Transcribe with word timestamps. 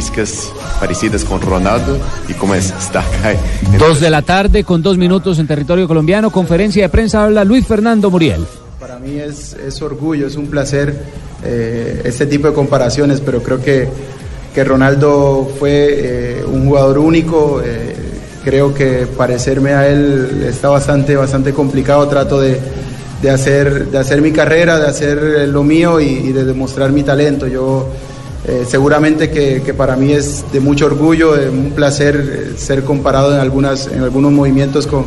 Características 0.00 0.52
parecidas 0.78 1.24
con 1.24 1.40
Ronaldo 1.40 1.98
y 2.28 2.34
como 2.34 2.54
es 2.54 2.72
Starkey. 2.80 3.36
Dos 3.78 4.00
de 4.00 4.10
la 4.10 4.22
tarde 4.22 4.64
con 4.64 4.82
dos 4.82 4.98
minutos 4.98 5.38
en 5.38 5.46
territorio 5.46 5.88
colombiano. 5.88 6.30
Conferencia 6.30 6.82
de 6.82 6.88
prensa 6.88 7.24
habla 7.24 7.44
Luis 7.44 7.66
Fernando 7.66 8.10
Muriel. 8.10 8.44
Para 8.78 8.98
mí 8.98 9.18
es, 9.18 9.54
es 9.54 9.80
orgullo, 9.82 10.26
es 10.26 10.36
un 10.36 10.48
placer 10.48 10.94
eh, 11.42 12.02
este 12.04 12.26
tipo 12.26 12.48
de 12.48 12.52
comparaciones, 12.54 13.20
pero 13.20 13.42
creo 13.42 13.60
que, 13.62 13.88
que 14.54 14.64
Ronaldo 14.64 15.50
fue 15.58 16.40
eh, 16.40 16.44
un 16.44 16.66
jugador 16.66 16.98
único. 16.98 17.62
eh, 17.64 17.94
creo 18.44 18.72
que 18.72 19.06
parecerme 19.06 19.72
a 19.72 19.88
él 19.88 20.44
está 20.48 20.68
bastante, 20.68 21.16
bastante 21.16 21.52
complicado. 21.52 22.06
Trato 22.06 22.40
de, 22.40 22.60
de 23.22 23.30
hacer, 23.30 23.86
de 23.88 23.98
hacer 23.98 24.20
mi 24.20 24.30
carrera, 24.30 24.78
de 24.78 24.86
hacer 24.86 25.18
eh, 25.18 25.46
lo 25.46 25.64
mío 25.64 26.00
y, 26.00 26.04
y 26.06 26.32
de 26.32 26.44
demostrar 26.44 26.92
mi 26.92 27.02
talento. 27.02 27.46
Yo 27.46 27.88
eh, 28.48 28.64
seguramente 28.66 29.30
que, 29.30 29.62
que 29.62 29.74
para 29.74 29.96
mí 29.96 30.12
es 30.12 30.44
de 30.52 30.60
mucho 30.60 30.86
orgullo, 30.86 31.34
de 31.34 31.48
un 31.48 31.72
placer 31.72 32.14
eh, 32.16 32.58
ser 32.58 32.84
comparado 32.84 33.34
en, 33.34 33.40
algunas, 33.40 33.88
en 33.88 34.02
algunos 34.02 34.32
movimientos 34.32 34.86
con, 34.86 35.04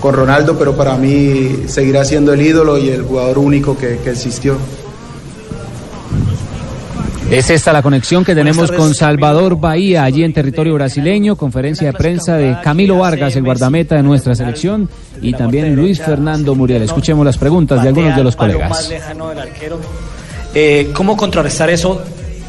con 0.00 0.14
Ronaldo, 0.14 0.58
pero 0.58 0.76
para 0.76 0.96
mí 0.96 1.64
seguirá 1.66 2.04
siendo 2.04 2.32
el 2.32 2.42
ídolo 2.42 2.76
y 2.78 2.90
el 2.90 3.02
jugador 3.02 3.38
único 3.38 3.76
que, 3.76 3.98
que 4.04 4.10
existió. 4.10 4.58
Es 7.30 7.48
esta 7.50 7.72
la 7.72 7.82
conexión 7.82 8.22
que 8.22 8.34
tenemos 8.34 8.70
con 8.70 8.94
Salvador 8.94 9.58
Bahía, 9.58 10.04
allí 10.04 10.22
en 10.22 10.32
territorio 10.32 10.74
brasileño. 10.74 11.36
Conferencia 11.36 11.86
de 11.90 11.92
prensa 11.94 12.36
de 12.36 12.58
Camilo 12.62 12.98
Vargas, 12.98 13.34
el 13.34 13.42
guardameta 13.42 13.96
de 13.96 14.02
nuestra 14.02 14.34
selección, 14.34 14.88
y 15.22 15.32
también 15.32 15.74
Luis 15.74 16.00
Fernando 16.00 16.54
Muriel. 16.54 16.82
Escuchemos 16.82 17.24
las 17.24 17.38
preguntas 17.38 17.82
de 17.82 17.88
algunos 17.88 18.14
de 18.14 18.22
los 18.22 18.36
colegas. 18.36 18.92
Eh, 20.54 20.90
¿Cómo 20.94 21.16
contrarrestar 21.16 21.70
eso, 21.70 22.00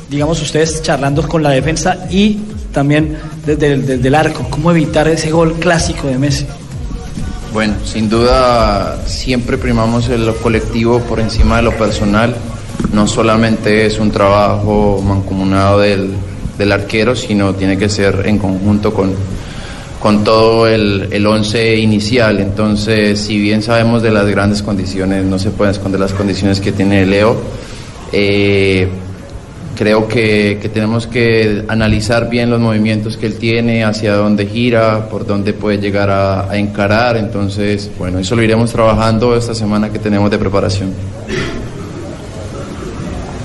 digamos, 0.10 0.42
ustedes 0.42 0.82
charlando 0.82 1.28
con 1.28 1.44
la 1.44 1.52
defensa 1.52 2.08
y 2.10 2.40
también 2.72 3.18
desde 3.46 3.74
el, 3.74 3.86
desde 3.86 4.08
el 4.08 4.16
arco? 4.16 4.46
¿Cómo 4.50 4.72
evitar 4.72 5.08
ese 5.08 5.32
gol 5.32 5.54
clásico 5.54 6.08
de 6.08 6.18
Messi? 6.18 6.46
Bueno, 7.54 7.74
sin 7.86 8.10
duda 8.10 9.02
siempre 9.08 9.58
primamos 9.58 10.10
lo 10.10 10.36
colectivo 10.38 11.00
por 11.00 11.20
encima 11.20 11.58
de 11.58 11.62
lo 11.64 11.72
personal. 11.78 12.36
No 12.92 13.08
solamente 13.08 13.86
es 13.86 13.98
un 13.98 14.12
trabajo 14.12 15.02
mancomunado 15.06 15.80
del, 15.80 16.12
del 16.58 16.72
arquero, 16.72 17.16
sino 17.16 17.56
tiene 17.56 17.78
que 17.78 17.88
ser 17.88 18.24
en 18.26 18.38
conjunto 18.38 18.94
con, 18.94 19.14
con 20.02 20.24
todo 20.26 20.68
el, 20.68 21.08
el 21.12 21.26
once 21.26 21.78
inicial. 21.78 22.42
Entonces, 22.42 23.22
si 23.22 23.40
bien 23.40 23.64
sabemos 23.64 24.02
de 24.04 24.12
las 24.12 24.28
grandes 24.28 24.62
condiciones, 24.62 25.24
no 25.24 25.40
se 25.40 25.50
pueden 25.52 25.74
esconder 25.74 26.02
las 26.02 26.12
condiciones 26.12 26.60
que 26.60 26.74
tiene 26.74 27.06
Leo. 27.06 27.38
eh, 28.12 28.90
Creo 29.76 30.08
que, 30.08 30.58
que 30.62 30.70
tenemos 30.70 31.06
que 31.06 31.66
analizar 31.68 32.30
bien 32.30 32.50
los 32.50 32.62
movimientos 32.62 33.18
que 33.18 33.26
él 33.26 33.36
tiene, 33.36 33.84
hacia 33.84 34.16
dónde 34.16 34.46
gira, 34.46 35.10
por 35.10 35.26
dónde 35.26 35.52
puede 35.52 35.78
llegar 35.80 36.10
a, 36.10 36.50
a 36.50 36.58
encarar. 36.58 37.18
Entonces, 37.18 37.92
bueno, 38.00 38.20
eso 38.20 38.36
lo 38.36 38.44
iremos 38.44 38.72
trabajando 38.72 39.36
esta 39.36 39.54
semana 39.54 39.92
que 39.92 40.00
tenemos 40.00 40.32
de 40.32 40.38
preparación. 40.38 40.94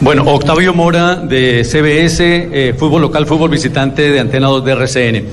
Bueno, 0.03 0.23
Octavio 0.25 0.73
Mora 0.73 1.17
de 1.17 1.63
CBS, 1.63 2.21
eh, 2.21 2.75
fútbol 2.79 3.03
local, 3.03 3.27
fútbol 3.27 3.51
visitante 3.51 4.11
de 4.11 4.19
Antena 4.19 4.47
2 4.47 4.65
de 4.65 4.73
RCN. 4.73 5.25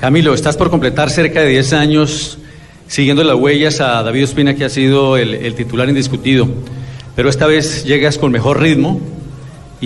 Camilo, 0.00 0.32
estás 0.32 0.56
por 0.56 0.70
completar 0.70 1.10
cerca 1.10 1.40
de 1.40 1.48
10 1.48 1.72
años 1.74 2.38
siguiendo 2.86 3.22
las 3.22 3.36
huellas 3.36 3.82
a 3.82 4.02
David 4.02 4.24
Ospina, 4.24 4.54
que 4.54 4.64
ha 4.64 4.70
sido 4.70 5.18
el 5.18 5.54
titular 5.54 5.90
indiscutido, 5.90 6.48
pero 7.14 7.28
esta 7.28 7.46
vez 7.46 7.84
llegas 7.84 8.16
con 8.16 8.32
mejor 8.32 8.60
ritmo 8.60 8.98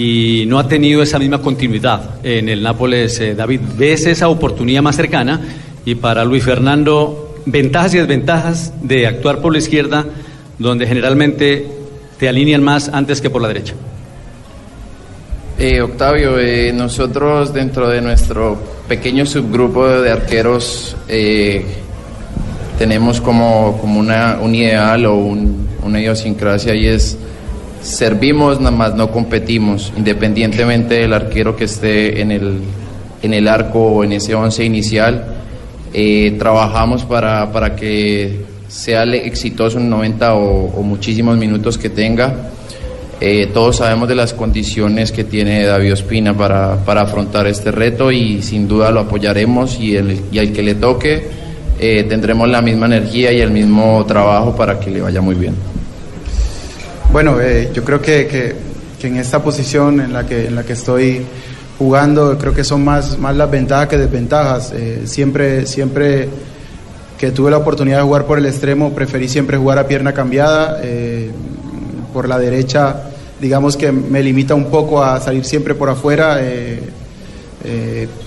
y 0.00 0.44
no 0.46 0.60
ha 0.60 0.68
tenido 0.68 1.02
esa 1.02 1.18
misma 1.18 1.38
continuidad 1.42 2.24
en 2.24 2.48
el 2.48 2.62
Nápoles. 2.62 3.18
eh, 3.18 3.34
David, 3.34 3.60
¿ves 3.76 4.06
esa 4.06 4.28
oportunidad 4.28 4.80
más 4.80 4.94
cercana? 4.94 5.40
Y 5.84 5.96
para 5.96 6.24
Luis 6.24 6.44
Fernando, 6.44 7.34
ventajas 7.46 7.94
y 7.94 7.98
desventajas 7.98 8.72
de 8.80 9.08
actuar 9.08 9.40
por 9.40 9.52
la 9.52 9.58
izquierda, 9.58 10.04
donde 10.56 10.86
generalmente 10.86 11.66
te 12.16 12.28
alinean 12.28 12.62
más 12.62 12.88
antes 12.90 13.20
que 13.20 13.28
por 13.28 13.42
la 13.42 13.48
derecha. 13.48 13.74
Eh, 15.58 15.80
Octavio, 15.80 16.38
eh, 16.38 16.72
nosotros 16.72 17.52
dentro 17.52 17.88
de 17.88 18.00
nuestro 18.00 18.56
pequeño 18.86 19.26
subgrupo 19.26 19.88
de 19.88 20.12
arqueros 20.12 20.96
eh, 21.08 21.64
tenemos 22.78 23.20
como, 23.20 23.76
como 23.80 23.98
una, 23.98 24.38
un 24.40 24.54
ideal 24.54 25.04
o 25.06 25.16
un- 25.16 25.66
una 25.82 26.00
idiosincrasia 26.00 26.74
y 26.76 26.86
es 26.86 27.18
servimos 27.82 28.60
nada 28.60 28.76
más, 28.76 28.94
no 28.94 29.10
competimos, 29.10 29.92
independientemente 29.96 30.94
del 30.94 31.12
arquero 31.12 31.56
que 31.56 31.64
esté 31.64 32.20
en 32.20 32.30
el, 32.30 32.60
en 33.22 33.34
el 33.34 33.48
arco 33.48 33.80
o 33.80 34.04
en 34.04 34.12
ese 34.12 34.34
once 34.34 34.64
inicial, 34.64 35.24
eh, 35.92 36.36
trabajamos 36.38 37.04
para, 37.04 37.50
para 37.52 37.74
que 37.74 38.44
sea 38.68 39.04
exitoso 39.04 39.78
en 39.78 39.88
90 39.88 40.34
o, 40.34 40.66
o 40.78 40.82
muchísimos 40.82 41.36
minutos 41.36 41.78
que 41.78 41.88
tenga. 41.88 42.50
Eh, 43.20 43.48
todos 43.52 43.76
sabemos 43.76 44.08
de 44.08 44.14
las 44.14 44.32
condiciones 44.32 45.10
que 45.10 45.24
tiene 45.24 45.64
David 45.64 45.94
Ospina 45.94 46.36
para, 46.36 46.76
para 46.84 47.00
afrontar 47.00 47.48
este 47.48 47.72
reto 47.72 48.12
y 48.12 48.42
sin 48.42 48.68
duda 48.68 48.92
lo 48.92 49.00
apoyaremos 49.00 49.80
y, 49.80 49.96
el, 49.96 50.20
y 50.30 50.38
al 50.38 50.52
que 50.52 50.62
le 50.62 50.76
toque 50.76 51.26
eh, 51.80 52.04
tendremos 52.08 52.48
la 52.48 52.62
misma 52.62 52.86
energía 52.86 53.32
y 53.32 53.40
el 53.40 53.50
mismo 53.50 54.04
trabajo 54.06 54.54
para 54.54 54.78
que 54.78 54.90
le 54.90 55.00
vaya 55.00 55.20
muy 55.20 55.34
bien. 55.34 55.54
Bueno, 57.12 57.40
eh, 57.40 57.70
yo 57.72 57.84
creo 57.84 58.00
que, 58.00 58.26
que- 58.26 58.68
en 59.06 59.16
esta 59.16 59.40
posición 59.42 60.00
en 60.00 60.12
la 60.12 60.26
que, 60.26 60.46
en 60.48 60.56
la 60.56 60.64
que 60.64 60.72
estoy 60.72 61.22
jugando, 61.78 62.36
creo 62.36 62.52
que 62.52 62.64
son 62.64 62.84
más, 62.84 63.16
más 63.16 63.36
las 63.36 63.48
ventajas 63.48 63.86
que 63.86 63.96
desventajas. 63.96 64.72
Eh, 64.74 65.02
siempre, 65.04 65.66
siempre 65.66 66.28
que 67.16 67.30
tuve 67.30 67.50
la 67.52 67.58
oportunidad 67.58 67.98
de 67.98 68.02
jugar 68.02 68.24
por 68.26 68.38
el 68.38 68.46
extremo, 68.46 68.92
preferí 68.92 69.28
siempre 69.28 69.56
jugar 69.56 69.78
a 69.78 69.86
pierna 69.86 70.12
cambiada. 70.12 70.80
eh, 70.82 71.30
por 72.12 72.26
la 72.26 72.38
derecha, 72.38 73.02
digamos 73.40 73.76
que 73.76 73.92
me 73.92 74.22
limita 74.22 74.54
un 74.54 74.64
poco 74.70 75.02
a 75.04 75.20
salir 75.20 75.44
siempre 75.44 75.74
por 75.74 75.88
afuera. 75.90 76.38
eh, 76.40 76.80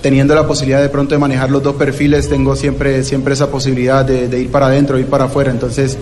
teniendo 0.02 0.34
la 0.34 0.46
posibilidad 0.46 0.80
de 0.80 0.88
pronto 0.88 1.14
de 1.14 1.18
manejar 1.18 1.50
los 1.50 1.62
dos 1.62 1.74
perfiles, 1.74 2.28
tengo 2.28 2.54
siempre, 2.54 3.02
siempre 3.02 3.34
esa 3.34 3.48
posibilidad 3.48 4.04
de, 4.04 4.28
de 4.28 4.40
ir 4.40 4.50
para 4.50 4.66
adentro, 4.66 4.98
ir 4.98 5.06
para 5.06 5.24
afuera. 5.24 5.50
Entonces, 5.50 5.98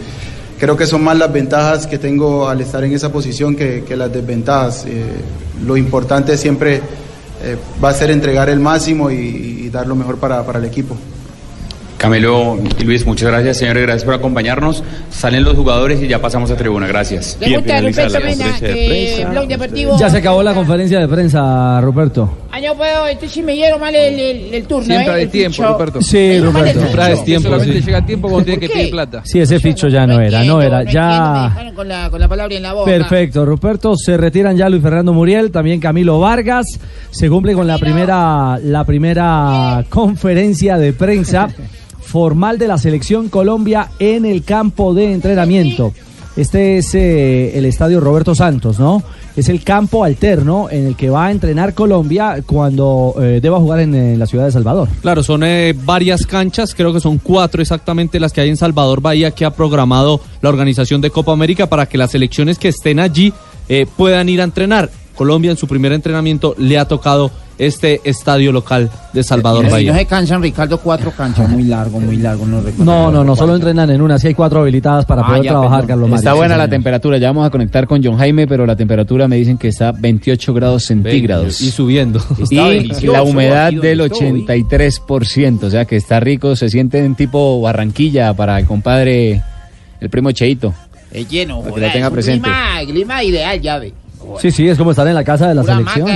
creo 0.60 0.76
que 0.76 0.86
son 0.86 1.02
más 1.02 1.18
las 1.18 1.32
ventajas 1.32 1.86
que 1.86 1.98
tengo 1.98 2.48
al 2.48 2.60
estar 2.60 2.84
en 2.84 2.92
esa 2.92 3.10
posición 3.10 3.56
que, 3.56 3.82
que 3.82 3.96
las 3.96 4.12
desventajas. 4.12 4.84
Eh, 4.86 5.04
lo 5.66 5.76
importante 5.76 6.36
siempre 6.36 6.76
eh, 7.42 7.56
va 7.82 7.88
a 7.88 7.94
ser 7.94 8.10
entregar 8.10 8.48
el 8.50 8.60
máximo 8.60 9.10
y, 9.10 9.16
y 9.64 9.70
dar 9.70 9.86
lo 9.86 9.96
mejor 9.96 10.18
para, 10.18 10.44
para 10.44 10.58
el 10.58 10.66
equipo. 10.66 10.96
Camilo 12.00 12.58
y 12.78 12.84
Luis, 12.84 13.04
muchas 13.04 13.28
gracias, 13.28 13.58
señores, 13.58 13.82
gracias 13.82 14.04
por 14.04 14.14
acompañarnos. 14.14 14.82
Salen 15.10 15.44
los 15.44 15.54
jugadores 15.54 16.02
y 16.02 16.08
ya 16.08 16.18
pasamos 16.18 16.50
a 16.50 16.56
tribuna, 16.56 16.86
gracias. 16.86 17.36
Pregunta, 17.38 17.78
Ruperto 17.78 18.20
Mena, 18.20 18.56
eh, 18.62 19.26
Blog 19.30 19.46
Deportivo. 19.46 19.98
Ya 19.98 20.08
se 20.08 20.16
acabó 20.16 20.42
la 20.42 20.54
conferencia 20.54 20.98
de 20.98 21.08
prensa, 21.08 21.78
Ruperto. 21.82 22.38
Ah, 22.52 22.60
no 22.60 22.74
puedo, 22.74 23.06
este 23.06 23.28
sí 23.28 23.42
me 23.42 23.52
dieron 23.52 23.80
mal 23.80 23.94
el, 23.94 24.18
el, 24.18 24.54
el 24.54 24.64
turno. 24.64 24.84
Siempre 24.86 25.12
¿eh? 25.12 25.16
hay 25.20 25.26
tiempo, 25.28 25.56
ficho. 25.56 25.72
Ruperto. 25.72 26.02
Sí, 26.02 26.40
Ruperto. 26.40 26.80
ficho. 26.80 26.92
Traes 26.92 27.24
tiempo. 27.24 27.48
Solamente 27.48 27.78
sí. 27.80 27.86
llega 27.86 27.98
el 27.98 28.06
tiempo 28.06 28.28
cuando 28.28 28.44
tiene 28.44 28.60
que 28.60 28.66
¿Por 28.66 28.76
pedir 28.76 28.90
plata. 28.90 29.22
Sí, 29.24 29.38
ese 29.40 29.60
ficho 29.60 29.88
ya 29.88 30.06
no 30.06 30.20
era, 30.20 30.42
no 30.42 30.60
era. 30.60 30.78
Me 30.78 30.82
entiendo, 30.84 31.08
me 31.10 31.14
Ya. 31.16 31.42
dejaron 31.50 31.74
con 31.74 31.88
la, 31.88 32.10
con 32.10 32.20
la 32.20 32.28
palabra 32.28 32.54
en 32.56 32.62
la 32.62 32.72
boca. 32.72 32.90
Perfecto, 32.90 33.44
Ruperto. 33.46 33.94
Se 33.96 34.16
retiran 34.16 34.56
ya 34.56 34.68
Luis 34.68 34.82
Fernando 34.82 35.12
Muriel, 35.12 35.50
también 35.52 35.78
Camilo 35.80 36.18
Vargas. 36.18 36.66
Se 37.10 37.28
cumple 37.28 37.54
con 37.54 37.66
la 37.68 37.78
primera, 37.78 38.58
la 38.62 38.84
primera 38.84 39.84
conferencia 39.88 40.76
de 40.76 40.92
prensa 40.92 41.48
formal 42.00 42.58
de 42.58 42.66
la 42.66 42.76
selección 42.78 43.28
Colombia 43.28 43.90
en 44.00 44.24
el 44.26 44.42
campo 44.42 44.92
de 44.94 45.12
entrenamiento. 45.12 45.92
Este 46.36 46.78
es 46.78 46.94
eh, 46.94 47.58
el 47.58 47.64
estadio 47.64 48.00
Roberto 48.00 48.34
Santos, 48.34 48.78
¿no? 48.78 49.02
Es 49.36 49.48
el 49.48 49.62
campo 49.64 50.04
alterno 50.04 50.68
en 50.70 50.86
el 50.86 50.96
que 50.96 51.10
va 51.10 51.26
a 51.26 51.30
entrenar 51.30 51.74
Colombia 51.74 52.42
cuando 52.46 53.14
eh, 53.20 53.40
deba 53.42 53.58
jugar 53.58 53.80
en, 53.80 54.18
la 54.18 54.26
ciudad 54.26 54.44
de 54.44 54.52
Salvador. 54.52 54.88
Claro, 55.00 55.22
son 55.22 55.42
eh, 55.44 55.74
varias 55.84 56.26
canchas, 56.26 56.74
creo 56.74 56.92
que 56.92 57.00
son 57.00 57.18
cuatro 57.18 57.60
exactamente 57.60 58.20
las 58.20 58.32
que 58.32 58.40
hay 58.40 58.48
en 58.48 58.56
Salvador 58.56 59.00
Bahía 59.00 59.32
que 59.32 59.44
ha 59.44 59.50
programado 59.50 60.20
la 60.40 60.48
organización 60.48 61.00
de 61.00 61.10
Copa 61.10 61.32
América 61.32 61.68
para 61.68 61.86
que 61.86 61.98
las 61.98 62.12
selecciones 62.12 62.58
que 62.58 62.68
estén 62.68 63.00
allí 63.00 63.32
puedan 63.96 64.28
ir 64.28 64.40
a 64.40 64.44
entrenar. 64.44 64.90
Colombia 65.14 65.52
en 65.52 65.56
su 65.56 65.68
primer 65.68 65.92
entrenamiento 65.92 66.56
le 66.58 66.76
ha 66.76 66.88
tocado 66.88 67.30
este 67.60 68.00
estadio 68.04 68.52
local 68.52 68.90
de 69.12 69.22
Salvador 69.22 69.60
Si 69.64 69.66
no 69.66 69.72
Bahía. 69.72 69.94
se 69.94 70.06
cansan, 70.06 70.42
Ricardo, 70.42 70.78
cuatro 70.78 71.10
canchas. 71.12 71.48
Muy 71.48 71.64
largo, 71.64 72.00
muy 72.00 72.16
largo. 72.16 72.46
No, 72.46 72.56
recuerdo. 72.60 72.84
No, 72.84 73.10
no, 73.12 73.22
no, 73.22 73.36
solo 73.36 73.54
entrenan 73.56 73.90
en 73.90 74.00
una, 74.00 74.18
sí 74.18 74.28
hay 74.28 74.34
cuatro 74.34 74.60
habilitadas 74.60 75.04
para 75.04 75.22
Ah, 75.22 75.26
poder 75.26 75.42
ya, 75.42 75.50
trabajar, 75.50 75.70
perdón. 75.80 75.88
Carlos 75.88 76.08
Mario. 76.10 76.18
Está 76.20 76.32
buena 76.34 76.56
la 76.56 76.68
temperatura, 76.68 77.18
ya 77.18 77.28
vamos 77.28 77.46
a 77.46 77.50
conectar 77.50 77.86
con 77.86 78.02
John 78.02 78.16
Jaime, 78.16 78.46
pero 78.46 78.64
la 78.64 78.76
temperatura 78.76 79.28
me 79.28 79.36
dicen 79.36 79.58
que 79.58 79.68
está 79.68 79.92
28 79.92 80.54
grados 80.54 80.84
centígrados. 80.84 81.60
Y 81.60 81.70
subiendo. 81.70 82.20
Y 82.50 83.06
la 83.06 83.22
humedad 83.22 83.72
del 83.72 84.00
83%, 84.00 85.62
o 85.64 85.70
sea 85.70 85.84
que 85.84 85.96
está 85.96 86.20
rico, 86.20 86.56
se 86.56 86.68
siente 86.70 87.04
en 87.04 87.14
tipo 87.14 87.60
Barranquilla 87.60 88.32
para 88.34 88.58
el 88.58 88.66
compadre, 88.66 89.42
el 90.00 90.10
primo 90.10 90.30
Cheito. 90.32 90.72
Es 91.12 91.28
lleno, 91.28 91.60
Para 91.60 91.64
que 91.66 91.70
joder, 91.72 91.86
lo 91.88 91.92
tenga 91.92 92.06
es 92.06 92.10
un 92.10 92.14
presente. 92.14 92.42
Clima, 92.48 92.80
clima 92.86 93.24
ideal, 93.24 93.60
ya 93.60 93.78
ve. 93.78 93.92
Sí, 94.38 94.50
sí, 94.50 94.68
es 94.68 94.78
como 94.78 94.90
estar 94.92 95.06
en 95.08 95.14
la 95.14 95.24
casa 95.24 95.48
de 95.48 95.54
la 95.54 95.62
Pura 95.62 95.74
selección. 95.76 96.08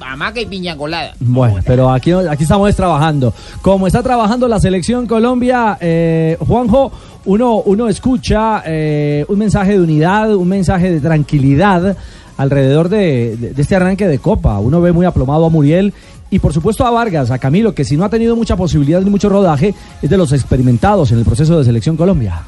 Hamaca 0.00 0.40
y 0.40 0.46
piña 0.46 0.76
colada. 0.76 1.12
Bueno, 1.20 1.56
pero 1.66 1.90
aquí, 1.90 2.12
aquí 2.12 2.42
estamos 2.44 2.74
trabajando. 2.74 3.32
Como 3.62 3.86
está 3.86 4.02
trabajando 4.02 4.48
la 4.48 4.58
selección 4.60 5.06
Colombia, 5.06 5.76
eh, 5.80 6.36
Juanjo, 6.46 6.90
uno, 7.26 7.56
uno 7.66 7.88
escucha 7.88 8.62
eh, 8.66 9.24
un 9.28 9.38
mensaje 9.38 9.72
de 9.72 9.80
unidad, 9.80 10.34
un 10.34 10.48
mensaje 10.48 10.90
de 10.90 11.00
tranquilidad 11.00 11.96
alrededor 12.36 12.88
de, 12.88 13.36
de- 13.36 13.50
de 13.52 13.62
este 13.62 13.76
arranque 13.76 14.08
de 14.08 14.18
Copa. 14.18 14.58
Uno 14.58 14.80
ve 14.80 14.92
muy 14.92 15.04
aplomado 15.06 15.44
a 15.46 15.50
Muriel 15.50 15.92
y 16.30 16.38
por 16.38 16.52
supuesto 16.54 16.86
a 16.86 16.90
Vargas, 16.90 17.30
a 17.30 17.38
Camilo, 17.38 17.74
que 17.74 17.84
si 17.84 17.96
no 17.96 18.04
ha 18.04 18.08
tenido 18.08 18.36
mucha 18.36 18.56
posibilidad 18.56 19.00
ni 19.02 19.10
mucho 19.10 19.28
rodaje, 19.28 19.74
es 20.00 20.08
de 20.08 20.16
los 20.16 20.32
experimentados 20.32 21.10
en 21.12 21.18
el 21.18 21.24
proceso 21.24 21.58
de 21.58 21.64
selección 21.64 21.96
Colombia. 21.96 22.40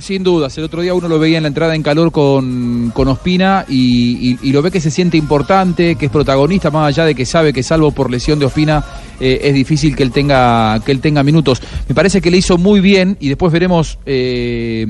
Sin 0.00 0.22
dudas, 0.22 0.56
el 0.58 0.64
otro 0.64 0.82
día 0.82 0.94
uno 0.94 1.08
lo 1.08 1.18
veía 1.18 1.36
en 1.36 1.42
la 1.44 1.48
entrada 1.48 1.74
en 1.74 1.82
calor 1.82 2.10
con, 2.12 2.90
con 2.94 3.08
Ospina 3.08 3.64
y, 3.68 4.38
y- 4.42 4.52
lo 4.52 4.62
ve 4.62 4.70
que 4.70 4.80
se 4.80 4.90
siente 4.90 5.16
importante, 5.16 5.94
que 5.96 6.06
es 6.06 6.10
protagonista, 6.12 6.70
más 6.70 6.88
allá 6.88 7.04
de 7.04 7.14
que 7.14 7.24
sabe 7.24 7.52
que 7.52 7.62
salvo 7.62 7.92
por 7.92 8.10
lesión 8.10 8.38
de 8.38 8.46
Ospina 8.46 8.84
eh, 9.20 9.40
es 9.44 9.54
difícil 9.54 9.94
que 9.94 10.02
él 10.02 10.10
tenga 10.10 10.80
que 10.84 10.92
él 10.92 11.00
tenga 11.00 11.22
minutos. 11.22 11.60
Me 11.88 11.94
parece 11.94 12.20
que 12.20 12.30
le 12.30 12.38
hizo 12.38 12.56
muy 12.58 12.80
bien 12.80 13.16
y 13.20 13.28
después 13.28 13.52
veremos 13.52 13.98
eh, 14.06 14.86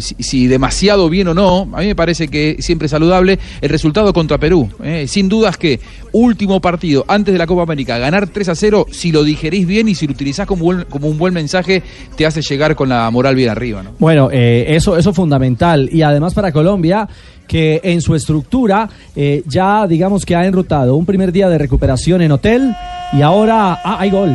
si, 0.00 0.16
si 0.18 0.46
demasiado 0.46 1.08
bien 1.08 1.28
o 1.28 1.34
no. 1.34 1.68
A 1.72 1.80
mí 1.80 1.86
me 1.86 1.94
parece 1.94 2.28
que 2.28 2.56
siempre 2.60 2.88
saludable 2.88 3.38
el 3.60 3.68
resultado 3.70 4.12
contra 4.12 4.38
Perú. 4.38 4.68
eh. 4.82 5.06
Sin 5.08 5.28
dudas 5.28 5.56
que 5.56 5.80
último 6.12 6.60
partido 6.60 7.04
antes 7.08 7.32
de 7.32 7.38
la 7.38 7.46
Copa 7.46 7.62
América, 7.62 7.98
ganar 7.98 8.28
3 8.28 8.48
a 8.50 8.54
0, 8.54 8.86
si 8.90 9.12
lo 9.12 9.24
digerís 9.24 9.66
bien 9.66 9.88
y 9.88 9.94
si 9.94 10.06
lo 10.06 10.12
utilizás 10.12 10.46
como, 10.46 10.84
como 10.90 11.08
un 11.08 11.16
buen 11.18 11.32
mensaje, 11.32 11.82
te 12.16 12.26
hace 12.26 12.42
llegar 12.42 12.74
con 12.76 12.88
la 12.88 13.08
moral 13.10 13.34
bien 13.34 13.48
arriba. 13.48 13.82
¿no? 13.82 13.92
Bueno, 13.98 14.30
eh, 14.32 14.74
eso 14.74 14.96
eso 14.96 15.10
es 15.10 15.16
fundamental 15.16 15.88
y 15.92 16.02
además 16.02 16.34
para 16.34 16.50
Colombia 16.52 17.06
que 17.46 17.80
en 17.84 18.00
su 18.00 18.14
estructura 18.14 18.88
eh, 19.14 19.42
ya 19.46 19.86
digamos 19.86 20.24
que 20.24 20.34
ha 20.34 20.46
enrutado 20.46 20.96
un 20.96 21.04
primer 21.04 21.32
día 21.32 21.48
de 21.48 21.58
recuperación 21.58 22.22
en 22.22 22.32
hotel 22.32 22.74
y 23.12 23.22
ahora 23.22 23.80
ah, 23.84 23.96
hay 23.98 24.10
gol. 24.10 24.34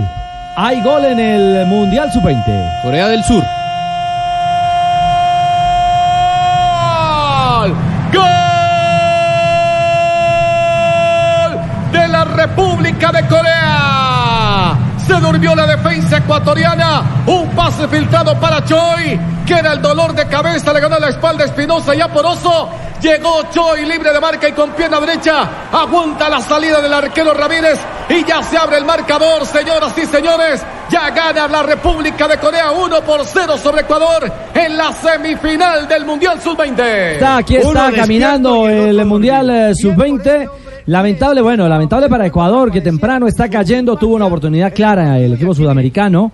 Hay 0.55 0.81
gol 0.81 1.05
en 1.05 1.19
el 1.19 1.67
Mundial 1.67 2.11
Sub-20. 2.11 2.81
Corea 2.83 3.07
del 3.07 3.23
Sur. 3.23 3.43
de 11.91 12.07
la 12.07 12.25
República 12.25 13.11
de 13.11 13.27
Corea. 13.27 14.06
Se 15.17 15.23
durmió 15.23 15.55
la 15.55 15.65
defensa 15.65 16.17
ecuatoriana. 16.17 17.23
Un 17.25 17.49
pase 17.55 17.87
filtrado 17.87 18.39
para 18.39 18.63
Choi, 18.63 19.19
que 19.47 19.53
era 19.55 19.73
el 19.73 19.81
dolor 19.81 20.13
de 20.13 20.27
cabeza. 20.27 20.71
Le 20.71 20.79
ganó 20.79 20.99
la 20.99 21.09
espalda 21.09 21.45
Espinosa 21.45 21.95
y 21.95 22.01
a 22.01 22.07
Poroso. 22.07 22.69
Llegó 23.01 23.41
Choi 23.51 23.83
libre 23.85 24.13
de 24.13 24.19
marca 24.19 24.47
y 24.47 24.51
con 24.51 24.71
pierna 24.71 24.99
derecha. 24.99 25.49
Aguanta 25.71 26.29
la 26.29 26.39
salida 26.39 26.81
del 26.81 26.93
arquero 26.93 27.33
Ramírez. 27.33 27.79
Y 28.09 28.23
ya 28.25 28.43
se 28.43 28.57
abre 28.57 28.77
el 28.77 28.85
marcador, 28.85 29.43
señoras 29.47 29.97
y 29.97 30.05
señores. 30.05 30.63
Ya 30.91 31.09
gana 31.09 31.47
la 31.47 31.63
República 31.63 32.27
de 32.27 32.37
Corea 32.37 32.71
1 32.71 33.01
por 33.01 33.25
0 33.25 33.57
sobre 33.57 33.81
Ecuador 33.81 34.31
en 34.53 34.77
la 34.77 34.93
semifinal 34.93 35.87
del 35.87 36.05
Mundial 36.05 36.39
Sub-20. 36.39 36.79
Está, 37.13 37.37
aquí 37.37 37.55
está 37.55 37.69
Uno 37.69 37.95
caminando 37.95 38.69
el 38.69 39.03
Mundial 39.03 39.49
eh, 39.49 39.73
Sub-20. 39.73 40.66
Lamentable, 40.87 41.41
bueno, 41.41 41.67
lamentable 41.67 42.07
para 42.07 42.25
Ecuador 42.25 42.71
que 42.71 42.79
temprano 42.81 43.27
está 43.27 43.49
cayendo, 43.49 43.97
tuvo 43.97 44.15
una 44.15 44.25
oportunidad 44.25 44.73
clara 44.73 45.19
el 45.19 45.33
equipo 45.33 45.53
sudamericano. 45.53 46.31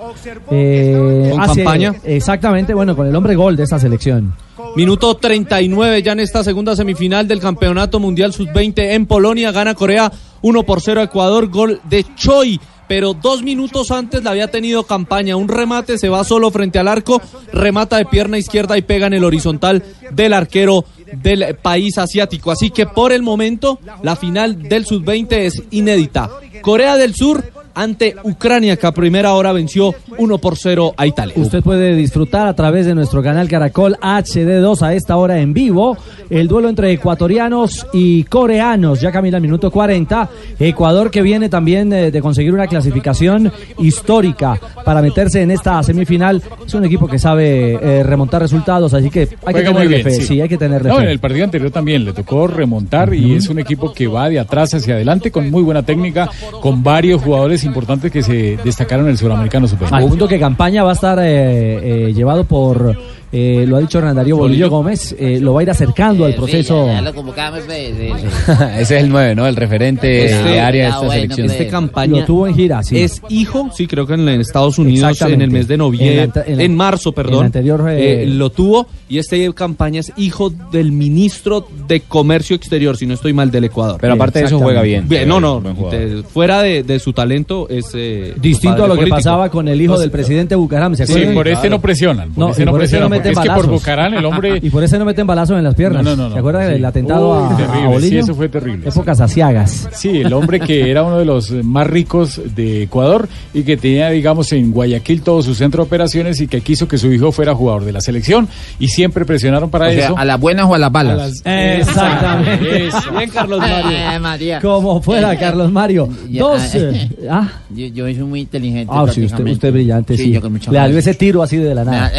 eh, 0.52 1.30
¿Con 1.32 1.42
hace- 1.42 1.64
campaña? 1.64 1.96
Exactamente, 2.04 2.74
bueno, 2.76 2.96
con 2.96 3.08
el 3.08 3.16
hombre 3.16 3.36
gol 3.36 3.56
de 3.56 3.64
esta 3.64 3.80
selección. 3.80 4.34
Minuto 4.76 5.16
39 5.16 6.04
ya 6.04 6.12
en 6.14 6.20
esta 6.20 6.44
segunda 6.44 6.76
semifinal 6.76 7.28
del 7.28 7.40
Campeonato 7.40 8.00
Mundial 8.00 8.32
Sub-20 8.34 8.94
en 8.94 9.06
Polonia. 9.08 9.52
Gana 9.52 9.74
Corea 9.74 10.12
1 10.42 10.64
por 10.64 10.82
0 10.82 11.02
a 11.02 11.04
Ecuador. 11.06 11.48
Gol 11.50 11.80
de 11.90 12.06
Choi. 12.16 12.60
Pero 12.88 13.14
dos 13.14 13.44
minutos 13.44 13.92
antes 13.92 14.24
la 14.24 14.32
había 14.32 14.50
tenido 14.50 14.84
campaña. 14.84 15.36
Un 15.36 15.48
remate, 15.48 15.98
se 15.98 16.10
va 16.10 16.24
solo 16.24 16.52
frente 16.52 16.80
al 16.80 16.88
arco. 16.88 17.22
Remata 17.52 17.98
de 17.98 18.06
pierna 18.06 18.38
izquierda 18.38 18.78
y 18.78 18.82
pega 18.82 19.08
en 19.08 19.14
el 19.14 19.24
horizontal 19.24 19.84
del 20.12 20.34
arquero 20.34 20.86
del 21.12 21.56
país 21.56 21.98
asiático. 21.98 22.52
Así 22.52 22.72
que 22.72 22.86
por 22.86 23.12
el 23.12 23.22
momento 23.22 23.80
la 24.02 24.16
final 24.16 24.64
del 24.64 24.86
Sub-20 24.86 25.32
es 25.32 25.64
inédita. 25.72 26.30
Corea 26.62 26.98
del 26.98 27.16
Sur 27.16 27.44
ante 27.76 28.16
Ucrania 28.24 28.78
que 28.78 28.88
a 28.88 28.92
primera 28.92 29.34
hora 29.34 29.52
venció 29.52 29.94
1 30.18 30.38
por 30.38 30.58
0 30.58 30.94
a 30.98 31.08
Italia. 31.08 31.34
Usted 31.38 31.62
puede 31.64 31.96
disfrutar 31.96 32.48
a 32.48 32.54
través 32.56 32.86
de 32.86 32.96
nuestro 32.96 33.22
canal 33.24 33.48
Caracol 33.48 33.98
HD2 34.02 34.82
a 34.82 34.94
esta 34.94 35.18
hora 35.18 35.40
en 35.40 35.54
vivo 35.54 35.98
el 36.30 36.48
duelo 36.48 36.70
entre 36.70 36.92
ecuatorianos 36.92 37.86
y 37.94 38.24
coreanos. 38.26 39.02
Ya 39.02 39.12
camina 39.12 39.38
el 39.38 39.44
minuto 39.44 39.72
40. 39.72 40.30
Ecuador 40.60 41.12
que 41.12 41.22
viene 41.22 41.50
también 41.50 41.92
eh, 41.94 42.12
de 42.12 42.22
conseguir 42.22 42.54
una 42.54 42.68
clasificación 42.68 43.52
histórica 43.80 44.60
para 44.86 45.02
meterse 45.02 45.42
en 45.42 45.52
esta 45.52 45.82
semifinal. 45.84 46.42
Es 46.66 46.74
un 46.74 46.86
equipo 46.86 47.08
que 47.08 47.20
sabe 47.20 47.74
eh, 47.74 48.04
remontar 48.04 48.42
resultados, 48.42 48.94
así 48.94 49.10
que 49.10 49.22
hay 49.22 49.28
que 49.28 49.36
Juega 49.42 49.72
tenerle 49.74 49.88
bien, 49.88 50.04
fe. 50.04 50.12
sí. 50.12 50.24
Sí, 50.24 50.42
hay 50.42 50.50
que 50.50 50.58
tenerle 50.58 50.90
No, 50.90 50.98
fe. 50.98 51.04
en 51.04 51.10
el 51.10 51.20
partido 51.20 51.44
anterior 51.46 51.70
también 51.72 52.06
le 52.06 52.14
tocó 52.14 52.48
remontar 52.48 53.14
y 53.14 53.36
es 53.36 53.50
un 53.50 53.60
equipo 53.60 53.94
que 53.94 54.08
va 54.08 54.30
de 54.30 54.40
atrás 54.40 54.74
hacia 54.74 54.96
adelante 54.96 55.32
con 55.32 55.50
muy 55.52 55.62
buena 55.62 55.84
técnica, 55.84 56.30
con 56.62 56.82
varios 56.84 57.22
jugadores 57.22 57.63
importantes 57.66 58.12
que 58.12 58.22
se 58.22 58.58
destacaron 58.64 59.06
en 59.06 59.12
el 59.12 59.18
Suramericano 59.18 59.68
Super. 59.68 59.88
Al 59.92 60.08
punto 60.08 60.28
que 60.28 60.40
campaña 60.40 60.84
va 60.84 60.92
a 60.92 60.94
estar 60.94 61.20
eh, 61.20 62.08
eh, 62.08 62.14
llevado 62.14 62.46
por, 62.46 62.96
eh, 63.34 63.66
lo 63.68 63.78
ha 63.78 63.80
dicho 63.80 63.98
Hernán 63.98 64.16
Darío 64.16 64.38
Bolillo 64.38 64.70
Gómez, 64.70 65.16
eh, 65.18 65.40
lo 65.42 65.54
va 65.56 65.62
a 65.62 65.64
ir 65.64 65.70
acercando 65.72 66.24
al 66.26 66.36
proceso. 66.36 66.86
Ya 66.86 67.02
lo 67.02 67.14
convocamos, 67.14 67.62
pues, 67.66 67.94
sí, 67.98 68.12
sí. 68.16 68.52
Ese 68.78 68.98
es 68.98 69.04
el 69.04 69.10
9, 69.10 69.34
¿no? 69.36 69.48
El 69.48 69.56
referente 69.56 70.26
Este- 70.26 70.44
de 70.50 70.60
área 70.62 70.84
de 70.84 70.90
esta 70.90 71.00
bueno, 71.02 71.14
selección. 71.14 71.50
Este 71.50 71.68
campaña 71.68 72.20
Lo 72.20 72.26
tuvo 72.26 72.48
en 72.48 72.56
gira, 72.56 72.84
sí. 72.84 73.00
es 73.02 73.22
hijo, 73.30 73.70
sí, 73.76 73.88
creo 73.88 74.06
que 74.06 74.14
en, 74.14 74.30
en 74.30 74.40
Estados 74.40 74.78
Unidos 74.78 75.20
en 75.22 75.42
el 75.42 75.50
mes 75.50 75.68
de 75.68 75.74
En 75.74 75.80
noviembre, 75.80 76.30
la 76.36 76.44
en, 76.46 76.62
en 76.62 76.76
marzo, 76.76 77.10
en 77.10 77.16
perdón, 77.16 77.40
la 77.40 77.46
anterior, 77.48 77.90
eh, 77.90 78.24
eh, 78.24 78.26
lo 78.28 78.52
tuvo 78.52 78.86
y 79.10 79.18
este 79.18 79.52
campaña 79.54 80.00
es 80.00 80.12
hijo 80.16 80.50
del 80.72 80.92
ministro 80.92 81.68
de 81.88 82.02
Comercio 82.02 82.56
Exterior, 82.56 82.96
si 82.98 83.06
no 83.08 83.16
estoy 83.16 83.34
mal, 83.34 83.50
del 83.50 83.64
Ecuador. 83.66 83.98
Pero 84.00 84.14
aparte 84.14 84.40
de 84.40 84.46
eso 84.46 84.60
juega 84.60 84.82
bien. 84.84 85.08
Bien, 85.08 85.28
no, 85.28 85.40
no, 85.40 85.60
de- 85.90 86.24
fuera 86.24 86.62
de, 86.62 86.84
de 86.84 87.00
su 87.00 87.14
talento 87.14 87.68
es 87.70 87.86
eh, 87.96 88.34
Distinto 88.40 88.84
a 88.84 88.88
lo 88.88 88.98
que 88.98 89.08
pasaba 89.08 89.50
con 89.50 89.68
el 89.68 89.82
hijo 89.82 90.00
del 90.00 90.12
presidente 90.12 90.56
Bucaram, 90.56 90.96
¿se 90.96 91.08
Sí, 91.08 91.26
por 91.34 91.48
este 91.48 91.70
no 91.70 91.82
presionan, 91.82 92.30
por 92.30 92.38
No, 92.38 92.50
este 92.52 92.66
no 92.66 92.74
presionan, 92.74 93.23
meten 93.30 93.44
es 93.44 93.50
que 93.50 93.56
por. 93.56 93.68
Bucarán 93.68 94.14
el 94.14 94.26
hombre... 94.26 94.60
Y 94.64 94.70
por 94.70 94.84
eso 94.84 94.98
no 95.00 95.06
meten 95.06 95.26
balazos 95.28 95.58
en 95.58 95.64
las 95.64 95.76
piernas. 95.76 96.04
No, 96.04 96.16
no, 96.16 96.30
no. 96.30 96.34
¿Se 96.34 96.40
acuerdan 96.40 96.68
Sí. 96.68 96.74
del 96.74 96.86
atentado 96.86 97.48
Uy, 97.48 97.54
a, 97.54 97.58
terrible, 97.58 97.84
a 97.84 97.88
Bolillo? 97.88 98.10
sí, 98.10 98.18
eso 98.18 98.36
fue 98.36 98.50
terrible. 98.50 98.90
Épocas 98.90 99.20
asiagas. 99.20 99.90
Sí, 99.94 100.10
el 100.22 100.32
hombre 100.34 100.60
que 100.60 100.90
era 100.92 101.04
uno 101.04 101.18
de 101.20 101.26
los 101.26 101.52
más 101.52 101.88
ricos 101.88 102.42
de 102.56 102.84
Ecuador 102.84 103.28
y 103.54 103.64
que 103.64 103.78
tenía, 103.78 104.10
digamos, 104.10 104.52
en 104.54 104.72
Guayaquil 104.72 105.22
todo 105.22 105.42
su 105.42 105.56
centro 105.56 105.84
de 105.84 105.88
operaciones 105.88 106.40
y 106.42 106.48
que 106.48 106.62
quiso 106.62 106.88
que 106.88 106.98
su 106.98 107.12
hijo 107.12 107.32
fuera 107.32 107.54
jugador 107.56 107.84
de 107.86 107.92
la 107.92 108.02
selección 108.02 108.48
y 108.80 108.88
siempre 108.88 109.26
presionaron 109.26 109.70
para 109.70 109.88
O 109.88 109.92
sea, 109.92 110.06
eso. 110.06 110.18
¿a 110.18 110.26
las 110.26 110.40
buenas 110.40 110.66
o 110.70 110.76
a 110.76 110.78
las 110.78 110.92
balas? 110.92 111.14
A 111.46 111.50
las- 111.50 111.80
Exactamente. 111.80 112.88
Eso. 112.88 113.12
Bien, 113.18 113.30
Carlos 113.30 113.60
Mario. 113.60 113.92
Eh, 113.98 114.20
María. 114.20 114.60
Como 114.62 115.02
fuera, 115.02 115.38
Carlos 115.38 115.72
Mario. 115.72 116.10
Ya, 116.30 116.42
Dos. 116.42 116.62
ah, 117.30 117.50
eh, 117.76 117.92
Yo, 117.92 118.06
yo 118.06 118.06
soy 118.06 118.24
muy 118.24 118.42
inteligente. 118.42 118.92
ah, 118.96 119.06
sí, 119.12 119.26
usted, 119.26 119.46
usted 119.48 119.68
es 119.70 119.74
brillante, 119.74 120.18
sí. 120.18 120.32
yo 120.32 120.42
con 120.42 120.54
mucha 120.54 120.72
Le 120.72 120.80
madre. 120.80 120.98
ese 121.00 121.14
tiro 121.16 121.42
así 121.44 121.58
de 121.58 121.74
la 121.76 121.84
nada. 121.84 122.12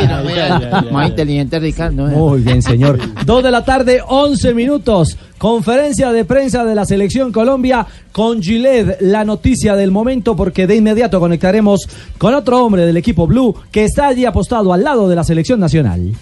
Más 0.92 1.10
inteligente 1.10 1.60
Ricardo. 1.60 2.08
Muy 2.08 2.42
bien, 2.42 2.62
señor. 2.62 3.00
Dos 3.26 3.44
de 3.44 3.52
la 3.52 3.64
tarde, 3.64 4.02
11 4.06 4.54
minutos. 4.54 5.18
Conferencia 5.38 6.12
de 6.12 6.26
prensa 6.26 6.64
de 6.64 6.76
la 6.76 6.86
Selección 6.86 7.32
Colombia 7.32 7.86
con 8.12 8.42
Gilet, 8.42 8.98
la 9.02 9.26
noticia 9.26 9.76
del 9.76 9.92
momento, 9.92 10.36
porque 10.36 10.68
de 10.68 10.78
inmediato 10.78 11.20
conectaremos 11.20 11.88
con 12.18 12.34
otro 12.34 12.64
hombre 12.64 12.86
del 12.86 12.98
equipo 12.98 13.28
Blue 13.28 13.56
que 13.72 13.84
está 13.84 14.08
allí 14.08 14.26
apostado 14.26 14.74
al 14.74 14.84
lado 14.84 15.10
de 15.10 15.16
la 15.16 15.24
Selección 15.24 15.60
Nacional. 15.60 16.14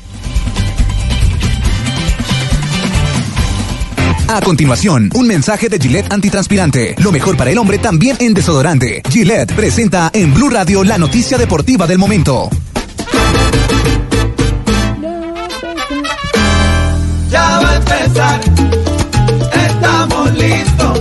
A 4.28 4.42
continuación, 4.42 5.12
un 5.14 5.28
mensaje 5.28 5.70
de 5.70 5.78
Gillette 5.78 6.12
antitranspirante. 6.12 6.96
Lo 7.04 7.12
mejor 7.12 7.38
para 7.38 7.52
el 7.52 7.58
hombre 7.60 7.78
también 7.78 8.18
en 8.20 8.34
desodorante. 8.34 9.04
Gillette 9.08 9.54
presenta 9.54 10.10
en 10.12 10.34
Blue 10.34 10.50
Radio 10.50 10.84
la 10.84 10.98
noticia 10.98 11.38
deportiva 11.38 11.86
del 11.86 12.00
momento. 12.00 12.50
Ya 17.30 17.60
va 17.60 17.70
a 17.72 17.76
empezar, 17.76 18.40
estamos 19.68 20.34
listos. 20.36 21.00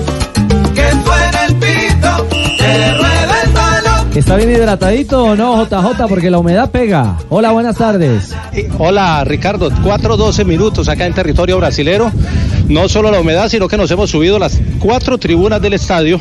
Que 0.75 0.91
suene 0.91 1.39
el 1.47 1.55
pito, 1.57 2.29
que 2.59 2.93
ruede 2.95 3.43
el 3.45 3.53
balón. 3.53 4.17
¿Está 4.17 4.37
bien 4.37 4.51
hidratadito 4.51 5.25
o 5.25 5.37
no, 5.37 5.65
JJ? 5.65 6.07
Porque 6.09 6.31
la 6.31 6.39
humedad 6.39 6.71
pega. 6.71 7.19
Hola, 7.29 7.53
buenas 7.53 7.77
tardes. 7.77 8.35
Hola 8.79 9.25
Ricardo, 9.25 9.71
4-12 9.71 10.45
minutos 10.45 10.89
acá 10.89 11.07
en 11.07 11.15
territorio 11.15 11.59
brasilero. 11.59 12.11
No 12.69 12.89
solo 12.89 13.11
la 13.11 13.21
humedad, 13.21 13.49
sino 13.49 13.69
que 13.69 13.77
nos 13.77 13.91
hemos 13.91 14.11
subido 14.11 14.39
las 14.39 14.59
cuatro 14.79 15.19
tribunas 15.19 15.61
del 15.61 15.75
estadio 15.75 16.19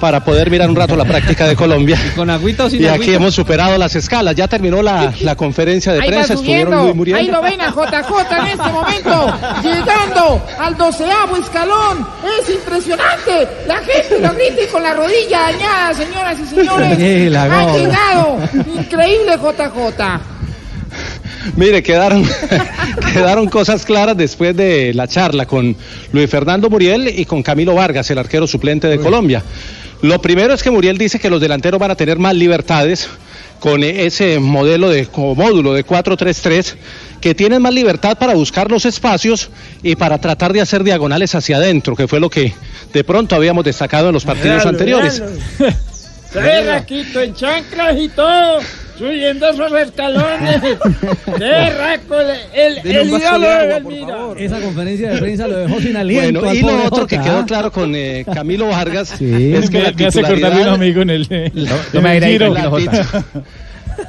para 0.00 0.24
poder 0.24 0.50
mirar 0.50 0.68
un 0.70 0.76
rato 0.76 0.96
la 0.96 1.04
práctica 1.04 1.46
de 1.46 1.56
Colombia. 1.56 1.98
¿Con 2.14 2.30
agüita 2.30 2.64
o 2.64 2.70
sin 2.70 2.82
Y 2.82 2.86
aquí 2.86 2.94
agüita? 2.94 3.12
hemos 3.14 3.34
superado 3.34 3.76
las 3.78 3.94
escalas. 3.94 4.34
Ya 4.34 4.48
terminó 4.48 4.82
la, 4.82 5.12
la 5.20 5.36
conferencia 5.36 5.92
de 5.92 6.00
prensa, 6.02 6.34
estuvieron 6.34 6.84
muy 6.84 6.94
muriendo. 6.94 7.20
ahí 7.20 7.30
lo 7.30 7.42
ven 7.42 7.60
a 7.60 7.70
JJ 7.70 8.38
en 8.38 8.46
este 8.46 8.68
momento, 8.70 9.34
llegando 9.62 10.42
al 10.58 10.76
doceavo 10.76 11.36
escalón, 11.36 12.06
es 12.40 12.50
impresionante, 12.50 13.48
la 13.66 13.78
gente 13.78 14.20
lo 14.20 14.32
grita 14.34 14.62
y 14.62 14.66
con 14.66 14.82
la 14.82 14.94
rodilla 14.94 15.40
dañada, 15.40 15.94
señoras 15.94 16.38
y 16.40 16.46
señores, 16.46 17.36
ha 17.36 17.76
llegado, 17.76 18.38
increíble 18.78 19.32
JJ. 19.36 20.38
Mire, 21.56 21.82
quedaron, 21.82 22.24
quedaron 23.12 23.48
cosas 23.48 23.84
claras 23.84 24.16
después 24.16 24.56
de 24.56 24.92
la 24.94 25.06
charla 25.06 25.46
con 25.46 25.76
Luis 26.12 26.28
Fernando 26.30 26.68
Muriel 26.68 27.08
y 27.08 27.24
con 27.24 27.42
Camilo 27.42 27.74
Vargas, 27.74 28.10
el 28.10 28.18
arquero 28.18 28.46
suplente 28.46 28.88
de 28.88 28.98
Colombia. 28.98 29.42
Lo 30.02 30.20
primero 30.20 30.54
es 30.54 30.62
que 30.62 30.70
Muriel 30.70 30.96
dice 30.96 31.18
que 31.18 31.30
los 31.30 31.40
delanteros 31.40 31.80
van 31.80 31.90
a 31.90 31.96
tener 31.96 32.18
más 32.18 32.34
libertades 32.34 33.08
con 33.58 33.82
ese 33.82 34.38
modelo 34.38 34.88
de 34.88 35.06
como 35.06 35.34
módulo 35.34 35.72
de 35.74 35.84
4-3-3 35.84 36.76
que 37.20 37.34
tienen 37.34 37.60
más 37.60 37.74
libertad 37.74 38.16
para 38.16 38.34
buscar 38.34 38.70
los 38.70 38.84
espacios 38.84 39.50
y 39.82 39.96
para 39.96 40.18
tratar 40.18 40.52
de 40.52 40.60
hacer 40.60 40.84
diagonales 40.84 41.34
hacia 41.34 41.56
adentro, 41.56 41.96
que 41.96 42.06
fue 42.06 42.20
lo 42.20 42.30
que 42.30 42.54
de 42.92 43.04
pronto 43.04 43.34
habíamos 43.34 43.64
destacado 43.64 44.08
en 44.08 44.14
los 44.14 44.24
partidos 44.24 44.64
anteriores. 44.64 45.20
Raquito 46.34 47.20
en 47.20 47.34
chanclas 47.34 47.96
y 47.98 48.08
todo, 48.10 48.60
subiendo 48.98 49.48
esos 49.48 49.72
escalones. 49.80 50.62
De 50.62 51.70
Raco, 51.70 52.16
el, 52.20 52.78
el, 52.84 52.96
el 52.96 53.08
ídolo 53.08 53.48
de. 53.48 54.44
Esa 54.44 54.60
conferencia 54.60 55.10
de 55.10 55.18
prensa 55.18 55.46
lo 55.48 55.56
dejó 55.58 55.80
sin 55.80 55.96
aliento. 55.96 56.40
Bueno, 56.40 56.54
y 56.54 56.60
lo 56.62 56.84
otro 56.84 57.06
que 57.06 57.16
Jota, 57.18 57.30
quedó 57.30 57.46
claro 57.46 57.72
con 57.72 57.94
eh, 57.94 58.24
Camilo 58.32 58.68
Vargas 58.68 59.14
Sí. 59.18 59.54
es 59.54 59.70
que 59.70 59.78
me, 59.78 59.84
la 59.84 59.92
me 59.92 60.06
hace 60.06 60.20
acordar 60.20 60.36
de 60.38 60.46
un 60.46 60.50
titularidad 60.68 60.74
amigo 60.74 61.02
en 61.02 61.10
el, 61.10 61.26
eh, 61.30 61.50
no 61.54 61.76
en 61.94 62.02
me 62.02 62.16
el 62.16 62.24
Giro. 62.24 62.52
la, 62.54 62.70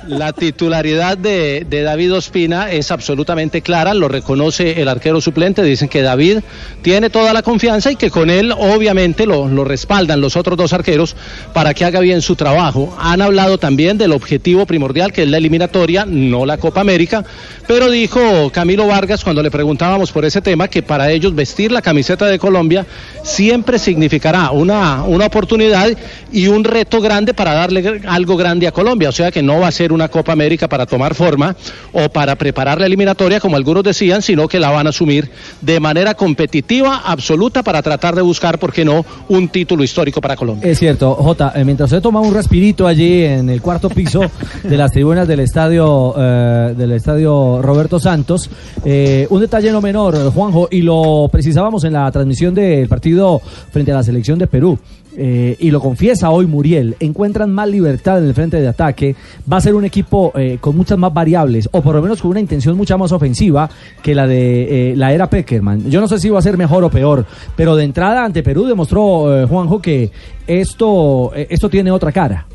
la 0.07 0.33
titularidad 0.33 1.17
de, 1.17 1.65
David 1.69 2.13
Ospina 2.13 2.71
es 2.71 2.91
absolutamente 2.91 3.61
clara, 3.61 3.93
lo 3.93 4.07
reconoce 4.07 4.81
el 4.81 4.87
arquero 4.87 5.21
suplente, 5.21 5.63
dicen 5.63 5.89
que 5.89 6.01
David 6.01 6.39
tiene 6.81 7.09
toda 7.09 7.33
la 7.33 7.41
confianza 7.41 7.91
y 7.91 7.95
que 7.95 8.09
con 8.09 8.29
él 8.29 8.51
obviamente 8.51 9.25
lo, 9.25 9.63
respaldan 9.63 10.21
los 10.21 10.35
otros 10.35 10.57
dos 10.57 10.73
arqueros 10.73 11.15
para 11.53 11.73
que 11.73 11.85
haga 11.85 11.99
bien 11.99 12.21
su 12.21 12.35
trabajo. 12.35 12.95
Han 12.99 13.21
hablado 13.21 13.57
también 13.57 13.97
del 13.97 14.11
objetivo 14.11 14.65
primordial 14.65 15.11
que 15.11 15.23
es 15.23 15.29
la 15.29 15.37
eliminatoria, 15.37 16.05
no 16.05 16.45
la 16.45 16.57
Copa 16.57 16.81
América, 16.81 17.23
pero 17.67 17.89
dijo 17.89 18.49
Camilo 18.51 18.87
Vargas 18.87 19.23
cuando 19.23 19.43
le 19.43 19.51
preguntábamos 19.51 20.11
por 20.11 20.25
ese 20.25 20.41
tema 20.41 20.67
que 20.67 20.81
para 20.81 21.11
ellos 21.11 21.35
vestir 21.35 21.71
la 21.71 21.81
camiseta 21.81 22.25
de 22.25 22.39
Colombia 22.39 22.85
siempre 23.23 23.79
significará 23.79 24.51
una, 24.51 25.03
una 25.03 25.25
oportunidad 25.27 25.89
y 26.31 26.47
un 26.47 26.63
reto 26.63 27.01
grande 27.01 27.33
para 27.33 27.53
darle 27.53 28.01
algo 28.07 28.37
grande 28.37 28.67
a 28.67 28.71
Colombia. 28.71 29.09
O 29.09 29.13
sea 29.13 29.31
que 29.31 29.41
no 29.41 29.59
va 29.59 29.67
a 29.67 29.71
ser 29.71 29.78
una 29.87 30.09
Copa 30.09 30.33
América 30.33 30.67
para 30.67 30.85
tomar 30.85 31.15
forma 31.15 31.55
o 31.93 32.09
para 32.09 32.35
preparar 32.35 32.79
la 32.79 32.85
eliminatoria, 32.85 33.39
como 33.39 33.55
algunos 33.55 33.83
decían, 33.83 34.21
sino 34.21 34.47
que 34.47 34.59
la 34.59 34.69
van 34.69 34.87
a 34.87 34.89
asumir 34.89 35.29
de 35.61 35.79
manera 35.79 36.13
competitiva, 36.13 37.01
absoluta, 37.05 37.63
para 37.63 37.81
tratar 37.81 38.15
de 38.15 38.21
buscar, 38.21 38.59
¿por 38.59 38.73
qué 38.73 38.85
no?, 38.85 39.05
un 39.29 39.47
título 39.49 39.83
histórico 39.83 40.21
para 40.21 40.35
Colombia. 40.35 40.69
Es 40.69 40.79
cierto, 40.79 41.15
Jota, 41.15 41.53
eh, 41.55 41.63
mientras 41.63 41.89
usted 41.91 42.01
toma 42.01 42.19
un 42.19 42.33
respirito 42.33 42.87
allí 42.87 43.23
en 43.23 43.49
el 43.49 43.61
cuarto 43.61 43.89
piso 43.89 44.21
de 44.63 44.77
las 44.77 44.91
tribunas 44.91 45.27
del 45.27 45.39
estadio 45.39 46.13
eh, 46.17 46.73
del 46.77 46.91
estadio 46.91 47.61
Roberto 47.61 47.99
Santos, 47.99 48.49
eh, 48.85 49.27
un 49.29 49.41
detalle 49.41 49.71
no 49.71 49.81
menor, 49.81 50.31
Juanjo, 50.31 50.67
y 50.71 50.81
lo 50.81 51.29
precisábamos 51.31 51.83
en 51.83 51.93
la 51.93 52.11
transmisión 52.11 52.53
del 52.53 52.87
partido 52.87 53.41
frente 53.71 53.91
a 53.91 53.95
la 53.95 54.03
selección 54.03 54.39
de 54.39 54.47
Perú. 54.47 54.77
Eh, 55.21 55.57
y 55.59 55.69
lo 55.69 55.81
confiesa 55.81 56.29
hoy 56.29 56.47
Muriel, 56.47 56.95
encuentran 57.01 57.51
más 57.51 57.67
libertad 57.67 58.19
en 58.19 58.25
el 58.25 58.33
frente 58.33 58.61
de 58.61 58.67
ataque, 58.69 59.17
va 59.51 59.57
a 59.57 59.61
ser 59.61 59.75
un 59.75 59.83
equipo 59.83 60.31
eh, 60.35 60.57
con 60.61 60.77
muchas 60.77 60.97
más 60.97 61.13
variables, 61.13 61.67
o 61.73 61.81
por 61.81 61.93
lo 61.93 62.01
menos 62.01 62.21
con 62.21 62.31
una 62.31 62.39
intención 62.39 62.77
mucha 62.77 62.97
más 62.97 63.11
ofensiva 63.11 63.69
que 64.01 64.15
la 64.15 64.25
de 64.25 64.91
eh, 64.91 64.95
la 64.95 65.11
era 65.11 65.29
Peckerman. 65.29 65.89
Yo 65.89 65.99
no 65.99 66.07
sé 66.07 66.19
si 66.19 66.29
va 66.29 66.39
a 66.39 66.41
ser 66.41 66.57
mejor 66.57 66.85
o 66.85 66.89
peor, 66.89 67.25
pero 67.57 67.75
de 67.75 67.83
entrada 67.83 68.23
ante 68.23 68.43
Perú 68.43 68.65
demostró 68.65 69.43
eh, 69.43 69.45
Juanjo 69.45 69.81
que 69.81 70.09
esto, 70.47 71.31
eh, 71.35 71.47
esto 71.49 71.69
tiene 71.69 71.91
otra 71.91 72.13
cara. 72.13 72.45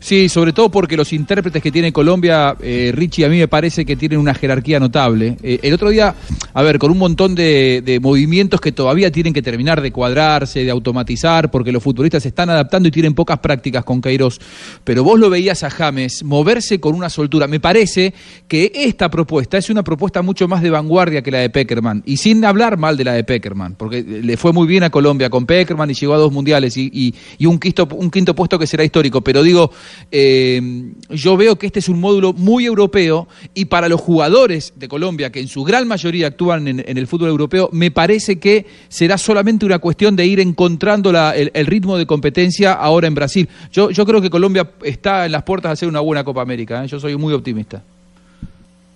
Sí, 0.00 0.28
sobre 0.28 0.52
todo 0.52 0.70
porque 0.70 0.96
los 0.96 1.12
intérpretes 1.12 1.60
que 1.60 1.72
tiene 1.72 1.92
Colombia, 1.92 2.56
eh, 2.62 2.92
Richie, 2.94 3.24
a 3.24 3.28
mí 3.28 3.36
me 3.36 3.48
parece 3.48 3.84
que 3.84 3.96
tienen 3.96 4.20
una 4.20 4.32
jerarquía 4.32 4.78
notable. 4.78 5.36
Eh, 5.42 5.58
el 5.62 5.74
otro 5.74 5.90
día, 5.90 6.14
a 6.54 6.62
ver, 6.62 6.78
con 6.78 6.92
un 6.92 6.98
montón 6.98 7.34
de, 7.34 7.98
movimientos 8.00 8.60
que 8.60 8.70
todavía 8.70 9.10
tienen 9.10 9.32
que 9.32 9.42
terminar 9.42 9.80
de 9.82 9.90
cuadrarse, 9.90 10.62
de 10.64 10.70
automatizar, 10.70 11.50
porque 11.50 11.72
los 11.72 11.82
futbolistas 11.82 12.22
se 12.22 12.28
están 12.28 12.48
adaptando 12.48 12.88
y 12.88 12.92
tienen 12.92 13.12
pocas 13.12 13.40
prácticas 13.40 13.84
con 13.84 14.00
Queiroz. 14.00 14.38
Pero 14.84 15.02
vos 15.02 15.18
lo 15.18 15.30
veías 15.30 15.64
a 15.64 15.70
James 15.70 16.22
moverse 16.22 16.78
con 16.78 16.94
una 16.94 17.10
soltura. 17.10 17.48
Me 17.48 17.58
parece 17.58 18.14
que 18.46 18.70
esta 18.72 19.10
propuesta 19.10 19.58
es 19.58 19.68
una 19.68 19.82
propuesta 19.82 20.22
mucho 20.22 20.46
más 20.46 20.62
de 20.62 20.70
vanguardia 20.70 21.22
que 21.22 21.32
la 21.32 21.38
de 21.38 21.50
Peckerman. 21.50 22.04
Y 22.06 22.18
sin 22.18 22.44
hablar 22.44 22.76
mal 22.78 22.96
de 22.96 23.02
la 23.02 23.14
de 23.14 23.24
Peckerman, 23.24 23.74
porque 23.74 24.02
le 24.04 24.36
fue 24.36 24.52
muy 24.52 24.68
bien 24.68 24.84
a 24.84 24.90
Colombia 24.90 25.28
con 25.28 25.44
Peckerman 25.44 25.90
y 25.90 25.94
llegó 25.94 26.14
a 26.14 26.18
dos 26.18 26.32
mundiales 26.32 26.76
y, 26.76 26.88
y- 26.92 27.14
y 27.38 27.46
un, 27.46 27.58
quinto, 27.58 27.88
un 27.90 28.12
quinto 28.12 28.32
puesto 28.36 28.60
que 28.60 28.66
será 28.68 28.84
histórico. 28.84 29.22
Pero 29.22 29.42
digo, 29.42 29.72
eh, 30.10 30.60
yo 31.10 31.36
veo 31.36 31.56
que 31.56 31.66
este 31.66 31.78
es 31.78 31.88
un 31.88 32.00
módulo 32.00 32.32
muy 32.32 32.64
europeo 32.66 33.28
y 33.54 33.66
para 33.66 33.88
los 33.88 34.00
jugadores 34.00 34.72
de 34.76 34.88
Colombia, 34.88 35.30
que 35.30 35.40
en 35.40 35.48
su 35.48 35.64
gran 35.64 35.86
mayoría 35.88 36.28
actúan 36.28 36.68
en, 36.68 36.82
el 36.98 37.06
fútbol 37.06 37.28
europeo, 37.28 37.68
me 37.72 37.90
parece 37.90 38.38
que 38.38 38.66
será 38.88 39.18
solamente 39.18 39.66
una 39.66 39.78
cuestión 39.78 40.16
de 40.16 40.26
ir 40.26 40.40
encontrando 40.40 41.12
la- 41.12 41.36
el, 41.36 41.50
el 41.54 41.66
ritmo 41.66 41.96
de 41.96 42.06
competencia 42.06 42.72
ahora 42.72 43.06
en 43.06 43.14
Brasil. 43.14 43.48
Yo, 43.72 43.90
yo 43.90 44.04
creo 44.06 44.20
que 44.20 44.30
Colombia 44.30 44.70
está 44.82 45.26
en 45.26 45.32
las 45.32 45.42
puertas 45.42 45.70
de 45.70 45.72
hacer 45.74 45.88
una 45.88 46.00
buena 46.00 46.24
Copa 46.24 46.42
América. 46.42 46.84
¿eh? 46.84 46.88
Yo 46.88 46.98
soy 47.00 47.16
muy 47.16 47.32
optimista. 47.34 47.82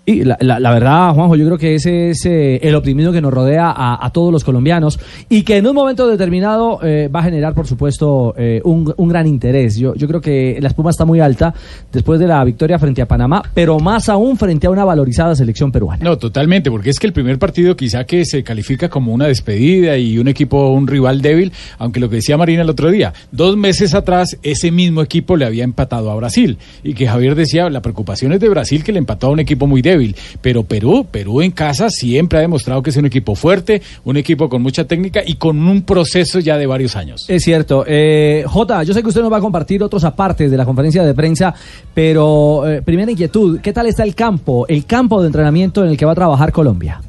Y 0.05 0.25
la, 0.25 0.37
la- 0.41 0.73
verdad, 0.73 1.15
Juanjo, 1.15 1.37
yo 1.37 1.45
creo 1.47 1.59
que 1.59 1.77
ese 1.77 2.11
es 2.11 2.27
eh, 2.27 2.57
el 2.63 2.75
optimismo 2.75 3.13
que 3.13 3.21
nos 3.21 3.33
rodea 3.33 3.71
a, 3.71 4.05
a 4.05 4.11
todos 4.11 4.33
los 4.33 4.43
colombianos 4.43 4.99
y 5.29 5.43
que 5.43 5.59
en 5.59 5.67
un 5.69 5.77
momento 5.77 6.09
determinado 6.09 6.81
eh, 6.83 7.09
va 7.15 7.21
a 7.21 7.23
generar, 7.23 7.55
por 7.55 7.69
supuesto, 7.69 8.35
eh, 8.37 8.61
un, 8.65 8.93
un 8.97 9.09
gran 9.09 9.29
interés. 9.29 9.77
Yo, 9.77 9.95
yo 9.95 10.09
creo 10.09 10.21
que 10.21 10.59
la 10.61 10.69
espuma 10.69 10.91
está 10.91 11.05
muy 11.05 11.21
alta 11.21 11.55
después 11.93 12.19
de 12.19 12.27
la 12.27 12.43
victoria 12.43 12.81
frente 12.81 13.01
a 13.01 13.07
Panamá, 13.07 13.43
pero 13.55 13.79
más 13.79 14.09
aún 14.09 14.37
frente 14.37 14.67
a 14.67 14.71
una 14.71 14.85
valorizada 14.85 15.37
selección 15.37 15.71
peruana. 15.71 16.03
No, 16.03 16.19
totalmente, 16.19 16.69
porque 16.69 16.91
es 16.91 16.99
que 16.99 17.07
el 17.07 17.13
primer 17.13 17.39
partido 17.39 17.77
quizá 17.77 18.03
que 18.03 18.25
se 18.25 18.43
califica 18.43 18.89
como 18.89 19.13
una 19.13 19.27
despedida 19.29 19.97
y 19.99 20.19
un 20.19 20.27
equipo, 20.27 20.73
un 20.73 20.89
rival 20.89 21.23
débil, 21.23 21.53
aunque 21.79 22.01
lo 22.01 22.09
que 22.09 22.17
decía 22.17 22.37
Marina 22.37 22.63
el 22.63 22.71
otro 22.71 22.91
día, 22.91 23.13
dos 23.31 23.57
meses 23.57 23.95
atrás 23.95 24.37
ese 24.43 24.73
mismo 24.73 25.01
equipo 25.01 25.37
le 25.37 25.45
había 25.45 25.63
empatado 25.63 26.11
a 26.11 26.17
Brasil 26.17 26.59
y 26.83 26.95
que 26.95 27.07
Javier 27.07 27.37
decía, 27.37 27.71
la 27.71 27.83
preocupación 27.83 28.33
es 28.33 28.41
de 28.41 28.49
Brasil 28.49 28.83
que 28.83 28.91
le 28.91 28.99
empató 28.99 29.29
a 29.29 29.31
un 29.31 29.39
equipo 29.39 29.69
muy 29.69 29.81
débil, 29.81 29.92
pero 30.41 30.63
Perú, 30.65 31.07
Perú 31.11 31.43
en 31.43 31.51
casa 31.51 31.89
siempre 31.91 32.39
ha 32.39 32.43
demostrado 32.43 32.83
que 32.83 32.91
es 32.91 32.97
un 32.97 33.07
equipo 33.07 33.35
fuerte, 33.35 33.83
un 34.05 34.17
equipo 34.17 34.49
con 34.49 34.63
mucha 34.63 34.85
técnica 34.85 35.23
y 35.25 35.35
con 35.35 35.59
un 35.67 35.83
proceso 35.83 36.39
ya 36.41 36.57
de 36.57 36.67
varios 36.67 36.97
años. 36.97 37.25
Es 37.29 37.43
cierto. 37.45 37.85
Eh, 37.87 38.45
Jota, 38.47 38.83
yo 38.83 38.95
sé 38.95 39.03
que 39.03 39.09
usted 39.09 39.23
nos 39.23 39.33
va 39.33 39.39
a 39.39 39.41
compartir 39.41 39.83
otros 39.83 40.05
apartes 40.05 40.51
de 40.51 40.57
la 40.57 40.65
conferencia 40.65 41.05
de 41.05 41.15
prensa, 41.15 41.55
pero 41.95 42.69
eh, 42.69 42.83
primera 42.83 43.11
inquietud, 43.11 43.61
¿qué 43.61 43.73
tal 43.73 43.87
está 43.87 44.05
el 44.05 44.15
campo, 44.15 44.67
el 44.69 44.85
campo 44.85 45.21
de 45.21 45.27
entrenamiento 45.29 45.85
en 45.85 45.91
el 45.91 45.97
que 45.97 46.05
va 46.05 46.13
a 46.13 46.17
trabajar 46.17 46.53
Colombia? 46.53 47.01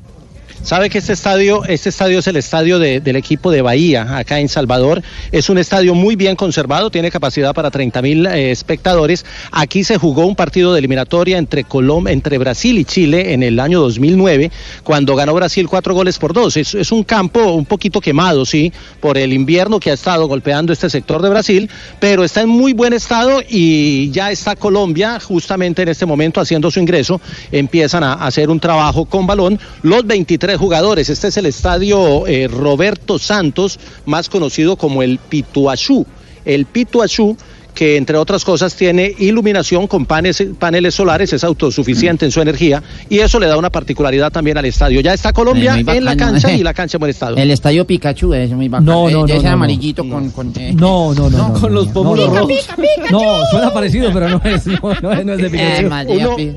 Sabe 0.63 0.89
que 0.89 0.99
este 0.99 1.11
estadio, 1.11 1.65
este 1.65 1.89
estadio 1.89 2.19
es 2.19 2.27
el 2.27 2.37
estadio 2.37 2.79
de- 2.79 3.01
del 3.01 3.17
equipo 3.17 3.51
de 3.51 3.61
Bahía, 3.61 4.15
acá 4.17 4.39
en 4.39 4.47
Salvador. 4.47 5.01
Es 5.29 5.49
un 5.49 5.57
estadio 5.57 5.93
muy 5.93 6.15
bien 6.15 6.37
conservado, 6.37 6.89
tiene 6.89 7.11
capacidad 7.11 7.53
para 7.53 7.69
30 7.69 8.01
mil 8.01 8.25
eh, 8.25 8.49
espectadores. 8.49 9.25
Aquí 9.51 9.83
se 9.83 9.97
jugó 9.97 10.25
un 10.25 10.37
partido 10.37 10.71
de 10.71 10.79
eliminatoria 10.79 11.37
entre, 11.37 11.65
Colom 11.65 12.07
entre 12.07 12.37
Brasil 12.37 12.77
y 12.79 12.85
Chile 12.85 13.33
en 13.33 13.43
el 13.43 13.59
año 13.59 13.81
2009, 13.81 14.51
cuando 14.85 15.17
ganó 15.17 15.33
Brasil 15.33 15.67
cuatro 15.67 15.93
goles 15.95 16.17
por 16.17 16.31
dos. 16.31 16.55
Es, 16.55 16.73
es 16.75 16.93
un 16.93 17.03
campo 17.03 17.43
un 17.51 17.65
poquito 17.65 17.99
quemado, 17.99 18.45
sí, 18.45 18.71
por 19.01 19.17
el 19.17 19.33
invierno 19.33 19.81
que 19.81 19.91
ha 19.91 19.95
estado 19.95 20.27
golpeando 20.27 20.71
este 20.71 20.89
sector 20.89 21.21
de 21.21 21.29
Brasil, 21.29 21.69
pero 21.99 22.23
está 22.23 22.39
en 22.39 22.47
muy 22.49 22.71
buen 22.71 22.93
estado 22.93 23.41
y 23.49 24.11
ya 24.11 24.31
está 24.31 24.55
Colombia 24.55 25.19
justamente 25.19 25.81
en 25.81 25.89
este 25.89 26.05
momento 26.05 26.39
haciendo 26.39 26.71
su 26.71 26.79
ingreso. 26.79 27.19
Empiezan 27.51 28.05
a 28.05 28.13
hacer 28.13 28.49
un 28.49 28.61
trabajo 28.61 29.03
con 29.03 29.27
balón. 29.27 29.59
Los 29.81 30.07
23 30.07 30.52
jugadores. 30.57 31.09
Este 31.09 31.27
es 31.27 31.37
el 31.37 31.45
estadio 31.45 32.27
eh, 32.27 32.47
Roberto 32.47 33.19
Santos, 33.19 33.79
más 34.05 34.29
conocido 34.29 34.77
como 34.77 35.03
el 35.03 35.19
Pituachú. 35.19 36.05
El 36.45 36.65
Pituachú 36.65 37.37
que 37.73 37.97
entre 37.97 38.17
otras 38.17 38.43
cosas 38.45 38.75
tiene 38.75 39.13
iluminación 39.17 39.87
con 39.87 40.05
panes- 40.05 40.43
paneles 40.59 40.95
solares, 40.95 41.33
es 41.33 41.43
autosuficiente 41.43 42.25
en 42.25 42.31
su 42.31 42.41
energía 42.41 42.83
y 43.09 43.19
eso 43.19 43.39
le 43.39 43.47
da 43.47 43.57
una 43.57 43.69
particularidad 43.69 44.31
también 44.31 44.57
al 44.57 44.65
estadio. 44.65 45.01
Ya 45.01 45.13
está 45.13 45.33
Colombia 45.33 45.75
en 45.77 46.05
la 46.05 46.15
cancha 46.15 46.51
y 46.53 46.63
la 46.63 46.73
cancha 46.73 46.97
en 46.97 46.99
buen 46.99 47.09
estado. 47.09 47.37
El 47.37 47.51
estadio 47.51 47.85
Pikachu 47.85 48.33
es 48.33 48.51
muy 48.51 48.69
bacano. 48.69 48.91
No, 48.91 49.09
no, 49.09 49.09
Eh, 49.09 49.13
no, 49.13 49.25
Ese 49.25 49.35
no, 49.37 49.41
no. 49.43 49.49
amarillito 49.55 50.07
con... 50.07 50.29
con 50.31 50.53
eh, 50.57 50.73
No, 50.75 51.13
no, 51.13 51.29
no. 51.29 51.37
no, 51.49 51.53
con 51.53 51.61
no, 51.61 51.69
los 51.69 51.87
no, 51.87 51.93
pómulos 51.93 52.27
no, 52.29 52.33
no. 52.35 52.39
rojos. 52.41 52.69
No, 53.11 53.45
suena 53.51 53.73
parecido, 53.73 54.11
pero 54.13 54.29
no 54.29 54.41
es, 54.43 54.65
no, 54.67 54.79
no 55.01 55.11
es, 55.11 55.25
no 55.25 55.33
es 55.33 55.37
de 55.39 55.49
Pikachu. 55.49 56.39
Eh, 56.39 56.55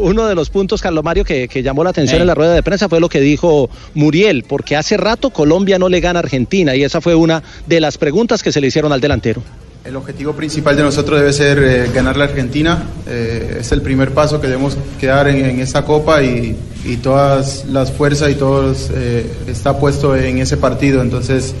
Uno, 0.00 0.26
de 0.26 0.34
los 0.34 0.50
puntos, 0.50 0.80
Carlos 0.82 1.04
Mario, 1.04 1.24
que, 1.24 1.46
que 1.48 1.62
llamó 1.62 1.84
la 1.84 1.90
atención 1.90 2.16
Ey. 2.16 2.22
en 2.22 2.26
la 2.26 2.34
rueda 2.34 2.54
de 2.54 2.62
prensa 2.62 2.88
fue 2.88 3.00
lo 3.00 3.08
que 3.08 3.20
dijo 3.20 3.70
Muriel, 3.94 4.44
porque 4.48 4.76
hace 4.76 4.96
rato 4.96 5.30
Colombia 5.30 5.78
no 5.78 5.88
le 5.88 6.00
gana 6.00 6.18
a 6.18 6.22
Argentina 6.22 6.74
y 6.74 6.82
esa 6.82 7.00
fue 7.00 7.14
una 7.14 7.42
de 7.66 7.80
las 7.80 7.98
preguntas 7.98 8.42
que 8.42 8.50
se 8.52 8.60
le 8.60 8.66
hicieron 8.66 8.92
al 8.92 9.00
delantero. 9.00 9.42
El 9.84 9.96
objetivo 9.96 10.34
principal 10.34 10.76
de 10.76 10.82
nosotros 10.82 11.18
debe 11.18 11.32
ser 11.32 11.58
eh, 11.62 11.90
ganar 11.94 12.16
la 12.16 12.24
Argentina. 12.24 12.82
Eh, 13.06 13.58
es 13.60 13.72
el 13.72 13.80
primer 13.80 14.12
paso 14.12 14.38
que 14.40 14.46
debemos 14.46 14.76
quedar 15.00 15.28
en, 15.28 15.44
en 15.44 15.60
esta 15.60 15.84
copa 15.84 16.22
y, 16.22 16.56
todas 17.02 17.66
las 17.66 17.92
fuerzas 17.92 18.30
y 18.30 18.34
todo 18.34 18.74
eh, 18.94 19.26
está 19.46 19.78
puesto 19.78 20.16
en 20.16 20.38
ese 20.38 20.56
partido. 20.56 21.02
Entonces, 21.02 21.54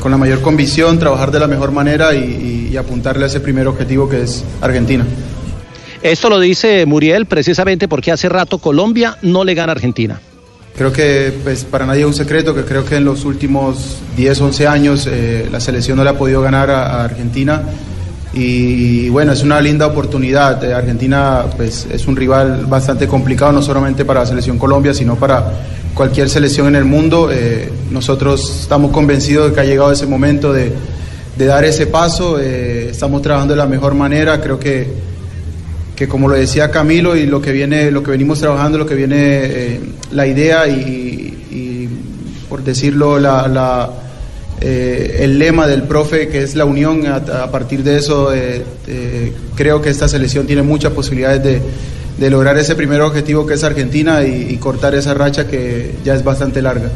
con 0.00 0.10
la 0.10 0.18
mayor 0.18 0.42
convicción, 0.42 0.98
trabajar 0.98 1.30
de 1.30 1.40
la 1.40 1.46
mejor 1.46 1.70
manera 1.72 2.14
y, 2.14 2.18
y- 2.18 2.68
y 2.72 2.76
apuntarle 2.76 3.24
a 3.24 3.28
ese 3.28 3.40
primer 3.40 3.66
objetivo 3.68 4.06
que 4.08 4.22
es 4.22 4.44
Argentina. 4.60 5.06
Esto 6.02 6.28
lo 6.28 6.38
dice 6.40 6.84
Muriel 6.84 7.24
precisamente 7.26 7.88
porque 7.88 8.12
hace 8.12 8.28
rato 8.28 8.58
Colombia 8.58 9.16
no 9.22 9.44
le 9.44 9.54
gana 9.54 9.72
a 9.72 9.74
Argentina. 9.76 10.20
Creo 10.76 10.92
que 10.92 11.32
pues, 11.44 11.64
para 11.64 11.86
nadie 11.86 12.00
es 12.00 12.06
un 12.06 12.14
secreto 12.14 12.54
que 12.54 12.64
creo 12.64 12.84
que 12.84 12.96
en 12.96 13.04
los 13.04 13.24
últimos 13.24 13.98
10, 14.16 14.40
11 14.40 14.66
años 14.66 15.08
eh, 15.10 15.48
la 15.50 15.60
selección 15.60 15.96
no 15.96 16.04
le 16.04 16.10
ha 16.10 16.18
podido 16.18 16.42
ganar 16.42 16.70
a, 16.70 17.04
Argentina 17.04 17.62
y 18.32 19.08
bueno, 19.10 19.32
es 19.32 19.42
una 19.44 19.60
linda 19.60 19.86
oportunidad. 19.86 20.62
Eh, 20.64 20.74
Argentina 20.74 21.44
pues, 21.56 21.86
es 21.90 22.06
un 22.08 22.16
rival 22.16 22.66
bastante 22.66 23.06
complicado, 23.06 23.52
no 23.52 23.62
solamente 23.62 24.04
para 24.04 24.20
la 24.20 24.26
selección 24.26 24.58
Colombia, 24.58 24.92
sino 24.92 25.14
para 25.14 25.52
cualquier 25.94 26.28
selección 26.28 26.66
en 26.66 26.74
el 26.74 26.84
mundo. 26.84 27.30
Eh, 27.32 27.70
nosotros 27.90 28.62
estamos 28.62 28.90
convencidos 28.90 29.50
de 29.50 29.54
que 29.54 29.60
ha 29.60 29.64
llegado 29.64 29.92
ese 29.92 30.06
momento 30.06 30.52
de, 30.52 30.72
de 31.36 31.46
dar 31.46 31.64
ese 31.64 31.86
paso. 31.86 32.38
Eh, 32.40 32.88
estamos 32.90 33.22
trabajando 33.22 33.54
de 33.54 33.58
la 33.58 33.66
mejor 33.66 33.94
manera. 33.94 34.40
Creo 34.40 34.58
que 34.58 35.13
que 35.96 36.08
como 36.08 36.28
lo 36.28 36.34
decía 36.34 36.70
Camilo 36.70 37.16
y 37.16 37.26
lo 37.26 37.40
que 37.40 37.52
viene, 37.52 37.90
lo 37.90 38.02
que 38.02 38.10
venimos 38.10 38.40
trabajando, 38.40 38.78
lo 38.78 38.86
que 38.86 38.94
viene 38.94 39.16
eh, 39.18 39.80
la 40.12 40.26
idea 40.26 40.66
y, 40.66 41.30
por 42.48 42.62
decirlo 42.62 43.18
la, 43.18 43.48
la, 43.48 43.90
eh, 44.60 45.18
el 45.20 45.38
lema 45.38 45.66
del 45.66 45.84
profe 45.84 46.28
que 46.28 46.42
es 46.42 46.54
la 46.54 46.64
unión. 46.64 47.06
A, 47.06 47.50
partir 47.50 47.82
de 47.82 47.98
eso 47.98 48.32
eh, 48.32 48.62
creo 49.54 49.80
que 49.80 49.90
esta 49.90 50.08
selección 50.08 50.46
tiene 50.46 50.62
muchas 50.62 50.92
posibilidades 50.92 51.42
de, 51.42 51.62
de 52.18 52.30
lograr 52.30 52.56
ese 52.58 52.74
primer 52.74 53.00
objetivo 53.00 53.46
que 53.46 53.54
es 53.54 53.64
Argentina 53.64 54.22
y, 54.22 54.56
cortar 54.58 54.94
esa 54.94 55.14
racha 55.14 55.46
que 55.46 55.94
ya 56.04 56.14
es 56.14 56.24
bastante 56.24 56.62
larga. 56.62 56.90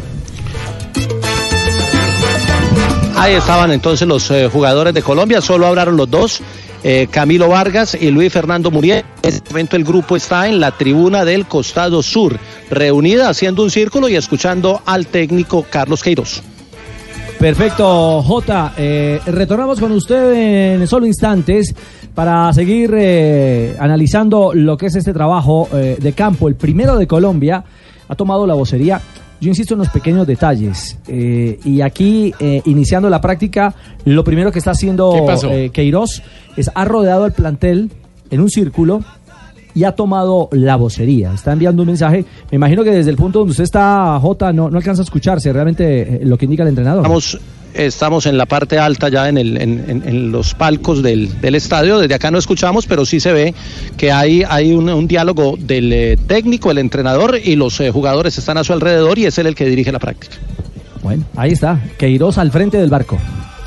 Ahí 3.16 3.34
estaban 3.34 3.72
entonces 3.72 4.06
los 4.06 4.32
jugadores 4.52 4.94
de 4.94 5.02
Colombia, 5.02 5.40
solo 5.40 5.66
hablaron 5.66 5.96
los 5.96 6.08
dos, 6.08 6.40
eh, 6.82 7.08
Camilo 7.11 7.49
Vargas 7.49 7.97
y 8.00 8.11
Luis 8.11 8.33
Fernando 8.33 8.70
Muriel. 8.70 9.05
En 9.22 9.29
este 9.35 9.50
momento 9.50 9.76
el 9.76 9.85
grupo 9.85 10.16
está 10.16 10.48
en 10.48 10.61
la 10.61 10.70
tribuna 10.70 11.24
del 11.24 11.46
costado 11.46 12.02
sur, 12.02 12.38
reunida 12.70 13.29
haciendo 13.29 13.62
un 13.62 13.70
círculo 13.70 14.09
y 14.09 14.16
escuchando 14.16 14.81
al 14.87 15.07
técnico 15.07 15.66
Carlos 15.68 16.02
Queiroz. 16.02 16.42
Perfecto, 17.38 18.22
Jota. 18.22 18.74
Eh, 18.76 19.20
retornamos 19.26 19.79
con 19.79 19.92
usted 19.92 20.74
en 20.81 20.87
solo 20.87 21.07
instantes 21.07 21.74
para 22.14 22.52
seguir 22.52 22.92
eh, 22.96 23.76
analizando 23.79 24.52
lo 24.55 24.76
que 24.76 24.87
es 24.87 24.96
este 24.96 25.12
trabajo 25.12 25.68
de 25.72 26.12
campo. 26.14 26.48
El 26.48 26.57
primero 26.57 26.96
de 26.96 27.07
Colombia 27.07 27.62
ha 28.09 28.14
tomado 28.14 28.46
la 28.46 28.55
vocería. 28.55 29.00
Yo 29.40 29.48
insisto 29.48 29.74
en 29.74 29.79
los 29.79 29.88
pequeños 29.88 30.27
detalles. 30.27 30.98
eh, 31.07 31.59
y 31.64 31.81
aquí, 31.81 32.33
eh, 32.40 32.62
iniciando 32.64 33.09
la 33.09 33.20
práctica, 33.20 33.74
lo 34.05 34.24
primero 34.24 34.51
que 34.51 34.59
está 34.59 34.72
haciendo 34.72 35.14
eh, 35.51 35.70
Queiroz 35.72 36.22
es 36.57 36.70
ha 36.74 36.85
rodeado 36.85 37.27
el 37.27 37.33
plantel 37.33 37.90
en 38.31 38.40
un 38.40 38.51
círculo 38.51 39.03
y 39.74 39.85
ha 39.85 39.92
tomado 39.92 40.48
la 40.51 40.74
vocería. 40.74 41.33
Está 41.33 41.53
enviando 41.53 41.83
un 41.83 41.87
mensaje. 41.88 42.24
Me 42.51 42.57
imagino 42.57 42.83
que 42.83 42.90
desde 42.90 43.11
el 43.11 43.16
punto 43.16 43.40
donde 43.40 43.53
usted 43.53 43.62
está, 43.64 44.18
Jota, 44.20 44.53
no, 44.53 44.68
no 44.70 44.77
alcanza 44.79 45.03
a 45.03 45.05
escucharse 45.05 45.53
realmente 45.53 46.03
eh, 46.03 46.20
lo 46.24 46.37
que 46.37 46.46
indica 46.46 46.64
el 46.64 46.70
entrenador. 46.70 47.03
Estamos, 47.03 47.38
estamos 47.78 48.26
en 48.26 48.36
la 48.36 48.46
parte 48.46 48.78
alta 48.78 49.08
ya 49.08 49.28
en, 49.28 49.38
el, 49.38 49.56
en, 49.56 49.84
en- 49.88 50.02
en 50.06 50.32
los 50.32 50.54
palcos 50.54 51.02
del, 51.02 51.40
del 51.40 51.54
estadio. 51.54 51.98
Desde 51.98 52.14
acá 52.14 52.30
no 52.30 52.38
escuchamos, 52.38 52.86
pero 52.86 53.06
sí 53.06 53.20
se 53.20 53.32
ve 53.32 53.54
que 53.96 54.12
hay, 54.12 54.42
hay 54.48 54.72
un, 54.72 54.88
un 54.88 55.06
diálogo 55.08 55.56
del 55.58 55.92
eh, 55.92 56.16
técnico, 56.26 56.70
el 56.70 56.78
entrenador 56.78 57.38
y 57.42 57.56
los 57.56 57.80
eh, 57.80 57.90
jugadores 57.90 58.36
están 58.38 58.58
a 58.58 58.64
su 58.64 58.72
alrededor 58.72 59.18
y 59.18 59.26
es 59.26 59.38
él 59.38 59.46
el 59.46 59.54
que 59.54 59.64
dirige 59.66 59.92
la 59.92 59.98
práctica. 59.98 60.36
Bueno, 61.02 61.24
ahí 61.36 61.52
está. 61.52 61.80
Queiroz 61.96 62.38
al 62.38 62.50
frente 62.50 62.76
del 62.76 62.90
barco. 62.90 63.18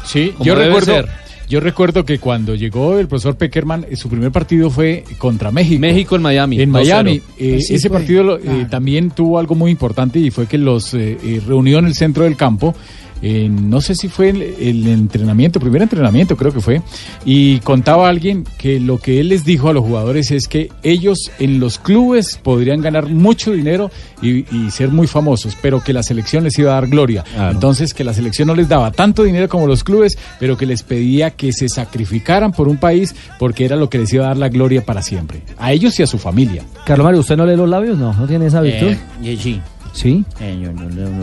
Sí, 0.05 0.33
yo 0.41 0.53
recuerdo, 0.55 0.93
ser. 0.95 1.07
yo 1.47 1.59
recuerdo 1.59 2.03
que 2.03 2.19
cuando 2.19 2.55
llegó 2.55 2.99
el 2.99 3.07
profesor 3.07 3.35
Peckerman, 3.37 3.85
eh, 3.89 3.95
su 3.95 4.09
primer 4.09 4.31
partido 4.31 4.69
fue 4.69 5.03
contra 5.17 5.51
México. 5.51 5.79
México 5.79 6.15
en 6.17 6.21
Miami. 6.23 6.61
En 6.61 6.71
2-0. 6.71 6.73
Miami. 6.73 7.21
Eh, 7.39 7.59
ese 7.69 7.87
fue. 7.87 7.99
partido 7.99 8.37
eh, 8.37 8.67
también 8.69 9.11
tuvo 9.11 9.39
algo 9.39 9.55
muy 9.55 9.71
importante 9.71 10.19
y 10.19 10.29
fue 10.31 10.47
que 10.47 10.57
los 10.57 10.93
eh, 10.93 11.17
reunió 11.47 11.79
en 11.79 11.85
el 11.85 11.93
centro 11.95 12.25
del 12.25 12.35
campo. 12.35 12.75
En- 13.21 13.69
no 13.69 13.81
sé 13.81 13.95
si 13.95 14.07
fue 14.07 14.29
el, 14.29 14.41
el 14.41 14.87
entrenamiento, 14.87 15.59
primer 15.59 15.81
entrenamiento 15.81 16.35
creo 16.37 16.51
que 16.51 16.59
fue, 16.61 16.81
y 17.25 17.59
contaba 17.59 18.07
alguien 18.09 18.45
que 18.57 18.79
lo 18.79 18.97
que 18.97 19.19
él 19.19 19.29
les 19.29 19.45
dijo 19.45 19.69
a 19.69 19.73
los 19.73 19.83
jugadores 19.83 20.31
es 20.31 20.47
que 20.47 20.69
ellos 20.83 21.31
en 21.39 21.59
los 21.59 21.77
clubes 21.79 22.39
podrían 22.41 22.81
ganar 22.81 23.07
mucho 23.09 23.51
dinero 23.51 23.91
y, 24.21 24.45
y 24.55 24.71
ser 24.71 24.89
muy 24.89 25.07
famosos, 25.07 25.57
pero 25.61 25.81
que 25.83 25.93
la 25.93 26.03
selección 26.03 26.43
les 26.43 26.57
iba 26.59 26.71
a 26.71 26.75
dar 26.75 26.87
gloria. 26.87 27.23
Entonces 27.51 27.93
que 27.93 28.03
la 28.03 28.13
selección 28.13 28.47
no 28.47 28.55
les 28.55 28.67
daba 28.69 28.91
tanto 28.91 29.23
dinero 29.23 29.47
como 29.49 29.67
los 29.67 29.83
clubes, 29.83 30.17
pero 30.39 30.57
que 30.57 30.65
les 30.65 30.83
pedía 30.83 31.31
que 31.31 31.51
se 31.53 31.69
sacrificaran 31.69 32.51
por 32.51 32.67
un 32.67 32.77
país 32.77 33.15
porque 33.39 33.65
era 33.65 33.75
lo 33.75 33.89
que 33.89 33.97
les 33.97 34.11
iba 34.13 34.25
a 34.25 34.27
dar 34.29 34.37
la 34.37 34.49
gloria 34.49 34.83
para 34.85 35.01
siempre, 35.01 35.41
a 35.57 35.71
ellos 35.71 35.99
y 35.99 36.03
a 36.03 36.07
su 36.07 36.17
familia. 36.17 36.63
Carlos 36.85 37.05
Mario, 37.05 37.19
¿usted 37.19 37.37
no 37.37 37.45
lee 37.45 37.55
los 37.55 37.69
labios? 37.69 37.97
No, 37.97 38.13
no 38.13 38.27
tiene 38.27 38.47
esa 38.47 38.61
virtud. 38.61 38.87
Eh, 39.23 39.37
sí. 39.41 39.59
¿Sí? 39.93 40.23
Eh, 40.39 40.59
yo 40.63 40.71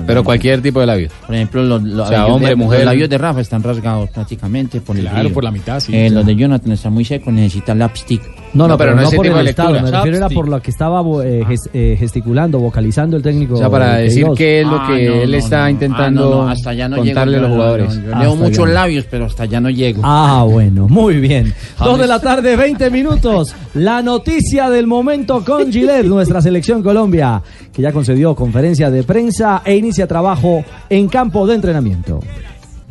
Pero 0.07 0.23
cualquier 0.25 0.61
tipo 0.61 0.81
de 0.81 0.87
labios. 0.87 1.13
Por 1.27 1.35
ejemplo, 1.35 1.63
los, 1.63 1.83
los 1.83 2.07
O 2.07 2.09
sea, 2.09 2.19
labios 2.19 2.35
hombre, 2.37 2.51
de, 2.51 2.57
mujer. 2.57 2.79
los 2.81 2.85
labios 2.87 3.09
de 3.09 3.19
Rafa 3.19 3.41
están 3.41 3.63
rasgados 3.63 4.11
prácticamente 4.11 4.81
por 4.81 4.97
el 4.97 5.09
por 5.33 5.45
la 5.45 5.51
mitad, 5.51 5.81
sí, 5.81 5.95
Eh. 5.95 6.11
Los 6.11 6.27
de 6.27 6.37
Jonathan 6.37 6.73
están 6.73 6.93
muy 6.93 7.05
secos, 7.05 7.33
necesitan 7.33 7.79
lipstick. 7.79 8.23
No, 8.55 8.65
no, 8.65 8.69
No, 8.69 8.79
pero, 8.79 8.93
pero 8.93 8.97
no 9.03 9.11
no 9.11 9.17
por 9.17 9.27
el 9.27 9.49
estado, 9.49 9.69
me 9.71 9.75
lectura. 9.77 9.99
refiero 9.99 10.17
era 10.17 10.29
por 10.31 10.49
lo 10.49 10.61
que 10.63 10.71
estaba 10.71 11.03
eh, 11.25 11.45
eh, 11.73 11.97
gesticulando, 11.99 12.59
vocalizando 12.59 13.17
el 13.17 13.23
técnico. 13.23 13.55
O 13.55 13.59
sea, 13.59 13.69
para 13.71 13.97
decir 13.97 14.27
qué 14.37 14.61
es 14.63 14.67
lo 14.67 14.77
Ah, 14.77 14.87
que 14.89 15.07
no, 15.09 15.15
él 15.17 15.31
no, 15.31 15.37
está 15.37 15.71
intentando 15.71 16.25
Ah, 16.27 16.31
no, 16.31 16.43
no, 16.45 16.49
hasta 16.51 16.71
allá 16.71 16.89
no 16.89 16.97
contarle 16.97 17.35
llego 17.35 17.45
a 17.45 17.49
los 17.49 17.57
jugadores. 17.57 17.97
no, 17.99 18.11
yo 18.13 18.19
leo 18.19 18.37
muchos 18.37 18.69
labios, 18.69 19.07
pero 19.11 19.27
hasta 19.27 19.43
allá 19.45 19.61
no 19.61 19.71
llego. 19.71 20.03
Ah, 20.05 20.45
bueno, 20.49 20.89
muy 20.89 21.17
bien. 21.21 21.53
Dos 21.79 21.99
de 21.99 22.07
la 22.07 22.21
tarde, 22.21 22.57
20 22.57 22.91
minutos. 22.91 23.55
La 23.75 24.03
noticia 24.03 24.71
del 24.71 24.87
momento 24.87 25.45
con 25.45 25.71
Gillette, 25.71 26.07
nuestra 26.07 26.41
selección 26.41 26.83
Colombia, 26.83 27.43
que 27.73 27.83
ya 27.83 27.93
concedió 27.93 28.35
conferencia 28.35 28.91
de 28.91 29.03
prensa 29.03 29.63
e 29.65 29.77
inicia 29.77 30.07
trabajo 30.07 30.65
en 30.89 31.09
campo 31.09 31.47
de 31.47 31.55
entrenamiento. 31.55 32.21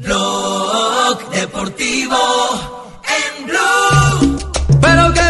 Blog 0.03 1.31
Deportivo 1.31 2.15
en 3.07 3.45
Blue. 3.47 4.37
Pero 4.81 5.13
que 5.13 5.26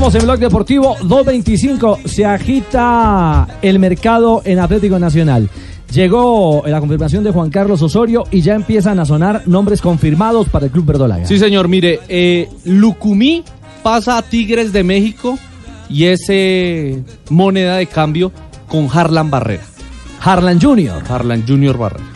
Continuamos 0.00 0.22
en 0.22 0.26
Blog 0.28 0.38
Deportivo 0.38 0.96
225. 1.02 1.98
Se 2.06 2.24
agita 2.24 3.46
el 3.60 3.78
mercado 3.78 4.40
en 4.46 4.58
Atlético 4.58 4.98
Nacional. 4.98 5.50
Llegó 5.92 6.62
la 6.64 6.80
confirmación 6.80 7.22
de 7.22 7.32
Juan 7.32 7.50
Carlos 7.50 7.82
Osorio 7.82 8.24
y 8.30 8.40
ya 8.40 8.54
empiezan 8.54 8.98
a 8.98 9.04
sonar 9.04 9.42
nombres 9.46 9.82
confirmados 9.82 10.48
para 10.48 10.64
el 10.64 10.72
Club 10.72 10.86
Verdolaga. 10.86 11.26
Sí, 11.26 11.38
señor, 11.38 11.68
mire, 11.68 12.00
eh, 12.08 12.48
Lucumí 12.64 13.44
pasa 13.82 14.16
a 14.16 14.22
Tigres 14.22 14.72
de 14.72 14.84
México 14.84 15.38
y 15.90 16.06
es 16.06 16.24
eh, 16.30 17.02
moneda 17.28 17.76
de 17.76 17.84
cambio 17.84 18.32
con 18.68 18.88
Harlan 18.90 19.30
Barrera. 19.30 19.64
Harlan 20.22 20.58
Junior. 20.58 21.02
Harlan 21.10 21.44
Junior 21.46 21.76
Barrera. 21.76 22.06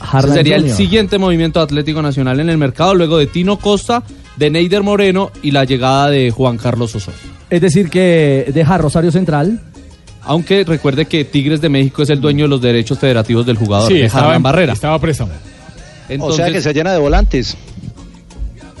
Harlan 0.00 0.36
sería 0.36 0.56
el 0.56 0.70
siguiente 0.70 1.18
movimiento 1.18 1.60
de 1.60 1.64
Atlético 1.64 2.00
Nacional 2.00 2.40
en 2.40 2.48
el 2.48 2.56
mercado, 2.56 2.94
luego 2.94 3.18
de 3.18 3.26
Tino 3.26 3.58
Costa, 3.58 4.02
de 4.36 4.50
Neider 4.50 4.82
Moreno 4.82 5.30
y 5.42 5.50
la 5.50 5.64
llegada 5.64 6.08
de 6.10 6.30
Juan 6.30 6.56
Carlos 6.56 6.94
Osorio. 6.94 7.20
Es 7.50 7.60
decir, 7.60 7.90
que 7.90 8.50
deja 8.54 8.78
Rosario 8.78 9.10
Central. 9.12 9.60
Aunque 10.22 10.64
recuerde 10.64 11.06
que 11.06 11.24
Tigres 11.24 11.60
de 11.60 11.68
México 11.70 12.02
es 12.02 12.10
el 12.10 12.20
dueño 12.20 12.44
de 12.44 12.48
los 12.50 12.60
derechos 12.60 12.98
federativos 12.98 13.46
del 13.46 13.56
jugador, 13.56 13.88
Sí, 13.88 13.94
de 13.98 14.04
estaba 14.06 14.36
en- 14.36 14.42
Barrera. 14.42 14.72
Estaba 14.74 14.98
préstamo. 14.98 15.32
o 16.20 16.32
sea 16.32 16.50
que 16.52 16.60
se 16.60 16.72
llena 16.74 16.92
de 16.92 16.98
volantes. 16.98 17.56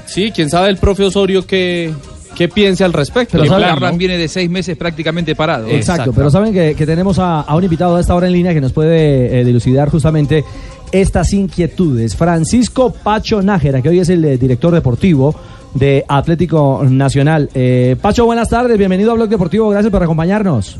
Sí, 0.06 0.32
quién 0.34 0.50
sabe 0.50 0.68
el 0.70 0.76
profe 0.76 1.04
Osorio 1.04 1.46
qué, 1.46 1.92
qué 2.34 2.48
piense 2.48 2.84
al 2.84 2.92
respecto. 2.92 3.38
Pero 3.40 3.54
Harlan 3.54 3.96
viene 3.96 4.18
de 4.18 4.28
seis 4.28 4.50
meses 4.50 4.76
prácticamente 4.76 5.34
parado. 5.36 5.68
¿eh? 5.68 5.76
Exacto, 5.76 6.12
pero 6.12 6.30
saben 6.30 6.52
que, 6.52 6.74
que 6.74 6.84
tenemos 6.86 7.18
a, 7.18 7.40
a 7.42 7.54
un 7.56 7.64
invitado 7.64 7.96
a 7.96 8.00
esta 8.00 8.14
hora 8.14 8.26
en 8.26 8.32
línea 8.32 8.52
que 8.52 8.60
nos 8.60 8.72
puede 8.72 9.40
eh, 9.40 9.44
dilucidar 9.44 9.88
justamente 9.88 10.44
estas 10.92 11.32
inquietudes. 11.32 12.16
Francisco 12.16 12.92
Pacho 12.92 13.42
Nájera, 13.42 13.82
que 13.82 13.88
hoy 13.88 14.00
es 14.00 14.08
el 14.08 14.24
eh, 14.24 14.38
director 14.38 14.72
deportivo 14.72 15.34
de 15.74 16.04
Atlético 16.08 16.82
Nacional. 16.88 17.48
Eh, 17.54 17.96
Pacho, 18.00 18.24
buenas 18.24 18.48
tardes, 18.48 18.76
bienvenido 18.76 19.12
a 19.12 19.14
Blog 19.14 19.28
Deportivo, 19.28 19.70
gracias 19.70 19.90
por 19.90 20.02
acompañarnos. 20.02 20.78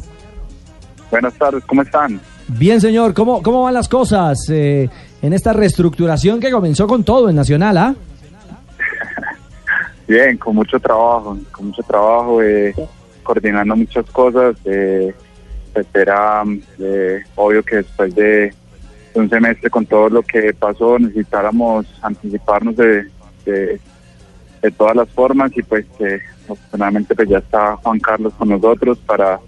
Buenas 1.11 1.35
tardes, 1.35 1.65
¿cómo 1.65 1.83
están? 1.83 2.21
Bien, 2.49 2.81
señor, 2.81 3.15
¿cómo, 3.15 3.43
cómo 3.43 3.63
van 3.63 3.75
las 3.75 3.89
cosas 3.89 4.39
eh, 4.49 4.89
en 5.23 5.33
esta 5.33 5.53
reestructuración 5.53 6.41
que 6.41 6.51
comenzó 6.51 6.87
con 6.87 7.05
todo 7.05 7.29
en 7.29 7.37
Nacional? 7.37 7.79
¿ah? 7.79 7.95
Bien, 10.09 10.37
con 10.37 10.57
mucho 10.57 10.81
trabajo, 10.81 11.39
con 11.53 11.67
mucho 11.67 11.83
trabajo, 11.83 12.43
eh, 12.43 12.75
coordinando 13.23 13.77
muchas 13.77 14.05
cosas. 14.11 14.57
Eh, 14.65 15.15
se 15.73 15.81
espera, 15.81 16.43
eh, 16.81 17.23
obvio 17.37 17.63
que 17.63 17.77
después 17.77 18.13
de, 18.15 18.25
de 18.25 18.55
un 19.15 19.29
semestre 19.29 19.71
con 19.71 19.87
todo 19.87 20.09
lo 20.09 20.23
que 20.23 20.55
pasó, 20.55 20.99
necesitáramos 20.99 21.87
anticiparnos 22.03 22.77
de, 22.77 23.07
de, 23.45 23.81
de 24.63 24.71
todas 24.71 24.97
las 24.97 25.09
formas 25.11 25.51
y 25.57 25.63
pues 25.63 25.87
eh, 26.01 26.21
afortunadamente 26.45 27.15
pues 27.15 27.29
ya 27.29 27.39
está 27.39 27.77
Juan 27.77 27.99
Carlos 27.99 28.33
con 28.35 28.49
nosotros 28.49 28.99
para, 28.99 29.41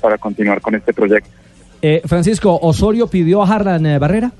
para 0.00 0.18
continuar 0.18 0.60
con 0.60 0.74
este 0.74 0.92
proyecto. 0.92 1.30
Eh, 1.82 2.02
Francisco, 2.04 2.58
¿Osorio 2.60 3.06
pidió 3.06 3.42
a 3.42 3.48
Harlan 3.48 3.86
eh, 3.86 3.98
Barrera? 3.98 4.32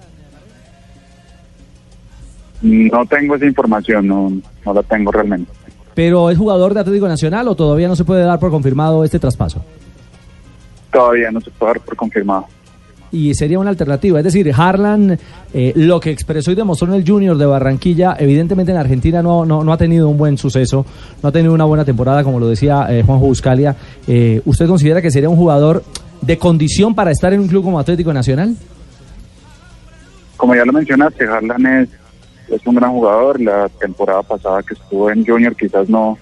No 2.62 3.06
tengo 3.06 3.36
esa 3.36 3.46
información, 3.46 4.06
no, 4.06 4.32
no 4.66 4.74
la 4.74 4.82
tengo 4.82 5.10
realmente. 5.10 5.50
¿Pero 5.94 6.30
es 6.30 6.38
jugador 6.38 6.74
de 6.74 6.80
Atlético 6.80 7.08
Nacional 7.08 7.48
o 7.48 7.54
todavía 7.54 7.88
no 7.88 7.96
se 7.96 8.04
puede 8.04 8.22
dar 8.24 8.38
por 8.38 8.50
confirmado 8.50 9.02
este 9.04 9.18
traspaso? 9.18 9.64
Todavía 10.92 11.30
no 11.30 11.40
se 11.40 11.50
puede 11.50 11.72
dar 11.72 11.80
por 11.80 11.96
confirmado. 11.96 12.46
Y 13.12 13.34
sería 13.34 13.58
una 13.58 13.70
alternativa. 13.70 14.18
Es 14.18 14.24
decir, 14.24 14.52
Harlan, 14.56 15.18
eh, 15.52 15.72
lo 15.76 16.00
que 16.00 16.10
expresó 16.10 16.52
y 16.52 16.54
demostró 16.54 16.88
en 16.88 16.94
el 16.94 17.06
Junior 17.06 17.36
de 17.36 17.46
Barranquilla, 17.46 18.16
evidentemente 18.18 18.72
en 18.72 18.78
Argentina 18.78 19.22
no, 19.22 19.44
no, 19.44 19.64
no 19.64 19.72
ha 19.72 19.76
tenido 19.76 20.08
un 20.08 20.18
buen 20.18 20.38
suceso, 20.38 20.86
no 21.22 21.28
ha 21.28 21.32
tenido 21.32 21.52
una 21.52 21.64
buena 21.64 21.84
temporada, 21.84 22.22
como 22.24 22.38
lo 22.38 22.48
decía 22.48 22.86
eh, 22.88 23.02
Juanjo 23.04 23.26
Buscalia. 23.26 23.76
Eh, 24.06 24.40
¿Usted 24.44 24.66
considera 24.66 25.02
que 25.02 25.10
sería 25.10 25.28
un 25.28 25.36
jugador 25.36 25.82
de 26.20 26.38
condición 26.38 26.94
para 26.94 27.10
estar 27.10 27.32
en 27.32 27.40
un 27.40 27.48
club 27.48 27.64
como 27.64 27.78
Atlético 27.78 28.12
Nacional? 28.12 28.56
Como 30.36 30.54
ya 30.54 30.64
lo 30.64 30.72
mencionaste, 30.72 31.26
Harlan 31.26 31.66
es, 31.66 31.88
es 32.48 32.66
un 32.66 32.74
gran 32.76 32.92
jugador. 32.92 33.40
La 33.40 33.68
temporada 33.68 34.22
pasada 34.22 34.62
que 34.62 34.74
estuvo 34.74 35.10
en 35.10 35.26
Junior 35.26 35.54
quizás 35.56 35.88
no, 35.88 36.16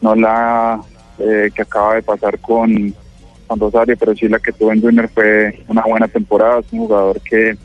no 0.00 0.14
la 0.14 0.80
eh, 1.18 1.50
que 1.54 1.62
acaba 1.62 1.94
de 1.94 2.02
pasar 2.02 2.38
con, 2.38 2.94
con 3.48 3.58
Rosario, 3.58 3.96
pero 3.98 4.14
sí 4.14 4.28
la 4.28 4.38
que 4.38 4.52
tuvo 4.52 4.72
en 4.72 4.80
Junior 4.80 5.08
fue 5.12 5.64
una 5.66 5.82
buena 5.82 6.06
temporada. 6.06 6.60
Es 6.60 6.66
un 6.70 6.80
jugador 6.80 7.20
que 7.22 7.56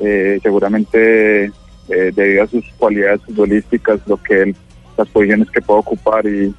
eh, 0.00 0.40
seguramente 0.42 1.44
eh, 1.44 2.10
debido 2.12 2.42
a 2.42 2.48
sus 2.48 2.64
cualidades 2.78 3.20
futbolísticas, 3.26 4.00
lo 4.06 4.16
que 4.16 4.42
él, 4.42 4.56
las 4.96 5.08
posiciones 5.08 5.50
que 5.50 5.60
puede 5.60 5.80
ocupar 5.80 6.26
y, 6.26 6.52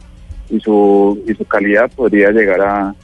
y 0.49 0.59
su 0.59 1.21
y 1.27 1.33
su 1.33 1.43
calidad 1.45 1.91
podría 1.95 2.31
llegar 2.31 2.61
a, 2.61 2.95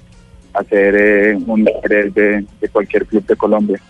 a 0.53 0.63
ser 0.63 0.95
eh, 0.95 1.37
un 1.45 1.65
líder 1.65 2.13
de, 2.13 2.45
de 2.61 2.69
cualquier 2.69 3.05
club 3.05 3.25
de 3.25 3.35
Colombia. 3.35 3.81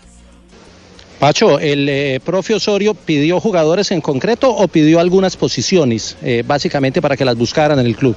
Pacho, 1.19 1.59
¿el 1.59 1.89
eh, 1.89 2.19
profe 2.23 2.53
Osorio 2.53 2.93
pidió 2.93 3.39
jugadores 3.39 3.89
en 3.91 4.01
concreto 4.01 4.55
o 4.55 4.67
pidió 4.67 4.99
algunas 4.99 5.35
posiciones, 5.35 6.15
eh, 6.21 6.43
básicamente 6.45 7.01
para 7.01 7.17
que 7.17 7.25
las 7.25 7.35
buscaran 7.35 7.79
en 7.79 7.87
el 7.87 7.95
club? 7.95 8.15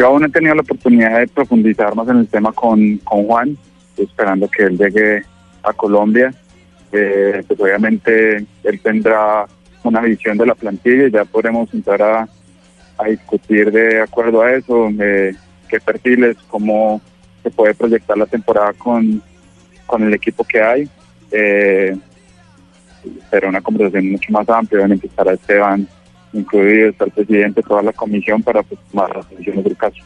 Yo 0.00 0.06
aún 0.06 0.24
he 0.24 0.30
tenido 0.30 0.54
la 0.54 0.62
oportunidad 0.62 1.18
de 1.18 1.28
profundizar 1.28 1.94
más 1.94 2.08
en 2.08 2.20
el 2.20 2.26
tema 2.26 2.52
con, 2.52 2.96
con 3.04 3.26
Juan, 3.26 3.58
esperando 3.98 4.48
que 4.48 4.62
él 4.62 4.78
llegue 4.78 5.22
a 5.62 5.74
Colombia. 5.74 6.32
Eh, 6.90 7.44
pues 7.46 7.60
obviamente 7.60 8.38
él 8.64 8.80
tendrá 8.82 9.44
una 9.84 10.00
visión 10.00 10.38
de 10.38 10.46
la 10.46 10.54
plantilla 10.54 11.06
y 11.06 11.10
ya 11.10 11.26
podremos 11.26 11.74
entrar 11.74 12.00
a, 12.00 12.28
a 12.96 13.04
discutir 13.08 13.70
de 13.70 14.00
acuerdo 14.00 14.40
a 14.40 14.54
eso, 14.54 14.88
eh, 14.98 15.34
qué 15.68 15.78
perfiles, 15.80 16.38
cómo 16.48 17.02
se 17.42 17.50
puede 17.50 17.74
proyectar 17.74 18.16
la 18.16 18.24
temporada 18.24 18.72
con, 18.72 19.22
con 19.84 20.02
el 20.02 20.14
equipo 20.14 20.44
que 20.44 20.62
hay. 20.62 20.88
Eh, 21.30 21.94
será 23.30 23.50
una 23.50 23.60
conversación 23.60 24.12
mucho 24.12 24.32
más 24.32 24.48
amplia, 24.48 24.78
obviamente 24.78 25.08
estará 25.08 25.34
Esteban 25.34 25.86
incluido, 26.32 26.90
está 26.90 27.04
el 27.04 27.10
presidente, 27.10 27.62
toda 27.62 27.82
la 27.82 27.92
comisión 27.92 28.42
para 28.42 28.62
pues, 28.62 28.80
tomar 28.90 29.14
las 29.14 29.28
decisiones 29.30 29.64
del 29.64 29.76
caso. 29.76 30.02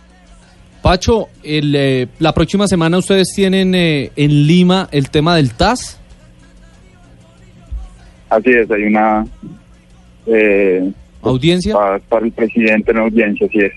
Pacho, 0.83 1.29
el, 1.43 1.75
eh, 1.75 2.09
la 2.19 2.33
próxima 2.33 2.69
semana 2.69 2.99
ustedes 2.99 3.33
tienen 3.35 3.75
eh, 3.75 4.11
en 4.17 4.47
Lima 4.47 4.89
el 4.93 5.11
tema 5.11 5.37
del 5.37 5.55
TAS. 5.55 5.99
Así 8.29 8.51
es, 8.51 8.71
hay 8.71 8.83
una 8.83 9.27
eh, 10.27 10.91
audiencia 11.23 11.75
para, 11.75 11.99
para 12.01 12.27
el 12.27 12.33
presidente 12.33 12.91
en 12.91 12.99
audiencia, 12.99 13.47
así 13.47 13.59
es. 13.59 13.73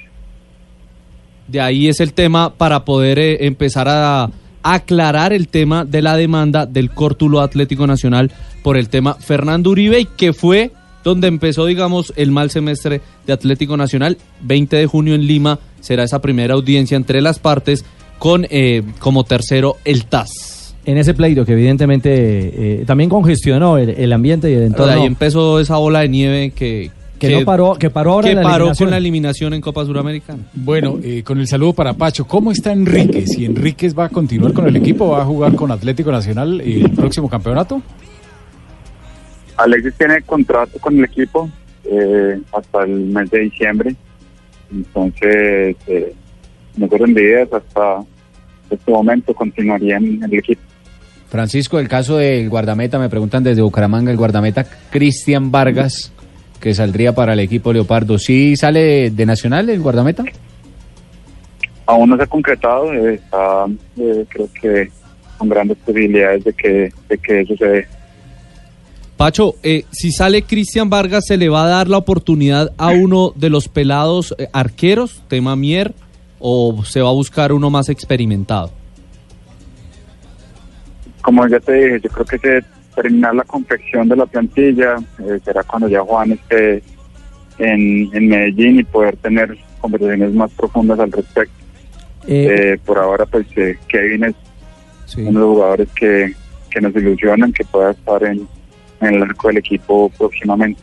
De 1.47 1.61
ahí 1.61 1.87
es 1.87 2.01
el 2.01 2.13
tema 2.13 2.53
para 2.53 2.83
poder 2.83 3.19
eh, 3.19 3.45
empezar 3.45 3.87
a 3.89 4.29
aclarar 4.63 5.31
el 5.31 5.47
tema 5.47 5.85
de 5.85 6.01
la 6.01 6.17
demanda 6.17 6.65
del 6.65 6.89
Córtulo 6.89 7.39
Atlético 7.39 7.87
Nacional 7.87 8.31
por 8.63 8.75
el 8.75 8.89
tema 8.89 9.13
Fernando 9.13 9.69
Uribe, 9.69 10.01
y 10.01 10.05
que 10.05 10.33
fue 10.33 10.71
donde 11.07 11.27
empezó, 11.27 11.65
digamos, 11.65 12.13
el 12.15 12.31
mal 12.31 12.49
semestre 12.51 13.01
de 13.25 13.33
Atlético 13.33 13.77
Nacional. 13.77 14.17
20 14.41 14.75
de 14.75 14.85
junio 14.85 15.15
en 15.15 15.25
Lima 15.25 15.59
será 15.79 16.03
esa 16.03 16.21
primera 16.21 16.53
audiencia 16.53 16.95
entre 16.97 17.21
las 17.21 17.39
partes 17.39 17.85
con 18.19 18.45
eh, 18.49 18.83
como 18.99 19.23
tercero 19.23 19.77
el 19.85 20.05
TAS. 20.05 20.75
En 20.85 20.97
ese 20.97 21.13
pleito 21.13 21.45
que 21.45 21.53
evidentemente 21.53 22.11
eh, 22.81 22.83
también 22.85 23.09
congestionó 23.09 23.77
el, 23.77 23.89
el 23.89 24.13
ambiente 24.13 24.49
y 24.49 24.53
el 24.53 24.63
entorno. 24.63 24.93
Ahí 24.93 25.05
empezó 25.05 25.59
esa 25.59 25.77
bola 25.77 25.99
de 26.01 26.09
nieve 26.09 26.51
que... 26.55 26.91
Que 27.19 27.29
no 27.31 27.45
paró- 27.45 27.75
que 27.79 27.89
paró 27.89 28.11
ahora 28.13 28.29
que 28.29 28.35
la 28.35 28.43
paró 28.43 28.65
con 28.77 28.91
la 28.91 28.97
eliminación 28.97 29.51
en 29.55 29.59
Copa 29.59 29.83
Suramericana. 29.85 30.43
Bueno, 30.53 30.99
eh, 31.01 31.23
con 31.23 31.39
el 31.39 31.47
saludo 31.47 31.73
para 31.73 31.93
Pacho, 31.93 32.25
¿cómo 32.27 32.51
está 32.51 32.71
Enríquez? 32.71 33.35
¿Y 33.39 33.45
Enríquez 33.45 33.97
va 33.97 34.05
a 34.05 34.09
continuar 34.09 34.53
con 34.53 34.67
el 34.67 34.75
equipo? 34.75 35.07
¿Va 35.09 35.23
a 35.23 35.25
jugar 35.25 35.55
con 35.55 35.71
Atlético 35.71 36.11
Nacional 36.11 36.61
el 36.61 36.91
próximo 36.91 37.27
campeonato? 37.27 37.81
Alexis 39.57 39.93
tiene 39.95 40.21
contrato 40.21 40.79
con 40.79 40.97
el 40.97 41.05
equipo 41.05 41.49
eh, 41.83 42.39
hasta 42.53 42.83
el 42.83 43.07
mes 43.07 43.29
de 43.29 43.39
diciembre, 43.39 43.95
entonces 44.71 45.75
eh, 45.87 46.13
mejores 46.75 47.09
ideas 47.09 47.51
hasta 47.51 48.03
este 48.69 48.91
momento 48.91 49.33
continuaría 49.33 49.97
en 49.97 50.23
el 50.23 50.33
equipo. 50.33 50.61
Francisco, 51.29 51.79
el 51.79 51.87
caso 51.87 52.17
del 52.17 52.49
guardameta, 52.49 52.99
me 52.99 53.09
preguntan 53.09 53.43
desde 53.43 53.61
Bucaramanga, 53.61 54.11
el 54.11 54.17
guardameta 54.17 54.65
Cristian 54.89 55.51
Vargas, 55.51 56.13
que 56.59 56.73
saldría 56.73 57.13
para 57.13 57.33
el 57.33 57.39
equipo 57.39 57.73
Leopardo. 57.73 58.17
¿Sí 58.17 58.55
sale 58.55 59.11
de 59.11 59.25
Nacional 59.25 59.69
el 59.69 59.81
guardameta? 59.81 60.23
Aún 61.85 62.09
no 62.09 62.17
se 62.17 62.23
ha 62.23 62.27
concretado, 62.27 62.93
eh, 62.93 63.15
está 63.15 63.65
eh, 63.97 64.25
creo 64.29 64.49
que 64.61 64.89
con 65.37 65.49
grandes 65.49 65.77
posibilidades 65.77 66.43
de 66.43 66.53
que, 66.53 66.91
de 67.09 67.17
que 67.17 67.41
eso 67.41 67.55
se 67.57 67.65
dé. 67.65 67.87
Pacho, 69.17 69.55
eh, 69.63 69.85
si 69.91 70.11
sale 70.11 70.43
Cristian 70.43 70.89
Vargas, 70.91 71.25
¿se 71.25 71.37
le 71.37 71.49
va 71.49 71.65
a 71.65 71.67
dar 71.67 71.89
la 71.89 71.97
oportunidad 71.97 72.71
a 72.77 72.89
uno 72.89 73.33
de 73.35 73.49
los 73.49 73.67
pelados 73.67 74.35
eh, 74.37 74.47
arqueros, 74.53 75.23
tema 75.27 75.55
Mier, 75.55 75.93
o 76.39 76.83
se 76.85 77.01
va 77.01 77.09
a 77.09 77.13
buscar 77.13 77.51
uno 77.51 77.71
más 77.71 77.89
experimentado? 77.89 78.71
Como 81.23 81.47
ya 81.47 81.59
te 81.59 81.73
dije, 81.73 81.99
yo 82.03 82.09
creo 82.11 82.25
que 82.25 82.37
se 82.37 82.77
terminar 82.95 83.35
la 83.35 83.43
confección 83.43 84.07
de 84.07 84.15
la 84.15 84.25
plantilla 84.25 84.95
eh, 85.19 85.39
será 85.43 85.61
cuando 85.63 85.87
ya 85.87 86.01
Juan 86.01 86.31
esté 86.31 86.81
en, 87.59 88.09
en 88.13 88.27
Medellín 88.27 88.79
y 88.79 88.83
poder 88.83 89.17
tener 89.17 89.57
conversaciones 89.79 90.33
más 90.33 90.51
profundas 90.51 90.99
al 90.99 91.11
respecto. 91.11 91.53
Eh, 92.27 92.73
Eh, 92.73 92.79
por 92.85 92.97
ahora, 92.97 93.25
pues 93.25 93.45
eh, 93.55 93.77
Kevin 93.87 94.25
es 94.25 94.35
uno 95.17 95.25
de 95.27 95.33
los 95.33 95.55
jugadores 95.55 95.89
que, 95.95 96.33
que 96.69 96.81
nos 96.81 96.95
ilusionan 96.95 97.53
que 97.53 97.63
pueda 97.65 97.91
estar 97.91 98.23
en, 98.23 98.47
en 99.01 99.15
el 99.15 99.21
arco 99.23 99.47
del 99.47 99.57
equipo 99.57 100.09
próximamente. 100.17 100.81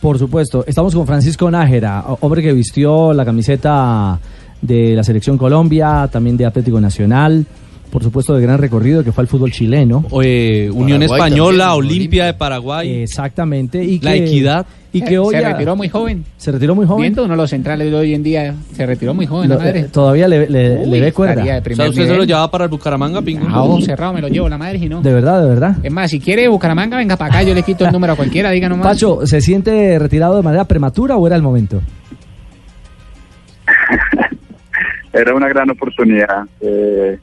Por 0.00 0.18
supuesto, 0.18 0.64
estamos 0.66 0.94
con 0.94 1.06
Francisco 1.06 1.50
Nájera, 1.50 2.04
hombre 2.20 2.42
que 2.42 2.52
vistió 2.52 3.12
la 3.14 3.24
camiseta 3.24 4.18
de 4.60 4.94
la 4.94 5.02
Selección 5.02 5.38
Colombia, 5.38 6.08
también 6.12 6.36
de 6.36 6.44
Atlético 6.46 6.80
Nacional, 6.80 7.46
por 7.90 8.02
supuesto 8.02 8.34
de 8.34 8.42
gran 8.42 8.58
recorrido 8.58 9.02
que 9.04 9.12
fue 9.12 9.22
al 9.22 9.28
fútbol 9.28 9.50
chileno. 9.52 10.04
Eh, 10.22 10.68
Unión 10.72 11.02
Española, 11.02 11.74
Olimpia 11.74 12.26
de 12.26 12.34
Paraguay. 12.34 12.90
Exactamente. 13.02 13.82
Y 13.82 13.98
La 14.00 14.12
que- 14.12 14.24
Equidad. 14.24 14.66
Y 14.94 15.02
que 15.02 15.18
hoy 15.18 15.34
se 15.34 15.40
ya- 15.42 15.50
retiró 15.52 15.74
muy 15.76 15.88
joven. 15.88 16.24
Se 16.38 16.52
retiró 16.52 16.74
muy 16.74 16.86
joven. 16.86 17.02
Viendo 17.02 17.24
uno 17.24 17.32
de 17.32 17.36
los 17.36 17.50
centrales 17.50 17.90
de 17.90 17.96
hoy 17.96 18.14
en 18.14 18.22
día, 18.22 18.54
se 18.72 18.86
retiró 18.86 19.12
muy 19.12 19.26
joven, 19.26 19.48
Lo- 19.50 19.56
la 19.56 19.64
madre. 19.64 19.80
eh, 19.80 19.88
todavía 19.92 20.28
le, 20.28 20.48
le- 20.48 20.78
Uy, 20.78 20.86
le 20.90 21.00
ve 21.00 21.12
cuerda. 21.12 21.42
O 21.42 21.44
sea, 21.74 21.88
usted 21.90 22.06
se 22.06 22.14
lo 22.16 22.24
llevaba 22.24 22.50
para 22.50 22.64
el 22.64 22.70
Bucaramanga, 22.70 23.20
Pingo. 23.20 23.48
A 23.48 23.62
ojo 23.64 23.80
cerrado 23.82 24.12
me 24.12 24.20
lo 24.22 24.28
llevo, 24.28 24.48
la 24.48 24.56
madre, 24.56 24.78
si 24.78 24.88
no. 24.88 25.02
De 25.02 25.12
verdad, 25.12 25.42
de 25.42 25.48
verdad. 25.48 25.76
Es 25.82 25.92
más, 25.92 26.10
si 26.10 26.20
quiere 26.20 26.46
Bucaramanga, 26.48 26.96
venga 26.96 27.16
para 27.16 27.34
acá, 27.34 27.42
yo 27.42 27.54
le 27.54 27.62
quito 27.64 27.84
el 27.84 27.92
número 27.92 28.12
a 28.12 28.16
cualquiera, 28.16 28.50
diga 28.52 28.68
nomás. 28.68 28.86
Pacho, 28.86 29.26
¿se 29.26 29.40
siente 29.40 29.98
retirado 29.98 30.36
de 30.36 30.42
manera 30.42 30.64
prematura 30.64 31.16
o 31.16 31.26
era 31.26 31.36
el 31.36 31.42
momento? 31.42 31.82
Era 35.12 35.34
una 35.34 35.48
gran 35.48 35.70
oportunidad. 35.70 36.44
eh, 36.60 37.18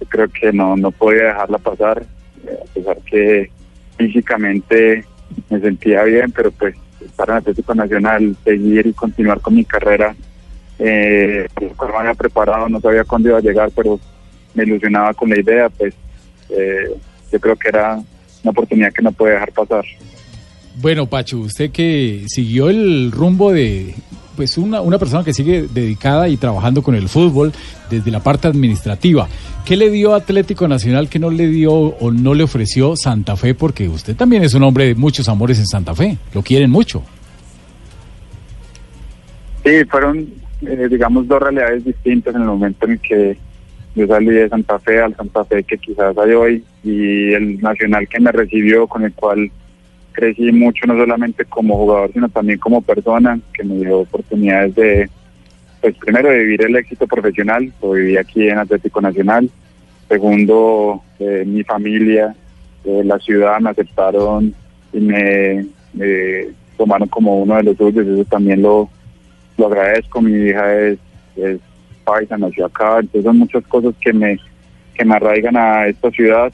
yo 0.00 0.06
creo 0.08 0.28
que 0.28 0.52
no, 0.52 0.76
no 0.76 0.90
podía 0.92 1.24
dejarla 1.24 1.58
pasar, 1.58 2.02
eh, 2.46 2.56
a 2.62 2.74
pesar 2.74 2.96
que 3.10 3.50
físicamente 3.96 5.04
me 5.50 5.60
sentía 5.60 6.02
bien, 6.04 6.30
pero 6.32 6.50
pues 6.52 6.74
estar 7.04 7.28
en 7.30 7.36
Atlético 7.36 7.74
Nacional, 7.74 8.36
seguir 8.44 8.86
y 8.86 8.92
continuar 8.92 9.40
con 9.40 9.54
mi 9.54 9.64
carrera, 9.64 10.14
eh, 10.78 11.48
me 11.60 11.98
había 11.98 12.14
preparado, 12.14 12.68
no 12.68 12.80
sabía 12.80 13.04
cuándo 13.04 13.30
iba 13.30 13.38
a 13.38 13.42
llegar, 13.42 13.70
pero 13.74 13.98
me 14.54 14.62
ilusionaba 14.62 15.12
con 15.14 15.28
la 15.28 15.38
idea, 15.38 15.68
pues 15.68 15.94
eh, 16.50 16.90
yo 17.32 17.40
creo 17.40 17.56
que 17.56 17.68
era 17.68 17.94
una 17.94 18.50
oportunidad 18.50 18.92
que 18.92 19.02
no 19.02 19.12
puede 19.12 19.34
dejar 19.34 19.52
pasar. 19.52 19.84
Bueno, 20.76 21.06
Pachu, 21.06 21.40
usted 21.40 21.72
que 21.72 22.24
siguió 22.28 22.70
el 22.70 23.10
rumbo 23.10 23.52
de 23.52 23.94
pues 24.38 24.56
una, 24.56 24.80
una 24.82 24.98
persona 24.98 25.24
que 25.24 25.32
sigue 25.32 25.66
dedicada 25.68 26.28
y 26.28 26.36
trabajando 26.36 26.80
con 26.80 26.94
el 26.94 27.08
fútbol 27.08 27.50
desde 27.90 28.12
la 28.12 28.20
parte 28.20 28.46
administrativa. 28.46 29.26
¿Qué 29.66 29.76
le 29.76 29.90
dio 29.90 30.14
Atlético 30.14 30.68
Nacional 30.68 31.08
que 31.08 31.18
no 31.18 31.28
le 31.28 31.48
dio 31.48 31.72
o 31.72 32.12
no 32.12 32.34
le 32.34 32.44
ofreció 32.44 32.94
Santa 32.94 33.34
Fe? 33.34 33.54
Porque 33.54 33.88
usted 33.88 34.14
también 34.14 34.44
es 34.44 34.54
un 34.54 34.62
hombre 34.62 34.86
de 34.86 34.94
muchos 34.94 35.28
amores 35.28 35.58
en 35.58 35.66
Santa 35.66 35.92
Fe. 35.92 36.18
Lo 36.34 36.42
quieren 36.42 36.70
mucho. 36.70 37.02
Sí, 39.64 39.84
fueron, 39.90 40.28
eh, 40.62 40.86
digamos, 40.88 41.26
dos 41.26 41.42
realidades 41.42 41.84
distintas 41.84 42.32
en 42.36 42.42
el 42.42 42.46
momento 42.46 42.86
en 42.86 42.96
que 42.98 43.36
yo 43.96 44.06
salí 44.06 44.30
de 44.30 44.48
Santa 44.48 44.78
Fe 44.78 45.02
al 45.02 45.16
Santa 45.16 45.44
Fe 45.46 45.64
que 45.64 45.78
quizás 45.78 46.16
hay 46.16 46.30
hoy 46.30 46.64
y 46.84 47.32
el 47.32 47.60
Nacional 47.60 48.06
que 48.06 48.20
me 48.20 48.30
recibió, 48.30 48.86
con 48.86 49.02
el 49.02 49.12
cual 49.14 49.50
crecí 50.18 50.50
mucho, 50.50 50.84
no 50.86 50.96
solamente 50.96 51.44
como 51.44 51.76
jugador, 51.76 52.10
sino 52.12 52.28
también 52.28 52.58
como 52.58 52.82
persona, 52.82 53.38
que 53.54 53.62
me 53.62 53.76
dio 53.76 54.00
oportunidades 54.00 54.74
de, 54.74 55.10
pues 55.80 55.94
primero, 55.96 56.28
de 56.28 56.38
vivir 56.38 56.62
el 56.62 56.74
éxito 56.74 57.06
profesional, 57.06 57.72
lo 57.80 57.92
viví 57.92 58.16
aquí 58.16 58.48
en 58.48 58.58
Atlético 58.58 59.00
Nacional. 59.00 59.48
Segundo, 60.08 61.02
eh, 61.20 61.44
mi 61.46 61.62
familia, 61.62 62.34
eh, 62.84 63.02
la 63.04 63.18
ciudad 63.20 63.60
me 63.60 63.70
aceptaron 63.70 64.52
y 64.92 64.98
me, 64.98 65.66
me 65.92 66.48
tomaron 66.76 67.08
como 67.08 67.40
uno 67.40 67.54
de 67.54 67.62
los 67.62 67.76
suyos, 67.76 68.04
eso 68.04 68.24
también 68.24 68.60
lo, 68.60 68.88
lo 69.56 69.66
agradezco. 69.68 70.20
Mi 70.20 70.48
hija 70.48 70.80
es, 70.80 70.98
es 71.36 71.60
paisa, 72.02 72.36
nació 72.36 72.66
acá, 72.66 72.98
entonces 72.98 73.22
son 73.22 73.38
muchas 73.38 73.64
cosas 73.68 73.94
que 74.00 74.12
me, 74.12 74.36
que 74.94 75.04
me 75.04 75.14
arraigan 75.14 75.56
a 75.56 75.86
esta 75.86 76.10
ciudad, 76.10 76.52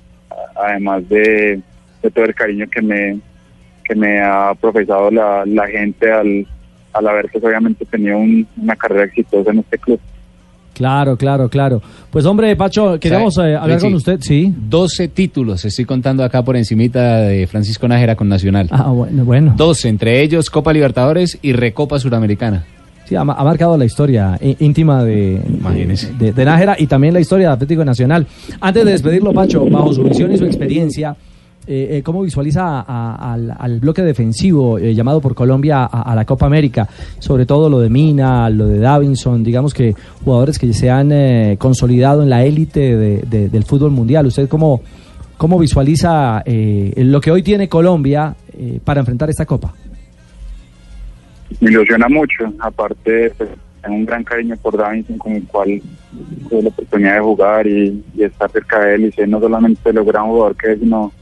además 0.55 1.09
de, 1.09 1.63
de 2.03 2.11
todo 2.11 2.27
el 2.27 2.35
cariño 2.35 2.67
que 2.69 2.83
me, 2.83 3.21
que 3.85 3.95
me 3.95 4.21
ha 4.23 4.53
profesado 4.61 5.11
la, 5.11 5.45
la 5.47 5.67
gente 5.69 6.11
al, 6.11 6.47
al 6.93 7.09
haber 7.09 7.29
pues, 7.31 7.45
obviamente 7.45 7.85
tenido 7.85 8.19
un- 8.19 8.47
una 8.61 8.75
carrera 8.77 9.05
exitosa 9.05 9.51
en 9.51 9.59
este 9.61 9.79
club. 9.79 10.01
Claro, 10.73 11.17
claro, 11.17 11.49
claro. 11.49 11.81
Pues 12.11 12.27
hombre, 12.27 12.57
Pacho, 12.57 12.99
queríamos 12.99 13.39
eh, 13.39 13.55
hablar 13.55 13.77
Richie, 13.79 13.81
con 13.83 13.95
usted, 13.95 14.19
sí. 14.21 14.53
12 14.69 15.07
títulos, 15.09 15.65
estoy 15.65 15.85
contando 15.85 16.25
acá 16.25 16.43
por 16.43 16.57
encimita 16.57 17.19
de 17.21 17.47
Francisco 17.47 17.87
Nájera 17.87 18.17
con 18.17 18.29
Nacional. 18.29 18.67
Ah, 18.73 18.91
bueno, 18.91 19.25
bueno. 19.25 19.55
12, 19.57 19.89
entre 19.89 20.21
ellos 20.21 20.51
Copa 20.51 20.73
Libertadores 20.73 21.39
y 21.43 21.53
Recopa 21.53 22.01
Suramericana. 22.01 22.65
Sí, 23.05 23.15
ha, 23.15 23.23
ma- 23.23 23.35
ha 23.35 23.45
marcado 23.45 23.77
la 23.77 23.85
historia 23.85 24.37
í- 24.41 24.57
íntima 24.61 25.05
de, 25.05 25.39
de, 26.19 26.33
de 26.33 26.45
Nájera 26.45 26.75
y 26.77 26.87
también 26.89 27.15
la 27.15 27.21
historia 27.21 27.49
de 27.49 27.53
Atlético 27.55 27.85
Nacional. 27.85 28.27
Antes 28.61 28.85
de 28.85 28.91
despedirlo, 28.93 29.33
Pacho, 29.33 29.65
bajo 29.67 29.93
su 29.93 30.03
visión 30.03 30.33
y 30.33 30.39
su 30.39 30.45
experiencia, 30.47 31.15
eh, 31.67 31.89
eh, 31.99 32.03
¿cómo 32.03 32.23
visualiza 32.23 32.81
a- 32.87 33.33
al, 33.59 33.81
bloque 33.81 34.03
defensivo 34.03 34.79
eh, 34.79 34.95
llamado 34.95 35.21
por 35.21 35.35
Colombia 35.35 35.85
a, 35.85 36.15
la 36.15 36.25
Copa 36.25 36.47
América? 36.47 36.89
Sobre 37.19 37.47
todo 37.47 37.69
lo 37.71 37.81
de 37.81 37.89
Mina, 37.91 38.49
lo 38.51 38.67
de 38.67 38.79
Davinson, 38.79 39.43
digamos 39.43 39.73
que 39.75 39.95
jugadores 40.25 40.59
que 40.59 40.73
se 40.73 40.91
han 40.91 41.11
eh, 41.13 41.57
consolidado 41.59 42.23
en 42.23 42.31
la 42.31 42.45
élite 42.45 42.97
de- 42.97 43.23
de- 43.23 43.49
del 43.49 43.65
fútbol 43.65 43.91
mundial. 43.91 44.27
¿Usted 44.27 44.49
cómo, 44.49 44.83
cómo 45.37 45.59
visualiza 45.59 46.43
eh, 46.45 46.93
lo 46.97 47.21
que 47.21 47.31
hoy 47.31 47.43
tiene 47.43 47.69
Colombia 47.69 48.35
para 48.85 49.01
enfrentar 49.01 49.29
esta 49.31 49.45
Copa? 49.47 49.75
me 51.61 51.71
ilusiona 51.71 52.09
mucho. 52.09 52.45
Aparte, 52.61 53.31
pues, 53.37 53.51
tengo 53.83 53.97
un 53.97 54.05
gran 54.07 54.25
cariño 54.25 54.57
por 54.63 54.77
Davinson, 54.77 55.19
con 55.19 55.33
el 55.33 55.45
cual 55.45 55.81
tuve 56.49 56.63
la 56.63 56.69
oportunidad 56.69 57.15
de 57.15 57.21
jugar 57.21 57.67
y, 57.67 58.03
estar 58.19 58.51
cerca 58.51 58.81
de 58.81 58.95
él 58.95 59.05
y 59.07 59.13
sé 59.13 59.27
no 59.27 59.41
solamente 59.41 59.93
lo 59.93 60.05
gran 60.05 60.27
jugador 60.27 60.57
que 60.57 60.73
es, 60.73 60.79
sino, 60.81 61.13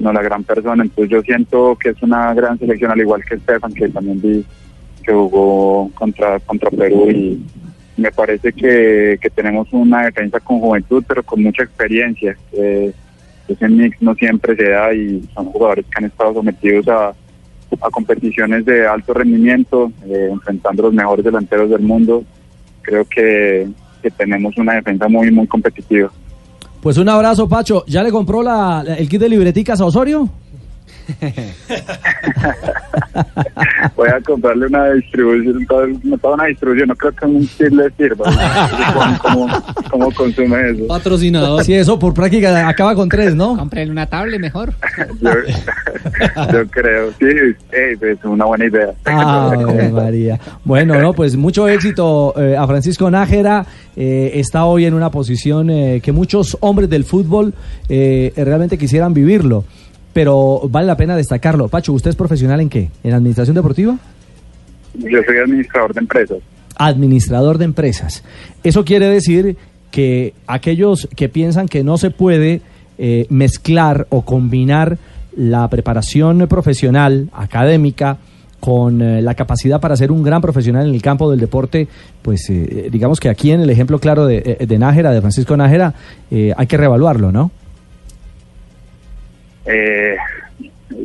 sino 0.00 0.14
la 0.14 0.22
gran 0.22 0.42
persona. 0.44 0.82
Entonces 0.82 1.10
yo 1.10 1.20
siento 1.20 1.76
que 1.76 1.90
es 1.90 2.02
una 2.02 2.32
gran 2.32 2.58
selección, 2.58 2.90
al 2.90 3.00
igual 3.00 3.22
que 3.22 3.34
Estefan, 3.34 3.74
que 3.74 3.86
también 3.90 4.18
vi 4.18 4.44
que 5.04 5.12
jugó 5.12 5.90
contra, 5.94 6.40
contra 6.40 6.70
Perú 6.70 7.10
y 7.10 7.44
me 7.98 8.10
parece 8.10 8.50
que, 8.52 9.18
que 9.20 9.28
tenemos 9.28 9.68
una 9.72 10.06
defensa 10.06 10.40
con 10.40 10.58
juventud, 10.58 11.04
pero 11.06 11.22
con 11.22 11.42
mucha 11.42 11.64
experiencia. 11.64 12.34
Eh, 12.52 12.92
ese 13.46 13.68
mix 13.68 14.00
no 14.00 14.14
siempre 14.14 14.56
se 14.56 14.70
da 14.70 14.94
y 14.94 15.22
son 15.34 15.46
jugadores 15.46 15.84
que 15.84 15.98
han 15.98 16.04
estado 16.06 16.32
sometidos 16.32 16.88
a, 16.88 17.08
a 17.08 17.90
competiciones 17.90 18.64
de 18.64 18.86
alto 18.86 19.12
rendimiento, 19.12 19.92
eh, 20.06 20.28
enfrentando 20.32 20.84
los 20.84 20.94
mejores 20.94 21.26
delanteros 21.26 21.68
del 21.68 21.82
mundo. 21.82 22.24
Creo 22.80 23.04
que, 23.04 23.68
que 24.02 24.10
tenemos 24.12 24.56
una 24.56 24.74
defensa 24.74 25.08
muy, 25.08 25.30
muy 25.30 25.46
competitiva. 25.46 26.10
Pues 26.82 26.96
un 26.96 27.08
abrazo, 27.08 27.46
Pacho. 27.48 27.84
¿Ya 27.86 28.02
le 28.02 28.10
compró 28.10 28.42
la, 28.42 28.82
el 28.96 29.08
kit 29.08 29.20
de 29.20 29.28
libreticas 29.28 29.80
a 29.80 29.84
Osorio? 29.84 30.28
Voy 33.96 34.08
a 34.08 34.20
comprarle 34.20 34.66
una 34.66 34.90
distribución, 34.92 35.66
no 36.02 36.18
toda 36.18 36.34
una 36.34 36.44
distribución, 36.46 36.88
no 36.88 36.96
creo 36.96 37.12
que 37.12 37.26
un 37.26 37.46
kit 37.46 37.72
le 37.72 37.90
sirva. 37.90 38.26
¿Cómo, 39.90 40.10
consume 40.12 40.70
eso? 40.70 40.86
Patrocinador. 40.86 41.64
Sí, 41.64 41.74
eso 41.74 41.98
por 41.98 42.14
práctica 42.14 42.68
acaba 42.68 42.94
con 42.94 43.08
tres, 43.08 43.34
¿no? 43.34 43.56
Cómprele 43.56 43.90
una 43.90 44.06
tablet 44.06 44.40
mejor. 44.40 44.72
Yo, 45.20 45.30
yo 46.52 46.66
creo, 46.68 47.10
sí, 47.18 47.26
eh, 47.72 47.96
es 48.00 48.24
una 48.24 48.44
buena 48.46 48.66
idea. 48.66 48.92
María. 49.92 50.40
Bueno, 50.64 51.00
no, 51.00 51.12
pues 51.12 51.36
mucho 51.36 51.68
éxito 51.68 52.34
eh, 52.36 52.56
a 52.56 52.66
Francisco 52.66 53.10
Nájera. 53.10 53.66
eh, 53.96 54.32
está 54.40 54.64
hoy 54.64 54.84
en 54.86 54.94
una 54.94 55.10
posición 55.10 55.70
eh, 55.70 56.00
que 56.02 56.12
muchos 56.12 56.56
hombres 56.60 56.88
del 56.88 57.04
fútbol 57.04 57.54
eh, 57.88 58.32
realmente 58.36 58.78
quisieran 58.78 59.12
vivirlo. 59.14 59.64
Pero 60.12 60.62
vale 60.68 60.86
la 60.86 60.96
pena 60.96 61.16
destacarlo. 61.16 61.68
Pacho, 61.68 61.92
¿usted 61.92 62.10
es 62.10 62.16
profesional 62.16 62.60
en 62.60 62.68
qué? 62.68 62.90
¿En 63.04 63.14
administración 63.14 63.54
deportiva? 63.54 63.96
Yo 64.94 65.22
soy 65.24 65.38
administrador 65.38 65.94
de 65.94 66.00
empresas. 66.00 66.38
administrador 66.76 67.58
de 67.58 67.64
empresas. 67.66 68.24
Eso 68.64 68.84
quiere 68.84 69.06
decir 69.06 69.56
que 69.90 70.34
aquellos 70.46 71.08
que 71.14 71.28
piensan 71.28 71.68
que 71.68 71.84
no 71.84 71.98
se 71.98 72.10
puede 72.10 72.62
eh, 72.98 73.26
mezclar 73.28 74.06
o 74.10 74.24
combinar 74.24 74.98
la 75.36 75.68
preparación 75.68 76.46
profesional, 76.48 77.28
académica, 77.32 78.18
con 78.60 79.00
eh, 79.00 79.22
la 79.22 79.34
capacidad 79.34 79.80
para 79.80 79.96
ser 79.96 80.12
un 80.12 80.22
gran 80.22 80.42
profesional 80.42 80.86
en 80.86 80.94
el 80.94 81.02
campo 81.02 81.30
del 81.30 81.40
deporte, 81.40 81.88
pues 82.22 82.48
eh, 82.50 82.88
digamos 82.92 83.18
que 83.18 83.28
aquí 83.28 83.50
en 83.50 83.60
el 83.60 83.70
ejemplo 83.70 83.98
claro 83.98 84.26
de, 84.26 84.58
de 84.60 84.78
Nájera, 84.78 85.12
de 85.12 85.20
Francisco 85.20 85.56
Nájera, 85.56 85.94
eh, 86.30 86.52
hay 86.56 86.66
que 86.66 86.76
reevaluarlo, 86.76 87.32
¿no? 87.32 87.50
Eh, 89.66 90.16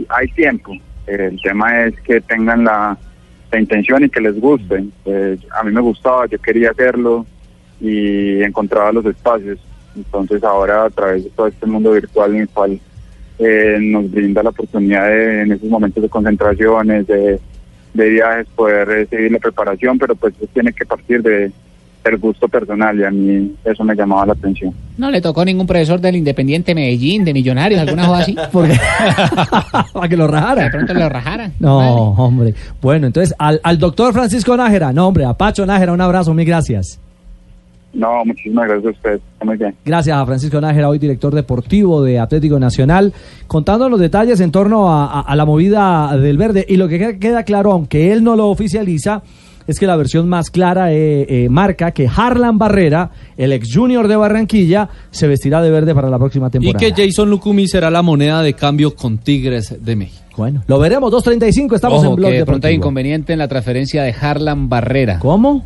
hay 0.09 0.27
tiempo. 0.29 0.73
El 1.07 1.39
tema 1.41 1.85
es 1.85 1.99
que 2.01 2.21
tengan 2.21 2.63
la, 2.63 2.97
intención 3.57 4.03
y 4.03 4.09
que 4.09 4.19
les 4.19 4.37
guste. 4.37 4.83
Eh, 5.05 5.37
a 5.57 5.63
mí 5.63 5.71
me 5.71 5.79
gustaba, 5.79 6.25
yo 6.25 6.37
quería 6.39 6.71
hacerlo 6.71 7.25
y 7.79 8.43
encontraba 8.43 8.91
los 8.91 9.05
espacios. 9.05 9.59
Entonces 9.95 10.43
ahora 10.43 10.83
a 10.83 10.89
través 10.89 11.23
de 11.23 11.29
todo 11.29 11.47
este 11.47 11.65
mundo 11.65 11.91
virtual 11.91 12.35
en 12.35 12.41
el 12.41 12.49
cual 12.49 12.79
eh, 13.39 13.77
nos 13.79 14.11
brinda 14.11 14.43
la 14.43 14.49
oportunidad 14.49 15.07
de, 15.07 15.41
en 15.43 15.51
esos 15.53 15.69
momentos 15.69 16.03
de 16.03 16.09
concentraciones, 16.09 17.07
de, 17.07 17.39
de 17.93 18.09
viajes, 18.09 18.47
poder 18.55 19.07
seguir 19.07 19.31
la 19.31 19.39
preparación, 19.39 19.97
pero 19.99 20.15
pues 20.15 20.33
tiene 20.53 20.73
que 20.73 20.85
partir 20.85 21.21
de 21.21 21.49
del 22.05 22.19
gusto 22.19 22.47
personal 22.47 22.99
y 22.99 23.03
a 23.03 23.11
mí 23.11 23.51
eso 23.65 23.83
me 23.83 23.95
llamaba 23.95 24.27
la 24.27 24.33
atención. 24.33 24.73
No 24.97 25.09
le 25.11 25.21
tocó 25.21 25.43
ningún 25.43 25.65
profesor 25.67 25.99
del 25.99 26.15
Independiente 26.15 26.73
Medellín, 26.75 27.25
de 27.25 27.33
Millonarios, 27.33 27.81
alguna 27.81 28.07
cosa 28.07 28.19
así. 28.19 28.35
Para 29.93 30.07
que 30.09 30.17
lo 30.17 30.27
rajara. 30.27 30.63
De 30.65 30.69
pronto 30.69 30.93
lo 30.93 31.09
rajara. 31.09 31.51
No, 31.59 32.11
hombre. 32.11 32.53
Bueno, 32.81 33.07
entonces 33.07 33.33
al, 33.37 33.59
al 33.63 33.77
doctor 33.77 34.13
Francisco 34.13 34.55
Nájera, 34.55 34.93
no, 34.93 35.07
hombre, 35.07 35.25
a 35.25 35.33
Pacho 35.33 35.65
Nájera, 35.65 35.93
un 35.93 36.01
abrazo, 36.01 36.33
mil 36.33 36.45
gracias. 36.45 36.99
No, 37.93 38.25
muchísimas 38.25 38.67
gracias 38.67 38.87
a 38.87 38.89
ustedes. 38.97 39.21
Está 39.33 39.45
Muy 39.45 39.55
bien. 39.57 39.73
Gracias 39.85 40.17
a 40.17 40.25
Francisco 40.25 40.59
Nájera, 40.59 40.89
hoy 40.89 40.99
director 40.99 41.33
deportivo 41.33 42.03
de 42.03 42.19
Atlético 42.19 42.59
Nacional, 42.59 43.13
contando 43.47 43.87
los 43.87 43.99
detalles 44.01 44.41
en 44.41 44.51
torno 44.51 44.91
a, 44.91 45.05
a- 45.05 45.21
a 45.21 45.35
la 45.35 45.45
movida 45.45 46.15
del 46.17 46.37
verde. 46.37 46.65
Y 46.67 46.75
lo 46.75 46.89
que 46.89 46.99
queda, 46.99 47.13
queda 47.17 47.43
claro, 47.43 47.71
aunque 47.71 48.11
él 48.11 48.21
no 48.23 48.35
lo 48.35 48.49
oficializa, 48.49 49.21
es 49.67 49.80
que 49.80 49.88
la 49.88 49.95
versión 49.95 50.28
más 50.30 50.49
clara 50.51 50.91
eh, 50.93 51.25
eh, 51.28 51.47
marca 51.49 51.91
que 51.91 52.08
Harlan 52.13 52.58
Barrera, 52.58 53.12
el 53.38 53.51
ex 53.54 53.73
junior 53.73 54.08
de 54.08 54.15
Barranquilla, 54.15 54.89
se 55.12 55.28
vestirá 55.28 55.62
de 55.62 55.71
verde 55.71 55.93
para 55.95 56.10
la 56.10 56.17
próxima 56.19 56.47
Y 56.47 56.51
temporada. 56.51 56.80
que 56.95 57.06
Jason 57.08 57.30
Lucumi 57.30 57.67
será 57.67 57.89
la 57.89 58.01
moneda 58.01 58.41
de 58.41 58.54
cambio 58.54 58.95
con 58.95 59.17
Tigres 59.17 59.75
de 59.84 59.95
México. 59.95 60.21
Bueno, 60.38 60.63
lo 60.67 60.80
veremos, 60.80 61.12
2.35, 61.13 61.75
estamos 61.75 61.99
Ojo, 62.04 62.10
en 62.12 62.15
Blog 62.17 62.32
que 62.32 62.38
de 62.39 62.45
pronto 62.45 62.67
hay 62.67 62.75
inconveniente 62.75 63.32
en 63.34 63.39
la 63.39 63.47
transferencia 63.47 64.04
de 64.04 64.13
Harlan 64.19 64.67
Barrera. 64.67 65.19
¿Cómo? 65.19 65.63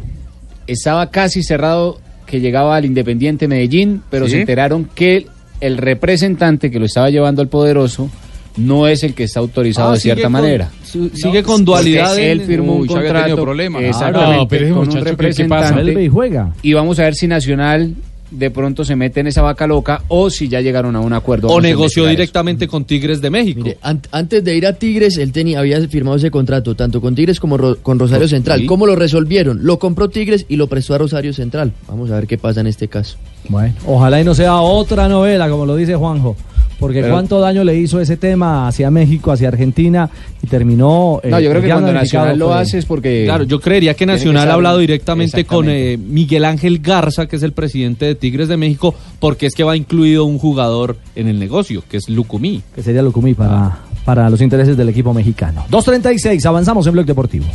Estaba 0.67 1.09
casi 1.09 1.41
cerrado 1.43 1.97
que 2.27 2.39
llegaba 2.39 2.75
al 2.75 2.85
Independiente 2.85 3.47
Medellín, 3.47 4.03
pero 4.11 4.25
Sí. 4.25 4.33
se 4.33 4.39
enteraron 4.41 4.87
que 4.93 5.25
el 5.61 5.77
representante 5.77 6.69
que 6.69 6.79
lo 6.79 6.85
estaba 6.85 7.09
llevando 7.09 7.41
al 7.41 7.47
poderoso 7.47 8.09
no 8.57 8.87
es 8.87 9.03
el 9.03 9.13
que 9.13 9.23
está 9.23 9.39
autorizado 9.39 9.89
Ah, 9.91 9.93
de 9.93 9.99
cierta 9.99 10.23
con- 10.23 10.31
manera. 10.33 10.69
su- 10.83 11.09
sigue 11.09 11.43
con 11.43 11.63
dualidad 11.63 12.17
Él 12.17 12.41
firmó 12.41 12.75
Uy, 12.75 12.81
un 12.81 12.87
contrato. 12.87 13.19
tenido 13.25 13.41
problemas. 13.43 13.83
Exactamente, 13.83 14.37
No, 14.37 14.47
pero 14.47 14.65
ese 14.65 14.73
con 14.73 14.79
un 14.81 14.87
muchacho, 14.87 15.05
¿qué- 15.17 15.29
qué 15.33 15.45
pasa? 15.45 15.81
y 15.81 16.07
juega. 16.07 16.53
Y 16.61 16.73
vamos 16.73 16.99
a 16.99 17.03
ver 17.03 17.15
si 17.15 17.27
Nacional 17.27 17.95
de 18.31 18.51
pronto 18.51 18.85
se 18.85 18.95
mete 18.95 19.21
en 19.21 19.25
esa 19.27 19.41
vaca 19.41 19.65
loca 19.65 20.03
o 20.07 20.29
si 20.29 20.47
ya 20.47 20.61
llegaron 20.61 20.95
a 20.95 20.99
un 20.99 21.13
acuerdo. 21.13 21.47
O 21.47 21.59
negoció 21.59 22.03
eso. 22.03 22.11
directamente 22.11 22.67
con 22.67 22.85
Tigres 22.85 23.21
de 23.21 23.31
México. 23.31 23.67
An- 23.81 24.01
antes 24.11 24.43
de 24.43 24.55
ir 24.55 24.67
a 24.67 24.73
Tigres, 24.73 25.17
él 25.17 25.31
tenía, 25.31 25.57
había 25.59 25.79
firmado 25.87 26.15
ese 26.17 26.29
contrato, 26.29 26.75
tanto 26.75 27.01
con 27.01 27.15
Tigres 27.15 27.39
como 27.39 27.57
ro- 27.57 27.77
con 27.81 27.97
Rosario 27.97 28.27
Sí. 28.27 28.35
Central. 28.35 28.67
¿Cómo 28.67 28.85
lo 28.85 28.95
resolvieron? 28.95 29.65
Lo 29.65 29.79
compró 29.79 30.09
Tigres 30.09 30.45
y 30.47 30.57
lo 30.57 30.67
prestó 30.67 30.93
a 30.93 30.99
Rosario 30.99 31.33
Central. 31.33 31.71
Vamos 31.87 32.11
a 32.11 32.15
ver 32.17 32.27
qué 32.27 32.37
pasa 32.37 32.61
en 32.61 32.67
este 32.67 32.87
caso. 32.87 33.17
Bueno, 33.47 33.73
ojalá 33.87 34.21
y 34.21 34.23
no 34.23 34.35
sea 34.35 34.57
otra 34.57 35.07
novela, 35.07 35.49
como 35.49 35.65
lo 35.65 35.75
dice 35.75 35.95
Juanjo. 35.95 36.35
Porque 36.79 37.01
Pero- 37.01 37.13
cuánto 37.13 37.39
daño 37.39 37.63
le 37.63 37.75
hizo 37.77 37.99
ese 37.99 38.15
tema 38.17 38.67
hacia 38.67 38.89
México, 38.89 39.31
hacia 39.31 39.49
Argentina, 39.49 40.09
y 40.41 40.47
terminó... 40.47 41.19
eh, 41.23 41.29
No, 41.29 41.39
yo 41.39 41.49
creo 41.49 41.61
que 41.61 41.67
cuando 41.69 41.91
Nacional 41.91 42.39
lo 42.39 42.53
hace 42.53 42.77
es 42.77 42.85
porque... 42.85 43.23
Claro, 43.25 43.43
yo 43.43 43.59
creería 43.59 43.93
que 43.95 44.05
Nacional 44.05 44.49
ha 44.49 44.53
hablado 44.53 44.77
directamente 44.79 45.43
con 45.45 45.67
eh, 45.69 45.97
Miguel 45.97 46.45
Ángel 46.45 46.79
Garza, 46.79 47.25
que 47.27 47.35
es 47.35 47.43
el 47.43 47.51
presidente 47.51 48.05
de 48.05 48.15
Tigres 48.15 48.47
de 48.47 48.55
México, 48.57 48.95
porque 49.19 49.45
es 49.45 49.53
que 49.55 49.63
va 49.63 49.75
incluido 49.75 50.23
un 50.25 50.37
jugador 50.39 50.95
en 51.15 51.27
el 51.27 51.37
negocio, 51.37 51.83
que 51.89 51.97
es 51.97 52.07
Lucumí. 52.09 52.61
Que 52.73 52.81
sería 52.81 53.01
Lucumí 53.01 53.33
para, 53.33 53.79
para 54.05 54.29
los 54.29 54.39
intereses 54.41 54.77
del 54.77 54.87
equipo 54.89 55.13
mexicano. 55.13 55.65
2.36, 55.69 56.45
avanzamos 56.45 56.87
en 56.87 56.93
Blog 56.93 57.05
Deportivo. 57.05 57.45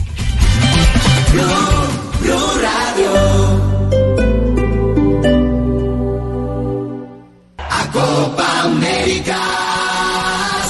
América 9.04 9.36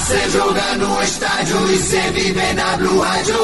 se 0.07 0.37
joga 0.37 0.75
no 0.75 1.01
estádio 1.01 1.71
e 1.71 1.77
se 1.77 2.11
vive 2.11 2.53
na 2.53 2.75
Blue 2.75 3.01
Radio. 3.01 3.35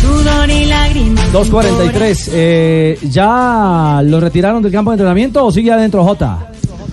Sudor 0.00 0.50
y 0.50 0.64
lágrimas. 0.66 1.32
2.43, 1.32 2.30
eh, 2.32 2.98
¿ya 3.02 4.02
lo 4.04 4.18
retiraron 4.18 4.60
del 4.60 4.72
campo 4.72 4.90
de 4.90 4.96
entrenamiento 4.96 5.46
o 5.46 5.52
sigue 5.52 5.70
adentro 5.70 6.02
Jota? 6.02 6.50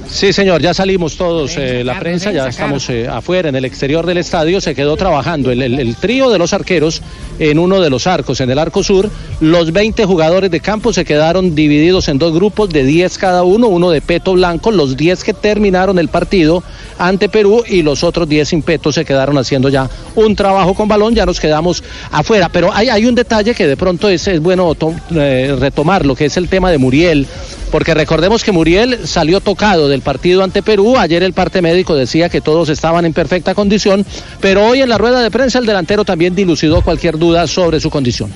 Sí, 0.09 0.31
señor, 0.33 0.61
ya 0.61 0.73
salimos 0.73 1.17
todos, 1.17 1.57
eh, 1.57 1.83
la 1.83 1.99
prensa, 1.99 2.31
ya 2.31 2.43
estamos 2.49 2.89
eh, 2.89 3.07
afuera, 3.07 3.49
en 3.49 3.55
el 3.55 3.65
exterior 3.65 4.05
del 4.05 4.17
estadio, 4.17 4.61
se 4.61 4.73
quedó 4.73 4.95
trabajando 4.95 5.51
el, 5.51 5.61
el- 5.61 5.79
el 5.79 5.95
trío 5.97 6.29
de 6.29 6.37
los 6.39 6.53
arqueros 6.53 7.01
en 7.39 7.59
uno 7.59 7.81
de 7.81 7.89
los 7.89 8.07
arcos, 8.07 8.39
en 8.39 8.49
el 8.49 8.57
arco 8.57 8.83
sur. 8.83 9.09
Los 9.41 9.71
20 9.73 10.05
jugadores 10.05 10.49
de 10.49 10.59
campo 10.61 10.93
se 10.93 11.03
quedaron 11.05 11.53
divididos 11.55 12.07
en 12.07 12.17
dos 12.19 12.33
grupos 12.33 12.69
de 12.69 12.83
10 12.83 13.17
cada 13.17 13.43
uno, 13.43 13.67
uno 13.67 13.91
de 13.91 14.01
peto 14.01 14.33
blanco, 14.33 14.71
los 14.71 14.95
10 14.97 15.23
que 15.23 15.33
terminaron 15.33 15.99
el 15.99 16.07
partido 16.07 16.63
ante 16.97 17.29
Perú 17.29 17.63
y 17.67 17.83
los 17.83 18.03
otros 18.03 18.27
10 18.29 18.47
sin 18.47 18.61
peto 18.63 18.91
se 18.91 19.05
quedaron 19.05 19.37
haciendo 19.37 19.69
ya 19.69 19.89
un 20.15 20.35
trabajo 20.35 20.73
con 20.73 20.87
balón, 20.87 21.13
ya 21.15 21.25
nos 21.25 21.39
quedamos 21.39 21.83
afuera. 22.11 22.49
Pero 22.49 22.71
hay, 22.73 22.89
hay 22.89 23.05
un 23.05 23.13
detalle 23.13 23.53
que 23.53 23.67
de 23.67 23.77
pronto 23.77 24.09
es, 24.09 24.25
es 24.27 24.39
bueno 24.41 24.73
to- 24.73 24.95
eh, 25.15 25.55
retomar, 25.59 26.05
lo 26.05 26.15
que 26.15 26.25
es 26.25 26.37
el 26.37 26.47
tema 26.49 26.71
de 26.71 26.77
Muriel, 26.77 27.27
porque 27.71 27.93
recordemos 27.93 28.43
que 28.43 28.51
Muriel 28.51 29.07
salió 29.07 29.41
tocado 29.41 29.87
del 29.89 30.01
partido 30.01 30.43
ante 30.43 30.61
Perú, 30.63 30.97
ayer 30.97 31.23
el 31.23 31.33
parte 31.33 31.61
médico 31.61 31.95
decía 31.95 32.29
que 32.29 32.41
todos 32.41 32.69
estaban 32.69 33.05
en 33.05 33.13
perfecta 33.13 33.53
condición, 33.55 34.05
pero 34.41 34.65
hoy 34.65 34.81
en 34.81 34.89
la 34.89 34.97
rueda 34.97 35.21
de 35.21 35.31
prensa 35.31 35.59
el 35.59 35.65
delantero 35.65 36.05
también 36.05 36.35
dilucidó 36.35 36.81
cualquier 36.81 37.17
duda 37.17 37.45
sobre 37.47 37.79
su 37.79 37.89
condición. 37.89 38.31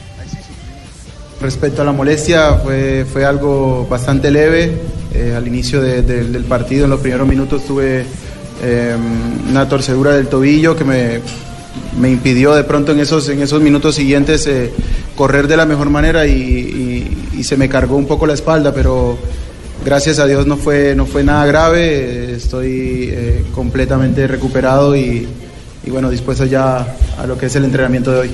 Respecto 1.42 1.82
a 1.82 1.86
la 1.86 1.92
molestia, 1.92 2.54
fue, 2.64 3.06
fue 3.12 3.26
algo 3.26 3.88
bastante 3.90 4.30
leve. 4.30 4.80
Eh, 5.14 5.34
al 5.36 5.48
inicio 5.48 5.82
de- 5.82 6.04
de- 6.04 6.24
del 6.26 6.44
partido, 6.46 6.86
en 6.86 6.92
los 6.92 7.00
primeros 7.02 7.28
minutos, 7.28 7.66
tuve 7.66 8.06
eh, 8.64 8.96
una 9.50 9.68
torcedura 9.68 10.12
del 10.16 10.28
tobillo 10.28 10.76
que 10.76 10.84
me, 10.84 11.20
me 12.00 12.10
impidió 12.10 12.54
de 12.54 12.64
pronto 12.64 12.92
en 12.92 13.00
esos, 13.00 13.28
en 13.30 13.42
esos 13.42 13.62
minutos 13.62 13.96
siguientes 13.96 14.48
eh, 14.48 14.72
correr 15.16 15.48
de 15.48 15.58
la 15.58 15.66
mejor 15.66 15.90
manera 15.90 16.26
y, 16.26 17.18
se 17.44 17.58
me 17.58 17.68
cargó 17.68 17.96
un 17.96 18.06
poco 18.06 18.28
la 18.28 18.36
espalda, 18.36 18.72
pero 18.72 19.18
gracias 19.84 20.20
a 20.20 20.28
Dios 20.28 20.46
no 20.46 20.58
fue, 20.58 20.94
no 20.96 21.08
fue 21.08 21.24
nada 21.24 21.44
grave. 21.48 22.34
Eh, 22.34 22.36
Estoy 22.36 23.10
eh, 23.12 23.46
completamente 23.54 24.28
recuperado 24.28 24.96
y, 24.96 25.28
y 25.84 25.90
bueno, 25.90 26.12
dispuesto 26.12 26.46
ya 26.46 26.96
a 27.18 27.26
lo 27.26 27.38
que 27.38 27.48
es 27.48 27.56
el 27.56 27.66
entrenamiento 27.66 28.12
de 28.12 28.20
hoy. 28.20 28.32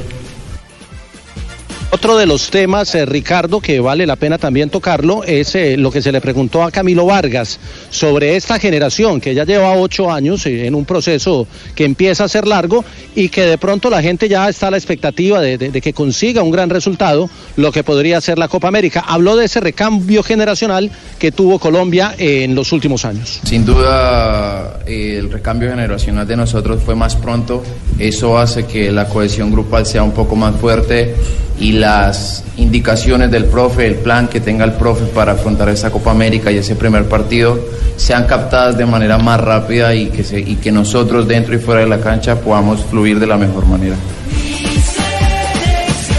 Otro 1.89 2.17
de 2.17 2.25
los 2.25 2.49
temas, 2.49 2.93
eh, 2.95 3.05
Ricardo, 3.05 3.61
que 3.61 3.79
vale 3.79 4.05
la 4.05 4.17
pena 4.17 4.37
también 4.37 4.69
tocarlo, 4.69 5.23
es 5.23 5.55
eh, 5.55 5.77
lo 5.77 5.89
que 5.89 6.01
se 6.01 6.11
le 6.11 6.19
preguntó 6.19 6.63
a 6.63 6.69
Camilo 6.69 7.05
Vargas 7.05 7.61
sobre 7.89 8.35
esta 8.35 8.59
generación 8.59 9.21
que 9.21 9.33
ya 9.33 9.45
lleva 9.45 9.71
ocho 9.71 10.11
años 10.11 10.45
eh, 10.45 10.67
en 10.67 10.75
un 10.75 10.83
proceso 10.83 11.47
que 11.75 11.85
empieza 11.85 12.25
a 12.25 12.27
ser 12.27 12.45
largo 12.45 12.83
y 13.15 13.29
que 13.29 13.43
de 13.43 13.57
pronto 13.57 13.89
la 13.89 14.01
gente 14.01 14.27
ya 14.27 14.49
está 14.49 14.67
a 14.67 14.71
la 14.71 14.77
expectativa 14.77 15.39
de, 15.39 15.57
que 15.81 15.93
consiga 15.93 16.43
un 16.43 16.51
gran 16.51 16.69
resultado, 16.69 17.29
lo 17.55 17.71
que 17.71 17.85
podría 17.85 18.19
ser 18.19 18.37
la 18.37 18.49
Copa 18.49 18.67
América. 18.67 19.05
Habló 19.07 19.37
de 19.37 19.45
ese 19.45 19.61
recambio 19.61 20.23
generacional 20.23 20.91
que 21.17 21.31
tuvo 21.31 21.57
Colombia 21.57 22.13
en 22.17 22.53
los 22.53 22.73
últimos 22.73 23.05
años. 23.05 23.39
Sin 23.45 23.65
duda, 23.65 24.81
el 24.85 25.31
recambio 25.31 25.69
generacional 25.69 26.27
de 26.27 26.35
nosotros 26.35 26.83
fue 26.83 26.95
más 26.95 27.15
pronto. 27.15 27.63
Eso 27.97 28.37
hace 28.37 28.65
que 28.65 28.91
la 28.91 29.07
cohesión 29.07 29.51
grupal 29.51 29.85
sea 29.85 30.03
un 30.03 30.11
poco 30.11 30.35
más 30.35 30.53
fuerte 30.57 31.15
y 31.59 31.76
las 31.79 32.43
indicaciones 32.57 33.31
del 33.31 33.45
profe, 33.45 33.85
el 33.87 33.95
plan 33.95 34.27
que 34.27 34.39
tenga 34.41 34.65
el 34.65 34.73
profe 34.73 35.05
para 35.05 35.33
afrontar 35.33 35.69
esta 35.69 35.89
Copa 35.89 36.11
América 36.11 36.51
y 36.51 36.57
ese 36.57 36.75
primer 36.75 37.05
partido 37.05 37.59
sean 37.95 38.25
captadas 38.25 38.77
de 38.77 38.85
manera 38.85 39.17
más 39.17 39.39
rápida 39.39 39.93
y 39.95 40.07
que, 40.07 40.23
se- 40.23 40.39
y 40.39 40.55
que 40.55 40.71
nosotros 40.71 41.27
dentro 41.27 41.53
y 41.55 41.57
fuera 41.59 41.81
de 41.81 41.87
la 41.87 41.99
cancha 41.99 42.35
podamos 42.41 42.83
fluir 42.85 43.19
de 43.19 43.27
la 43.27 43.37
mejor 43.37 43.65
manera. 43.65 43.95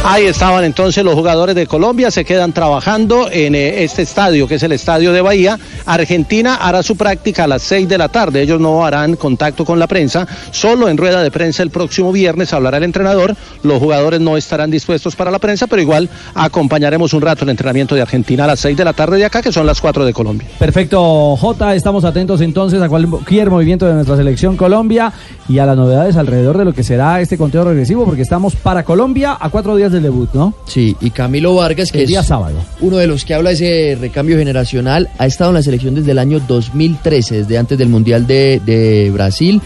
Ahí 0.04 0.26
estaban 0.26 0.64
entonces 0.64 1.04
los 1.04 1.14
jugadores 1.14 1.56
de 1.56 1.66
Colombia, 1.66 2.11
se 2.11 2.24
quedan 2.24 2.52
trabajando 2.52 3.28
en 3.30 3.54
eh, 3.56 3.82
este 3.82 4.02
estadio, 4.02 4.46
que 4.46 4.54
es 4.54 4.62
el 4.62 4.72
estadio 4.72 5.12
de 5.12 5.20
Bahía. 5.20 5.58
Argentina 5.87 6.54
hará 6.54 6.84
su 6.84 6.96
práctica 6.96 7.44
a 7.44 7.46
las 7.48 7.62
6 7.62 7.88
de 7.88 7.98
la 7.98 8.08
tarde. 8.08 8.40
Ellos 8.40 8.61
no 8.61 8.87
harán 8.87 9.16
contacto 9.16 9.64
con 9.64 9.78
la 9.78 9.88
prensa, 9.88 10.26
solo 10.52 10.88
en 10.88 10.96
rueda 10.96 11.22
de 11.22 11.32
prensa 11.32 11.64
el 11.64 11.70
próximo 11.70 12.12
viernes 12.12 12.52
hablará 12.52 12.76
el 12.78 12.84
entrenador. 12.84 13.34
Los 13.64 13.80
jugadores 13.80 14.20
no 14.20 14.37
estarán 14.37 14.70
dispuestos 14.70 15.16
para 15.16 15.32
la 15.32 15.40
prensa, 15.40 15.66
pero 15.66 15.82
igual 15.82 16.08
acompañaremos 16.34 17.12
un 17.12 17.20
rato 17.20 17.44
el 17.44 17.50
entrenamiento 17.50 17.96
de 17.96 18.02
Argentina 18.02 18.44
a 18.44 18.46
las 18.46 18.61
6 18.61 18.76
de 18.76 18.84
la 18.84 18.92
tarde 18.92 19.18
de 19.18 19.24
acá, 19.24 19.42
que 19.42 19.52
son 19.52 19.66
las 19.66 19.80
4 19.80 20.04
de 20.04 20.12
Colombia. 20.12 20.48
Perfecto, 20.61 21.37
J. 21.37 21.74
Estamos 21.74 22.04
atentos 22.04 22.40
entonces 22.40 22.80
a 22.80 22.88
cualquier 22.88 23.50
movimiento 23.50 23.87
de 23.87 23.94
nuestra 23.94 24.16
selección 24.16 24.56
Colombia 24.56 25.12
y 25.48 25.58
a 25.58 25.66
las 25.66 25.76
novedades 25.76 26.16
alrededor 26.16 26.56
de 26.56 26.64
lo 26.64 26.72
que 26.72 26.84
será 26.84 27.20
este 27.20 27.37
conteo 27.37 27.64
regresivo, 27.64 28.04
porque 28.04 28.22
estamos 28.22 28.54
para 28.54 28.84
Colombia 28.84 29.37
a 29.38 29.50
cuatro 29.50 29.76
días 29.76 29.88
del 29.92 30.03
debut, 30.03 30.29
¿no? 30.35 30.55
Sí, 30.66 30.96
y 31.01 31.11
Camilo 31.11 31.55
Vargas, 31.55 31.90
que 31.92 32.03
El 32.03 32.07
día 32.09 32.21
es 32.21 32.27
sábado. 32.27 32.56
uno 32.81 32.96
de 32.96 33.06
los 33.06 33.25
que 33.25 33.35
habla 33.35 33.50
de 33.50 33.54
ese 33.56 33.98
recambio 34.00 34.37
generacional, 34.38 35.08
ha 35.19 35.27
estado 35.27 35.50
en 35.50 35.54
la 35.54 35.62
selección 35.62 35.94
desde 35.94 36.12
el 36.12 36.19
año 36.19 36.40
2013, 36.46 37.38
desde 37.38 37.58
antes 37.58 37.77
del 37.79 37.88
Mundial 37.88 38.27
de, 38.27 38.60
de 38.65 39.10
Brasil, 39.12 39.60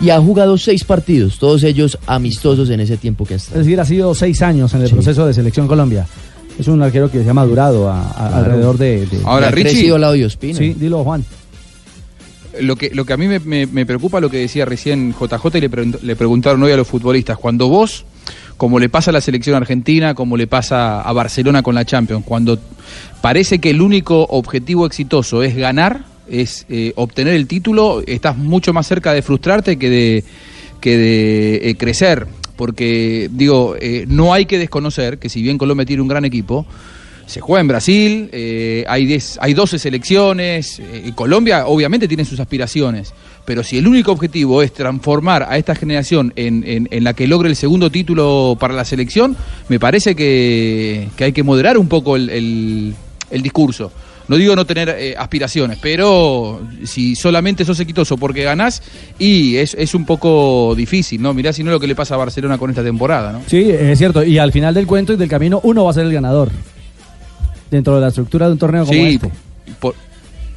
y 0.00 0.10
ha 0.10 0.20
jugado 0.20 0.56
seis 0.56 0.84
partidos, 0.84 1.38
todos 1.38 1.62
ellos 1.62 1.98
amistosos 2.06 2.70
en 2.70 2.80
ese 2.80 2.96
tiempo 2.96 3.24
que 3.26 3.34
ha 3.34 3.36
estado. 3.36 3.60
Es 3.60 3.66
decir, 3.66 3.78
ha 3.80 3.84
sido 3.84 4.14
seis 4.14 4.40
años 4.42 4.72
en 4.74 4.80
el 4.82 4.88
Sí. 4.88 4.94
proceso 4.94 5.26
de 5.26 5.34
selección 5.34 5.66
Colombia. 5.68 6.06
Es 6.58 6.68
un 6.68 6.82
arquero 6.82 7.10
que 7.10 7.22
se 7.22 7.28
ha 7.30 7.34
madurado 7.34 7.88
a- 7.88 8.02
a- 8.10 8.38
alrededor 8.38 8.76
de, 8.78 9.06
de- 9.06 9.20
Ahora, 9.24 9.50
de- 9.50 9.56
Richie- 9.64 9.94
al 9.94 10.00
lado 10.00 10.12
de 10.14 10.24
Ospina. 10.26 10.58
Sí, 10.58 10.74
dilo, 10.74 11.04
Juan. 11.04 11.24
Lo 12.60 12.76
que, 12.76 12.90
lo 12.92 13.04
que 13.04 13.12
a 13.12 13.16
mí 13.16 13.28
me, 13.28 13.38
me- 13.38 13.66
me 13.66 13.86
preocupa 13.86 14.20
lo 14.20 14.28
que 14.28 14.38
decía 14.38 14.64
recién 14.64 15.14
JJ 15.14 15.58
y 15.58 15.60
le, 15.60 15.70
le 16.02 16.16
preguntaron 16.16 16.62
hoy 16.62 16.72
a 16.72 16.76
los 16.76 16.86
futbolistas. 16.88 17.38
Cuando 17.38 17.68
vos, 17.68 18.04
como 18.60 18.78
le 18.78 18.90
pasa 18.90 19.10
a 19.10 19.14
la 19.14 19.22
selección 19.22 19.56
argentina, 19.56 20.12
como 20.12 20.36
le 20.36 20.46
pasa 20.46 21.00
a 21.00 21.12
Barcelona 21.14 21.62
con 21.62 21.74
la 21.74 21.86
Champions, 21.86 22.26
cuando 22.26 22.58
parece 23.22 23.58
que 23.58 23.70
el 23.70 23.80
único 23.80 24.24
objetivo 24.24 24.84
exitoso 24.84 25.42
es 25.42 25.56
ganar, 25.56 26.04
es 26.28 26.66
eh, 26.68 26.92
obtener 26.96 27.32
el 27.36 27.46
título, 27.46 28.02
estás 28.06 28.36
mucho 28.36 28.74
más 28.74 28.86
cerca 28.86 29.14
de 29.14 29.22
frustrarte 29.22 29.78
que 29.78 29.88
de, 29.88 30.24
que 30.78 30.98
de 30.98 31.70
eh, 31.70 31.76
crecer. 31.76 32.26
Porque, 32.56 33.30
digo, 33.32 33.76
eh, 33.80 34.04
no 34.06 34.34
hay 34.34 34.44
que 34.44 34.58
desconocer 34.58 35.16
que 35.16 35.30
si 35.30 35.40
bien 35.40 35.56
Colombia 35.56 35.86
tiene 35.86 36.02
un 36.02 36.08
gran 36.08 36.26
equipo, 36.26 36.66
se 37.30 37.40
juega 37.40 37.60
en 37.62 37.68
Brasil, 37.68 38.28
eh, 38.32 38.84
hay, 38.88 39.06
10 39.06 39.38
hay 39.40 39.54
12 39.54 39.78
selecciones, 39.78 40.78
eh, 40.80 41.10
Colombia 41.14 41.66
obviamente 41.66 42.06
tiene 42.08 42.24
sus 42.24 42.40
aspiraciones, 42.40 43.14
pero 43.44 43.62
si 43.64 43.78
el 43.78 43.86
único 43.86 44.12
objetivo 44.12 44.62
es 44.62 44.72
transformar 44.72 45.46
a 45.48 45.56
esta 45.56 45.74
generación 45.74 46.32
en, 46.36 46.64
en- 46.90 47.04
la 47.04 47.14
que 47.14 47.26
logre 47.26 47.48
el 47.48 47.56
segundo 47.56 47.90
título 47.90 48.56
para 48.60 48.74
la 48.74 48.84
selección, 48.84 49.36
me 49.68 49.78
parece 49.80 50.14
que, 50.14 51.08
que 51.16 51.24
hay 51.24 51.32
que 51.32 51.42
moderar 51.42 51.78
un 51.78 51.88
poco 51.88 52.16
el, 52.16 52.28
el- 52.30 52.94
el 53.30 53.42
discurso. 53.42 53.90
No 54.28 54.36
digo 54.36 54.54
no 54.54 54.64
tener 54.64 54.88
eh, 54.96 55.16
aspiraciones, 55.18 55.78
pero 55.82 56.60
si 56.84 57.16
solamente 57.16 57.64
sos 57.64 57.80
exitoso 57.80 58.16
porque 58.16 58.44
ganás, 58.44 58.80
y 59.18 59.56
es, 59.56 59.74
es 59.74 59.92
un 59.92 60.04
poco 60.06 60.72
difícil, 60.76 61.20
¿no? 61.20 61.34
Mirá 61.34 61.52
si 61.52 61.64
no 61.64 61.72
lo 61.72 61.80
que 61.80 61.88
le 61.88 61.96
pasa 61.96 62.14
a 62.14 62.18
Barcelona 62.18 62.56
con 62.56 62.70
esta 62.70 62.84
temporada, 62.84 63.32
¿no? 63.32 63.42
Sí, 63.48 63.68
es 63.70 63.98
cierto. 63.98 64.22
Y 64.22 64.38
al 64.38 64.52
final 64.52 64.72
del 64.72 64.86
cuento 64.86 65.12
y 65.12 65.16
del 65.16 65.28
camino, 65.28 65.58
uno 65.64 65.82
va 65.84 65.90
a 65.90 65.94
ser 65.94 66.06
el 66.06 66.12
ganador. 66.12 66.50
Dentro 67.70 67.94
de 67.94 68.00
la 68.00 68.08
estructura 68.08 68.46
de 68.46 68.52
un 68.52 68.58
torneo 68.58 68.84
como 68.84 68.92
Sí, 68.98 69.14
este. 69.14 69.30
por- 69.78 69.94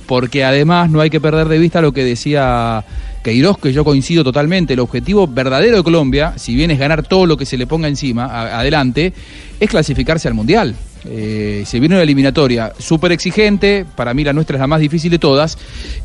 porque 0.07 0.43
además 0.43 0.89
no 0.89 0.99
hay 1.01 1.09
que 1.09 1.21
perder 1.21 1.47
de 1.47 1.57
vista 1.59 1.81
lo 1.81 1.91
que 1.93 2.03
decía 2.03 2.83
Queiroz, 3.23 3.57
que 3.57 3.71
yo 3.71 3.85
coincido 3.85 4.23
totalmente. 4.23 4.73
El 4.73 4.79
objetivo 4.81 5.27
verdadero 5.27 5.77
de 5.77 5.83
Colombia, 5.83 6.33
si 6.37 6.55
bien 6.55 6.71
es 6.71 6.79
ganar 6.79 7.03
todo 7.03 7.25
lo 7.25 7.37
que 7.37 7.45
se 7.45 7.57
le 7.57 7.67
ponga 7.67 7.87
encima, 7.87 8.25
a- 8.25 8.59
adelante, 8.59 9.13
es 9.59 9.69
clasificarse 9.69 10.27
al 10.27 10.33
Mundial. 10.33 10.75
Eh, 11.09 11.63
se 11.65 11.79
viene 11.79 11.95
una 11.95 12.03
eliminatoria 12.03 12.73
súper 12.79 13.11
exigente, 13.11 13.85
para 13.95 14.13
mí 14.13 14.23
la 14.23 14.33
nuestra 14.33 14.55
es 14.57 14.61
la 14.61 14.67
más 14.67 14.79
difícil 14.79 15.11
de 15.11 15.19
todas, 15.19 15.57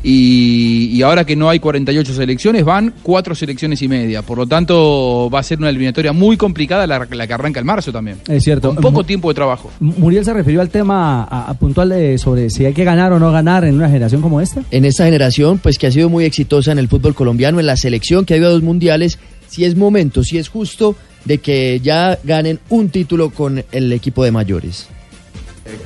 y, 0.03 0.89
y 0.93 1.01
ahora 1.01 1.25
que 1.25 1.35
no 1.35 1.49
hay 1.49 1.59
48 1.59 2.13
selecciones, 2.13 2.63
van 2.65 2.93
cuatro 3.03 3.35
selecciones 3.35 3.81
y 3.81 3.87
media. 3.87 4.21
Por 4.21 4.37
lo 4.37 4.47
tanto, 4.47 5.29
va 5.33 5.39
a 5.39 5.43
ser 5.43 5.57
una 5.59 5.69
eliminatoria 5.69 6.13
muy 6.13 6.37
complicada 6.37 6.87
la, 6.87 7.07
la 7.09 7.27
que 7.27 7.33
arranca 7.33 7.59
el 7.59 7.65
marzo 7.65 7.91
también. 7.91 8.17
Es 8.27 8.43
cierto. 8.43 8.73
Con 8.73 8.81
poco 8.81 9.03
tiempo 9.03 9.29
de 9.29 9.35
trabajo. 9.35 9.71
Muriel 9.79 10.25
se 10.25 10.33
refirió 10.33 10.61
al 10.61 10.69
tema 10.69 11.23
a- 11.23 11.49
a 11.49 11.53
puntual 11.53 11.89
de, 11.89 12.17
sobre 12.17 12.49
si 12.49 12.65
hay 12.65 12.73
que 12.73 12.83
ganar 12.83 13.11
o 13.13 13.19
no 13.19 13.31
ganar 13.31 13.63
en 13.65 13.75
una 13.75 13.87
generación 13.87 14.21
como 14.21 14.41
esta. 14.41 14.61
En 14.71 14.85
esta 14.85 15.05
generación, 15.05 15.59
pues 15.59 15.77
que 15.77 15.87
ha 15.87 15.91
sido 15.91 16.09
muy 16.09 16.25
exitosa 16.25 16.71
en 16.71 16.79
el 16.79 16.87
fútbol 16.87 17.15
colombiano, 17.15 17.59
en 17.59 17.65
la 17.65 17.75
selección 17.77 18.25
que 18.25 18.33
ha 18.33 18.37
ido 18.37 18.47
a 18.47 18.51
dos 18.51 18.63
mundiales, 18.63 19.19
si 19.47 19.65
es 19.65 19.75
momento, 19.75 20.23
si 20.23 20.37
es 20.37 20.49
justo 20.49 20.95
de 21.25 21.39
que 21.39 21.79
ya 21.81 22.17
ganen 22.23 22.59
un 22.69 22.89
título 22.89 23.29
con 23.29 23.63
el 23.71 23.93
equipo 23.93 24.23
de 24.23 24.31
mayores. 24.31 24.87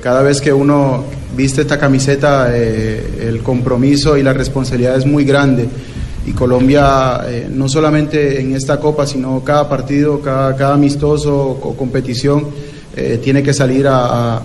Cada 0.02 0.22
vez 0.22 0.40
que 0.40 0.52
uno 0.52 1.04
viste 1.36 1.62
esta 1.62 1.78
camiseta, 1.78 2.48
eh, 2.52 3.26
el 3.28 3.42
compromiso 3.42 4.16
y 4.16 4.22
la 4.22 4.32
responsabilidad 4.32 4.96
es 4.96 5.06
muy 5.06 5.24
grande. 5.24 5.68
Y 6.26 6.32
Colombia, 6.32 7.20
eh, 7.26 7.48
no 7.50 7.68
solamente 7.68 8.40
en 8.40 8.54
esta 8.54 8.80
copa, 8.80 9.06
sino 9.06 9.44
cada 9.44 9.68
partido, 9.68 10.20
cada, 10.20 10.56
cada 10.56 10.74
amistoso 10.74 11.36
o 11.36 11.76
competición, 11.76 12.46
eh, 12.96 13.20
tiene 13.22 13.42
que 13.42 13.52
salir 13.52 13.86
a, 13.88 14.40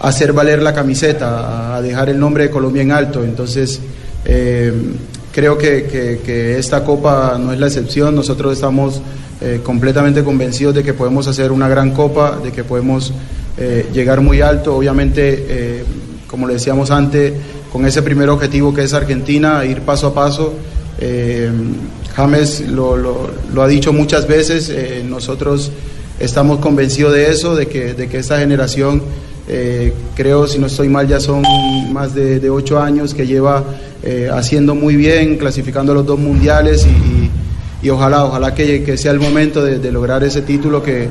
hacer 0.00 0.32
valer 0.32 0.62
la 0.62 0.72
camiseta, 0.72 1.76
a 1.76 1.82
dejar 1.82 2.08
el 2.08 2.18
nombre 2.18 2.44
de 2.44 2.50
Colombia 2.50 2.82
en 2.82 2.92
alto. 2.92 3.24
Entonces, 3.24 3.80
eh, 4.24 4.72
creo 5.32 5.58
que 5.58 6.56
esta 6.58 6.84
copa 6.84 7.36
no 7.38 7.52
es 7.52 7.58
la 7.58 7.66
excepción. 7.66 8.14
Nosotros 8.14 8.54
estamos 8.54 9.02
eh, 9.42 9.60
completamente 9.62 10.22
convencidos 10.22 10.74
de 10.74 10.82
que 10.82 10.92
podemos 10.92 11.26
hacer 11.26 11.50
una 11.50 11.66
gran 11.66 11.92
copa, 11.92 12.38
de 12.44 12.52
que 12.52 12.62
podemos 12.62 13.10
eh, 13.56 13.88
llegar 13.90 14.20
muy 14.20 14.42
alto. 14.42 14.76
Obviamente, 14.76 15.46
eh, 15.48 15.84
como 16.26 16.46
le 16.46 16.54
decíamos 16.54 16.90
antes, 16.90 17.32
con 17.72 17.86
ese 17.86 18.02
primer 18.02 18.28
objetivo 18.28 18.74
que 18.74 18.82
es 18.82 18.92
Argentina, 18.92 19.64
ir 19.64 19.80
paso 19.80 20.08
a 20.08 20.14
paso. 20.14 20.52
James 22.14 22.68
lo, 22.68 23.30
ha 23.58 23.66
dicho 23.66 23.94
muchas 23.94 24.28
veces, 24.28 24.70
nosotros 25.08 25.72
estamos 26.18 26.58
convencidos 26.58 27.14
de 27.14 27.30
eso, 27.30 27.56
de 27.56 27.66
que, 27.66 27.94
de 27.94 28.06
que 28.06 28.18
esta 28.18 28.38
generación, 28.38 29.02
creo, 30.14 30.46
si 30.46 30.58
no 30.58 30.66
estoy 30.66 30.90
mal, 30.90 31.08
ya 31.08 31.18
son 31.18 31.42
más 31.90 32.14
de, 32.14 32.50
ocho 32.50 32.78
años 32.78 33.14
que 33.14 33.26
lleva 33.26 33.64
haciendo 34.34 34.74
muy 34.74 34.96
bien, 34.96 35.38
clasificando 35.38 35.92
a 35.92 35.94
los 35.94 36.04
dos 36.04 36.18
mundiales 36.18 36.86
y 37.82 37.90
ojalá, 37.90 38.24
ojalá 38.24 38.54
que, 38.54 38.96
sea 38.96 39.12
el 39.12 39.20
momento 39.20 39.64
de, 39.64 39.78
de 39.78 39.92
lograr 39.92 40.22
ese 40.24 40.42
título 40.42 40.82
que, 40.82 41.08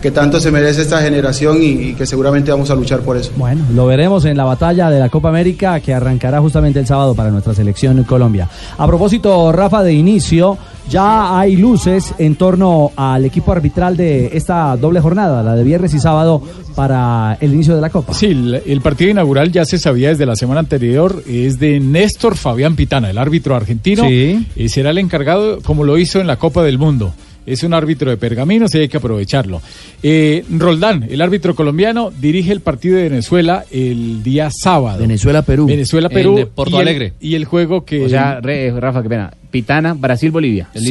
que 0.00 0.10
tanto 0.10 0.40
se 0.40 0.50
merece 0.50 0.82
esta 0.82 1.00
generación 1.00 1.62
y, 1.62 1.66
y 1.66 1.94
que 1.94 2.06
seguramente 2.06 2.50
vamos 2.50 2.70
a 2.70 2.74
luchar 2.74 3.00
por 3.00 3.16
eso. 3.16 3.32
Bueno, 3.36 3.64
lo 3.74 3.86
veremos 3.86 4.24
en 4.24 4.36
la 4.36 4.44
batalla 4.44 4.90
de 4.90 5.00
la 5.00 5.08
Copa 5.08 5.28
América 5.28 5.80
que 5.80 5.92
arrancará 5.92 6.40
justamente 6.40 6.78
el 6.78 6.86
sábado 6.86 7.14
para 7.14 7.30
nuestra 7.30 7.54
selección 7.54 7.98
en 7.98 8.04
Colombia. 8.04 8.48
A 8.76 8.86
propósito, 8.86 9.50
Rafa, 9.52 9.82
de 9.82 9.92
inicio, 9.92 10.56
ya 10.90 11.38
hay 11.38 11.56
luces 11.56 12.14
en 12.18 12.36
torno 12.36 12.92
al 12.96 13.24
equipo 13.24 13.52
arbitral 13.52 13.96
de 13.96 14.30
esta 14.36 14.76
doble 14.76 15.00
jornada, 15.00 15.42
la 15.42 15.54
de 15.54 15.64
viernes 15.64 15.92
y 15.94 15.98
sábado, 15.98 16.42
para 16.74 17.36
el 17.40 17.52
inicio 17.54 17.74
de 17.74 17.80
la 17.80 17.90
Copa. 17.90 18.14
Sí, 18.14 18.26
el, 18.26 18.62
el 18.66 18.80
partido 18.80 19.10
inaugural 19.10 19.50
ya 19.52 19.64
se 19.64 19.78
sabía 19.78 20.08
desde 20.10 20.26
la 20.26 20.36
semana 20.36 20.60
anterior, 20.60 21.22
es 21.28 21.58
de 21.58 21.80
Néstor 21.80 22.36
Fabián 22.36 22.76
Pitana, 22.76 23.10
el 23.10 23.18
árbitro 23.18 23.54
argentino, 23.56 24.04
Sí. 24.08 24.46
y 24.56 24.68
será 24.68 24.90
el 24.90 24.98
encargado 24.98 25.60
como 25.62 25.84
lo 25.84 25.98
hizo 25.98 26.20
en 26.20 26.26
la 26.26 26.36
Copa 26.36 26.62
del 26.62 26.78
Mundo. 26.78 27.12
Es 27.46 27.62
un 27.62 27.72
árbitro 27.72 28.10
de 28.10 28.18
pergaminos 28.18 28.74
y 28.74 28.78
hay 28.78 28.88
que 28.88 28.98
aprovecharlo. 28.98 29.62
Eh, 30.02 30.44
Roldán, 30.50 31.06
el 31.08 31.22
árbitro 31.22 31.54
colombiano, 31.54 32.10
dirige 32.10 32.52
el 32.52 32.60
partido 32.60 32.98
de 32.98 33.04
Venezuela 33.04 33.64
el 33.70 34.22
día 34.22 34.50
sábado. 34.52 34.98
Venezuela-Perú. 35.00 35.64
Venezuela-Perú. 35.66 36.38
En 36.40 36.48
Porto 36.48 36.72
y 36.72 36.74
el- 36.74 36.80
Alegre. 36.88 37.12
Y 37.22 37.34
el 37.36 37.46
juego 37.46 37.86
que... 37.86 38.04
O 38.04 38.08
sea, 38.10 38.38
re- 38.42 38.70
Rafa, 38.78 39.02
qué 39.02 39.08
pena. 39.08 39.32
Pitana, 39.50 39.94
Brasil, 39.94 40.30
Bolivia. 40.30 40.68
Sí, 40.84 40.90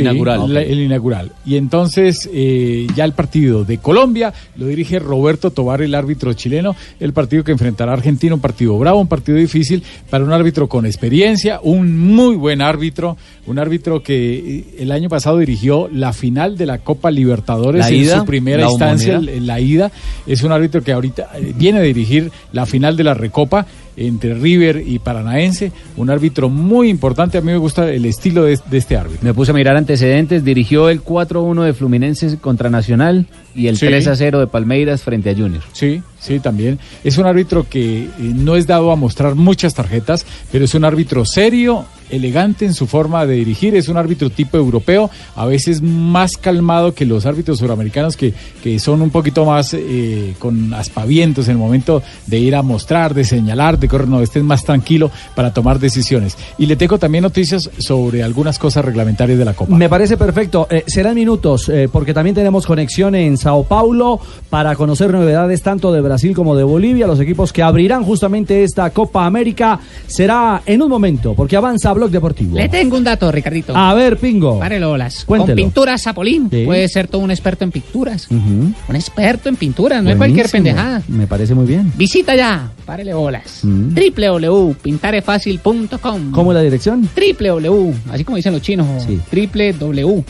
la- 0.54 0.62
el 0.62 0.80
inaugural. 0.80 1.32
Y 1.46 1.58
entonces 1.58 2.28
eh, 2.34 2.88
ya 2.96 3.06
el 3.06 3.14
partido 3.14 3.64
de 3.64 3.78
Colombia 3.78 4.34
lo 4.56 4.66
dirige 4.68 4.98
Roberto 5.00 5.52
Tobar, 5.52 5.82
el 5.82 5.94
árbitro 5.94 6.34
chileno. 6.34 6.76
El 7.00 7.14
partido 7.14 7.44
que 7.44 7.52
enfrentará 7.52 7.92
a 7.92 7.96
Argentina, 7.96 8.34
un 8.34 8.42
partido 8.42 8.78
bravo, 8.80 9.00
un 9.00 9.08
partido 9.08 9.38
difícil 9.38 9.84
para 10.10 10.24
un 10.24 10.34
árbitro 10.34 10.68
con 10.68 10.86
experiencia, 10.86 11.60
un 11.62 11.98
muy 11.98 12.36
buen 12.36 12.62
árbitro, 12.62 13.16
un 13.46 13.60
árbitro 13.60 14.02
que 14.02 14.38
eh, 14.38 14.66
el 14.80 14.92
año 14.92 15.08
pasado 15.10 15.38
dirigió 15.38 15.88
la 15.92 16.12
final 16.14 16.58
de 16.58 16.66
la 16.66 16.80
Copa 16.80 17.12
Libertadores 17.12 17.82
La 17.82 17.90
en 17.90 17.96
ida, 17.96 18.20
su 18.20 18.26
primera 18.26 18.64
la 18.64 18.70
instancia, 18.72 19.16
en 19.18 19.46
la 19.48 19.60
ida. 19.60 19.92
Es 20.26 20.42
un 20.44 20.52
árbitro 20.52 20.84
que 20.84 20.92
ahorita 20.94 21.30
eh, 21.36 21.54
viene 21.56 21.80
a 21.80 21.82
dirigir 21.84 22.32
la 22.54 22.66
final 22.66 22.98
de 22.98 23.04
la 23.04 23.14
Recopa 23.14 23.66
entre 23.98 24.36
River 24.36 24.84
y 24.86 25.00
Paranaense. 25.00 25.72
Un 25.98 26.10
árbitro 26.10 26.48
muy 26.50 26.90
importante. 26.90 27.38
A 27.38 27.42
mí 27.42 27.52
me 27.52 27.58
gusta 27.58 27.90
el 27.92 28.06
estilo 28.06 28.44
de, 28.44 28.58
de 28.70 28.78
este 28.78 28.96
árbitro. 28.96 29.20
Me 29.24 29.34
puse 29.34 29.52
a 29.52 29.54
mirar 29.56 29.76
antecedentes. 29.76 30.46
Dirigió 30.46 30.90
el 30.90 31.04
4-1 31.04 31.64
de 31.66 31.74
Fluminense 31.74 32.38
contra 32.38 32.70
Nacional 32.70 33.26
y 33.56 33.68
el 33.68 33.78
Sí. 33.78 33.88
3-0 33.88 34.40
de 34.40 34.48
Palmeiras 34.48 35.02
frente 35.02 35.32
a 35.32 35.36
Junior. 35.36 35.64
Sí, 35.74 36.02
sí, 36.20 36.40
también. 36.40 36.78
Es 37.04 37.18
un 37.18 37.26
árbitro 37.26 37.66
que 37.70 38.04
eh, 38.04 38.10
no 38.20 38.56
es 38.56 38.68
dado 38.68 38.92
a 38.92 38.96
mostrar 38.96 39.36
muchas 39.36 39.74
tarjetas, 39.74 40.26
pero 40.52 40.66
es 40.66 40.76
un 40.76 40.86
árbitro 40.86 41.26
serio, 41.26 41.86
elegante 42.10 42.66
en 42.66 42.74
su 42.74 42.88
forma 42.88 43.26
de 43.26 43.36
dirigir, 43.36 43.76
es 43.76 43.88
un 43.88 43.98
árbitro 43.98 44.30
tipo 44.30 44.58
europeo, 44.58 45.10
a 45.36 45.46
veces 45.46 45.82
más 45.82 46.38
calmado 46.38 46.94
que 46.94 47.06
los 47.06 47.26
árbitros 47.26 47.60
suramericanos 47.60 48.18
que, 48.18 48.34
que 48.64 48.80
son 48.80 49.02
un 49.02 49.10
poquito 49.10 49.46
más 49.46 49.74
eh, 49.74 50.34
con 50.40 50.74
aspavientos 50.74 51.48
en 51.48 51.54
el 51.54 51.58
momento 51.58 52.02
de 52.26 52.40
ir 52.40 52.56
a 52.56 52.62
mostrar, 52.62 53.14
de 53.14 53.24
señalar, 53.24 53.80
de 53.80 53.88
correr, 53.88 54.08
no, 54.08 54.22
este 54.22 54.40
es 54.40 54.46
más 54.46 54.64
tranquilo 54.64 55.12
para 55.36 55.54
tomar 55.54 55.80
decisiones. 55.80 56.38
Y 56.58 56.66
le 56.66 56.76
tengo 56.76 56.98
también 56.98 57.24
noticias 57.24 57.70
sobre 57.78 58.24
algunas 58.24 58.60
cosas 58.60 58.86
reglamentarias 58.86 59.38
de 59.38 59.46
la 59.46 59.54
Copa. 59.54 59.76
Me 59.76 59.90
parece 59.90 60.18
perfecto. 60.18 60.68
Eh, 60.70 60.84
serán 60.88 61.16
minutos, 61.16 61.70
eh, 61.70 61.90
porque 61.92 62.14
también 62.14 62.36
tenemos 62.36 62.66
conexión 62.66 63.16
en 63.16 63.38
Sao 63.38 63.64
Paulo 63.64 64.20
para 64.50 64.76
conocer 64.76 65.12
novedades 65.12 65.62
tanto 65.62 65.92
de 65.92 66.02
Brasil 66.02 66.36
como 66.36 66.56
de 66.56 66.64
Bolivia. 66.64 67.08
Los 67.08 67.20
equipos 67.20 67.52
que 67.52 67.64
abrirán 67.64 68.04
justamente 68.04 68.64
esta 68.64 68.90
Copa 68.92 69.26
América 69.26 69.80
será 70.06 70.62
en 70.66 70.82
un 70.82 70.90
momento, 70.90 71.34
porque 71.34 71.56
avanza 71.56 71.90
Blog 71.98 72.12
Deportivo. 72.12 72.56
Le 72.56 72.70
tengo 72.70 72.98
un 72.98 73.04
dato, 73.04 73.32
Ricardito. 73.32 73.76
A 73.76 73.94
ver, 73.94 74.18
Pingo. 74.18 74.60
Párelo, 74.60 74.90
bolas. 74.90 75.24
Cuéntelo. 75.26 75.56
Con 75.56 75.56
pinturas 75.56 76.02
Zapolín. 76.04 76.50
Sí. 76.50 76.64
Puede 76.66 76.88
ser 76.88 77.08
todo 77.08 77.22
un 77.22 77.32
experto 77.32 77.64
en 77.64 77.72
pinturas. 77.72 78.28
Un 78.30 78.76
experto 78.94 79.50
en 79.50 79.56
pinturas, 79.56 80.04
no 80.04 80.10
es 80.12 80.18
cualquier 80.18 80.50
pendejada. 80.50 81.02
Me 81.08 81.28
parece 81.28 81.56
muy 81.56 81.66
bien. 81.66 81.92
Visita 81.98 82.36
ya, 82.36 82.72
párele 82.86 83.14
bolas. 83.14 83.60
Mm. 83.64 83.94
www.pintarefacil.com 83.94 86.32
¿Cómo 86.32 86.52
es 86.52 86.56
la 86.56 86.62
dirección? 86.62 87.10
www, 87.16 87.94
así 88.12 88.24
como 88.24 88.38
dicen 88.38 88.54
los 88.54 88.62
chinos, 88.62 89.08
www, 89.32 90.08
Ujú. 90.08 90.24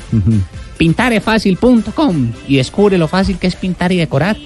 pintarefacil.com 0.77 2.31
y 2.47 2.57
descubre 2.57 2.97
lo 2.97 3.07
fácil 3.07 3.37
que 3.37 3.47
es 3.47 3.55
pintar 3.55 3.91
y 3.91 3.97
decorar. 3.97 4.37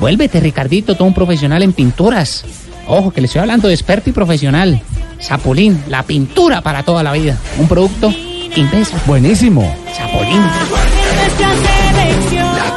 Vuélvete, 0.00 0.40
Ricardito, 0.40 0.94
todo 0.94 1.08
un 1.08 1.14
profesional 1.14 1.62
en 1.62 1.72
pinturas. 1.72 2.44
Ojo, 2.86 3.10
que 3.10 3.20
le 3.20 3.26
estoy 3.26 3.40
hablando 3.40 3.68
de 3.68 3.74
experto 3.74 4.10
y 4.10 4.12
profesional. 4.12 4.80
Zapolín, 5.20 5.82
la 5.88 6.02
pintura 6.02 6.60
para 6.60 6.82
toda 6.82 7.02
la 7.02 7.12
vida. 7.12 7.36
Un 7.58 7.68
producto 7.68 8.12
Invesa. 8.56 9.00
Buenísimo. 9.06 9.62
Zapolín. 9.94 10.40
La 12.40 12.76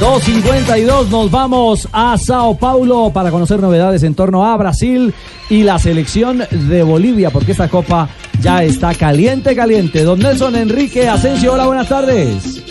2.52, 0.00 1.08
nos 1.08 1.28
vamos 1.28 1.88
a 1.90 2.16
Sao 2.18 2.56
Paulo 2.56 3.10
para 3.12 3.32
conocer 3.32 3.58
novedades 3.58 4.04
en 4.04 4.14
torno 4.14 4.46
a 4.46 4.56
Brasil 4.56 5.12
y 5.50 5.64
la 5.64 5.80
selección 5.80 6.44
de 6.52 6.84
Bolivia, 6.84 7.30
porque 7.30 7.50
esta 7.50 7.68
copa 7.68 8.08
ya 8.40 8.62
está 8.62 8.94
caliente, 8.94 9.56
caliente. 9.56 10.04
Don 10.04 10.20
Nelson 10.20 10.54
Enrique 10.54 11.08
Asensio, 11.08 11.54
hola, 11.54 11.66
buenas 11.66 11.88
tardes. 11.88 12.62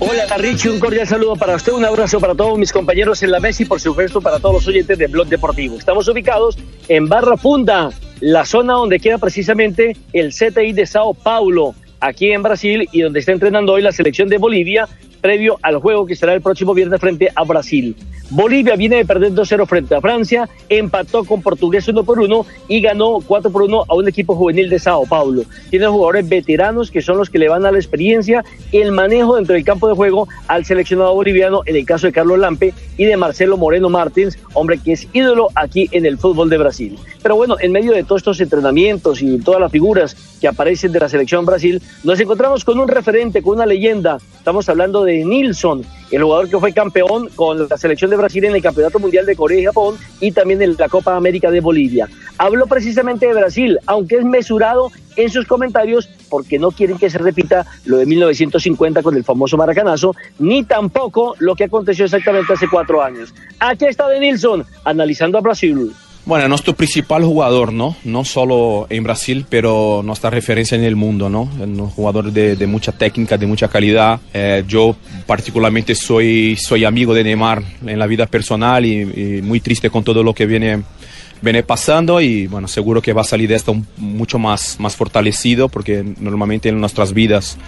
Hola 0.00 0.36
Richie, 0.38 0.70
un 0.70 0.80
cordial 0.80 1.06
saludo 1.06 1.36
para 1.36 1.54
usted, 1.54 1.72
un 1.72 1.84
abrazo 1.84 2.18
para 2.18 2.34
todos 2.34 2.58
mis 2.58 2.72
compañeros 2.72 3.22
en 3.22 3.30
la 3.30 3.38
mesa 3.38 3.62
y 3.62 3.66
por 3.66 3.80
supuesto 3.80 4.20
para 4.20 4.40
todos 4.40 4.56
los 4.56 4.66
oyentes 4.66 4.98
de 4.98 5.06
Blog 5.06 5.28
Deportivo. 5.28 5.76
Estamos 5.78 6.08
ubicados 6.08 6.58
en 6.88 7.08
Barra 7.08 7.36
Funda, 7.36 7.90
la 8.18 8.44
zona 8.44 8.72
donde 8.72 8.98
queda 8.98 9.18
precisamente 9.18 9.96
el 10.12 10.32
CTI 10.32 10.72
de 10.72 10.84
Sao 10.84 11.14
Paulo, 11.14 11.76
aquí 12.00 12.32
en 12.32 12.42
Brasil 12.42 12.88
y 12.90 13.02
donde 13.02 13.20
está 13.20 13.30
entrenando 13.30 13.72
hoy 13.72 13.82
la 13.82 13.92
selección 13.92 14.28
de 14.28 14.38
Bolivia 14.38 14.88
previo 15.20 15.58
al 15.62 15.78
juego 15.78 16.06
que 16.06 16.16
será 16.16 16.34
el 16.34 16.40
próximo 16.40 16.74
viernes 16.74 17.00
frente 17.00 17.28
a 17.34 17.44
Brasil. 17.44 17.96
Bolivia 18.30 18.76
viene 18.76 18.96
de 18.96 19.04
perder 19.04 19.32
2-0 19.32 19.66
frente 19.66 19.94
a 19.96 20.00
Francia, 20.00 20.48
empató 20.68 21.24
con 21.24 21.42
Portugués 21.42 21.88
1 21.88 22.04
por 22.04 22.20
1 22.20 22.46
y 22.68 22.80
ganó 22.80 23.18
4 23.26 23.50
por 23.50 23.62
1 23.62 23.84
a 23.88 23.94
un 23.94 24.08
equipo 24.08 24.36
juvenil 24.36 24.70
de 24.70 24.78
Sao 24.78 25.04
Paulo. 25.04 25.42
Tiene 25.68 25.88
jugadores 25.88 26.28
veteranos 26.28 26.92
que 26.92 27.02
son 27.02 27.18
los 27.18 27.28
que 27.28 27.40
le 27.40 27.48
van 27.48 27.66
a 27.66 27.72
la 27.72 27.78
experiencia 27.78 28.44
y 28.70 28.78
el 28.78 28.92
manejo 28.92 29.34
dentro 29.34 29.54
del 29.54 29.64
campo 29.64 29.88
de 29.88 29.94
juego 29.94 30.28
al 30.46 30.64
seleccionado 30.64 31.12
boliviano, 31.12 31.62
en 31.66 31.74
el 31.74 31.84
caso 31.84 32.06
de 32.06 32.12
Carlos 32.12 32.38
Lampe 32.38 32.72
y 32.96 33.04
de 33.04 33.16
Marcelo 33.16 33.56
Moreno 33.56 33.88
Martins, 33.88 34.38
hombre 34.54 34.78
que 34.78 34.92
es 34.92 35.08
ídolo 35.12 35.48
aquí 35.56 35.88
en 35.90 36.06
el 36.06 36.16
fútbol 36.16 36.48
de 36.50 36.58
Brasil. 36.58 36.98
Pero 37.22 37.34
bueno, 37.34 37.56
en 37.60 37.72
medio 37.72 37.92
de 37.92 38.04
todos 38.04 38.20
estos 38.20 38.40
entrenamientos 38.40 39.22
y 39.22 39.38
todas 39.38 39.60
las 39.60 39.72
figuras 39.72 40.16
que 40.40 40.48
aparecen 40.48 40.92
de 40.92 41.00
la 41.00 41.08
selección 41.08 41.44
Brasil, 41.44 41.82
nos 42.04 42.18
encontramos 42.20 42.64
con 42.64 42.78
un 42.78 42.88
referente, 42.88 43.42
con 43.42 43.56
una 43.56 43.66
leyenda. 43.66 44.18
Estamos 44.38 44.68
hablando 44.68 45.04
de 45.04 45.09
Nilsson, 45.24 45.84
el 46.10 46.22
jugador 46.22 46.48
que 46.48 46.58
fue 46.58 46.72
campeón 46.72 47.28
con 47.34 47.68
la 47.68 47.76
selección 47.76 48.10
de 48.10 48.16
Brasil 48.16 48.44
en 48.44 48.54
el 48.54 48.62
Campeonato 48.62 48.98
Mundial 48.98 49.26
de 49.26 49.36
Corea 49.36 49.60
y 49.60 49.64
Japón 49.64 49.96
y 50.20 50.32
también 50.32 50.62
en 50.62 50.76
la 50.78 50.88
Copa 50.88 51.16
América 51.16 51.50
de 51.50 51.60
Bolivia. 51.60 52.08
Habló 52.38 52.66
precisamente 52.66 53.26
de 53.26 53.34
Brasil, 53.34 53.78
aunque 53.86 54.16
es 54.16 54.24
mesurado 54.24 54.90
en 55.16 55.30
sus 55.30 55.46
comentarios 55.46 56.08
porque 56.28 56.58
no 56.58 56.70
quieren 56.70 56.98
que 56.98 57.10
se 57.10 57.18
repita 57.18 57.66
lo 57.84 57.98
de 57.98 58.06
1950 58.06 59.02
con 59.02 59.16
el 59.16 59.24
famoso 59.24 59.56
maracanazo, 59.56 60.14
ni 60.38 60.64
tampoco 60.64 61.34
lo 61.38 61.54
que 61.54 61.64
aconteció 61.64 62.04
exactamente 62.04 62.52
hace 62.52 62.68
cuatro 62.68 63.02
años. 63.02 63.34
Aquí 63.58 63.84
está 63.84 64.08
de 64.08 64.20
Nilsson 64.20 64.64
analizando 64.84 65.38
a 65.38 65.40
Brasil. 65.42 65.92
Bueno, 66.30 66.46
nuestro 66.46 66.74
principal 66.74 67.24
jugador, 67.24 67.72
¿no? 67.72 67.96
No 68.04 68.24
solo 68.24 68.86
en 68.88 69.02
Brasil, 69.02 69.46
pero 69.48 70.00
nuestra 70.04 70.30
referencia 70.30 70.76
en 70.76 70.84
el 70.84 70.94
mundo, 70.94 71.28
¿no? 71.28 71.50
Un 71.58 71.88
jugador 71.88 72.30
de, 72.30 72.54
de 72.54 72.66
mucha 72.68 72.92
técnica, 72.92 73.36
de 73.36 73.48
mucha 73.48 73.66
calidad. 73.66 74.20
Eh, 74.32 74.62
yo 74.68 74.94
particularmente 75.26 75.96
soy, 75.96 76.54
soy 76.54 76.84
amigo 76.84 77.14
de 77.14 77.24
Neymar 77.24 77.64
en 77.84 77.98
la 77.98 78.06
vida 78.06 78.26
personal 78.26 78.86
y, 78.86 79.00
y 79.00 79.42
muy 79.42 79.58
triste 79.58 79.90
con 79.90 80.04
todo 80.04 80.22
lo 80.22 80.32
que 80.32 80.46
viene, 80.46 80.84
viene 81.42 81.64
pasando 81.64 82.20
y 82.20 82.46
bueno, 82.46 82.68
seguro 82.68 83.02
que 83.02 83.12
va 83.12 83.22
a 83.22 83.24
salir 83.24 83.48
de 83.48 83.56
esto 83.56 83.76
mucho 83.96 84.38
más, 84.38 84.78
más 84.78 84.94
fortalecido 84.94 85.68
porque 85.68 86.04
normalmente 86.20 86.68
en 86.68 86.80
nuestras 86.80 87.12
vidas 87.12 87.58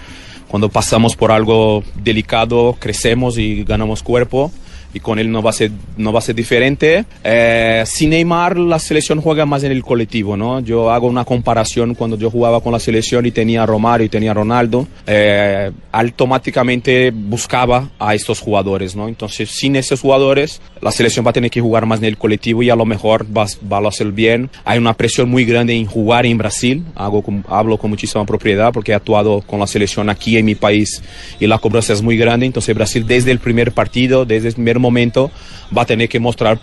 cuando 0.47 0.69
pasamos 0.69 1.17
por 1.17 1.33
algo 1.33 1.83
delicado 1.97 2.77
crecemos 2.79 3.39
y 3.39 3.65
ganamos 3.65 4.05
cuerpo 4.05 4.53
y 4.95 5.01
con 5.01 5.19
él 5.19 5.31
no 5.31 5.43
va 5.43 5.51
a 5.51 5.53
ser, 5.55 5.71
no 5.97 6.13
va 6.13 6.19
a 6.19 6.23
ser 6.23 6.35
diferente. 6.35 7.05
Eh, 7.25 7.83
sin 7.87 8.11
Neymar 8.11 8.59
la 8.59 8.79
selección 8.79 9.21
juega 9.21 9.47
más 9.47 9.63
en 9.65 9.73
el 9.73 9.83
colectivo, 9.83 10.37
¿no? 10.37 10.61
Yo 10.61 10.91
hago 10.91 11.07
una 11.07 11.25
comparación 11.25 11.95
cuando 11.95 12.17
yo 12.19 12.31
jugaba 12.31 12.61
con 12.61 12.73
la 12.73 12.79
selección 12.79 13.25
y 13.27 13.31
tenía 13.31 13.63
a 13.63 13.67
Romario 13.67 14.07
y 14.07 14.09
tenía 14.09 14.33
a 14.33 14.35
Ronaldo, 14.35 14.87
eh, 15.07 15.71
automáticamente 15.93 17.11
buscaba 17.11 17.91
a 17.99 18.15
estos 18.15 18.39
jugadores, 18.41 18.95
¿no? 18.95 19.09
Entonces 19.09 19.51
sin 19.51 19.77
esos 19.77 20.01
jugadores 20.01 20.61
la 20.81 20.93
selección 20.93 21.25
va 21.27 21.31
a 21.31 21.33
tener 21.33 21.51
que 21.51 21.61
jugar 21.61 21.87
más 21.87 21.99
en 22.01 22.07
el 22.07 22.17
colectivo 22.19 22.63
y 22.63 22.71
a 22.71 22.77
lo 22.77 22.85
mejor 22.85 23.27
va, 23.27 23.47
va 23.71 23.79
a 23.79 23.89
hacer 23.89 24.13
bien. 24.13 24.51
Hay 24.65 24.79
una 24.79 24.95
presión 24.95 25.29
muy 25.31 25.45
grande 25.45 25.75
en 25.75 25.87
jugar 25.87 26.27
en 26.27 26.39
Brasil, 26.39 26.85
hago 26.95 27.23
con- 27.23 27.45
hablo 27.49 27.77
con 27.79 27.91
muchísima 27.91 28.25
propiedad 28.25 28.73
porque 28.73 28.93
he 28.93 28.95
actuado 28.95 29.43
con 29.43 29.59
la 29.61 29.67
selección 29.67 30.09
aquí 30.11 30.37
en 30.37 30.45
mi 30.45 30.55
país 30.55 31.03
y 31.41 31.47
la 31.47 31.59
cobranza 31.59 31.93
es 31.93 32.03
muy 32.03 32.17
grande, 32.17 32.47
entonces 32.47 32.75
Brasil 32.75 33.05
desde 33.07 33.31
el 33.31 33.39
primer 33.39 33.73
partido, 33.73 34.25
desde 34.25 34.49
el 34.49 34.55
primer 34.55 34.79
momento, 34.83 35.31
va 35.77 35.83
a 35.83 35.87
tener 35.87 36.09
que 36.09 36.21
mostrar 36.21 36.59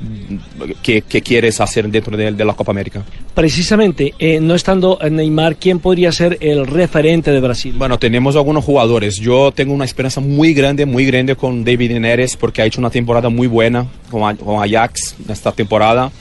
qué, 0.84 1.02
qué 1.02 1.22
quieres 1.22 1.60
hacer 1.60 1.90
dentro 1.90 2.16
de, 2.16 2.32
de 2.32 2.46
la 2.46 2.54
Copa 2.54 2.72
América. 2.72 3.04
Precisamente, 3.34 4.14
eh, 4.20 4.40
no 4.40 4.54
estando 4.54 5.00
Neymar, 5.10 5.56
¿quién 5.56 5.80
podría 5.80 6.12
ser 6.12 6.38
el 6.42 6.68
referente 6.68 7.32
de 7.32 7.40
Brasil? 7.40 7.74
Bueno, 7.78 7.98
tenemos 7.98 8.36
algunos 8.36 8.64
jugadores. 8.64 9.16
Yo 9.16 9.52
tengo 9.52 9.74
una 9.74 9.86
esperanza 9.86 10.22
muy 10.22 10.54
grande, 10.54 10.86
muy 10.86 11.06
grande 11.06 11.36
con 11.36 11.64
David 11.64 11.98
Neres 12.00 12.36
porque 12.38 12.62
ha 12.62 12.66
hecho 12.66 12.80
una 12.80 12.90
temporada 12.90 13.30
muy 13.30 13.48
buena 13.48 13.88
con 14.12 14.64
Ajax 14.64 15.16
esta 15.28 15.52
temporada. 15.52 16.12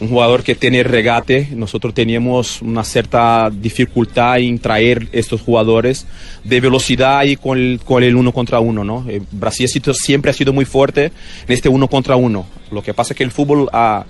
Un 0.00 0.08
jugador 0.08 0.44
que 0.44 0.54
tiene 0.54 0.82
regate. 0.84 1.48
Nosotros 1.52 1.92
teníamos 1.92 2.62
una 2.62 2.84
cierta 2.84 3.50
dificultad 3.50 4.38
en 4.38 4.58
traer 4.58 5.08
estos 5.12 5.40
jugadores 5.40 6.06
de 6.44 6.60
velocidad 6.60 7.24
y 7.24 7.36
con 7.36 7.58
el, 7.58 7.80
con 7.84 8.02
el 8.02 8.14
uno 8.14 8.32
contra 8.32 8.60
uno, 8.60 8.84
¿no? 8.84 9.04
Eh, 9.08 9.20
Brasil 9.32 9.68
siempre 9.68 10.30
ha 10.30 10.34
sido 10.34 10.52
muy 10.52 10.64
fuerte 10.64 11.06
en 11.06 11.12
este 11.52 11.68
uno 11.68 11.88
contra 11.88 12.14
uno. 12.16 12.46
Lo 12.70 12.82
que 12.82 12.94
pasa 12.94 13.12
es 13.12 13.16
que 13.16 13.24
el 13.24 13.32
fútbol 13.32 13.68
ha, 13.72 14.04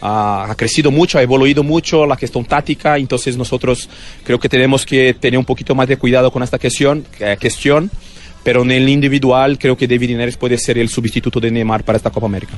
ha, 0.00 0.54
crecido 0.56 0.90
mucho, 0.90 1.18
ha 1.18 1.22
evoluido 1.22 1.62
mucho 1.62 2.06
la 2.06 2.16
cuestión 2.16 2.44
táctica, 2.44 2.96
entonces 2.96 3.36
nosotros 3.36 3.88
creo 4.24 4.38
que 4.38 4.48
tenemos 4.48 4.86
que 4.86 5.14
tener 5.14 5.38
un 5.38 5.44
poquito 5.44 5.74
más 5.74 5.88
de 5.88 5.96
cuidado 5.96 6.30
con 6.30 6.42
esta 6.42 6.58
cuestión, 6.58 7.04
eh, 7.20 7.36
cuestión 7.40 7.90
pero 8.42 8.62
en 8.62 8.70
el 8.70 8.88
individual 8.88 9.58
creo 9.58 9.76
que 9.76 9.86
David 9.86 10.16
Neres 10.16 10.36
puede 10.36 10.56
ser 10.56 10.78
el 10.78 10.88
sustituto 10.88 11.38
de 11.40 11.50
Neymar 11.50 11.84
para 11.84 11.96
esta 11.96 12.10
Copa 12.10 12.26
América. 12.26 12.54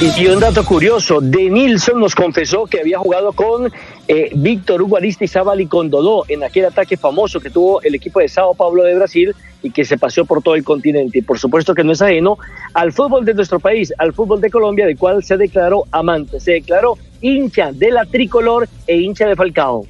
Y, 0.00 0.22
y 0.22 0.26
un 0.26 0.40
dato 0.40 0.64
curioso, 0.64 1.20
De 1.20 1.48
Nilsson 1.50 2.00
nos 2.00 2.14
confesó 2.14 2.66
que 2.66 2.80
había 2.80 2.98
jugado 2.98 3.32
con 3.32 3.70
eh, 4.08 4.30
Víctor 4.34 4.82
Hugo 4.82 4.96
Aristizábal 4.96 5.60
y 5.60 5.66
con 5.66 5.90
Dodó 5.90 6.24
en 6.28 6.42
aquel 6.42 6.66
ataque 6.66 6.96
famoso 6.96 7.40
que 7.40 7.50
tuvo 7.50 7.80
el 7.82 7.94
equipo 7.94 8.20
de 8.20 8.28
Sao 8.28 8.54
Paulo 8.54 8.82
de 8.82 8.94
Brasil 8.94 9.34
y 9.62 9.70
que 9.70 9.84
se 9.84 9.98
paseó 9.98 10.24
por 10.24 10.42
todo 10.42 10.54
el 10.54 10.64
continente. 10.64 11.18
Y 11.18 11.22
por 11.22 11.38
supuesto 11.38 11.74
que 11.74 11.84
no 11.84 11.92
es 11.92 12.02
ajeno 12.02 12.38
al 12.74 12.92
fútbol 12.92 13.24
de 13.24 13.34
nuestro 13.34 13.60
país, 13.60 13.92
al 13.98 14.12
fútbol 14.12 14.40
de 14.40 14.50
Colombia, 14.50 14.86
del 14.86 14.98
cual 14.98 15.22
se 15.22 15.36
declaró 15.36 15.84
amante, 15.92 16.40
se 16.40 16.52
declaró 16.52 16.98
hincha 17.20 17.70
de 17.72 17.90
la 17.90 18.04
tricolor 18.04 18.68
e 18.86 18.96
hincha 18.96 19.26
de 19.26 19.36
Falcao. 19.36 19.86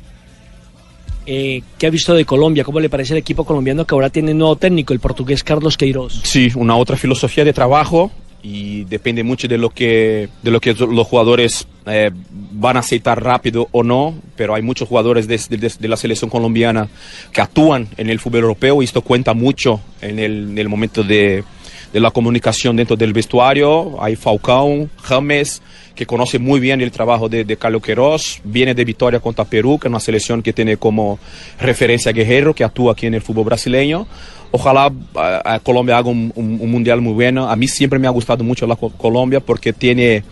Eh, 1.24 1.62
¿Qué 1.78 1.86
ha 1.86 1.90
visto 1.90 2.14
de 2.14 2.24
Colombia? 2.24 2.64
¿Cómo 2.64 2.80
le 2.80 2.90
parece 2.90 3.14
el 3.14 3.18
equipo 3.18 3.44
colombiano 3.44 3.86
que 3.86 3.94
ahora 3.94 4.10
tiene 4.10 4.34
nuevo 4.34 4.56
técnico, 4.56 4.92
el 4.92 5.00
portugués 5.00 5.44
Carlos 5.44 5.76
Queiroz? 5.76 6.20
Sí, 6.24 6.50
una 6.56 6.76
otra 6.76 6.96
filosofía 6.96 7.44
de 7.44 7.52
trabajo 7.52 8.10
y 8.42 8.84
depende 8.84 9.22
mucho 9.22 9.46
de 9.46 9.56
lo 9.58 9.70
que, 9.70 10.28
de 10.42 10.50
lo 10.50 10.60
que 10.60 10.74
los 10.74 11.06
jugadores 11.06 11.66
eh, 11.86 12.10
van 12.52 12.76
a 12.76 12.80
aceitar 12.80 13.22
rápido 13.22 13.68
o 13.72 13.82
no, 13.84 14.14
pero 14.36 14.54
hay 14.54 14.62
muchos 14.62 14.88
jugadores 14.88 15.28
de, 15.28 15.38
de- 15.48 15.72
de 15.78 15.88
la 15.88 15.96
selección 15.96 16.28
colombiana 16.28 16.88
que 17.32 17.40
actúan 17.40 17.88
en 17.96 18.10
el 18.10 18.18
fútbol 18.18 18.40
europeo 18.42 18.82
y 18.82 18.84
esto 18.84 19.02
cuenta 19.02 19.32
mucho 19.34 19.80
en 20.00 20.18
el, 20.18 20.50
en 20.50 20.58
el 20.58 20.68
momento 20.68 21.04
de, 21.04 21.44
de 21.92 22.00
la 22.00 22.10
comunicación 22.10 22.76
dentro 22.76 22.96
del 22.96 23.12
vestuario. 23.12 24.02
Hay 24.02 24.16
Falcão, 24.16 24.88
James, 25.02 25.60
que 25.94 26.06
conoce 26.06 26.38
muy 26.38 26.58
bien 26.60 26.80
el 26.80 26.90
trabajo 26.90 27.28
de, 27.28 27.44
de 27.44 27.56
Carlos 27.56 27.82
Queiroz, 27.82 28.40
viene 28.44 28.74
de 28.74 28.84
Victoria 28.84 29.20
contra 29.20 29.44
Perú, 29.44 29.78
que 29.78 29.88
es 29.88 29.90
una 29.90 30.00
selección 30.00 30.42
que 30.42 30.52
tiene 30.52 30.76
como 30.78 31.18
referencia 31.60 32.12
Guerrero, 32.12 32.54
que 32.54 32.64
actúa 32.64 32.92
aquí 32.92 33.06
en 33.06 33.14
el 33.14 33.20
fútbol 33.22 33.44
brasileño. 33.44 34.06
Ojalá 34.52 34.92
a, 35.14 35.54
a 35.54 35.58
Colombia 35.60 35.96
haga 35.98 36.08
un, 36.10 36.32
un- 36.34 36.58
un 36.60 36.70
mundial 36.70 37.00
muy 37.00 37.12
bueno. 37.12 37.48
A 37.48 37.56
mí 37.56 37.68
siempre 37.68 37.98
me 37.98 38.06
ha 38.06 38.10
gustado 38.10 38.42
mucho 38.44 38.66
la 38.66 38.76
Co- 38.76 38.90
Colombia 38.90 39.40
porque 39.40 39.72
tiene 39.72 40.24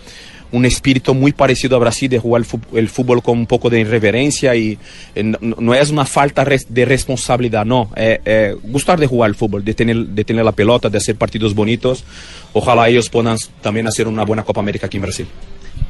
un 0.53 0.65
espíritu 0.65 1.15
muy 1.15 1.33
parecido 1.33 1.77
a 1.77 1.79
Brasil 1.79 2.09
de 2.09 2.19
jugar 2.19 2.43
el 2.75 2.89
fútbol 2.89 3.23
con 3.23 3.39
un 3.39 3.47
poco 3.47 3.71
de 3.71 3.81
irreverencia 3.81 4.55
y 4.55 4.79
eh, 5.15 5.23
no, 5.23 5.39
no 5.41 5.75
es 5.75 5.91
una 5.91 6.05
falta 6.05 6.45
de 6.45 6.85
responsabilidad, 6.85 7.65
no, 7.65 7.91
eh, 7.97 8.21
eh, 8.25 8.57
gustar 8.63 8.99
de 8.99 9.07
jugar 9.07 9.31
el 9.31 9.37
fútbol, 9.37 9.65
de 9.65 9.75
tener, 9.75 9.97
de 9.97 10.25
tener 10.25 10.45
la 10.45 10.53
pelota, 10.53 10.89
de 10.89 10.99
hacer 10.99 11.17
partidos 11.17 11.55
bonitos. 11.55 12.05
Ojalá 12.53 12.89
ellos 12.89 13.09
puedan 13.09 13.37
también 13.61 13.87
hacer 13.87 14.09
una 14.09 14.25
buena 14.25 14.43
Copa 14.43 14.61
América 14.61 14.87
aquí 14.87 14.97
en 14.97 15.03
Brasil. 15.03 15.27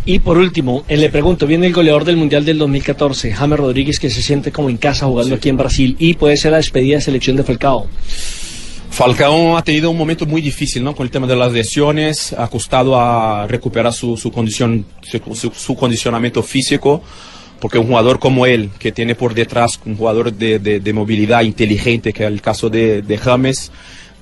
Y 0.05 0.19
por 0.21 0.39
último, 0.39 0.85
eh, 0.89 0.97
le 0.97 1.11
pregunto, 1.11 1.47
viene 1.47 1.67
el 1.67 1.73
goleador 1.73 2.05
del 2.05 2.17
Mundial 2.17 2.45
del 2.45 2.59
2014, 2.59 3.33
James 3.33 3.59
Rodríguez, 3.59 4.01
que 4.01 4.09
se 4.09 4.23
siente 4.23 4.51
como 4.51 4.71
en 4.71 4.79
casa 4.79 5.07
jugando 5.07 5.35
aquí 5.35 5.51
en 5.51 5.57
Brasil 5.57 5.97
y 5.99 6.15
puede 6.15 6.37
ser 6.37 6.53
la 6.53 6.57
despedida 6.57 6.97
de 6.97 7.03
selección 7.03 7.37
de 7.37 7.45
Falcao. 7.45 7.87
Falcao 8.91 9.57
ha 9.57 9.63
tenido 9.63 9.91
un 9.91 9.97
momento 9.97 10.27
muy 10.27 10.43
difícil 10.43 10.83
¿no? 10.83 10.95
con 10.95 11.07
el 11.07 11.11
tema 11.11 11.27
de 11.27 11.37
las 11.37 11.53
lesiones, 11.53 12.33
ha 12.33 12.49
costado 12.49 12.99
a 13.01 13.47
recuperar 13.47 13.93
su, 13.93 14.17
su 14.17 14.31
condición, 14.33 14.85
su, 15.33 15.75
condicionamiento 15.77 16.43
físico, 16.43 17.03
porque 17.61 17.79
un 17.79 17.87
jugador 17.87 18.19
como 18.19 18.47
él, 18.47 18.71
que 18.79 18.91
tiene 18.93 19.15
por 19.15 19.33
detrás 19.33 19.81
un 19.87 19.97
jugador 19.97 20.33
de, 20.33 20.59
de- 20.59 20.93
movilidad 20.93 21.43
inteligente, 21.43 22.13
que 22.13 22.25
es 22.25 22.29
el 22.31 22.43
caso 22.43 22.69
de, 22.69 23.19
James, 23.23 23.71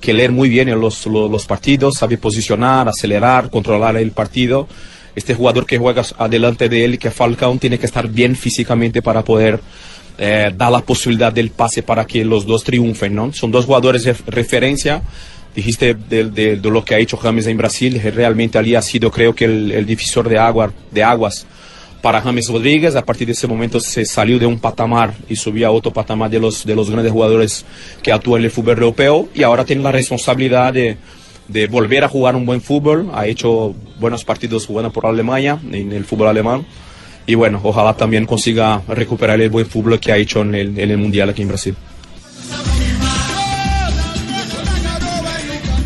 que 0.01 0.13
leer 0.13 0.33
muy 0.33 0.49
bien 0.49 0.69
en 0.69 0.81
los, 0.81 1.07
los, 1.07 1.47
partidos, 1.47 1.95
sabe 1.97 2.19
posicionar, 2.19 2.89
acelerar, 2.89 3.51
controlar 3.51 3.97
el 3.97 4.13
partido. 4.13 4.69
Este 5.17 5.35
jugador 5.35 5.67
que 5.67 5.79
juega 5.79 6.05
adelante 6.19 6.69
de 6.69 6.85
él, 6.85 6.99
que 6.99 7.11
Falcao, 7.11 7.57
tiene 7.57 7.79
que 7.79 7.87
estar 7.87 8.07
bien 8.07 8.37
físicamente 8.37 9.03
para 9.03 9.25
poder 9.25 9.61
eh, 10.19 10.53
da 10.57 10.69
la 10.71 10.81
posibilidad 10.81 11.33
del 11.33 11.51
pase 11.51 11.83
para 11.83 12.05
que 12.07 12.25
los 12.25 12.45
dos 12.45 12.65
triunfen, 12.65 13.15
¿no? 13.15 13.33
Son 13.33 13.51
dos 13.51 13.65
jugadores 13.67 14.05
de 14.05 14.15
referencia. 14.27 15.03
Dijiste 15.55 15.95
de, 15.95 16.25
de- 16.25 16.57
lo 16.57 16.85
que 16.85 16.95
ha 16.95 16.99
hecho 16.99 17.17
James 17.17 17.47
en 17.47 17.57
Brasil, 17.57 18.01
que 18.01 18.11
realmente 18.11 18.59
allí 18.59 18.75
ha 18.75 18.83
sido 18.83 19.11
creo 19.11 19.35
que 19.35 19.45
el, 19.47 19.73
el 19.73 19.87
divisor 19.87 20.29
de, 20.29 20.39
agua, 20.39 20.73
de 20.93 21.03
aguas 21.03 21.47
para 22.03 22.21
James 22.21 22.49
Rodríguez. 22.49 22.95
A 22.95 23.05
partir 23.05 23.27
de 23.27 23.33
ese 23.33 23.47
momento 23.49 23.81
se 23.81 24.05
salió 24.05 24.39
de 24.39 24.47
un 24.47 24.59
patamar 24.59 25.15
y 25.29 25.35
subió 25.37 25.67
a 25.67 25.71
otro 25.71 25.93
patamar 25.93 26.31
de 26.31 26.39
los, 26.39 26.65
de 26.65 26.75
los 26.77 26.91
grandes 26.91 27.11
jugadores 27.13 27.65
que 28.03 28.13
actúan 28.13 28.41
en 28.41 28.45
el 28.47 28.51
fútbol 28.51 28.75
europeo 28.75 29.29
y 29.35 29.43
ahora 29.43 29.65
tiene 29.65 29.83
la 29.83 29.91
responsabilidad 29.91 30.73
de 30.73 30.97
volver 31.69 32.05
a 32.05 32.09
jugar 32.09 32.37
un 32.37 32.45
buen 32.47 32.61
fútbol. 32.61 33.11
Ha 33.15 33.27
hecho 33.27 33.75
buenos 33.99 34.25
partidos 34.25 34.67
jugando 34.67 34.93
por 34.93 35.07
Alemania, 35.07 35.59
en 35.73 35.93
el 35.93 36.05
fútbol 36.05 36.29
alemán. 36.29 36.67
Y 37.29 37.35
bueno, 37.35 37.61
ojalá 37.63 37.95
también 37.95 38.25
consiga 38.25 38.81
recuperar 38.89 39.39
el 39.41 39.51
buen 39.51 39.67
fútbol 39.67 40.01
que 40.01 40.11
ha 40.11 40.17
hecho 40.17 40.41
en 40.41 40.55
el, 40.55 40.79
en 40.79 40.91
el 40.91 40.97
Mundial 40.97 41.29
aquí 41.29 41.43
en 41.43 41.49
Brasil. 41.49 41.77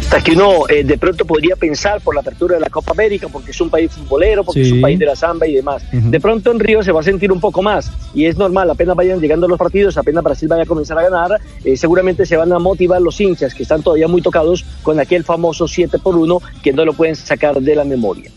Hasta 0.03 0.23
que 0.23 0.33
uno 0.33 0.69
eh, 0.69 0.85
de 0.85 0.99
pronto 0.99 1.25
podría 1.25 1.57
pensar 1.57 2.01
por 2.01 2.15
la 2.15 2.21
apertura 2.21 2.55
de 2.55 2.61
la 2.61 2.69
Copa 2.69 2.93
América, 2.93 3.27
porque 3.33 3.51
es 3.51 3.61
un 3.61 3.71
país 3.71 3.91
futbolero, 3.91 4.45
porque 4.45 4.63
Sí. 4.63 4.67
es 4.69 4.73
un 4.75 4.83
país 4.83 4.99
de 5.01 5.07
la 5.07 5.17
samba 5.17 5.47
y 5.49 5.55
demás. 5.55 5.83
De 5.91 6.21
pronto 6.21 6.53
en 6.53 6.61
Río 6.61 6.81
se 6.85 6.93
va 6.93 7.01
a 7.01 7.03
sentir 7.03 7.33
un 7.33 7.41
poco 7.41 7.61
más 7.61 7.91
y 8.15 8.27
es 8.27 8.37
normal, 8.37 8.71
apenas 8.71 8.95
vayan 8.95 9.19
llegando 9.21 9.49
los 9.49 9.59
partidos, 9.59 9.97
apenas 9.97 10.23
Brasil 10.23 10.47
vaya 10.49 10.63
a 10.63 10.67
comenzar 10.67 10.97
a 10.99 11.03
ganar, 11.03 11.41
eh, 11.65 11.77
seguramente 11.77 12.25
se 12.25 12.37
van 12.37 12.53
a 12.53 12.59
motivar 12.61 13.01
los 13.03 13.21
hinchas 13.21 13.53
que 13.53 13.65
están 13.65 13.83
todavía 13.83 14.07
muy 14.07 14.23
tocados 14.23 14.65
con 14.85 15.01
aquel 15.01 15.25
famoso 15.25 15.67
7 15.67 15.99
por 15.99 16.15
1 16.15 16.41
que 16.63 16.73
no 16.73 16.85
lo 16.85 16.93
pueden 16.93 17.17
sacar 17.17 17.59
de 17.61 17.75
la 17.75 17.83
memoria. 17.85 18.31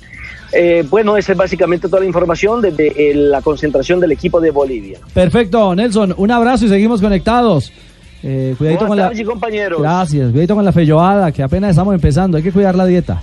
Eh, 0.58 0.86
bueno, 0.90 1.18
esa 1.18 1.34
es 1.34 1.38
básicamente 1.38 1.90
toda 1.90 2.00
la 2.00 2.06
información 2.06 2.62
desde 2.62 3.12
eh, 3.12 3.14
la 3.14 3.42
concentración 3.42 4.00
del 4.00 4.14
equipo 4.14 4.40
de 4.40 4.52
Bolivia. 4.52 5.00
Perfecto, 5.14 5.76
Nelson. 5.76 6.14
Un 6.18 6.32
abrazo 6.32 6.66
y 6.66 6.70
seguimos 6.70 7.02
conectados. 7.02 7.74
Eh, 8.24 8.56
cuidadito 8.58 8.88
Buenas 8.88 9.10
con 9.10 9.18
la. 9.18 9.26
compañeros. 9.26 9.82
Gracias. 9.82 10.32
Cuidadito 10.32 10.56
con 10.56 10.64
la 10.64 10.72
felloada, 10.72 11.32
que 11.34 11.44
apenas 11.44 11.72
estamos 11.72 11.94
empezando. 11.94 12.38
Hay 12.38 12.44
que 12.44 12.54
cuidar 12.54 12.74
la 12.74 12.86
dieta. 12.86 13.22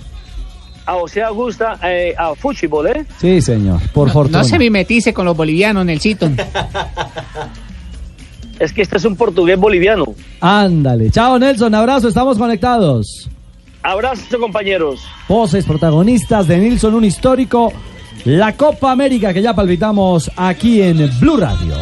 Ah, 0.85 0.97
o 0.97 1.07
sea, 1.07 1.29
gusta 1.29 1.79
eh, 1.83 2.13
a 2.17 2.35
fútbol, 2.35 2.87
¿eh? 2.87 3.05
Sí, 3.19 3.41
señor. 3.41 3.79
Por 3.93 4.11
fortuna. 4.11 4.39
No 4.39 4.43
se 4.43 4.59
mimetice 4.59 5.13
con 5.13 5.25
los 5.25 5.35
bolivianos, 5.35 5.85
Nelsito. 5.85 6.29
Es 8.59 8.71
que 8.71 8.83
este 8.83 8.97
es 8.97 9.05
un 9.05 9.15
portugués 9.15 9.57
boliviano. 9.57 10.05
Ándale. 10.39 11.09
Chao, 11.09 11.39
Nelson. 11.39 11.73
Abrazo. 11.73 12.07
Estamos 12.07 12.37
conectados. 12.37 13.27
Abrazo, 13.83 14.39
compañeros. 14.39 15.05
Voces 15.27 15.65
protagonistas 15.65 16.47
de 16.47 16.57
Nilsson, 16.57 16.95
un 16.95 17.03
histórico. 17.03 17.73
La 18.25 18.55
Copa 18.55 18.91
América 18.91 19.33
que 19.33 19.41
ya 19.41 19.53
palpitamos 19.53 20.31
aquí 20.37 20.81
en 20.81 21.11
Blue 21.19 21.35
Radio. 21.35 21.75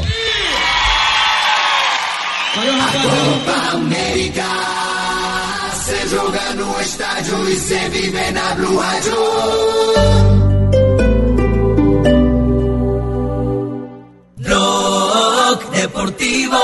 Copa 2.54 3.72
América 3.74 4.46
se 5.86 6.16
joga 6.16 6.54
no 6.56 6.80
estádio 6.80 7.48
e 7.48 7.56
se 7.56 7.90
vive 7.90 8.32
na 8.32 8.56
Blue 8.56 8.80
Radio. 8.82 9.18
Blog 14.38 15.72
Deportivo 15.72 16.58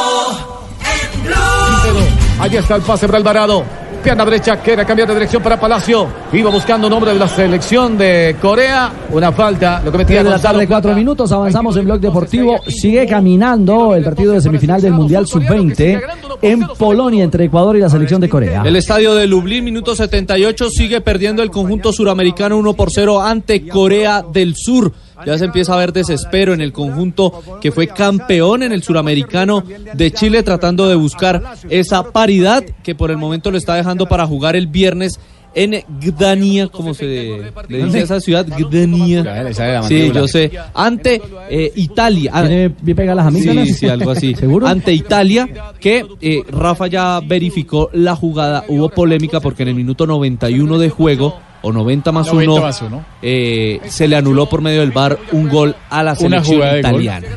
en 0.82 1.24
Blue. 1.24 2.08
Ahí 2.40 2.58
está 2.58 2.76
el 2.76 2.82
pase 2.82 3.06
para 3.06 3.20
Alvarado. 3.20 3.87
Pierna 4.04 4.26
derecha, 4.26 4.58
quiere 4.58 4.86
cambiar 4.86 5.08
de 5.08 5.14
dirección 5.16 5.44
para 5.44 5.60
Palacio. 5.60 6.08
Iba 6.32 6.50
buscando 6.50 6.90
nombre 6.90 7.14
de 7.14 7.20
la 7.20 7.28
selección 7.28 7.98
de 7.98 8.36
Corea. 8.42 8.92
Una 9.12 9.32
falta, 9.32 9.82
lo 9.84 9.92
que 9.92 9.98
metía 9.98 10.24
de 10.24 10.30
la 10.30 10.40
tarde, 10.40 10.68
cuatro 10.68 10.94
minutos. 10.96 11.32
Avanzamos 11.32 11.76
en 11.78 11.86
Blog 11.86 12.00
Deportivo. 12.00 12.60
Sigue 12.68 13.06
caminando 13.06 13.96
el 13.96 14.04
partido 14.04 14.34
de 14.34 14.42
semifinal 14.42 14.82
del 14.82 14.94
Mundial 14.94 15.28
Sub-20 15.28 16.02
en 16.42 16.68
Polonia 16.78 17.24
entre 17.24 17.46
Ecuador 17.46 17.76
y 17.76 17.80
la 17.80 17.90
selección 17.90 18.22
de 18.22 18.30
Corea. 18.30 18.64
El 18.66 18.76
estadio 18.76 19.16
de 19.16 19.28
Lublin, 19.28 19.64
minuto 19.64 19.96
78, 19.96 20.70
sigue 20.70 21.02
perdiendo 21.02 21.44
el 21.44 21.50
conjunto 21.50 21.92
suramericano 21.92 22.58
1 22.58 22.74
por 22.74 22.92
0 22.92 23.22
ante 23.22 23.68
Corea 23.68 24.22
del 24.22 24.56
Sur. 24.56 24.92
Ya 25.26 25.38
se 25.38 25.46
empieza 25.46 25.74
a 25.74 25.78
ver 25.78 25.94
desespero 25.94 26.54
en 26.54 26.62
el 26.62 26.72
conjunto 26.72 27.42
que 27.62 27.72
fue 27.72 27.88
campeón 27.88 28.64
en 28.64 28.72
el 28.72 28.84
suramericano 28.84 29.64
de 29.94 30.12
Chile, 30.12 30.44
tratando 30.44 30.88
de 30.88 30.96
buscar 30.96 31.42
esa 31.70 32.12
paridad 32.12 32.64
que 32.84 32.96
por 32.96 33.12
el 33.12 33.18
momento 33.18 33.52
lo 33.52 33.58
está 33.58 33.76
dejando 33.76 34.08
para 34.08 34.26
jugar 34.28 34.56
el 34.56 34.68
viernes 34.68 35.20
en 35.58 35.84
Gdania, 36.00 36.68
como 36.68 36.94
se 36.94 37.06
le 37.68 37.84
dice 37.84 38.00
a 38.00 38.04
esa 38.04 38.22
ciudad, 38.22 38.46
Gdania. 38.46 39.52
Sí, 39.88 40.12
yo 40.14 40.28
sé. 40.28 40.52
Ante 40.74 41.20
eh, 41.50 41.72
Italia. 41.76 42.32
¿Tiene 42.32 42.72
bien 42.80 42.96
pegadas 42.96 43.18
las 43.18 43.28
amígdalas? 43.28 43.68
Sí, 43.68 43.74
sí, 43.74 43.88
algo 43.88 44.12
así. 44.12 44.36
¿Seguro? 44.36 44.68
Ante 44.68 44.94
Italia, 44.94 45.50
que 45.80 46.06
eh, 46.22 46.44
Rafa 46.50 46.86
ya 46.86 47.22
verificó 47.26 47.90
la 47.94 48.16
jugada. 48.16 48.66
Hubo 48.68 48.90
polémica 48.90 49.40
porque 49.40 49.64
en 49.64 49.70
el 49.70 49.76
minuto 49.76 50.06
91 50.06 50.78
de 50.78 50.90
juego, 50.92 51.40
o 51.62 51.72
90 51.72 52.12
más 52.12 52.28
90 52.28 52.52
1, 52.54 52.62
más 52.62 52.82
uno. 52.82 53.06
eh, 53.22 53.80
se 53.88 54.08
le 54.08 54.16
anuló 54.16 54.48
por 54.48 54.62
medio 54.62 54.82
del 54.82 54.92
VAR 54.92 55.18
un 55.32 55.50
gol 55.50 55.76
a 55.90 56.04
la 56.04 56.16
selección 56.16 56.78
italiana. 56.80 57.28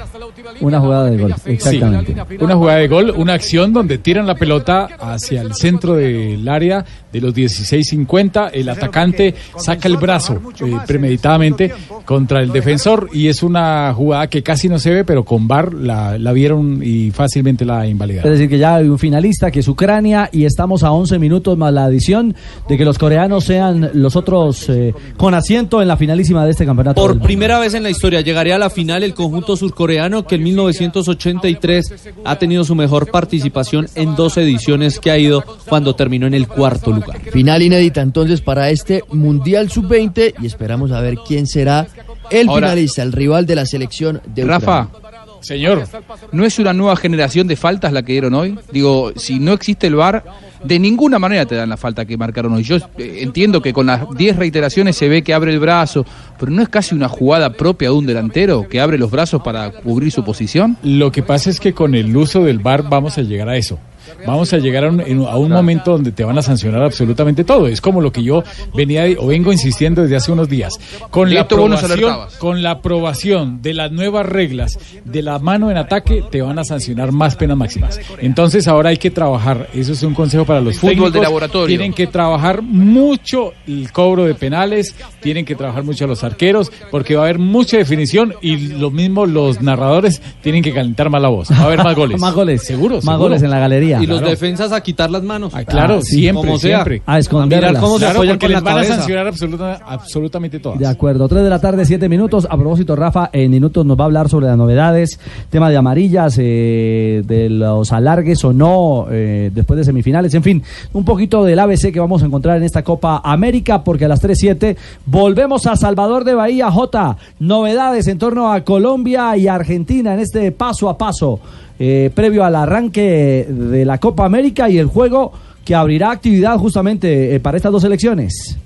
Una 0.61 0.81
jugada 0.81 1.11
de 1.11 1.17
gol, 1.19 1.35
exactamente. 1.47 2.15
Sí, 2.15 2.37
una 2.41 2.55
jugada 2.57 2.79
de 2.79 2.89
gol, 2.89 3.15
una 3.17 3.35
acción 3.35 3.73
donde 3.73 3.99
tiran 3.99 4.27
la 4.27 4.35
pelota 4.35 4.89
hacia 5.01 5.41
el 5.43 5.55
centro 5.55 5.95
del 5.97 6.47
área 6.49 6.85
de 7.13 7.21
los 7.21 7.35
16-50. 7.35 8.51
El 8.53 8.69
atacante 8.69 9.35
saca 9.57 9.89
el 9.89 9.97
brazo 9.97 10.41
eh, 10.65 10.77
premeditadamente 10.87 11.73
contra 12.05 12.41
el 12.41 12.53
defensor 12.53 13.09
y 13.13 13.29
es 13.29 13.43
una 13.43 13.93
jugada 13.95 14.29
que 14.29 14.43
casi 14.43 14.69
no 14.69 14.79
se 14.79 14.91
ve, 14.91 15.05
pero 15.05 15.25
con 15.25 15.49
VAR 15.49 15.73
la, 15.75 16.19
la 16.19 16.33
vieron 16.33 16.81
y 16.83 17.11
fácilmente 17.11 17.65
la 17.65 17.85
Es 17.85 17.91
invalidaron. 17.91 18.33
decir, 18.33 18.49
que 18.49 18.59
ya 18.59 18.77
hay 18.77 18.89
un 18.89 18.99
finalista 18.99 19.51
que 19.51 19.61
es 19.61 19.69
Ucrania 19.69 20.29
y 20.33 20.45
estamos 20.45 20.83
a 20.83 20.93
11 20.93 21.19
minutos 21.19 21.57
más 21.57 21.73
la 21.73 21.85
adición 21.85 22.35
de 22.69 22.77
que 22.77 22.85
los 22.85 22.99
coreanos 22.99 23.45
sean 23.45 23.91
los 23.95 24.17
otros 24.17 24.69
eh, 24.69 24.95
con 25.17 25.35
asiento 25.35 25.81
en 25.83 25.89
la 25.89 25.97
finalísima 25.97 26.45
de 26.45 26.51
este 26.53 26.67
campeonato. 26.67 27.01
Por 27.01 27.21
primera 27.21 27.59
vez 27.59 27.75
en 27.75 27.83
la 27.83 27.91
historia 27.91 28.21
llegaría 28.21 28.57
a 28.57 28.59
la 28.59 28.71
final 28.71 29.03
el 29.03 29.15
conjunto 29.15 29.57
surcoreano 29.57 30.10
que 30.27 30.35
en 30.37 30.43
1983 30.45 31.95
ha 32.25 32.37
tenido 32.37 32.65
su 32.65 32.75
mejor 32.75 33.11
participación 33.11 33.89
en 33.95 34.15
dos 34.17 34.37
ediciones 34.37 34.99
que 34.99 35.11
ha 35.11 35.19
ido 35.19 35.43
cuando 35.69 35.95
terminó 35.95 36.27
en 36.27 36.35
el 36.35 36.47
cuarto 36.49 36.91
lugar. 36.93 37.21
Final 37.33 37.63
inédita 37.63 38.01
entonces 38.03 38.41
para 38.41 38.71
este 38.71 39.03
Mundial 39.13 39.71
Sub-20 39.71 40.35
y 40.43 40.47
esperamos 40.47 40.93
a 40.93 41.01
ver 41.01 41.17
quién 41.27 41.47
será 41.47 41.87
el 42.31 42.49
Ahora- 42.49 42.69
finalista, 42.69 43.03
el 43.03 43.13
rival 43.13 43.47
de 43.47 43.55
la 43.57 43.67
selección 43.67 44.21
de 44.27 44.45
Rafa, 44.45 44.83
Ucrania. 44.85 45.00
Señor. 45.41 45.85
¿No 46.33 46.45
es 46.45 46.59
una 46.59 46.73
nueva 46.73 46.97
generación 46.97 47.47
de 47.47 47.57
faltas 47.57 47.93
la 47.93 48.03
que 48.03 48.13
dieron 48.13 48.35
hoy? 48.35 48.59
Digo, 48.73 49.13
si 49.17 49.39
no 49.39 49.53
existe 49.53 49.87
el 49.87 49.97
VAR, 49.97 50.25
de 50.65 50.79
ninguna 50.79 51.19
manera 51.19 51.47
te 51.47 51.55
dan 51.55 51.69
la 51.69 51.77
falta 51.77 52.05
que 52.05 52.17
marcaron 52.17 52.53
hoy. 52.53 52.63
Yo 52.63 52.77
eh, 52.77 53.19
entiendo 53.21 53.63
que 53.63 53.73
con 53.73 53.87
las 53.87 54.09
10 54.11 54.37
reiteraciones 54.37 54.97
se 54.97 55.09
ve 55.09 55.23
que 55.23 55.35
abre 55.35 55.53
el 55.53 55.59
brazo, 55.59 56.05
pero 56.39 56.53
¿no 56.53 56.63
es 56.63 56.69
casi 56.69 56.95
una 56.95 57.09
jugada 57.09 57.53
propia 57.53 57.89
de 57.89 57.95
un 57.95 58.07
delantero 58.07 58.69
que 58.69 58.81
abre 58.81 58.99
los 58.99 59.11
brazos 59.11 59.43
para 59.43 59.71
cubrir 59.71 60.13
su 60.13 60.25
posición? 60.25 60.77
Lo 60.83 61.11
que 61.11 61.23
pasa 61.23 61.51
es 61.51 61.61
que 61.61 61.73
con 61.73 61.95
el 61.95 62.17
uso 62.17 62.45
del 62.45 62.59
VAR 62.59 62.89
vamos 62.89 63.19
a 63.19 63.23
llegar 63.23 63.49
a 63.49 63.57
eso. 63.57 63.79
Vamos 64.27 64.53
a 64.53 64.59
llegar 64.59 64.85
a 64.85 64.89
un, 64.89 65.01
en- 65.01 65.25
a 65.27 65.37
un 65.37 65.51
momento 65.51 65.93
donde 65.93 66.13
te 66.13 66.25
van 66.25 66.39
a 66.39 66.43
sancionar 66.43 66.83
absolutamente 66.83 67.45
todo. 67.45 67.67
Es 67.67 67.81
como 67.81 68.01
lo 68.01 68.13
que 68.13 68.23
yo 68.23 68.43
venía 68.75 69.05
o 69.19 69.27
vengo 69.29 69.53
insistiendo 69.53 70.03
desde 70.03 70.17
hace 70.17 70.33
unos 70.33 70.49
días. 70.49 70.75
Con 71.11 71.33
la 71.35 71.41
aprobación, 71.43 72.39
con 72.39 72.63
la 72.63 72.71
aprobación 72.73 73.63
de 73.63 73.75
las 73.75 73.93
nuevas 73.93 74.27
reglas 74.27 74.79
de 75.05 75.23
la 75.23 75.39
mano 75.39 75.71
en 75.71 75.77
ataque, 75.77 76.23
te 76.31 76.43
van 76.43 76.59
a 76.59 76.65
sancionar 76.65 77.13
más 77.13 77.37
penas 77.37 77.57
máximas. 77.57 78.01
Entonces 78.21 78.69
ahora 78.69 78.91
hay 78.91 78.97
que 78.99 79.11
trabajar. 79.11 79.69
Eso 79.75 79.93
es 79.93 80.03
un 80.03 80.15
consejo 80.15 80.45
para 80.45 80.61
los 80.61 80.77
Fútbol 80.79 81.13
de 81.13 81.21
laboratorio. 81.21 81.67
Tienen 81.67 81.93
que 81.93 82.07
trabajar 82.07 82.63
mucho 82.63 83.53
el 83.67 83.91
cobro 83.93 84.25
de 84.25 84.35
penales, 84.35 84.95
tienen 85.21 85.45
que 85.45 85.55
trabajar 85.55 85.85
mucho 85.85 86.07
los 86.07 86.23
arqueros, 86.25 86.71
porque 86.91 87.15
va 87.15 87.23
a 87.23 87.25
haber 87.25 87.39
mucha 87.39 87.77
definición 87.77 88.35
y 88.43 88.57
lo 88.69 88.91
mismo 88.91 89.27
los 89.27 89.61
narradores 89.63 90.21
tienen 90.43 90.63
que 90.63 90.73
calentar 90.73 91.11
más 91.11 91.23
la 91.23 91.29
voz. 91.29 91.51
Va 91.51 91.57
a 91.57 91.65
haber 91.65 91.83
más 91.85 91.95
goles. 91.97 92.21
Más 92.21 92.35
goles. 92.35 92.63
Seguro, 92.65 92.97
Más 92.97 93.05
seguro. 93.05 93.19
goles 93.21 93.43
en 93.43 93.51
la 93.51 93.59
galería. 93.59 93.99
Y 94.03 94.07
los 94.11 94.23
defensas 94.23 94.73
a 94.73 94.81
quitar 94.83 95.11
las 95.11 95.23
manos. 95.23 95.53
Ah, 95.55 95.65
claro, 95.65 96.01
siempre, 96.03 96.47
como 96.47 96.59
sea. 96.59 96.79
siempre. 96.79 97.03
A 97.07 97.19
esconderlas. 97.19 97.71
mirar 97.71 97.83
cómo 97.83 97.99
se 97.99 98.05
Claro, 98.05 98.21
porque 98.27 98.49
les 98.49 98.63
van 98.63 98.79
a 98.79 98.85
sancionar 98.85 99.27
absoluta- 99.27 99.81
absolutamente 99.87 100.59
todas. 100.61 100.79
De 100.79 100.87
acuerdo, 100.87 101.29
3 101.29 101.43
de 101.45 101.51
la 101.51 101.61
tarde, 101.61 101.85
7 101.85 102.09
minutos. 102.09 102.47
A 102.51 102.57
propósito, 102.57 102.97
Rafa, 102.97 103.31
en 103.33 103.51
minutos 103.51 103.85
nos 103.87 103.99
va 103.99 104.05
a 104.05 104.07
hablar 104.07 104.29
sobre 104.29 104.47
las 104.47 104.57
novedades, 104.57 105.19
tema 105.51 105.71
de 105.71 105.77
amarillas, 105.77 106.37
eh, 106.39 107.23
de 107.27 107.49
los 107.51 107.93
alargues 107.93 108.45
o 108.45 108.53
no, 108.53 109.07
eh, 109.11 109.51
después 109.55 109.79
de 109.79 109.85
semifinales, 109.85 110.35
en 110.35 110.43
fin, 110.43 110.63
un 110.93 111.05
poquito 111.05 111.45
del 111.45 111.59
ABC 111.59 111.93
que 111.93 112.01
vamos 112.01 112.23
a 112.23 112.27
encontrar 112.27 112.57
en 112.57 112.63
esta 112.65 112.83
Copa 112.83 113.21
América, 113.25 113.83
porque 113.85 114.05
a 114.05 114.09
las 114.09 114.21
3.7 114.21 114.77
volvemos 115.07 115.67
a 115.67 115.77
Salvador 115.77 116.25
de 116.25 116.35
Bahía, 116.35 116.71
J. 116.71 117.17
Novedades 117.39 118.07
en 118.07 118.19
torno 118.19 118.53
a 118.53 118.61
Colombia 118.63 119.37
y 119.37 119.49
Argentina 119.49 120.15
en 120.15 120.21
este 120.21 120.53
paso 120.53 120.89
a 120.89 120.97
paso, 120.99 121.41
eh, 121.81 122.11
previo 122.15 122.45
al 122.45 122.55
arranque 122.55 123.47
de 123.49 123.85
la 123.85 123.99
Copa 123.99 124.25
América 124.25 124.69
y 124.71 124.79
el 124.79 124.87
juego 124.87 125.33
que 125.65 125.75
abrirá 125.75 126.13
actividad 126.13 126.57
justamente 126.59 127.35
eh, 127.35 127.41
para 127.41 127.57
estas 127.57 127.73
dos 127.73 127.83
elecciones. 127.85 128.57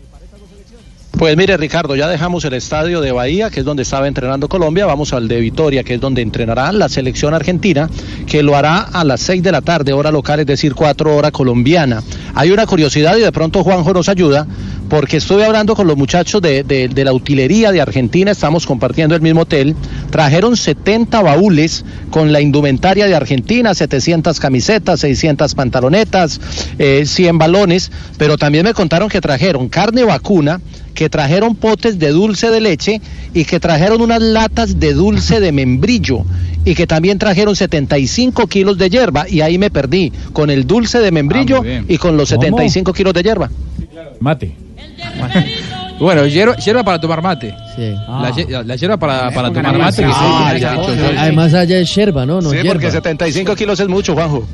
Pues 1.16 1.36
mire 1.36 1.56
Ricardo, 1.56 1.94
ya 1.94 2.08
dejamos 2.08 2.44
el 2.44 2.54
estadio 2.54 3.00
de 3.00 3.12
Bahía, 3.12 3.48
que 3.48 3.60
es 3.60 3.64
donde 3.66 3.84
estaba 3.84 4.08
entrenando 4.08 4.48
Colombia, 4.48 4.84
vamos 4.84 5.12
al 5.12 5.28
de 5.28 5.38
Vitoria, 5.40 5.84
que 5.84 5.94
es 5.94 6.00
donde 6.00 6.22
entrenará 6.22 6.72
la 6.72 6.88
selección 6.88 7.34
argentina, 7.34 7.88
que 8.26 8.42
lo 8.42 8.56
hará 8.56 8.78
a 8.80 9.04
las 9.04 9.20
6 9.20 9.40
de 9.44 9.52
la 9.52 9.60
tarde, 9.60 9.92
hora 9.92 10.10
local, 10.10 10.40
es 10.40 10.46
decir, 10.46 10.74
4 10.74 11.16
hora 11.16 11.30
colombiana. 11.30 12.02
Hay 12.34 12.50
una 12.50 12.66
curiosidad 12.66 13.16
y 13.16 13.20
de 13.20 13.30
pronto 13.30 13.62
Juanjo 13.62 13.92
nos 13.94 14.08
ayuda, 14.08 14.44
porque 14.88 15.18
estuve 15.18 15.44
hablando 15.44 15.76
con 15.76 15.86
los 15.86 15.96
muchachos 15.96 16.42
de, 16.42 16.64
de- 16.64 16.88
de 16.88 17.04
la 17.04 17.12
utilería 17.12 17.70
de 17.70 17.80
Argentina, 17.80 18.32
estamos 18.32 18.66
compartiendo 18.66 19.14
el 19.14 19.20
mismo 19.22 19.42
hotel, 19.42 19.76
trajeron 20.14 20.56
70 20.56 21.22
baúles 21.22 21.84
con 22.10 22.32
la 22.32 22.40
indumentaria 22.40 23.08
de 23.08 23.16
Argentina, 23.16 23.74
700 23.74 24.38
camisetas, 24.38 25.00
600 25.00 25.56
pantalonetas, 25.56 26.40
eh, 26.78 27.02
100 27.04 27.36
balones, 27.36 27.90
pero 28.16 28.38
también 28.38 28.64
me 28.64 28.74
contaron 28.74 29.08
que 29.08 29.20
trajeron 29.20 29.68
carne 29.68 30.04
vacuna, 30.04 30.60
que 30.94 31.08
trajeron 31.08 31.56
potes 31.56 31.98
de 31.98 32.10
dulce 32.10 32.52
de 32.52 32.60
leche 32.60 33.00
y 33.34 33.44
que 33.44 33.58
trajeron 33.58 34.02
unas 34.02 34.22
latas 34.22 34.78
de 34.78 34.92
dulce 34.92 35.40
de 35.40 35.50
membrillo 35.50 36.24
y 36.64 36.76
que 36.76 36.86
también 36.86 37.18
trajeron 37.18 37.56
75 37.56 38.46
kilos 38.46 38.78
de 38.78 38.90
hierba 38.90 39.28
y 39.28 39.40
ahí 39.40 39.58
me 39.58 39.68
perdí 39.68 40.12
con 40.32 40.48
el 40.48 40.64
dulce 40.64 41.00
de 41.00 41.10
membrillo 41.10 41.64
Ah, 41.66 41.82
y 41.88 41.98
con 41.98 42.16
los 42.16 42.30
¿Cómo? 42.30 42.42
75 42.42 42.92
kilos 42.92 43.14
de 43.14 43.22
hierba. 43.24 43.50
Mate. 44.20 44.54
Bueno, 45.98 46.26
hierba, 46.26 46.56
hierba 46.56 46.82
para 46.82 47.00
tomar 47.00 47.22
mate. 47.22 47.54
Ah. 48.08 48.30
La, 48.48 48.62
la 48.62 48.76
hierba 48.76 48.96
para, 48.96 49.30
para 49.30 49.52
tomar 49.52 49.78
mate. 49.78 49.96
sí, 49.96 50.02
que 50.02 50.12
sí, 50.12 50.60
ya. 50.60 50.76
que 50.76 50.94
se- 50.96 51.18
Además 51.18 51.54
allá 51.54 51.78
es 51.78 51.94
yerba, 51.94 52.26
¿no? 52.26 52.40
No 52.40 52.50
sí, 52.50 52.56
hierba. 52.56 52.72
porque 52.72 52.90
75 52.90 53.54
kilos 53.56 53.78
es 53.80 53.88
mucho, 53.88 54.14
Juanjo. 54.14 54.46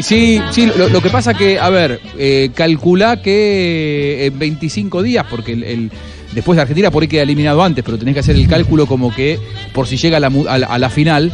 Sí, 0.00 0.40
sí, 0.52 0.70
lo, 0.74 0.88
lo 0.88 1.02
que 1.02 1.10
pasa 1.10 1.34
que, 1.34 1.58
a 1.60 1.68
ver, 1.68 2.00
eh, 2.18 2.50
calcula 2.54 3.20
que 3.20 4.24
en 4.26 4.38
25 4.38 5.02
días, 5.02 5.26
porque 5.28 5.52
el, 5.52 5.62
el- 5.64 5.90
después 6.32 6.56
de 6.56 6.62
Argentina 6.62 6.90
por 6.90 7.02
ahí 7.02 7.08
queda 7.08 7.22
eliminado 7.22 7.62
antes, 7.62 7.84
pero 7.84 7.98
tenés 7.98 8.14
que 8.14 8.20
hacer 8.20 8.36
el 8.36 8.48
cálculo 8.48 8.86
como 8.86 9.14
que 9.14 9.38
por 9.74 9.86
si 9.86 9.98
llega 9.98 10.16
a 10.16 10.20
la, 10.20 10.28
a 10.48 10.58
la, 10.58 10.66
a 10.66 10.78
la 10.78 10.88
final, 10.88 11.30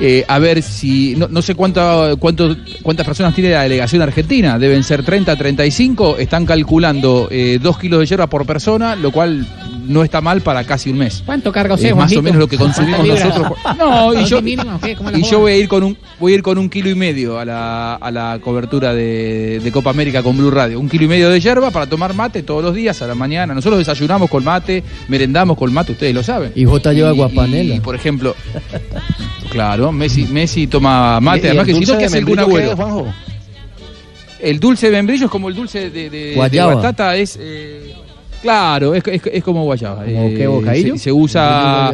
eh, 0.00 0.24
a 0.26 0.38
ver 0.38 0.62
si, 0.62 1.14
no, 1.16 1.28
no 1.28 1.42
sé 1.42 1.54
cuánto, 1.54 2.16
cuánto, 2.18 2.56
cuántas 2.82 3.06
personas 3.06 3.34
tiene 3.34 3.50
la 3.50 3.62
delegación 3.62 4.02
argentina, 4.02 4.58
deben 4.58 4.82
ser 4.82 5.04
30, 5.04 5.36
35, 5.36 6.16
están 6.18 6.46
calculando 6.46 7.28
2 7.30 7.78
kilos 7.78 8.00
de 8.00 8.06
hierba 8.06 8.26
por 8.26 8.46
persona, 8.46 8.96
lo 8.96 9.12
cual 9.12 9.46
no 9.90 10.02
está 10.04 10.20
mal 10.20 10.40
para 10.40 10.64
casi 10.64 10.90
un 10.90 10.98
mes. 10.98 11.22
¿Cuánto 11.26 11.50
carga 11.52 11.74
usted, 11.74 11.88
Es 11.90 11.96
más 11.96 12.14
o 12.16 12.22
menos 12.22 12.38
lo 12.38 12.46
que 12.48 12.56
consumimos 12.56 13.06
nosotros. 13.06 13.52
No, 13.78 14.12
y 14.14 14.18
¿Dos 14.18 14.28
yo, 14.30 14.40
voy 15.40 15.52
a 15.52 15.56
ir 15.56 15.68
con 15.68 15.82
un 15.84 15.96
voy 16.18 16.32
a 16.32 16.34
ir 16.36 16.42
con 16.42 16.58
un 16.58 16.68
kilo 16.68 16.88
y 16.90 16.94
medio 16.94 17.38
a 17.38 17.44
la, 17.44 17.94
a 17.96 18.10
la 18.10 18.38
cobertura 18.42 18.94
de, 18.94 19.60
de 19.62 19.72
Copa 19.72 19.90
América 19.90 20.22
con 20.22 20.36
Blue 20.36 20.50
Radio. 20.50 20.78
Un 20.80 20.88
kilo 20.88 21.04
y 21.04 21.08
medio 21.08 21.28
de 21.30 21.40
yerba 21.40 21.70
para 21.70 21.86
tomar 21.86 22.14
mate 22.14 22.42
todos 22.42 22.62
los 22.62 22.74
días 22.74 23.00
a 23.02 23.06
la 23.06 23.14
mañana. 23.14 23.54
Nosotros 23.54 23.78
desayunamos 23.78 24.30
con 24.30 24.44
mate, 24.44 24.82
merendamos 25.08 25.56
con 25.56 25.72
mate, 25.72 25.92
ustedes 25.92 26.14
lo 26.14 26.22
saben. 26.22 26.52
Y 26.54 26.64
J 26.64 26.92
lleva 26.92 27.10
guapanela. 27.12 27.74
Y, 27.74 27.80
por 27.80 27.94
ejemplo, 27.94 28.34
claro, 29.50 29.92
Messi, 29.92 30.26
Messi 30.26 30.66
toma 30.66 31.20
mate, 31.20 31.40
¿Y- 31.40 31.44
y 31.44 31.46
además 31.48 31.66
que 31.66 31.74
si 31.74 31.80
no, 31.80 31.86
¿qué 31.92 31.98
de 31.98 32.04
hace 32.06 32.18
es, 32.18 32.74
Juanjo? 32.74 33.06
El 34.40 34.58
dulce 34.60 34.86
de 34.90 34.92
membrillo 34.96 35.26
es 35.26 35.30
como 35.30 35.48
el 35.48 35.54
dulce 35.54 35.90
de, 35.90 36.08
de- 36.10 36.34
batata, 36.36 37.16
es... 37.16 37.38
eh, 37.40 37.94
claro, 38.42 38.94
es, 38.94 39.02
es- 39.06 39.22
es 39.32 39.44
como 39.44 39.64
guayaba. 39.64 40.04
¿Como 40.04 40.28
Eh, 40.28 40.34
qué, 40.36 40.46
bocadillo? 40.46 40.94
Se, 40.96 41.04
se 41.04 41.12
usa... 41.12 41.92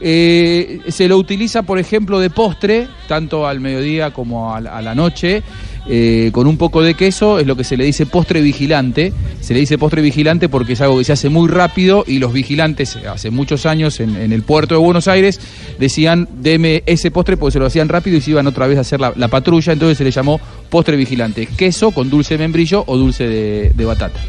Eh, 0.00 0.80
se 0.88 1.08
lo 1.08 1.18
utiliza, 1.18 1.62
por 1.64 1.80
ejemplo, 1.80 2.20
de 2.20 2.30
postre, 2.30 2.86
tanto 3.08 3.48
al 3.48 3.58
mediodía 3.58 4.12
como 4.12 4.54
a 4.54 4.60
la, 4.60 4.76
a 4.78 4.80
la 4.80 4.94
noche, 4.94 5.42
eh, 5.88 6.30
con 6.32 6.46
un 6.46 6.56
poco 6.56 6.82
de 6.82 6.94
queso, 6.94 7.40
es 7.40 7.46
lo 7.48 7.56
que 7.56 7.64
se 7.64 7.76
le 7.76 7.82
dice 7.84 8.06
postre 8.06 8.40
vigilante. 8.40 9.12
Se 9.40 9.54
le 9.54 9.60
dice 9.60 9.76
postre 9.76 10.00
vigilante 10.00 10.48
porque 10.48 10.74
es 10.74 10.80
algo 10.82 10.98
que 10.98 11.02
se 11.04 11.12
hace 11.12 11.28
muy 11.30 11.48
rápido 11.48 12.04
y 12.06 12.20
los 12.20 12.32
vigilantes, 12.32 12.96
hace 13.10 13.30
muchos 13.30 13.66
años 13.66 13.98
en, 13.98 14.14
en 14.14 14.32
el 14.32 14.42
puerto 14.42 14.76
de 14.76 14.80
Buenos 14.80 15.08
Aires, 15.08 15.40
decían, 15.80 16.28
deme 16.40 16.84
ese 16.86 17.10
postre 17.10 17.36
porque 17.36 17.54
se 17.54 17.58
lo 17.58 17.66
hacían 17.66 17.88
rápido 17.88 18.18
y 18.18 18.20
se 18.20 18.30
iban 18.30 18.46
otra 18.46 18.68
vez 18.68 18.78
a 18.78 18.82
hacer 18.82 19.00
la, 19.00 19.12
la 19.16 19.26
patrulla, 19.26 19.72
entonces 19.72 19.98
se 19.98 20.04
le 20.04 20.12
llamó 20.12 20.40
postre 20.70 20.96
vigilante. 20.96 21.48
Queso 21.56 21.90
con 21.90 22.08
dulce 22.08 22.34
de 22.34 22.38
membrillo 22.38 22.84
o 22.86 22.96
dulce 22.96 23.26
de, 23.26 23.72
de 23.74 23.84
batata. 23.84 24.20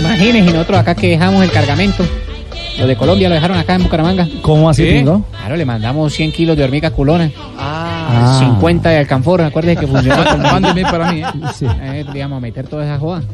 Imagínense 0.00 0.52
nosotros 0.52 0.78
acá 0.78 0.94
que 0.94 1.08
dejamos 1.10 1.42
el 1.44 1.50
cargamento. 1.50 2.04
Los 2.78 2.88
de 2.88 2.96
Colombia 2.96 3.28
lo 3.28 3.34
dejaron 3.34 3.58
acá 3.58 3.74
en 3.74 3.82
Bucaramanga. 3.82 4.26
¿Cómo 4.42 4.70
así. 4.70 4.84
Pingo? 4.84 5.24
Claro, 5.38 5.56
le 5.56 5.64
mandamos 5.66 6.12
100 6.14 6.32
kilos 6.32 6.56
de 6.56 6.64
hormiga 6.64 6.90
culona. 6.90 7.30
Ah. 7.58 8.38
50 8.40 8.88
de 8.90 8.98
alcanfor, 8.98 9.42
acuérdese 9.42 9.80
que 9.80 9.86
funcionó. 9.86 10.24
con- 10.30 10.42
Mándeme 10.42 10.82
para 10.82 11.12
mí, 11.12 11.20
¿eh? 11.20 11.26
Sí. 11.54 11.66
Eh, 11.66 12.04
le 12.10 12.18
íbamos 12.18 12.38
a 12.38 12.40
meter 12.40 12.66
toda 12.66 12.84
esa 12.84 12.98
joda. 12.98 13.22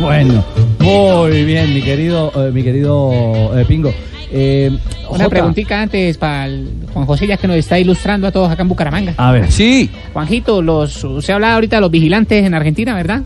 Bueno, 0.00 0.42
muy 0.78 1.44
bien, 1.44 1.74
mi 1.74 1.82
querido, 1.82 2.32
eh, 2.34 2.50
mi 2.50 2.62
querido 2.62 3.12
eh, 3.54 3.66
Pingo. 3.68 3.92
Eh, 4.32 4.70
Una 5.10 5.24
Jota, 5.24 5.28
preguntita 5.28 5.82
antes 5.82 6.16
para 6.16 6.46
el 6.46 6.70
Juan 6.94 7.04
José, 7.04 7.26
ya 7.26 7.36
que 7.36 7.46
nos 7.46 7.56
está 7.56 7.78
ilustrando 7.78 8.26
a 8.26 8.30
todos 8.32 8.50
acá 8.50 8.62
en 8.62 8.68
Bucaramanga. 8.70 9.12
A 9.18 9.30
ver. 9.32 9.52
Sí, 9.52 9.90
Juanjito, 10.14 10.62
los, 10.62 11.04
usted 11.04 11.34
hablaba 11.34 11.52
ahorita 11.56 11.76
de 11.76 11.82
los 11.82 11.90
vigilantes 11.90 12.46
en 12.46 12.54
Argentina, 12.54 12.94
¿verdad? 12.94 13.20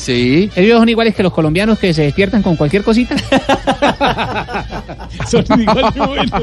Sí. 0.00 0.50
Ellos 0.56 0.78
son 0.78 0.88
iguales 0.88 1.14
que 1.14 1.22
los 1.22 1.32
colombianos 1.32 1.78
que 1.78 1.94
se 1.94 2.02
despiertan 2.02 2.42
con 2.42 2.56
cualquier 2.56 2.82
cosita. 2.82 3.14
Son 5.28 5.44
igual 5.60 5.92
de 5.92 6.00
buenos. 6.00 6.42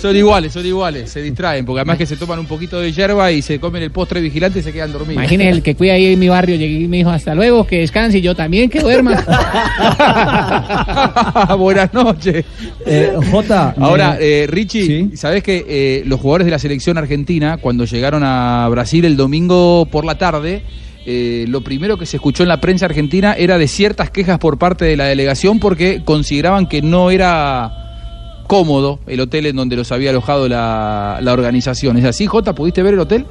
Son 0.00 0.16
iguales, 0.16 0.52
son 0.52 0.66
iguales, 0.66 1.10
se 1.10 1.22
distraen, 1.22 1.64
porque 1.64 1.80
además 1.80 1.98
que 1.98 2.06
se 2.06 2.16
toman 2.16 2.38
un 2.38 2.46
poquito 2.46 2.80
de 2.80 2.92
hierba 2.92 3.30
y 3.32 3.42
se 3.42 3.58
comen 3.60 3.82
el 3.82 3.90
postre 3.90 4.20
vigilante 4.20 4.60
y 4.60 4.62
se 4.62 4.72
quedan 4.72 4.92
dormidos. 4.92 5.22
Imagínese 5.22 5.50
el 5.50 5.62
que 5.62 5.74
cuida 5.74 5.94
ahí 5.94 6.06
en 6.06 6.18
mi 6.18 6.28
barrio, 6.28 6.56
llegué 6.56 6.80
y 6.80 6.88
me 6.88 6.98
dijo 6.98 7.10
hasta 7.10 7.34
luego, 7.34 7.66
que 7.66 7.80
descanse 7.80 8.18
y 8.18 8.22
yo 8.22 8.34
también 8.34 8.70
que 8.70 8.80
duerma. 8.80 9.14
Buenas 11.58 11.92
noches. 11.92 12.44
eh, 12.86 13.12
Jota. 13.30 13.74
Ahora, 13.78 14.16
eh, 14.20 14.44
eh, 14.44 14.46
Richie, 14.46 15.10
¿sabes 15.16 15.42
que 15.42 15.64
eh, 15.68 16.02
los 16.06 16.20
jugadores 16.20 16.44
de 16.46 16.50
la 16.50 16.58
selección 16.58 16.98
argentina, 16.98 17.58
cuando 17.58 17.84
llegaron 17.84 18.22
a 18.24 18.68
Brasil 18.70 19.04
el 19.04 19.16
domingo 19.16 19.86
por 19.90 20.04
la 20.04 20.18
tarde, 20.18 20.62
eh, 21.06 21.46
lo 21.48 21.62
primero 21.62 21.96
que 21.96 22.06
se 22.06 22.16
escuchó 22.16 22.42
en 22.42 22.48
la 22.50 22.60
prensa 22.60 22.86
argentina 22.86 23.32
era 23.34 23.56
de 23.58 23.68
ciertas 23.68 24.10
quejas 24.10 24.38
por 24.38 24.58
parte 24.58 24.84
de 24.84 24.96
la 24.96 25.04
delegación 25.06 25.58
porque 25.58 26.02
consideraban 26.04 26.66
que 26.66 26.82
no 26.82 27.10
era 27.10 28.42
cómodo 28.46 29.00
el 29.06 29.20
hotel 29.20 29.46
en 29.46 29.56
donde 29.56 29.76
los 29.76 29.90
había 29.92 30.10
alojado 30.10 30.48
la, 30.48 31.18
la 31.22 31.32
organización. 31.32 31.96
¿Es 31.98 32.04
así, 32.04 32.26
Jota? 32.26 32.54
¿Pudiste 32.54 32.82
ver 32.82 32.94
el 32.94 33.00
hotel? 33.00 33.26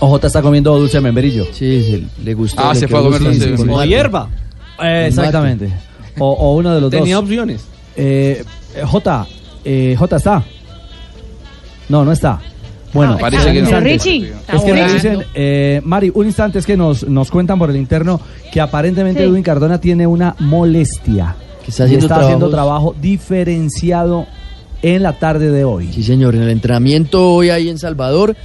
OJ 0.00 0.24
está 0.24 0.42
comiendo 0.42 0.76
dulce 0.78 0.98
de 0.98 1.00
membrillo. 1.02 1.46
Sí, 1.52 1.82
sí, 1.82 2.06
le 2.22 2.34
gustó. 2.34 2.62
Ah, 2.62 2.74
le 2.74 2.80
se 2.80 2.88
fue 2.88 2.98
a 2.98 3.02
comer 3.02 3.20
dulce 3.20 3.38
de 3.40 3.46
membrillo. 3.52 3.76
mate. 3.76 3.88
hierba. 3.88 4.28
Eh, 4.82 5.06
exactamente. 5.08 5.70
o, 6.18 6.30
o 6.32 6.54
uno 6.56 6.74
de 6.74 6.80
los 6.80 6.90
Tenía 6.90 7.14
dos. 7.16 7.24
opciones. 7.24 7.64
Eh, 7.96 8.44
eh, 8.74 8.82
J, 8.84 9.26
eh, 9.64 9.94
J 9.98 10.16
está. 10.16 10.42
No, 11.88 12.04
no 12.04 12.12
está. 12.12 12.40
Bueno, 12.94 13.12
No, 13.14 13.18
parece 13.18 13.52
que 13.52 13.60
no. 13.60 13.80
Richie, 13.80 14.32
es 14.52 14.62
que 14.62 14.72
nos 14.72 14.92
dicen, 14.94 15.24
eh, 15.34 15.80
Mari, 15.84 16.10
un 16.14 16.26
instante 16.26 16.60
es 16.60 16.64
que 16.66 16.76
nos, 16.76 17.06
nos 17.06 17.30
cuentan 17.30 17.58
por 17.58 17.68
el 17.68 17.76
interno 17.76 18.20
que 18.52 18.60
aparentemente 18.60 19.22
Sí. 19.22 19.28
Edwin 19.28 19.42
Cardona 19.42 19.80
tiene 19.80 20.06
una 20.06 20.36
molestia. 20.38 21.34
Que 21.64 21.70
está 21.70 21.84
haciendo 21.84 22.06
está 22.06 22.20
haciendo 22.20 22.50
trabajo 22.50 22.94
diferenciado 23.00 24.26
en 24.82 25.02
la 25.02 25.14
tarde 25.18 25.50
de 25.50 25.64
hoy. 25.64 25.90
Sí, 25.92 26.02
señor, 26.02 26.34
en 26.34 26.42
el 26.42 26.50
entrenamiento 26.50 27.34
hoy 27.34 27.50
ahí 27.50 27.68
en 27.68 27.78
Salvador 27.78 28.36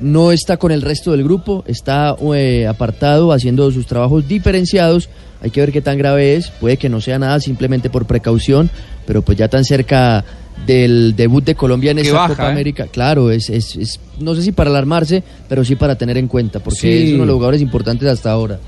no 0.00 0.32
está 0.32 0.56
con 0.56 0.72
el 0.72 0.82
resto 0.82 1.12
del 1.12 1.22
grupo, 1.22 1.62
está 1.66 2.16
eh, 2.34 2.66
apartado 2.66 3.32
haciendo 3.32 3.70
sus 3.70 3.86
trabajos 3.86 4.26
diferenciados. 4.26 5.08
Hay 5.42 5.50
que 5.50 5.60
ver 5.60 5.70
qué 5.72 5.80
tan 5.80 5.98
grave 5.98 6.34
es, 6.36 6.50
puede 6.50 6.76
que 6.76 6.88
no 6.88 7.00
sea 7.00 7.18
nada 7.18 7.38
simplemente 7.40 7.90
por 7.90 8.06
precaución, 8.06 8.70
pero 9.06 9.22
pues 9.22 9.38
ya 9.38 9.48
tan 9.48 9.64
cerca 9.64 10.24
del 10.66 11.14
debut 11.16 11.44
de 11.44 11.54
Colombia 11.54 11.90
en 11.90 11.98
esta 11.98 12.14
baja, 12.14 12.28
Copa 12.34 12.48
¿eh? 12.48 12.52
América, 12.52 12.86
claro, 12.86 13.30
es, 13.30 13.50
es, 13.50 13.76
es- 13.76 14.00
no 14.20 14.34
sé 14.34 14.42
si 14.42 14.52
para 14.52 14.70
alarmarse, 14.70 15.22
pero 15.48 15.64
sí 15.64 15.74
para 15.76 15.96
tener 15.96 16.16
en 16.18 16.28
cuenta, 16.28 16.60
porque 16.60 16.78
Sí. 16.80 17.08
es 17.08 17.14
uno 17.14 17.22
de 17.22 17.26
los 17.26 17.34
jugadores 17.34 17.60
importantes 17.60 18.08
hasta 18.08 18.30
ahora. 18.30 18.58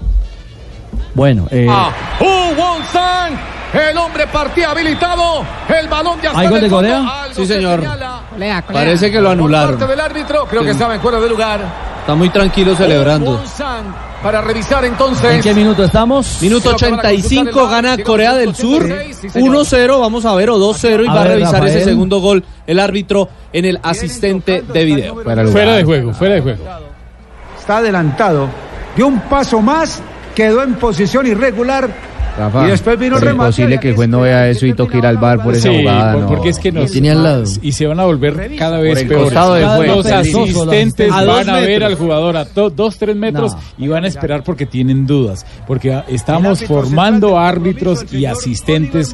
Bueno, 1.15 1.47
eh, 1.51 1.67
Ah, 1.71 1.93
Hu 2.21 2.25
Won-sang, 2.61 3.39
el 3.91 3.97
hombre 3.99 4.27
partía 4.27 4.71
habilitado, 4.71 5.45
el 5.81 5.89
balón 5.89 6.19
ya 6.23 6.29
está 6.31 6.41
¿Hay 6.41 6.49
gol 6.49 6.61
de 6.61 6.69
Corea? 6.69 7.05
Sí, 7.33 7.47
se 7.47 7.55
señor. 7.55 7.83
Parece 8.73 9.11
que 9.11 9.19
lo 9.19 9.25
por 9.29 9.33
anularon. 9.33 9.71
parte 9.79 9.87
del 9.91 10.01
árbitro, 10.01 10.47
creo 10.49 10.63
Sí. 10.63 10.67
que 10.67 10.73
estaba 10.73 10.95
en 10.95 11.01
fuera 11.01 11.21
de 11.21 11.29
lugar. 11.29 11.94
Está 12.05 12.15
muy 12.17 12.29
tranquilo 12.29 12.77
celebrando. 12.77 13.43
Para 14.23 14.43
revisar 14.43 14.85
entonces. 14.85 15.37
¿en 15.37 15.41
qué 15.41 15.55
minuto 15.55 15.85
estamos? 15.85 16.43
Minuto 16.43 16.75
85 16.75 17.67
gana 17.67 17.97
Corea 17.97 18.35
del 18.35 18.55
Sur 18.55 18.83
1-0, 18.83 20.01
vamos 20.01 20.27
a 20.27 20.35
ver, 20.35 20.51
o 20.51 20.59
2-0 20.59 21.03
y 21.03 21.09
A 21.09 21.15
va 21.15 21.23
a 21.23 21.25
revisar 21.25 21.67
ese 21.67 21.83
segundo 21.83 22.21
gol 22.21 22.45
el 22.67 22.79
árbitro 22.79 23.31
en 23.55 23.65
el 23.65 23.81
asistente 23.83 24.61
de 24.61 24.85
video. 24.85 25.15
Fuera 25.51 25.77
de 25.77 25.85
juego, 25.85 26.13
fuera 26.13 26.35
de 26.35 26.41
juego. 26.43 26.63
Está 27.59 27.79
adelantado. 27.79 28.49
Dio 28.95 29.07
un 29.07 29.21
paso 29.21 29.63
más, 29.63 30.03
quedó 30.35 30.63
en 30.63 30.75
posición 30.75 31.27
irregular. 31.27 31.89
Rafa, 32.37 32.67
y 32.67 32.71
después 32.71 32.99
vino 32.99 33.17
el 33.17 33.23
remate. 33.23 33.45
imposible 33.49 33.79
que 33.79 33.91
el 33.91 33.95
juez 33.97 34.09
no 34.09 34.21
vea 34.23 34.49
eso 34.49 34.67
y 34.67 34.73
toque 34.75 34.99
ir 34.99 35.07
al 35.07 35.19
bar 35.19 35.43
por 35.43 35.55
esa 35.55 35.69
Sí, 35.71 35.79
jugada. 35.79 36.13
no. 36.15 36.27
porque 36.27 36.49
es 36.49 36.59
que 36.59 36.73
nos 36.73 36.91
tiene 36.91 37.11
al 37.11 37.23
lado. 37.23 37.45
y 37.63 37.73
se 37.73 37.87
van 37.87 38.01
a 38.01 38.05
volver 38.05 38.57
cada 38.59 38.79
vez 38.81 39.05
peores. 39.05 39.33
Los 39.87 40.07
asistentes. 40.07 41.13
A 41.13 41.25
van 41.25 41.49
a 41.49 41.61
ver 41.61 41.85
al 41.85 41.95
jugador 41.95 42.37
a 42.37 42.45
to- 42.45 42.71
dos, 42.71 42.99
tres 42.99 43.15
metros 43.17 43.53
No. 43.55 43.85
y 43.85 43.89
van 43.89 44.05
a 44.05 44.09
esperar 44.09 44.43
porque 44.43 44.67
tienen 44.67 45.07
dudas. 45.07 45.47
Porque 45.67 46.03
estamos 46.09 46.65
formando 46.65 47.39
árbitros 47.39 48.05
y 48.13 48.25
asistentes 48.25 49.13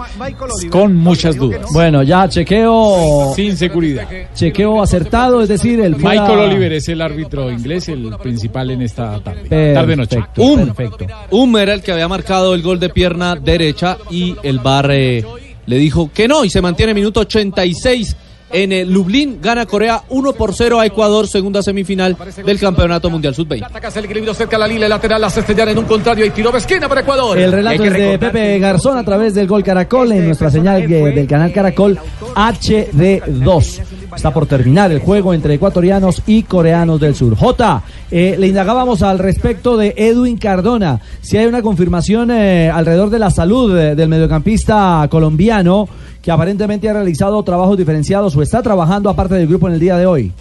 con 0.70 0.94
muchas 0.96 1.36
dudas. 1.36 1.66
Bueno, 1.72 2.02
ya 2.02 2.28
chequeo. 2.28 3.32
Sin 3.34 3.56
seguridad. 3.56 4.06
Chequeo 4.34 4.82
acertado, 4.82 5.42
es 5.42 5.48
decir, 5.48 5.80
el 5.80 5.96
fuera- 5.96 6.22
Michael 6.22 6.38
Oliver 6.50 6.72
es 6.72 6.88
el 6.88 7.00
árbitro 7.02 7.50
inglés, 7.50 7.88
el 7.88 8.10
principal 8.22 8.70
en 8.70 8.82
esta 8.82 9.18
tarde. 9.20 9.42
Perfecto, 9.48 9.74
Tarde-noche. 9.80 10.18
Um, 10.36 10.66
perfecto. 10.66 11.06
Um 11.30 11.56
era 11.56 11.74
el 11.74 11.82
que 11.82 11.92
había 11.92 12.08
marcado 12.08 12.54
el 12.54 12.62
gol 12.62 12.78
de 12.80 12.88
pierna 13.10 13.34
derecha 13.34 13.98
y 14.08 14.36
el 14.44 14.60
VAR 14.60 14.88
eh, 14.92 15.24
le 15.66 15.76
dijo 15.78 16.10
que 16.14 16.28
no 16.28 16.44
y 16.44 16.50
se 16.50 16.62
mantiene 16.62 16.94
minuto 16.94 17.20
86 17.20 18.16
en 18.52 18.70
el 18.70 18.92
Lublin. 18.92 19.40
Gana 19.42 19.66
Corea 19.66 20.02
1 20.10 20.32
por 20.34 20.54
0 20.54 20.78
a 20.78 20.86
Ecuador, 20.86 21.26
segunda 21.26 21.60
semifinal 21.60 22.16
del 22.44 22.60
Campeonato 22.60 23.10
Mundial 23.10 23.34
Sub-20. 23.34 23.64
Atacas 23.64 23.96
el 23.96 24.04
equilibrio 24.04 24.32
cerca 24.32 24.54
a 24.54 24.60
la 24.60 24.68
línea 24.68 24.88
lateral, 24.88 25.20
la 25.20 25.28
Cestellana 25.28 25.72
en 25.72 25.78
un 25.78 25.86
contrario 25.86 26.24
y 26.24 26.30
tiro 26.30 26.52
de 26.52 26.58
esquina 26.58 26.88
para 26.88 27.00
Ecuador. 27.00 27.36
El 27.36 27.50
relato 27.50 27.84
es 27.84 27.92
de 27.92 28.18
Pepe 28.18 28.58
Garzón 28.60 28.96
a 28.96 29.04
través 29.04 29.34
del 29.34 29.48
Gol 29.48 29.64
Caracol 29.64 30.12
en 30.12 30.26
nuestra 30.26 30.52
señal 30.52 30.82
eh, 30.82 30.86
del 30.86 31.26
canal 31.26 31.52
Caracol 31.52 31.98
HD2. 32.36 33.80
Está 34.14 34.32
por 34.32 34.46
terminar 34.46 34.90
el 34.90 35.00
juego 35.00 35.32
entre 35.32 35.54
ecuatorianos 35.54 36.22
y 36.26 36.42
coreanos 36.42 37.00
del 37.00 37.14
sur. 37.14 37.36
J, 37.36 37.82
eh, 38.10 38.36
le 38.38 38.48
indagábamos 38.48 39.02
al 39.02 39.18
respecto 39.18 39.76
de 39.76 39.94
Edwin 39.96 40.36
Cardona. 40.36 41.00
Si 41.20 41.36
hay 41.36 41.46
una 41.46 41.62
confirmación 41.62 42.30
eh, 42.30 42.70
alrededor 42.70 43.10
de 43.10 43.18
la 43.18 43.30
salud 43.30 43.76
eh, 43.78 43.94
del 43.94 44.08
mediocampista 44.08 45.06
colombiano 45.10 45.88
que 46.20 46.30
aparentemente 46.30 46.88
ha 46.88 46.92
realizado 46.92 47.42
trabajos 47.42 47.78
diferenciados 47.78 48.36
o 48.36 48.42
está 48.42 48.62
trabajando 48.62 49.08
aparte 49.08 49.36
del 49.36 49.46
grupo 49.46 49.68
en 49.68 49.74
el 49.74 49.80
día 49.80 49.96
de 49.96 50.06
hoy. 50.06 50.32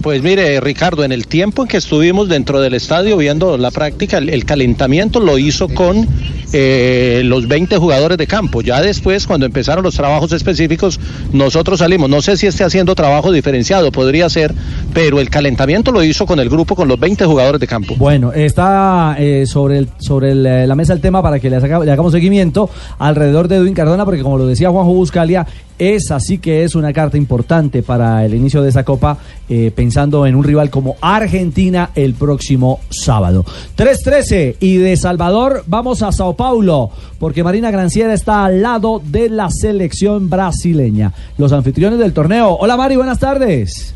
Pues 0.00 0.22
mire, 0.22 0.60
Ricardo, 0.60 1.04
en 1.04 1.12
el 1.12 1.26
tiempo 1.26 1.62
en 1.62 1.68
que 1.68 1.76
estuvimos 1.76 2.28
dentro 2.28 2.60
del 2.60 2.74
estadio 2.74 3.16
viendo 3.16 3.56
la 3.56 3.70
práctica, 3.70 4.18
el, 4.18 4.44
calentamiento 4.44 5.20
lo 5.20 5.38
hizo 5.38 5.68
con 5.68 6.08
eh, 6.52 7.22
los 7.24 7.46
20 7.46 7.76
jugadores 7.76 8.18
de 8.18 8.26
campo. 8.26 8.62
Ya 8.62 8.80
después, 8.80 9.26
cuando 9.26 9.46
empezaron 9.46 9.84
los 9.84 9.94
trabajos 9.94 10.32
específicos, 10.32 10.98
nosotros 11.32 11.78
salimos. 11.78 12.10
No 12.10 12.20
sé 12.20 12.36
si 12.36 12.46
esté 12.46 12.64
haciendo 12.64 12.94
trabajo 12.94 13.30
diferenciado, 13.30 13.92
podría 13.92 14.28
ser, 14.28 14.52
pero 14.92 15.20
el 15.20 15.30
calentamiento 15.30 15.92
lo 15.92 16.02
hizo 16.02 16.26
con 16.26 16.40
el 16.40 16.48
grupo, 16.48 16.74
con 16.74 16.88
los 16.88 16.98
20 16.98 17.24
jugadores 17.24 17.60
de 17.60 17.66
campo. 17.68 17.94
Bueno, 17.96 18.32
está 18.32 19.14
eh, 19.18 19.44
sobre, 19.46 19.78
el, 19.78 19.88
sobre 19.98 20.32
eh, 20.32 20.66
la 20.66 20.74
mesa 20.74 20.94
el 20.94 21.00
tema 21.00 21.22
para 21.22 21.38
que 21.38 21.48
le, 21.48 21.60
le 21.60 21.92
hagamos 21.92 22.12
seguimiento 22.12 22.68
alrededor 22.98 23.46
de 23.46 23.56
Edwin 23.56 23.74
Cardona, 23.74 24.04
porque 24.04 24.22
como 24.22 24.38
lo 24.38 24.46
decía 24.46 24.70
Juanjo 24.70 24.94
Buscalia, 24.94 25.46
es 25.78 26.10
así 26.10 26.38
que 26.38 26.64
es 26.64 26.74
una 26.74 26.92
carta 26.92 27.16
importante 27.16 27.82
para 27.82 28.24
el 28.24 28.34
inicio 28.34 28.62
de 28.62 28.68
esa 28.68 28.84
copa, 28.84 29.18
eh, 29.48 29.72
pensando 29.74 30.26
en 30.26 30.34
un 30.34 30.44
rival 30.44 30.70
como 30.70 30.96
Argentina 31.00 31.90
el 31.94 32.14
próximo 32.14 32.80
sábado. 32.90 33.44
3-13 33.76 34.56
y 34.60 34.76
de 34.76 34.96
Salvador 34.96 35.64
vamos 35.66 36.02
a 36.02 36.12
Sao 36.12 36.34
Paulo, 36.34 36.90
porque 37.18 37.42
Marina 37.44 37.70
Granciera 37.70 38.14
está 38.14 38.44
al 38.44 38.62
lado 38.62 39.02
de 39.04 39.28
la 39.28 39.48
selección 39.50 40.30
brasileña. 40.30 41.12
Los 41.38 41.52
anfitriones 41.52 41.98
del 41.98 42.12
torneo. 42.12 42.56
Hola 42.60 42.76
Mari, 42.76 42.96
buenas 42.96 43.18
tardes. 43.18 43.94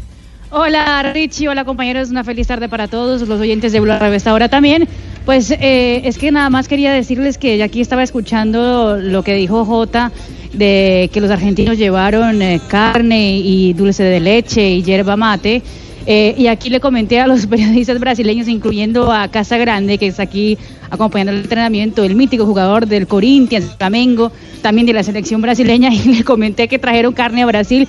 Hola 0.50 1.02
Richie, 1.12 1.48
hola 1.48 1.64
compañeros, 1.64 2.10
una 2.10 2.22
feliz 2.22 2.46
tarde 2.46 2.68
para 2.68 2.86
todos 2.86 3.26
los 3.26 3.40
oyentes 3.40 3.72
de 3.72 3.80
Blue 3.80 3.92
Radio 3.98 4.14
esta 4.14 4.32
hora 4.32 4.48
también. 4.48 4.88
Pues 5.24 5.50
eh, 5.50 6.02
es 6.04 6.18
que 6.18 6.30
nada 6.30 6.50
más 6.50 6.68
quería 6.68 6.92
decirles 6.92 7.36
que 7.36 7.60
aquí 7.62 7.80
estaba 7.80 8.04
escuchando 8.04 8.96
lo 8.96 9.24
que 9.24 9.34
dijo 9.34 9.64
Jota 9.64 10.12
de 10.53 11.11
que 11.12 11.20
los 11.20 11.30
argentinos 11.30 11.78
llevaron 11.78 12.40
eh, 12.42 12.61
carne 12.68 13.38
y 13.38 13.72
dulce 13.72 14.03
de 14.03 14.20
leche 14.20 14.70
y 14.70 14.82
yerba 14.82 15.16
mate. 15.16 15.62
Eh, 16.09 16.34
y 16.38 16.47
aquí 16.47 16.70
le 16.70 16.78
comenté 16.78 17.18
a 17.18 17.26
los 17.26 17.47
periodistas 17.49 17.99
brasileños, 17.99 18.49
incluyendo 18.49 19.12
a 19.12 19.28
Casa 19.28 19.57
Grande, 19.59 19.99
que 19.99 20.07
está 20.07 20.22
aquí 20.22 20.57
acompañando 20.90 21.32
el 21.32 21.38
entrenamiento, 21.38 22.05
el 22.05 22.14
mítico 22.14 22.47
jugador 22.47 22.86
del 22.86 23.09
Corinthians, 23.09 23.74
Flamengo, 23.76 24.30
también 24.62 24.86
de 24.86 24.92
la 24.92 25.03
selección 25.03 25.42
brasileña, 25.42 25.92
y 25.94 26.03
le 26.14 26.24
comenté 26.24 26.68
que 26.68 26.78
trajeron 26.78 27.12
carne 27.12 27.42
a 27.42 27.47
Brasil 27.47 27.88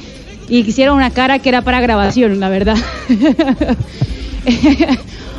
y 0.50 0.60
hicieron 0.60 0.98
una 0.98 1.12
cara 1.12 1.40
que 1.40 1.50
era 1.50 1.62
para 1.62 1.80
grabación, 1.80 2.40
la 2.40 2.50
verdad. 2.50 2.78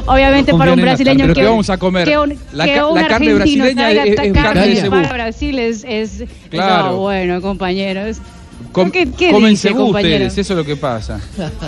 Obviamente 0.09 0.53
No 0.53 0.59
para 0.59 0.73
un 0.73 0.81
brasileño 0.81 1.19
carne. 1.19 1.33
¿Pero 1.33 1.35
que 1.35 1.41
qué 1.43 1.47
vamos 1.49 1.71
a 1.71 1.77
comer? 1.79 2.09
que 2.09 2.19
un, 2.19 2.35
La 2.53 2.65
que 2.65 2.83
un 2.83 2.95
la 2.95 3.01
carne 3.09 3.31
argentino 3.33 3.37
brasileña 3.37 3.91
es- 3.93 4.19
es 4.19 4.33
carne 4.33 4.67
de 4.69 4.77
cebú. 4.77 4.91
para 4.97 5.13
Brasil 5.13 5.59
es, 5.59 5.85
es, 5.89 6.21
es 6.23 6.29
Claro. 6.51 6.97
bueno, 6.97 7.41
compañeros. 7.43 8.17
Com- 8.73 8.91
¿Qué, 8.91 9.09
qué 9.17 9.31
comen 9.31 9.51
dice, 9.51 9.69
cebú 9.69 9.85
compañero? 9.87 10.27
ustedes, 10.27 10.39
eso 10.39 10.53
es 10.55 10.57
lo 10.59 10.65
que 10.65 10.77
pasa. 10.77 11.21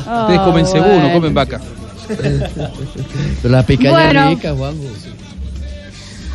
Ah, 0.06 0.22
ustedes 0.28 0.40
comen 0.40 0.66
cebú, 0.66 1.00
no 1.00 1.12
comen 1.12 1.34
vaca. 1.34 1.60
Pero 2.08 3.52
la 3.54 3.62
picaña 3.64 3.90
Bueno. 3.92 4.28
es 4.30 4.36
rica, 4.36 4.54
Juanjo. 4.54 4.84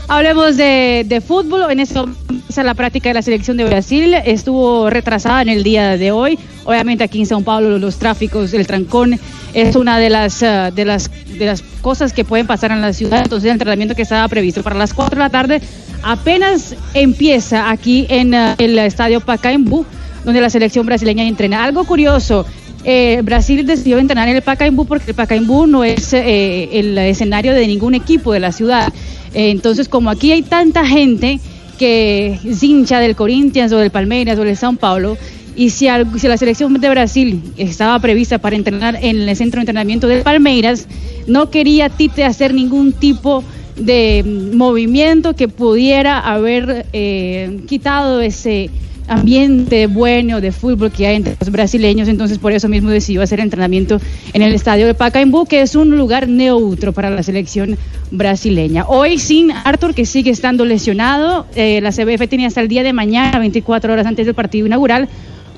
Hablemos 0.08 0.56
de, 0.56 1.04
de 1.08 1.20
fútbol. 1.22 1.72
En 1.72 1.80
eso 1.80 2.08
empieza 2.30 2.64
la 2.64 2.76
práctica 2.76 3.10
de 3.10 3.16
la 3.16 3.22
selección 3.24 3.58
de 3.58 3.66
Brasil. 3.66 4.14
Estuvo 4.14 4.90
retrasada 4.90 5.42
en 5.42 5.50
el 5.50 5.64
día 5.64 5.98
de 5.98 6.12
hoy. 6.12 6.38
Obviamente 6.64 7.04
aquí 7.04 7.20
en 7.22 7.26
São 7.28 7.44
Paulo 7.44 7.78
los 7.80 7.98
tráficos, 7.98 8.54
el 8.54 8.68
trancón 8.68 9.20
es 9.56 9.76
una 9.76 9.98
de 9.98 10.10
las, 10.10 10.44
eh, 10.44 10.72
de 10.76 10.86
las, 10.86 11.10
de 11.40 11.46
las 11.46 11.64
cosas 11.82 12.14
que 12.14 12.24
pueden 12.24 12.46
pasar 12.46 12.72
en 12.72 12.82
la 12.82 12.94
ciudad. 12.94 13.22
Entonces 13.24 13.46
el 13.46 13.54
entrenamiento 13.54 13.96
que 13.96 14.04
estaba 14.04 14.28
previsto 14.28 14.62
para 14.62 14.76
las 14.76 14.94
4 14.94 15.16
de 15.16 15.20
la 15.20 15.30
tarde 15.30 15.62
apenas 16.04 16.76
empieza 16.94 17.72
aquí 17.72 18.06
en 18.10 18.34
eh, 18.34 18.56
el 18.60 18.78
estadio 18.78 19.22
Pacaembu, 19.22 19.86
donde 20.24 20.42
la 20.42 20.50
selección 20.50 20.86
brasileña 20.86 21.24
entrena. 21.24 21.64
Algo 21.64 21.86
curioso. 21.86 22.46
eh, 22.86 23.22
Brasil 23.24 23.66
decidió 23.66 23.98
entrenar 23.98 24.28
en 24.28 24.36
el 24.36 24.42
Pacaembu 24.44 24.86
porque 24.86 25.12
el 25.12 25.16
Pacaembu 25.16 25.66
no 25.66 25.84
es 25.84 26.14
eh, 26.14 26.70
el 26.72 26.98
escenario 26.98 27.54
de 27.54 27.66
ningún 27.66 27.96
equipo 27.96 28.32
de 28.32 28.40
la 28.40 28.52
ciudad. 28.52 28.94
Eh, 29.34 29.50
entonces, 29.50 29.90
como 29.90 30.10
aquí 30.12 30.32
hay 30.32 30.44
tanta 30.44 30.86
gente 30.86 31.40
que 31.80 32.40
es 32.46 32.64
hincha 32.64 33.00
del 33.00 33.16
Corinthians 33.16 33.72
o 33.74 33.78
del 33.78 33.90
Palmeiras 33.90 34.38
o 34.38 34.44
del 34.44 34.56
São 34.56 34.78
Paulo, 34.78 35.18
y 35.56 35.70
si, 35.70 35.88
al- 35.88 36.20
si 36.20 36.28
la 36.28 36.38
selección 36.38 36.74
de 36.80 36.90
Brasil 36.90 37.42
estaba 37.58 37.98
prevista 38.00 38.38
para 38.40 38.56
entrenar 38.56 38.98
en 39.02 39.22
el 39.28 39.36
centro 39.36 39.60
de 39.60 39.64
entrenamiento 39.64 40.08
del 40.08 40.22
Palmeiras, 40.24 40.88
no 41.28 41.50
quería 41.50 41.90
Tite 41.90 42.24
hacer 42.24 42.54
ningún 42.54 42.92
tipo 42.94 43.44
de 43.78 44.24
movimiento 44.54 45.36
que 45.36 45.48
pudiera 45.48 46.20
haber 46.20 46.86
eh, 46.94 47.60
quitado 47.68 48.22
ese 48.22 48.70
ambiente 49.08 49.86
bueno 49.86 50.42
de 50.42 50.52
fútbol 50.52 50.92
que 50.92 51.06
hay 51.06 51.18
entre 51.18 51.36
los 51.40 51.52
brasileños, 51.52 52.08
entonces 52.08 52.40
por 52.40 52.54
eso 52.54 52.68
mismo 52.68 52.90
decidió 52.90 53.22
hacer 53.22 53.40
entrenamiento 53.40 54.00
en 54.34 54.42
el 54.42 54.54
estadio 54.54 54.88
de 54.88 54.96
Pacaembu, 54.96 55.46
que 55.46 55.62
es 55.62 55.76
un 55.76 55.92
lugar 55.96 56.28
neutro 56.28 56.92
para 56.92 57.12
la 57.12 57.22
selección 57.22 57.78
brasileña. 58.10 58.86
Hoy 58.88 59.20
sin 59.20 59.52
Arthur, 59.52 59.94
que 59.94 60.06
sigue 60.08 60.32
estando 60.32 60.66
lesionado, 60.66 61.46
eh, 61.56 61.82
la 61.82 61.92
CBF 61.92 62.28
tenía 62.28 62.48
hasta 62.48 62.62
el 62.62 62.68
día 62.68 62.82
de 62.82 62.94
mañana, 62.94 63.38
24 63.38 63.94
horas 63.94 64.08
antes 64.08 64.26
del 64.26 64.34
partido 64.34 64.66
inaugural, 64.66 65.08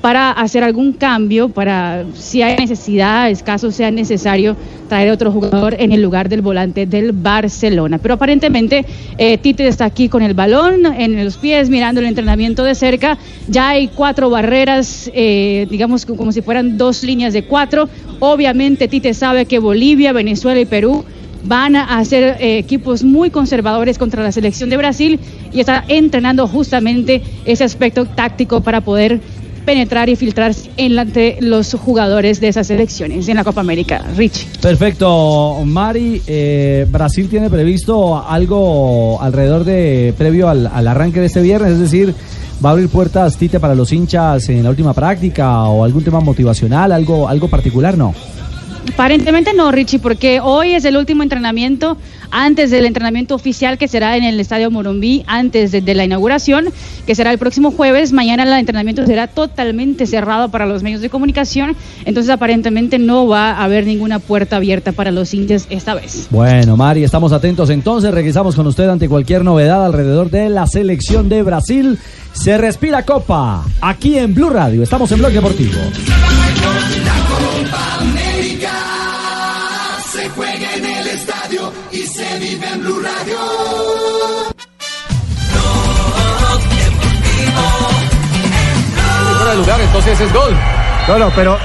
para 0.00 0.30
hacer 0.30 0.62
algún 0.62 0.92
cambio, 0.92 1.48
para 1.48 2.04
si 2.14 2.42
hay 2.42 2.56
necesidad, 2.56 3.30
escaso 3.30 3.70
sea 3.72 3.90
necesario, 3.90 4.56
traer 4.88 5.10
otro 5.10 5.32
jugador 5.32 5.76
en 5.78 5.92
el 5.92 6.00
lugar 6.00 6.28
del 6.28 6.40
volante 6.40 6.86
del 6.86 7.12
Barcelona. 7.12 7.98
Pero 7.98 8.14
aparentemente 8.14 8.84
eh, 9.18 9.38
Tite 9.38 9.66
está 9.66 9.84
aquí 9.84 10.08
con 10.08 10.22
el 10.22 10.34
balón 10.34 10.86
en 10.86 11.24
los 11.24 11.36
pies, 11.36 11.68
mirando 11.68 12.00
el 12.00 12.06
entrenamiento 12.06 12.64
de 12.64 12.74
cerca. 12.74 13.18
Ya 13.48 13.70
hay 13.70 13.88
cuatro 13.88 14.30
barreras, 14.30 15.10
eh, 15.12 15.66
digamos 15.70 16.06
como 16.06 16.32
si 16.32 16.42
fueran 16.42 16.78
dos 16.78 17.02
líneas 17.02 17.32
de 17.32 17.44
cuatro. 17.44 17.88
Obviamente 18.20 18.88
Tite 18.88 19.14
sabe 19.14 19.46
que 19.46 19.58
Bolivia, 19.58 20.12
Venezuela 20.12 20.60
y 20.60 20.64
Perú 20.64 21.04
van 21.44 21.76
a 21.76 22.04
ser 22.04 22.36
eh, 22.40 22.58
equipos 22.58 23.04
muy 23.04 23.30
conservadores 23.30 23.98
contra 23.98 24.22
la 24.22 24.32
selección 24.32 24.70
de 24.70 24.76
Brasil 24.76 25.20
y 25.52 25.60
está 25.60 25.84
entrenando 25.88 26.46
justamente 26.48 27.22
ese 27.44 27.64
aspecto 27.64 28.06
táctico 28.06 28.60
para 28.60 28.80
poder 28.80 29.20
penetrar 29.68 30.08
y 30.08 30.16
filtrarse 30.16 30.70
entre 30.78 31.36
los 31.42 31.74
jugadores 31.74 32.40
de 32.40 32.48
esas 32.48 32.68
selecciones 32.68 33.28
en 33.28 33.36
la 33.36 33.44
Copa 33.44 33.60
América. 33.60 34.02
Rich. 34.16 34.46
Perfecto, 34.62 35.60
Mari. 35.62 36.22
eh, 36.26 36.86
Brasil 36.90 37.28
tiene 37.28 37.50
previsto 37.50 38.16
algo 38.26 39.20
alrededor 39.20 39.64
de 39.64 40.14
previo 40.16 40.48
al, 40.48 40.66
al 40.68 40.88
arranque 40.88 41.20
de 41.20 41.26
este 41.26 41.42
viernes, 41.42 41.72
es 41.72 41.80
decir, 41.80 42.14
va 42.64 42.70
a 42.70 42.72
abrir 42.72 42.88
puertas 42.88 43.36
Tite 43.36 43.60
para 43.60 43.74
los 43.74 43.92
hinchas 43.92 44.48
en 44.48 44.62
la 44.62 44.70
última 44.70 44.94
práctica 44.94 45.64
o 45.64 45.84
algún 45.84 46.02
tema 46.02 46.20
motivacional, 46.20 46.90
algo, 46.90 47.28
algo 47.28 47.48
particular, 47.48 47.98
no. 47.98 48.14
Aparentemente 48.92 49.52
no, 49.54 49.70
Richie, 49.70 49.98
porque 49.98 50.40
hoy 50.40 50.74
es 50.74 50.84
el 50.84 50.96
último 50.96 51.22
entrenamiento 51.22 51.96
antes 52.30 52.70
del 52.70 52.84
entrenamiento 52.84 53.34
oficial 53.34 53.78
que 53.78 53.88
será 53.88 54.16
en 54.16 54.24
el 54.24 54.38
Estadio 54.40 54.70
Morumbí, 54.70 55.24
antes 55.26 55.72
de, 55.72 55.94
la 55.94 56.04
inauguración, 56.04 56.66
que 57.06 57.14
será 57.14 57.30
el 57.30 57.38
próximo 57.38 57.70
jueves. 57.70 58.12
Mañana 58.12 58.42
el 58.42 58.52
entrenamiento 58.52 59.04
será 59.06 59.26
totalmente 59.26 60.06
cerrado 60.06 60.50
para 60.50 60.66
los 60.66 60.82
medios 60.82 61.00
de 61.00 61.10
comunicación, 61.10 61.76
entonces 62.04 62.30
aparentemente 62.30 62.98
no 62.98 63.26
va 63.26 63.52
a 63.52 63.64
haber 63.64 63.86
ninguna 63.86 64.18
puerta 64.18 64.56
abierta 64.56 64.92
para 64.92 65.10
los 65.10 65.32
hinchas 65.32 65.66
esta 65.70 65.94
vez. 65.94 66.26
Bueno, 66.30 66.76
Mari, 66.76 67.04
estamos 67.04 67.32
atentos 67.32 67.70
entonces. 67.70 68.12
Regresamos 68.12 68.54
con 68.54 68.66
usted 68.66 68.88
ante 68.88 69.08
cualquier 69.08 69.44
novedad 69.44 69.84
alrededor 69.84 70.30
de 70.30 70.48
la 70.48 70.66
selección 70.66 71.28
de 71.28 71.42
Brasil. 71.42 71.98
Se 72.32 72.58
respira 72.58 73.04
Copa 73.04 73.64
aquí 73.80 74.18
en 74.18 74.34
Blue 74.34 74.50
Radio. 74.50 74.82
Estamos 74.82 75.10
en 75.12 75.18
Blog 75.18 75.32
Deportivo. 75.32 75.78
Vive 82.58 82.72
en 82.72 82.80
Blue 82.80 83.00
Radio. 83.00 83.38
Fuera 89.36 89.50
de 89.52 89.56
lugar, 89.56 89.80
entonces 89.80 90.20
es 90.20 90.32
gol. 90.32 90.56
No, 91.06 91.18
no, 91.18 91.30
pero, 91.34 91.58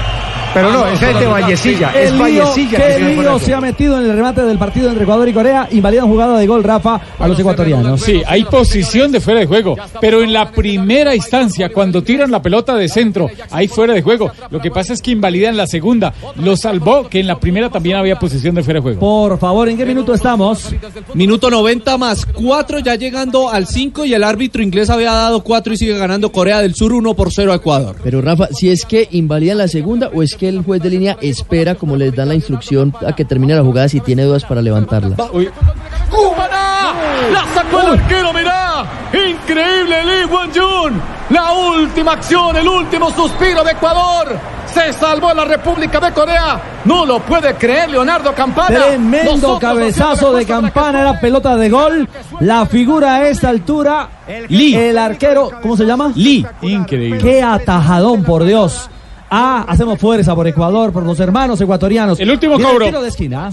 pero 0.54 0.72
no, 0.72 0.86
ese 0.86 1.10
es 1.10 1.20
de 1.20 1.26
Vallecilla. 1.26 1.90
Es 1.90 2.12
lío, 2.12 2.22
Vallecilla. 2.22 2.78
que 2.78 2.94
qué 2.94 3.04
me 3.04 3.16
lío 3.16 3.38
se 3.38 3.54
ha 3.54 3.60
metido 3.60 4.00
en 4.00 4.06
el 4.06 4.16
remate 4.16 4.42
del 4.42 4.58
partido 4.58 4.88
entre 4.88 5.02
Ecuador 5.02 5.28
y 5.28 5.32
Corea. 5.32 5.68
Invalidan 5.72 6.08
jugada 6.08 6.38
de 6.38 6.46
gol, 6.46 6.62
Rafa, 6.62 7.00
a 7.18 7.28
los 7.28 7.38
ecuatorianos. 7.38 8.00
Sí, 8.00 8.22
hay 8.26 8.44
posición 8.44 9.12
de 9.12 9.20
fuera 9.20 9.40
de 9.40 9.46
juego, 9.46 9.76
pero 10.00 10.22
en 10.22 10.32
la 10.32 10.50
primera 10.50 11.14
instancia, 11.14 11.70
cuando 11.70 12.02
tiran 12.02 12.30
la 12.30 12.40
pelota 12.40 12.74
de 12.74 12.88
centro, 12.88 13.28
hay 13.50 13.68
fuera 13.68 13.94
de 13.94 14.02
juego. 14.02 14.30
Lo 14.50 14.60
que 14.60 14.70
pasa 14.70 14.92
es 14.92 15.02
que 15.02 15.10
invalidan 15.10 15.56
la 15.56 15.66
segunda. 15.66 16.14
Lo 16.36 16.56
salvó 16.56 17.08
que 17.08 17.20
en 17.20 17.26
la 17.26 17.38
primera 17.38 17.70
también 17.70 17.96
había 17.96 18.18
posición 18.18 18.54
de 18.54 18.62
fuera 18.62 18.78
de 18.78 18.82
juego. 18.82 19.00
Por 19.00 19.38
favor, 19.38 19.68
¿en 19.68 19.76
qué 19.76 19.84
minuto 19.84 20.14
estamos? 20.14 20.74
Minuto 21.14 21.50
90 21.50 21.98
más 21.98 22.26
4, 22.26 22.78
ya 22.80 22.94
llegando 22.94 23.50
al 23.50 23.66
5 23.66 24.04
y 24.04 24.14
el 24.14 24.24
árbitro 24.24 24.62
inglés 24.62 24.90
había 24.90 25.12
dado 25.12 25.42
4 25.42 25.74
y 25.74 25.76
sigue 25.76 25.98
ganando 25.98 26.30
Corea 26.32 26.60
del 26.60 26.74
Sur 26.74 26.92
1 26.92 27.14
por 27.14 27.32
0 27.32 27.52
a 27.52 27.56
Ecuador. 27.56 27.96
Pero 28.02 28.20
Rafa, 28.20 28.48
si 28.52 28.70
es 28.70 28.84
que 28.84 29.08
invalidan 29.10 29.58
la 29.58 29.68
segunda 29.68 30.10
o 30.12 30.22
es 30.22 30.34
que 30.36 30.43
el 30.48 30.62
juez 30.62 30.82
de 30.82 30.90
línea 30.90 31.16
espera, 31.20 31.74
como 31.74 31.96
les 31.96 32.14
dan 32.14 32.28
la 32.28 32.34
instrucción, 32.34 32.94
a 33.06 33.14
que 33.14 33.24
termine 33.24 33.54
la 33.54 33.62
jugada 33.62 33.88
si 33.88 34.00
tiene 34.00 34.24
dudas 34.24 34.44
para 34.44 34.62
levantarla. 34.62 35.16
¡Cúbana! 35.16 36.92
¡La 37.32 37.44
sacó 37.54 37.80
el 37.80 37.98
arquero, 38.00 38.32
mirá! 38.32 38.84
¡Increíble 39.12 40.04
Lee 40.04 40.24
Won-jun! 40.30 41.00
La 41.30 41.52
última 41.52 42.12
acción, 42.12 42.56
el 42.56 42.68
último 42.68 43.10
suspiro 43.10 43.64
de 43.64 43.72
Ecuador. 43.72 44.38
Se 44.66 44.92
salvó 44.92 45.32
la 45.32 45.44
República 45.44 46.00
de 46.00 46.12
Corea. 46.12 46.60
No 46.84 47.06
lo 47.06 47.20
puede 47.20 47.54
creer 47.54 47.90
Leonardo 47.90 48.34
Campana. 48.34 48.86
Tremendo 48.86 49.32
Nosotros 49.32 49.60
cabezazo 49.60 50.32
de 50.32 50.44
campana, 50.44 51.00
era 51.00 51.20
pelota 51.20 51.56
de 51.56 51.70
gol. 51.70 52.08
La 52.40 52.66
figura 52.66 53.16
a 53.16 53.28
esta 53.28 53.48
altura, 53.48 54.08
Lee. 54.48 54.74
el 54.74 54.98
arquero, 54.98 55.50
¿cómo 55.62 55.76
se 55.76 55.84
llama? 55.84 56.12
Lee. 56.14 56.44
Increíble. 56.62 57.18
Qué 57.18 57.42
atajadón, 57.42 58.24
por 58.24 58.44
Dios. 58.44 58.90
Ah, 59.36 59.64
hacemos 59.66 59.98
fuerza 59.98 60.32
por 60.32 60.46
Ecuador, 60.46 60.92
por 60.92 61.02
los 61.02 61.18
hermanos 61.18 61.60
ecuatorianos. 61.60 62.20
El 62.20 62.30
último 62.30 62.56
Viene 62.56 62.70
cobro. 62.70 62.86
tiro 62.86 63.02
de 63.02 63.08
esquina. 63.08 63.50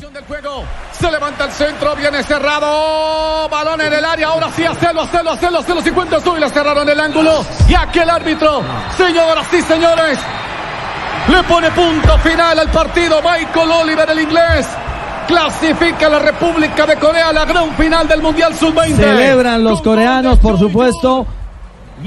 Se 0.92 1.12
levanta 1.12 1.46
el 1.46 1.52
centro, 1.52 1.96
viene 1.96 2.22
cerrado. 2.22 3.50
Balón 3.50 3.82
en 3.82 3.92
el 3.92 4.06
área. 4.06 4.28
Ahora 4.28 4.52
sí, 4.56 4.64
hacelo, 4.64 5.02
hacelo, 5.02 5.32
hacelo, 5.32 5.58
hacelo. 5.58 5.82
50 5.82 6.20
sub 6.20 6.38
y 6.38 6.40
le 6.40 6.50
cerraron 6.50 6.88
el 6.88 7.00
ángulo. 7.00 7.44
Y 7.68 7.74
aquí 7.74 7.98
el 7.98 8.12
árbitro. 8.12 8.62
Señoras 8.96 9.48
y 9.52 9.62
señores. 9.64 10.20
Le 11.30 11.44
pone 11.44 11.72
punto 11.72 12.16
final 12.20 12.60
al 12.60 12.70
partido. 12.70 13.20
Michael 13.24 13.72
Oliver, 13.72 14.08
el 14.12 14.20
inglés. 14.20 14.68
Clasifica 15.28 16.06
a 16.06 16.10
la 16.10 16.20
República 16.20 16.86
de 16.86 16.96
Corea 16.98 17.30
a 17.30 17.34
la 17.34 17.46
gran 17.46 17.72
final 17.76 18.08
del 18.08 18.22
Mundial 18.22 18.54
Sub-20. 18.54 18.98
Celebran 18.98 19.64
los 19.64 19.82
coreanos, 19.82 20.38
por 20.38 20.60
supuesto. 20.60 21.26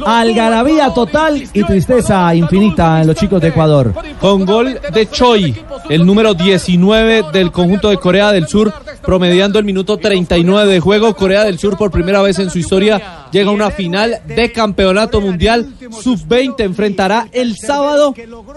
Algarabía 0.05 0.92
total 0.92 1.42
y 1.53 1.62
tristeza 1.62 2.34
infinita 2.34 3.01
en 3.01 3.07
los 3.07 3.16
chicos 3.16 3.40
de 3.40 3.49
Ecuador. 3.49 3.95
Con 4.20 4.45
gol 4.45 4.78
de 4.92 5.09
Choi, 5.09 5.55
el 5.88 6.05
número 6.05 6.34
19 6.34 7.26
del 7.32 7.53
conjunto 7.53 7.90
de 7.90 7.99
Corea 7.99 8.32
del 8.32 8.49
Sur, 8.49 8.72
promediando 9.03 9.59
el 9.59 9.64
minuto 9.64 9.97
39 9.97 10.72
de 10.72 10.80
juego. 10.80 11.14
Corea 11.14 11.45
del 11.45 11.59
Sur 11.59 11.76
por 11.76 11.90
primera 11.90 12.22
vez 12.22 12.38
en 12.38 12.51
su 12.51 12.59
historia 12.59 13.26
llega 13.30 13.51
a 13.51 13.53
una 13.53 13.70
final 13.70 14.20
de 14.26 14.53
campeonato 14.53 15.20
mundial 15.20 15.68
sub-20. 15.90 16.61
Enfrentará 16.61 17.28
el 17.32 17.57
sábado 17.57 18.14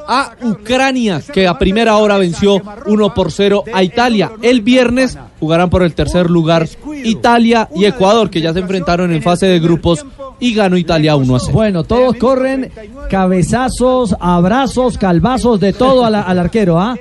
a 0.07 0.31
Ucrania, 0.41 1.21
que 1.33 1.47
a 1.47 1.57
primera 1.57 1.97
hora 1.97 2.17
venció 2.17 2.61
1 2.85 3.13
por 3.13 3.31
0 3.31 3.63
a 3.73 3.83
Italia. 3.83 4.31
El 4.41 4.61
viernes 4.61 5.17
jugarán 5.39 5.69
por 5.69 5.83
el 5.83 5.93
tercer 5.93 6.29
lugar 6.29 6.67
Italia 7.03 7.69
y 7.75 7.85
Ecuador, 7.85 8.29
que 8.29 8.41
ya 8.41 8.53
se 8.53 8.59
enfrentaron 8.59 9.11
en 9.11 9.21
fase 9.21 9.47
de 9.47 9.59
grupos 9.59 10.05
y 10.39 10.53
ganó 10.53 10.77
Italia 10.77 11.15
1 11.15 11.35
a 11.35 11.39
0. 11.39 11.51
Bueno, 11.53 11.83
todos 11.83 12.15
corren 12.17 12.71
cabezazos, 13.09 14.15
abrazos, 14.19 14.97
calvazos, 14.97 15.59
de 15.59 15.73
todo 15.73 16.05
al, 16.05 16.15
al 16.15 16.39
arquero, 16.39 16.79
¿ah? 16.79 16.95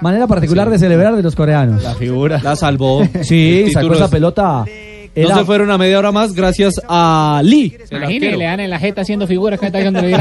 Manera 0.00 0.26
particular 0.26 0.68
de 0.68 0.78
celebrar 0.78 1.14
de 1.16 1.22
los 1.22 1.34
coreanos. 1.36 1.82
La 1.82 1.94
figura. 1.94 2.40
La 2.42 2.56
salvó. 2.56 3.02
Sí, 3.22 3.70
sacó 3.72 3.94
esa 3.94 4.04
es- 4.06 4.10
pelota. 5.16 5.34
No 5.34 5.34
Era- 5.34 5.36
se 5.38 5.44
fueron 5.46 5.70
a 5.70 5.78
media 5.78 5.98
hora 5.98 6.12
más 6.12 6.32
gracias 6.34 6.74
a 6.88 7.40
Lee. 7.42 7.76
arquero. 7.90 8.36
le 8.36 8.44
dan 8.44 8.60
en 8.60 8.70
la 8.70 8.78
jeta 8.78 9.00
haciendo 9.00 9.26
figuras 9.26 9.58
que 9.58 9.66
está 9.66 9.82
donde 9.82 10.02
le. 10.02 10.16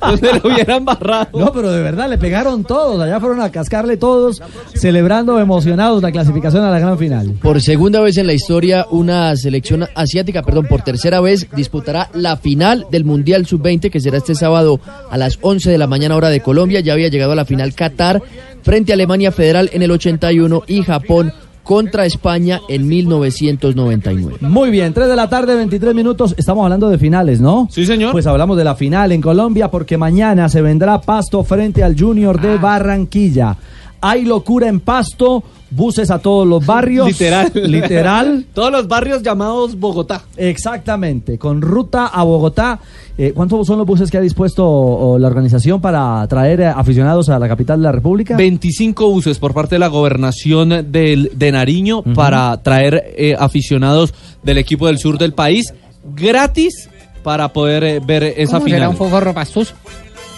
Donde 0.00 0.32
lo 0.42 0.50
hubieran 0.52 0.84
barrado. 0.84 1.38
No, 1.38 1.52
pero 1.52 1.70
de 1.72 1.82
verdad 1.82 2.08
le 2.10 2.18
pegaron 2.18 2.64
todos. 2.64 3.00
Allá 3.00 3.20
fueron 3.20 3.40
a 3.40 3.50
cascarle 3.50 3.96
todos, 3.96 4.42
celebrando 4.74 5.38
emocionados 5.40 6.02
la 6.02 6.10
clasificación 6.12 6.64
a 6.64 6.70
la 6.70 6.78
gran 6.78 6.98
final. 6.98 7.34
Por 7.42 7.60
segunda 7.62 8.00
vez 8.00 8.16
en 8.16 8.26
la 8.26 8.32
historia, 8.32 8.86
una 8.90 9.36
selección 9.36 9.86
asiática, 9.94 10.42
perdón, 10.42 10.66
por 10.66 10.82
tercera 10.82 11.20
vez, 11.20 11.46
disputará 11.54 12.08
la 12.14 12.36
final 12.36 12.86
del 12.90 13.04
Mundial 13.04 13.46
Sub-20, 13.46 13.90
que 13.90 14.00
será 14.00 14.18
este 14.18 14.34
sábado 14.34 14.80
a 15.10 15.16
las 15.16 15.38
11 15.40 15.70
de 15.70 15.78
la 15.78 15.86
mañana 15.86 16.16
hora 16.16 16.28
de 16.30 16.40
Colombia. 16.40 16.80
Ya 16.80 16.92
había 16.94 17.08
llegado 17.08 17.32
a 17.32 17.36
la 17.36 17.44
final 17.44 17.74
Qatar 17.74 18.22
frente 18.62 18.92
a 18.92 18.94
Alemania 18.94 19.32
Federal 19.32 19.70
en 19.72 19.82
el 19.82 19.90
81 19.90 20.62
y 20.66 20.82
Japón 20.82 21.32
contra 21.62 22.06
España 22.06 22.60
en 22.68 22.88
1999. 22.88 24.38
Muy 24.40 24.70
bien, 24.70 24.92
3 24.92 25.08
de 25.08 25.16
la 25.16 25.28
tarde, 25.28 25.54
23 25.54 25.94
minutos. 25.94 26.34
Estamos 26.36 26.64
hablando 26.64 26.88
de 26.88 26.98
finales, 26.98 27.40
¿no? 27.40 27.68
Sí, 27.70 27.86
señor. 27.86 28.12
Pues 28.12 28.26
hablamos 28.26 28.56
de 28.56 28.64
la 28.64 28.74
final 28.74 29.12
en 29.12 29.20
Colombia 29.20 29.70
porque 29.70 29.96
mañana 29.96 30.48
se 30.48 30.62
vendrá 30.62 31.00
Pasto 31.00 31.44
frente 31.44 31.82
al 31.82 31.98
Junior 31.98 32.40
de 32.40 32.56
Barranquilla. 32.58 33.56
Hay 34.00 34.24
locura 34.24 34.68
en 34.68 34.80
Pasto, 34.80 35.42
buses 35.70 36.10
a 36.10 36.18
todos 36.18 36.46
los 36.46 36.64
barrios. 36.64 37.06
Literal. 37.20 37.52
Literal. 37.54 38.46
Todos 38.54 38.72
los 38.72 38.88
barrios 38.88 39.22
llamados 39.22 39.78
Bogotá. 39.78 40.22
Exactamente, 40.36 41.38
con 41.38 41.62
ruta 41.62 42.06
a 42.06 42.22
Bogotá. 42.22 42.80
Eh, 43.16 43.32
¿Cuántos 43.34 43.66
son 43.66 43.78
los 43.78 43.86
buses 43.86 44.10
que 44.10 44.16
ha 44.16 44.20
dispuesto 44.20 44.66
o, 44.66 45.18
la 45.18 45.28
organización 45.28 45.80
para 45.80 46.26
traer 46.26 46.60
eh, 46.60 46.66
aficionados 46.66 47.28
a 47.28 47.38
la 47.38 47.48
capital 47.48 47.78
de 47.80 47.84
la 47.84 47.92
República? 47.92 48.36
25 48.36 49.10
buses 49.10 49.38
por 49.38 49.52
parte 49.52 49.74
de 49.74 49.78
la 49.80 49.88
gobernación 49.88 50.90
del, 50.90 51.30
de 51.34 51.52
Nariño 51.52 52.02
para 52.02 52.56
traer 52.62 53.12
eh, 53.16 53.36
aficionados 53.38 54.14
del 54.42 54.58
equipo 54.58 54.86
del 54.86 54.98
sur 54.98 55.18
del 55.18 55.34
país 55.34 55.74
gratis 56.14 56.88
para 57.22 57.52
poder 57.52 57.84
eh, 57.84 58.00
ver 58.00 58.22
esa 58.24 58.58
¿Cómo 58.58 58.66
será 58.66 58.76
final. 58.76 58.88
un 58.90 58.96
foforro 58.96 59.34
pastoso? 59.34 59.74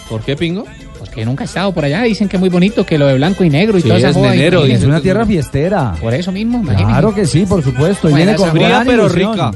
¿Por 0.09 0.21
qué, 0.21 0.35
Pingo? 0.35 0.65
Porque 1.03 1.25
nunca 1.25 1.43
he 1.43 1.47
estado 1.47 1.73
por 1.73 1.83
allá. 1.83 2.01
Dicen 2.03 2.29
que 2.29 2.37
es 2.37 2.39
muy 2.39 2.49
bonito, 2.49 2.85
que 2.85 2.97
lo 2.97 3.07
de 3.07 3.15
blanco 3.15 3.43
y 3.43 3.49
negro 3.49 3.77
y 3.77 3.81
Sí, 3.81 3.87
toda 3.87 3.99
esa 3.99 4.09
es 4.11 4.17
Imagínense. 4.17 4.73
es 4.73 4.83
una 4.85 5.01
tierra 5.01 5.25
fiestera. 5.25 5.95
Por 5.99 6.13
eso 6.13 6.31
mismo, 6.31 6.59
imagínense. 6.59 6.85
Claro 6.91 7.13
que 7.13 7.25
sí, 7.27 7.45
por 7.45 7.61
supuesto. 7.61 8.09
Y 8.09 8.13
viene 8.13 8.35
con 8.35 8.51
fría, 8.51 8.83
pero 8.85 9.05
ilusión. 9.07 9.33
rica. 9.33 9.51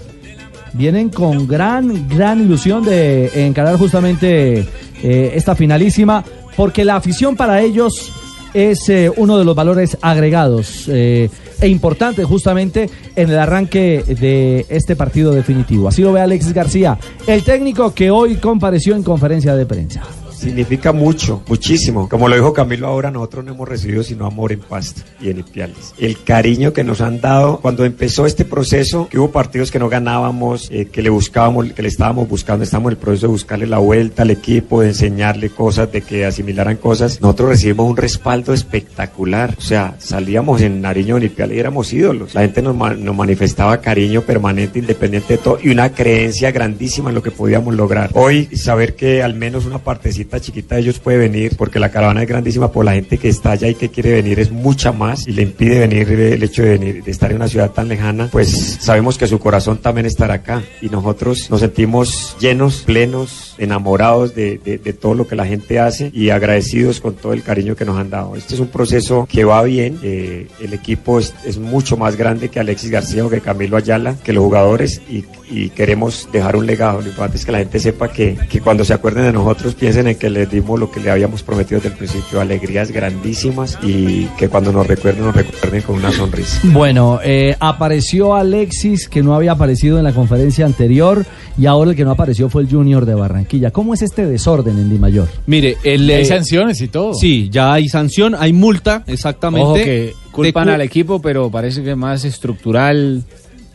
Vienen 0.73 1.09
con 1.09 1.47
gran, 1.47 2.09
gran 2.09 2.41
ilusión 2.41 2.83
de 2.83 3.45
encarar 3.47 3.77
justamente 3.77 4.67
eh, 5.01 5.31
esta 5.35 5.55
finalísima, 5.55 6.23
porque 6.55 6.83
la 6.83 6.97
afición 6.97 7.35
para 7.37 7.61
ellos 7.61 8.11
es 8.53 8.89
eh, 8.89 9.09
uno 9.15 9.37
de 9.37 9.45
los 9.45 9.55
valores 9.55 9.97
agregados 10.01 10.85
eh, 10.89 11.29
e 11.61 11.67
importantes 11.69 12.25
justamente 12.25 12.89
en 13.15 13.29
el 13.29 13.39
arranque 13.39 14.03
de 14.19 14.65
este 14.69 14.95
partido 14.95 15.31
definitivo. 15.31 15.87
Así 15.87 16.01
lo 16.01 16.11
ve 16.11 16.19
Alexis 16.21 16.53
García, 16.53 16.97
el 17.25 17.43
técnico 17.43 17.93
que 17.93 18.11
hoy 18.11 18.35
compareció 18.35 18.95
en 18.95 19.03
conferencia 19.03 19.55
de 19.55 19.65
prensa. 19.65 20.03
Significa 20.37 20.93
mucho, 20.93 21.41
muchísimo. 21.47 22.07
Como 22.07 22.27
lo 22.27 22.35
dijo 22.35 22.53
Camilo 22.53 22.87
ahora, 22.87 23.09
nosotros 23.09 23.43
no 23.43 23.53
hemos 23.53 23.67
recibido 23.67 24.03
sino 24.03 24.25
amor 24.25 24.51
en 24.51 24.59
Pasto 24.59 25.01
y 25.19 25.29
en 25.29 25.39
Ipiales. 25.39 25.95
El 25.97 26.23
cariño 26.23 26.73
que 26.73 26.83
nos 26.83 27.01
han 27.01 27.19
dado 27.19 27.59
cuando 27.59 27.85
empezó 27.85 28.27
este 28.27 28.45
proceso, 28.45 29.07
que 29.09 29.17
hubo 29.17 29.31
partidos 29.31 29.71
que 29.71 29.79
no 29.79 29.89
ganábamos, 29.89 30.69
eh, 30.71 30.85
que 30.85 31.01
le 31.01 31.09
buscábamos, 31.09 31.73
que 31.73 31.81
le 31.81 31.87
estábamos 31.87 32.29
buscando, 32.29 32.63
estamos 32.63 32.91
en 32.91 32.97
el 32.97 33.03
proceso 33.03 33.27
de 33.27 33.31
buscarle 33.31 33.65
la 33.65 33.79
vuelta 33.79 34.21
al 34.21 34.29
equipo, 34.29 34.81
de 34.81 34.89
enseñarle 34.89 35.49
cosas, 35.49 35.91
de 35.91 36.01
que 36.01 36.25
asimilaran 36.25 36.77
cosas. 36.77 37.19
Nosotros 37.19 37.49
recibimos 37.49 37.89
un 37.89 37.97
respaldo 37.97 38.53
espectacular. 38.53 39.55
O 39.57 39.61
sea, 39.61 39.95
salíamos 39.97 40.61
en 40.61 40.81
Nariño, 40.81 41.17
en 41.17 41.23
Ipiales 41.23 41.57
y 41.57 41.59
éramos 41.59 41.91
ídolos. 41.93 42.35
La 42.35 42.41
gente 42.41 42.61
nos, 42.61 42.75
nos 42.75 43.15
manifestaba 43.15 43.81
cariño 43.81 44.21
permanente, 44.21 44.77
independiente 44.79 45.37
de 45.37 45.39
todo, 45.39 45.57
y 45.63 45.69
una 45.69 45.93
creencia 45.93 46.51
grandísima 46.51 47.09
en 47.09 47.15
lo 47.15 47.23
que 47.23 47.31
podíamos 47.31 47.73
lograr. 47.73 48.11
Hoy, 48.13 48.45
saber 48.55 48.95
que 48.95 49.23
al 49.23 49.33
menos 49.33 49.65
una 49.65 49.79
partecita 49.79 50.26
chiquita 50.41 50.75
de 50.75 50.81
ellos 50.81 50.99
puede 50.99 51.17
venir, 51.17 51.55
porque 51.57 51.79
la 51.79 51.89
caravana 51.89 52.21
es 52.23 52.27
grandísima, 52.27 52.71
por 52.71 52.83
la 52.85 52.93
gente 52.93 53.17
que 53.17 53.29
está 53.29 53.51
allá 53.51 53.67
y 53.69 53.75
que 53.75 53.89
quiere 53.89 54.11
venir 54.13 54.39
es 54.39 54.51
mucha 54.51 54.91
más, 54.91 55.27
y 55.27 55.31
le 55.31 55.43
impide 55.43 55.79
venir 55.79 56.09
el 56.11 56.43
hecho 56.43 56.63
de 56.63 56.69
venir, 56.77 57.03
de 57.03 57.11
estar 57.11 57.31
en 57.31 57.37
una 57.37 57.47
ciudad 57.47 57.71
tan 57.71 57.87
lejana, 57.87 58.29
pues 58.31 58.77
sabemos 58.81 59.17
que 59.17 59.27
su 59.27 59.39
corazón 59.39 59.77
también 59.77 60.05
estará 60.05 60.35
acá, 60.35 60.61
y 60.81 60.89
nosotros 60.89 61.49
nos 61.49 61.61
sentimos 61.61 62.35
llenos, 62.39 62.83
plenos, 62.85 63.55
enamorados 63.57 64.35
de, 64.35 64.57
de- 64.57 64.77
de 64.77 64.93
todo 64.93 65.13
lo 65.15 65.27
que 65.27 65.35
la 65.35 65.45
gente 65.45 65.79
hace, 65.79 66.11
y 66.13 66.29
agradecidos 66.29 66.99
con 67.01 67.15
todo 67.15 67.33
el 67.33 67.43
cariño 67.43 67.75
que 67.75 67.85
nos 67.85 67.97
han 67.97 68.09
dado. 68.09 68.35
Este 68.35 68.53
es 68.55 68.59
un 68.59 68.67
proceso 68.67 69.27
que 69.31 69.43
va 69.45 69.63
bien, 69.63 69.99
eh, 70.03 70.47
el 70.61 70.73
equipo 70.73 71.19
es, 71.19 71.33
es 71.45 71.57
mucho 71.57 71.97
más 71.97 72.15
grande 72.15 72.49
que 72.49 72.59
Alexis 72.59 72.91
García 72.91 73.25
o 73.25 73.29
que 73.29 73.41
Camilo 73.41 73.77
Ayala, 73.77 74.15
que 74.23 74.33
los 74.33 74.43
jugadores, 74.43 75.01
y, 75.09 75.23
y 75.49 75.69
queremos 75.69 76.27
dejar 76.31 76.55
un 76.55 76.65
legado. 76.65 77.01
Lo 77.01 77.07
importante 77.07 77.37
es 77.37 77.45
que 77.45 77.51
la 77.51 77.59
gente 77.59 77.79
sepa 77.79 78.11
que, 78.11 78.37
que 78.49 78.59
cuando 78.61 78.83
se 78.83 78.93
acuerden 78.93 79.23
de 79.23 79.33
nosotros 79.33 79.75
piensen 79.75 80.07
en 80.07 80.15
que 80.17 80.29
les 80.29 80.49
dimos 80.49 80.79
lo 80.79 80.91
que 80.91 80.99
le 80.99 81.11
habíamos 81.11 81.43
prometido 81.43 81.79
desde 81.79 81.89
el 81.89 81.97
principio, 81.97 82.41
alegrías 82.41 82.91
grandísimas 82.91 83.77
y 83.81 84.25
que 84.37 84.49
cuando 84.49 84.71
nos 84.71 84.85
recuerden 84.87 85.25
nos 85.25 85.35
recuerden 85.35 85.81
con 85.81 85.95
una 85.95 86.11
sonrisa. 86.11 86.59
Bueno, 86.63 87.19
eh, 87.23 87.55
apareció 87.59 88.35
Alexis, 88.35 89.07
que 89.07 89.23
no 89.23 89.35
había 89.35 89.53
aparecido 89.53 89.97
en 89.97 90.03
la 90.03 90.13
conferencia 90.13 90.65
anterior, 90.65 91.25
y 91.57 91.65
ahora 91.65 91.91
el 91.91 91.97
que 91.97 92.05
no 92.05 92.11
apareció 92.11 92.49
fue 92.49 92.61
el 92.61 92.69
Junior 92.69 93.05
de 93.05 93.15
Barranquilla. 93.15 93.71
¿Cómo 93.71 93.93
es 93.93 94.01
este 94.01 94.25
desorden 94.25 94.77
en 94.77 94.89
Di 94.89 94.97
Mayor? 94.97 95.27
Mire, 95.45 95.77
el, 95.83 96.09
Hay 96.09 96.21
eh, 96.21 96.25
sanciones 96.25 96.81
y 96.81 96.87
todo. 96.87 97.13
Sí, 97.13 97.49
ya 97.49 97.73
hay 97.73 97.89
sanción, 97.89 98.35
hay 98.37 98.53
multa, 98.53 99.03
exactamente. 99.07 99.65
Ojo 99.65 99.75
que 99.75 100.13
culpan 100.31 100.67
De 100.67 100.73
al 100.73 100.81
equipo, 100.81 101.21
pero 101.21 101.49
parece 101.49 101.83
que 101.83 101.95
más 101.95 102.25
estructural 102.25 103.23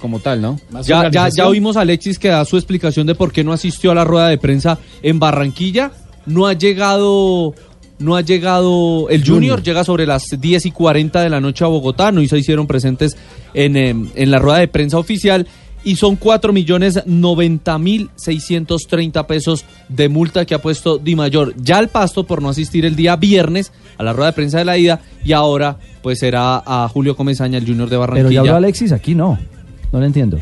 como 0.03 0.19
tal, 0.19 0.43
¿no? 0.43 0.59
Ya, 0.85 1.09
ya, 1.09 1.29
ya 1.29 1.47
oímos 1.47 1.77
a 1.77 1.83
Alexis 1.83 2.19
que 2.19 2.29
da 2.29 2.45
su 2.45 2.57
explicación 2.57 3.07
de 3.07 3.15
por 3.15 3.33
qué 3.33 3.45
no 3.45 3.53
asistió 3.53 3.93
a 3.93 3.95
la 3.95 4.05
rueda 4.05 4.29
de 4.29 4.37
prensa 4.37 4.79
en 5.01 5.21
Barranquilla. 5.21 5.93
No 6.27 6.47
ha 6.47 6.53
llegado, 6.53 7.55
no 7.99 8.17
ha 8.17 8.21
llegado 8.21 9.09
el 9.09 9.21
Junior, 9.23 9.35
Junior. 9.35 9.63
llega 9.63 9.85
sobre 9.85 10.07
las 10.07 10.25
10 10.39 10.67
y 10.67 10.71
40 10.71 11.21
de 11.21 11.31
la 11.31 11.41
noche 11.41 11.65
a 11.65 11.69
Bogotá, 11.69 12.13
no 12.13 12.25
se 12.27 12.39
hicieron 12.39 12.67
presentes 12.67 13.17
en, 13.55 13.77
em, 13.77 14.09
en 14.15 14.31
la 14.31 14.39
rueda 14.39 14.59
de 14.59 14.69
prensa 14.69 14.99
oficial 14.99 15.47
y 15.85 15.97
son 15.97 16.17
4 16.17 16.53
millones 16.53 17.03
90 17.07 17.79
mil 17.79 18.11
630 18.17 19.27
pesos 19.27 19.65
de 19.89 20.09
multa 20.09 20.45
que 20.45 20.55
ha 20.55 20.63
puesto 20.63 20.99
Di 20.99 21.17
Mayor 21.17 21.55
ya 21.57 21.79
al 21.79 21.89
pasto 21.89 22.25
por 22.25 22.41
no 22.41 22.51
asistir 22.51 22.85
el 22.85 22.95
día 22.95 23.17
viernes 23.17 23.73
a 23.99 24.05
la 24.05 24.13
rueda 24.13 24.31
de 24.31 24.35
prensa 24.35 24.59
de 24.59 24.65
la 24.65 24.79
ida 24.79 25.01
y 25.25 25.33
ahora 25.33 25.77
pues 26.03 26.19
será 26.19 26.63
a 26.65 26.89
Julio 26.89 27.17
Comesaña, 27.17 27.59
el 27.59 27.67
Junior 27.67 27.89
de 27.89 27.97
Barranquilla. 27.97 28.29
Pero 28.29 28.33
ya 28.33 28.41
habló 28.41 28.57
Alexis, 28.57 28.93
aquí 28.93 29.15
no. 29.15 29.39
No 29.93 30.01
lo 30.01 30.07
entiendo. 30.07 30.39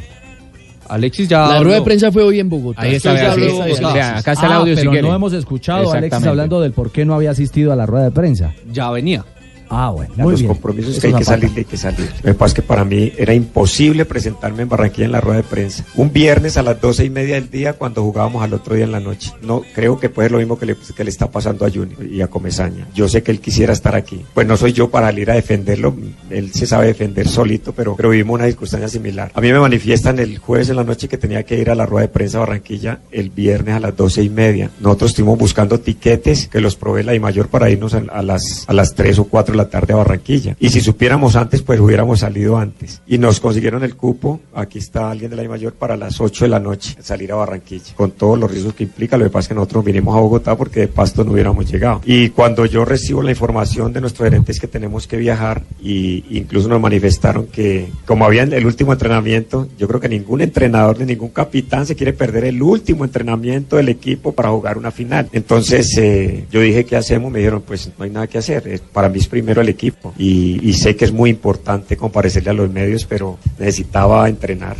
Alexis 0.90 1.28
ya 1.28 1.46
La 1.48 1.60
rueda 1.62 1.78
de 1.78 1.84
prensa 1.84 2.10
fue 2.12 2.22
hoy 2.22 2.40
en 2.40 2.48
Bogotá. 2.48 2.82
Ahí 2.82 2.94
está, 2.96 3.32
habló 3.32 3.46
sí, 3.46 3.52
Bogotá. 3.52 3.92
vea, 3.94 4.18
acá 4.18 4.32
está 4.32 4.46
el 4.46 4.52
Ah, 4.52 4.56
audio 4.56 4.76
si 4.76 4.86
pero 4.88 5.02
no 5.02 5.14
hemos 5.14 5.32
escuchado 5.32 5.92
a 5.92 5.96
Alexis 5.96 6.26
hablando 6.26 6.60
del 6.60 6.72
por 6.72 6.90
qué 6.90 7.04
no 7.04 7.14
había 7.14 7.30
asistido 7.30 7.72
a 7.72 7.76
la 7.76 7.86
rueda 7.86 8.04
de 8.06 8.10
prensa. 8.10 8.52
Ya 8.72 8.90
venía. 8.90 9.24
Ah, 9.70 9.90
bueno, 9.90 10.12
muy 10.16 10.32
los 10.32 10.40
bien. 10.40 10.52
compromisos 10.52 10.92
Eso 10.92 11.00
que 11.00 11.06
hay 11.06 11.14
que 11.14 11.24
salir, 11.24 11.50
hay 11.56 11.64
que 11.64 11.76
salir. 11.76 12.10
Lo 12.22 12.32
que 12.32 12.34
pasa 12.34 12.46
es 12.48 12.54
que 12.54 12.62
para 12.62 12.84
mí 12.84 13.12
era 13.16 13.32
imposible 13.34 14.04
presentarme 14.04 14.62
en 14.62 14.68
Barranquilla 14.68 15.06
en 15.06 15.12
la 15.12 15.20
rueda 15.20 15.38
de 15.38 15.44
prensa. 15.44 15.84
Un 15.94 16.12
viernes 16.12 16.56
a 16.56 16.62
las 16.62 16.80
doce 16.80 17.04
y 17.04 17.10
media 17.10 17.36
del 17.36 17.50
día 17.50 17.74
cuando 17.74 18.02
jugábamos 18.02 18.42
al 18.42 18.52
otro 18.52 18.74
día 18.74 18.84
en 18.84 18.92
la 18.92 19.00
noche. 19.00 19.32
No 19.42 19.62
creo 19.74 20.00
que 20.00 20.08
puede 20.08 20.26
ser 20.26 20.32
lo 20.32 20.38
mismo 20.38 20.58
que 20.58 20.66
le, 20.66 20.76
que 20.76 21.04
le 21.04 21.10
está 21.10 21.30
pasando 21.30 21.64
a 21.64 21.70
Junior 21.70 22.04
y 22.04 22.20
a 22.20 22.26
Comesaña. 22.26 22.88
Yo 22.94 23.08
sé 23.08 23.22
que 23.22 23.30
él 23.30 23.40
quisiera 23.40 23.72
estar 23.72 23.94
aquí. 23.94 24.24
Pues 24.34 24.46
no 24.46 24.56
soy 24.56 24.72
yo 24.72 24.90
para 24.90 25.06
salir 25.06 25.30
a 25.30 25.34
defenderlo. 25.34 25.94
Él 26.30 26.52
se 26.52 26.66
sabe 26.66 26.88
defender 26.88 27.28
solito, 27.28 27.72
pero, 27.72 27.94
pero 27.96 28.10
vivimos 28.10 28.34
una 28.34 28.46
circunstancia 28.46 28.88
similar. 28.88 29.30
A 29.34 29.40
mí 29.40 29.52
me 29.52 29.60
manifiestan 29.60 30.18
el 30.18 30.38
jueves 30.38 30.68
en 30.70 30.76
la 30.76 30.84
noche 30.84 31.08
que 31.08 31.16
tenía 31.16 31.44
que 31.44 31.58
ir 31.58 31.70
a 31.70 31.76
la 31.76 31.86
rueda 31.86 32.06
de 32.06 32.12
prensa 32.12 32.38
a 32.38 32.40
Barranquilla 32.40 33.00
el 33.12 33.30
viernes 33.30 33.76
a 33.76 33.80
las 33.80 33.96
doce 33.96 34.22
y 34.22 34.30
media. 34.30 34.70
Nosotros 34.80 35.12
estuvimos 35.12 35.38
buscando 35.38 35.78
tiquetes 35.78 36.48
que 36.48 36.60
los 36.60 36.74
provee 36.74 37.04
la 37.04 37.14
I 37.14 37.20
mayor 37.20 37.48
para 37.48 37.70
irnos 37.70 37.94
a, 37.94 37.98
a 38.10 38.22
las 38.22 38.64
a 38.66 38.72
las 38.72 38.94
3 38.94 39.20
o 39.20 39.24
4 39.24 39.52
de 39.52 39.59
la 39.62 39.68
tarde 39.68 39.92
a 39.92 39.96
Barranquilla. 39.96 40.56
Y 40.58 40.70
si 40.70 40.80
supiéramos 40.80 41.36
antes, 41.36 41.62
pues 41.62 41.80
hubiéramos 41.80 42.20
salido 42.20 42.56
antes. 42.56 43.02
Y 43.06 43.18
nos 43.18 43.40
consiguieron 43.40 43.82
el 43.84 43.96
cupo. 43.96 44.40
Aquí 44.54 44.78
está 44.78 45.10
alguien 45.10 45.30
de 45.30 45.36
la 45.36 45.44
I 45.44 45.48
mayor 45.48 45.74
para 45.74 45.96
las 45.96 46.20
8 46.20 46.44
de 46.44 46.48
la 46.48 46.60
noche 46.60 46.96
salir 47.00 47.32
a 47.32 47.36
Barranquilla. 47.36 47.94
Con 47.94 48.12
todos 48.12 48.38
los 48.38 48.50
riesgos 48.50 48.74
que 48.74 48.84
implica. 48.84 49.16
Lo 49.16 49.24
que 49.24 49.30
pasa 49.30 49.44
es 49.44 49.48
que 49.48 49.54
nosotros 49.54 49.84
vinimos 49.84 50.16
a 50.16 50.20
Bogotá 50.20 50.56
porque 50.56 50.80
de 50.80 50.88
pasto 50.88 51.24
no 51.24 51.32
hubiéramos 51.32 51.70
llegado. 51.70 52.00
Y 52.04 52.30
cuando 52.30 52.66
yo 52.66 52.84
recibo 52.84 53.22
la 53.22 53.30
información 53.30 53.92
de 53.92 54.00
nuestros 54.00 54.26
gerentes 54.26 54.60
que 54.60 54.68
tenemos 54.68 55.06
que 55.06 55.16
viajar, 55.16 55.62
y 55.82 56.24
incluso 56.30 56.68
nos 56.68 56.80
manifestaron 56.80 57.46
que, 57.46 57.90
como 58.06 58.24
había 58.24 58.42
el 58.42 58.66
último 58.66 58.92
entrenamiento, 58.92 59.68
yo 59.78 59.86
creo 59.88 60.00
que 60.00 60.08
ningún 60.08 60.40
entrenador 60.40 60.98
ni 60.98 61.06
ningún 61.06 61.30
capitán 61.30 61.86
se 61.86 61.96
quiere 61.96 62.12
perder 62.12 62.44
el 62.44 62.62
último 62.62 63.04
entrenamiento 63.04 63.76
del 63.76 63.88
equipo 63.88 64.32
para 64.32 64.50
jugar 64.50 64.78
una 64.78 64.90
final. 64.90 65.28
Entonces 65.32 65.96
eh, 65.98 66.46
yo 66.50 66.60
dije, 66.60 66.84
¿qué 66.84 66.96
hacemos? 66.96 67.30
Me 67.30 67.40
dijeron, 67.40 67.62
pues 67.66 67.90
no 67.98 68.04
hay 68.04 68.10
nada 68.10 68.26
que 68.26 68.38
hacer. 68.38 68.80
Para 68.92 69.08
mí 69.08 69.18
es 69.18 69.28
primero 69.28 69.49
el 69.58 69.68
equipo. 69.68 70.14
Y, 70.18 70.60
y 70.68 70.72
sé 70.74 70.94
que 70.96 71.04
es 71.04 71.12
muy 71.12 71.30
importante 71.30 71.96
comparecerle 71.96 72.50
a 72.50 72.54
los 72.54 72.70
medios, 72.70 73.04
pero 73.04 73.38
necesitaba 73.58 74.28
entrenar. 74.28 74.76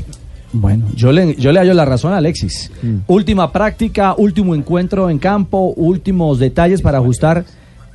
Bueno, 0.53 0.87
yo 0.97 1.13
le, 1.13 1.37
yo 1.37 1.53
le 1.53 1.61
hallo 1.61 1.75
la 1.75 1.85
razón 1.85 2.13
a 2.13 2.17
Alexis. 2.19 2.71
Última 3.07 3.53
práctica, 3.53 4.15
último 4.17 4.55
encuentro 4.55 5.09
en 5.09 5.19
campo, 5.19 5.73
últimos 5.77 6.39
detalles 6.41 6.83
para 6.83 6.99
ajustar 6.99 7.45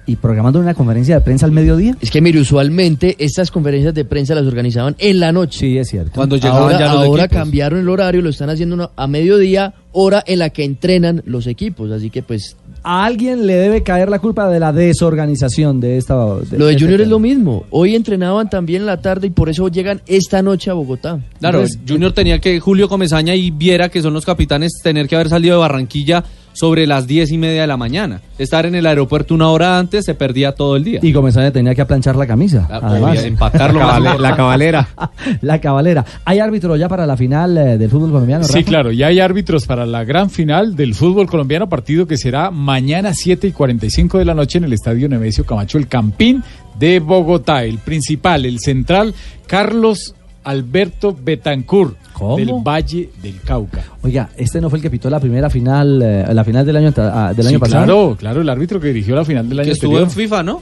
y 0.08 0.16
programando 0.18 0.60
una 0.60 0.74
conferencia 0.76 1.16
de 1.16 1.22
prensa 1.22 1.46
al 1.48 1.52
mediodía. 1.52 1.98
Es 2.00 2.12
que 2.12 2.22
mire, 2.22 2.40
usualmente 2.40 3.16
estas 3.20 3.50
conferencias 3.52 3.94
de 3.94 4.06
prensa 4.06 4.36
las 4.36 4.46
organizaban 4.46 4.96
en 5.00 5.20
la 5.20 5.32
noche. 5.32 5.60
Sí, 5.60 5.78
es 5.78 5.90
cierto. 5.90 6.12
Cuando 6.14 6.38
llegaban 6.38 6.62
ahora, 6.64 6.80
ya 6.80 6.94
los 6.94 7.04
ahora 7.06 7.24
equipos. 7.26 7.42
cambiaron 7.44 7.80
el 7.80 7.90
horario, 7.90 8.22
lo 8.22 8.30
están 8.30 8.50
haciendo 8.50 8.76
una- 8.76 8.90
a 8.96 9.08
mediodía, 9.08 9.74
hora 9.98 10.24
en 10.28 10.40
la 10.40 10.50
que 10.50 10.64
entrenan 10.64 11.24
los 11.26 11.48
equipos. 11.48 11.90
Así 11.92 12.10
que 12.10 12.22
pues 12.22 12.56
A 12.84 13.06
alguien 13.06 13.48
le 13.48 13.56
debe 13.56 13.82
caer 13.82 14.10
la 14.10 14.20
culpa 14.20 14.50
de 14.50 14.60
la 14.60 14.72
desorganización 14.72 15.80
de 15.80 15.98
esta. 15.98 16.16
lo 16.16 16.38
de 16.40 16.74
este 16.74 16.80
Junior 16.80 17.02
es 17.02 17.08
lo 17.08 17.20
mismo. 17.20 17.64
Hoy 17.72 17.96
entrenaban 17.96 18.50
también 18.50 18.82
en 18.82 18.86
la 18.86 19.02
tarde 19.02 19.28
y 19.28 19.30
por 19.30 19.50
eso 19.50 19.68
llegan 19.70 20.02
esta 20.06 20.42
noche 20.42 20.70
a 20.70 20.74
Bogotá. 20.74 21.20
Claro, 21.40 21.60
Entonces, 21.60 21.80
Junior 21.88 22.12
tenía 22.12 22.40
que 22.40 22.60
Julio 22.60 22.90
Comesaña 22.90 23.34
y 23.36 23.52
Viera, 23.52 23.90
que 23.90 24.02
son 24.02 24.14
los 24.14 24.26
capitanes, 24.26 24.74
tener 24.84 25.08
que 25.08 25.16
haber 25.16 25.30
salido 25.30 25.56
de 25.56 25.62
Barranquilla 25.62 26.24
sobre 26.56 26.88
las 26.88 27.06
diez 27.06 27.32
y 27.32 27.38
media 27.38 27.62
de 27.62 27.68
la 27.68 27.78
mañana. 27.78 28.22
Estar 28.40 28.66
en 28.66 28.74
el 28.74 28.88
aeropuerto 28.88 29.36
una 29.36 29.50
hora 29.50 29.78
antes 29.78 30.04
se 30.06 30.16
perdía 30.16 30.54
todo 30.56 30.76
el 30.76 30.84
día. 30.84 31.00
Y 31.04 31.14
Comesaña 31.14 31.52
tenía 31.52 31.76
que 31.76 31.82
aplanchar 31.82 32.16
la 32.16 32.26
camisa. 32.26 32.68
Ah, 32.72 32.80
además. 32.82 33.24
empacarlo 33.24 33.80
La 33.80 33.86
más. 33.86 33.96
cabale- 34.00 34.20
la 34.20 34.36
cabalera. 34.36 34.88
la 35.42 35.62
cabalera. 35.62 36.06
¿Hay 36.26 36.40
árbitro 36.40 36.76
ya 36.76 36.90
para 36.90 37.06
la 37.06 37.16
final 37.16 37.56
eh, 37.58 37.78
del 37.78 37.90
fútbol 37.92 38.12
colombiano? 38.12 38.46
Sí, 38.46 38.64
claro, 38.64 38.92
ya 38.92 39.08
hay 39.08 39.20
árbitros 39.20 39.66
para 39.68 39.86
la 39.86 40.04
gran 40.04 40.30
final 40.32 40.76
del 40.76 40.96
fútbol 40.96 41.28
colombiano, 41.28 41.70
partido 41.70 42.08
que 42.08 42.18
será 42.18 42.50
mañana 42.50 43.14
7 43.14 43.48
y 43.48 43.52
45 43.52 44.18
de 44.18 44.26
la 44.26 44.34
noche 44.34 44.58
en 44.58 44.64
el 44.64 44.74
Estadio 44.74 45.08
Nemesio 45.08 45.46
Camacho, 45.46 45.78
el 45.78 45.88
Campín 45.88 46.42
de 46.80 47.00
Bogotá. 47.00 47.64
El 47.66 47.78
principal, 47.80 48.46
el 48.46 48.60
central, 48.60 49.14
Carlos 49.46 50.16
Alberto 50.44 51.16
Betancur, 51.20 51.96
¿Cómo? 52.18 52.38
del 52.38 52.52
Valle 52.64 53.10
del 53.22 53.40
Cauca. 53.42 53.84
Oiga, 54.02 54.30
este 54.38 54.62
no 54.62 54.70
fue 54.70 54.80
el 54.80 54.84
que 54.84 54.90
pitó 54.90 55.10
la 55.10 55.20
primera 55.20 55.50
final, 55.50 56.02
eh, 56.02 56.26
la 56.34 56.44
final 56.44 56.66
del 56.66 56.78
año, 56.78 56.94
ah, 56.98 57.34
del 57.36 57.46
Sí, 57.46 57.52
año 57.52 57.60
pasado. 57.60 57.86
Claro, 57.86 58.16
claro, 58.18 58.42
el 58.42 58.50
árbitro 58.50 58.80
que 58.80 58.88
dirigió 58.88 59.16
la 59.16 59.26
final 59.26 59.48
del 59.50 59.60
año 59.60 59.68
que 59.68 59.74
estuvo 59.74 60.00
en. 60.00 60.10
FIFA, 60.10 60.44
¿no? 60.44 60.62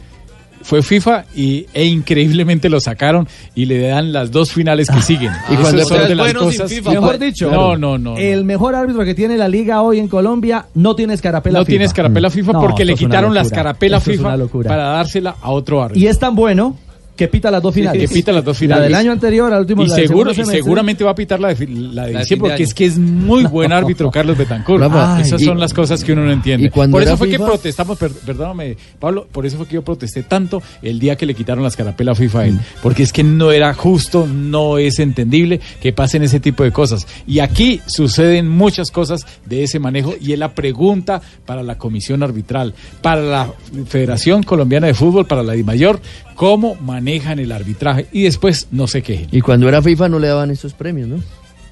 fue 0.64 0.82
FIFA 0.82 1.26
y, 1.36 1.66
e 1.74 1.86
increíblemente 1.86 2.70
lo 2.70 2.80
sacaron 2.80 3.28
y 3.54 3.66
le 3.66 3.88
dan 3.88 4.12
las 4.12 4.32
dos 4.32 4.52
finales 4.52 4.90
que 4.90 5.02
siguen. 5.02 5.32
Y 5.50 5.56
cuando 5.56 5.82
es 5.82 5.90
de 5.90 6.16
las 6.16 6.34
cosas. 6.34 6.72
FIFA, 6.72 6.92
Mejor 6.92 7.20
dicho, 7.20 7.52
no, 7.52 7.78
no, 7.78 7.98
no. 7.98 8.18
El 8.18 8.46
mejor 8.46 8.76
árbitro 8.76 9.04
que 9.06 9.14
tiene 9.14 9.38
la 9.38 9.48
liga 9.48 9.82
hoy 9.82 10.00
en 10.00 10.08
Colombia 10.08 10.66
no 10.74 10.96
tiene 10.96 11.14
escarapela 11.14 11.60
No 11.60 11.66
FIFA. 11.66 11.70
tiene 11.70 11.86
escarapela 11.86 12.30
FIFA 12.30 12.54
No, 12.54 12.62
porque 12.62 12.86
le 12.86 12.96
quitaron 12.96 13.34
la 13.34 13.42
escarapela 13.42 14.00
FIFA 14.00 14.38
para 14.66 14.84
dársela 14.84 15.36
a 15.42 15.52
otro 15.52 15.84
árbitro. 15.84 16.02
Y 16.02 16.08
es 16.08 16.18
tan 16.18 16.36
bueno 16.36 16.78
que 17.16 17.28
pita 17.28 17.52
las 17.52 17.62
dos 17.62 17.74
Sí, 17.76 17.82
finales. 17.82 18.10
que 18.10 18.14
pita 18.16 18.32
las 18.32 18.44
dos 18.44 18.56
La 18.56 18.60
finales. 18.60 18.84
del 18.86 18.96
año 18.96 19.12
anterior 19.12 19.54
al 19.54 19.62
último 19.62 19.84
y 19.84 19.88
la 19.88 19.96
seguro 19.96 20.32
y 20.32 20.46
seguramente 20.46 21.04
va 21.04 21.12
a 21.12 21.16
pitar 21.16 21.40
la 21.40 21.54
de, 21.54 21.68
la 21.68 22.06
de 22.08 22.14
La 22.14 22.20
diciembre 22.22 22.50
de 22.50 22.54
porque 22.54 22.64
es 22.64 22.74
que 22.74 22.86
es 22.86 22.98
muy 22.98 23.44
buen 23.46 23.72
árbitro 23.72 24.10
Carlos 24.10 24.38
Betancourt. 24.38 24.82
Rafa, 24.82 25.22
Esas 25.22 25.42
y- 25.42 25.46
son 25.46 25.60
las 25.60 25.74
cosas 25.74 26.04
que 26.04 26.12
uno 26.14 26.26
no 26.26 26.32
entiende. 26.32 26.72
por 26.72 27.04
eso 27.04 27.16
fue 27.18 27.30
que 27.30 27.38
protestamos, 27.40 27.98
per- 28.00 28.12
perdóname, 28.12 28.76
Pablo, 29.00 29.28
por 29.32 29.46
eso 29.46 29.58
fue 29.58 29.68
que 29.68 29.76
yo 29.76 29.84
protesté 29.84 30.24
tanto 30.24 30.62
el 30.82 31.00
día 31.00 31.16
que 31.16 31.26
le 31.26 31.36
quitaron 31.36 31.62
la 31.64 31.70
escarapela 31.70 32.14
a 32.14 32.16
FIFA 32.16 32.38
Mm. 32.40 32.42
a 32.42 32.46
él, 32.48 32.60
porque 32.82 33.04
es 33.04 33.14
que 33.14 33.24
no 33.24 33.52
era 33.52 33.74
justo, 33.76 34.26
no 34.28 34.78
es 34.80 34.98
entendible 35.00 35.60
que 35.82 35.94
pasen 35.94 36.24
ese 36.24 36.40
tipo 36.40 36.64
de 36.64 36.72
cosas. 36.72 37.06
Y 37.28 37.40
aquí 37.40 37.80
suceden 37.86 38.50
muchas 38.50 38.90
cosas 38.90 39.26
de 39.46 39.64
ese 39.64 39.78
manejo 39.80 40.16
y 40.20 40.34
es 40.34 40.40
la 40.40 40.56
pregunta 40.56 41.22
para 41.46 41.62
la 41.64 41.78
comisión 41.78 42.24
arbitral, 42.24 42.74
para 43.02 43.22
la 43.22 43.54
Federación 43.88 44.44
Colombiana 44.44 44.88
de 44.88 44.94
Fútbol, 44.94 45.26
para 45.28 45.44
la 45.44 45.54
DIMAYOR, 45.54 46.00
cómo 46.36 46.76
manejan 46.76 47.40
el 47.40 47.52
arbitraje 47.52 48.08
y 48.12 48.24
después 48.24 48.68
no 48.72 48.88
se 48.88 49.02
quejen. 49.02 49.28
Y 49.32 49.42
cuando 49.42 49.68
era 49.68 49.82
FIFA 49.82 50.10
no 50.10 50.20
le 50.20 50.28
daban 50.28 50.52
estos 50.52 50.74
premios, 50.74 51.08
¿no? 51.08 51.18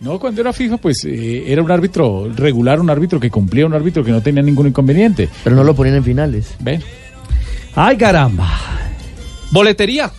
No, 0.01 0.19
cuando 0.19 0.41
era 0.41 0.51
FIFA, 0.51 0.77
pues 0.77 1.05
eh, 1.05 1.43
era 1.45 1.61
un 1.61 1.69
árbitro 1.69 2.27
regular, 2.35 2.79
un 2.79 2.89
árbitro 2.89 3.19
que 3.19 3.29
cumplía, 3.29 3.67
un 3.67 3.73
árbitro 3.73 4.03
que 4.03 4.11
no 4.11 4.21
tenía 4.21 4.41
ningún 4.41 4.67
inconveniente. 4.67 5.29
Pero 5.43 5.55
no 5.55 5.63
lo 5.63 5.75
ponían 5.75 5.97
en 5.97 6.03
finales. 6.03 6.55
Ven. 6.59 6.81
Ay, 7.75 7.97
caramba. 7.97 8.49
Boletería. 9.51 10.11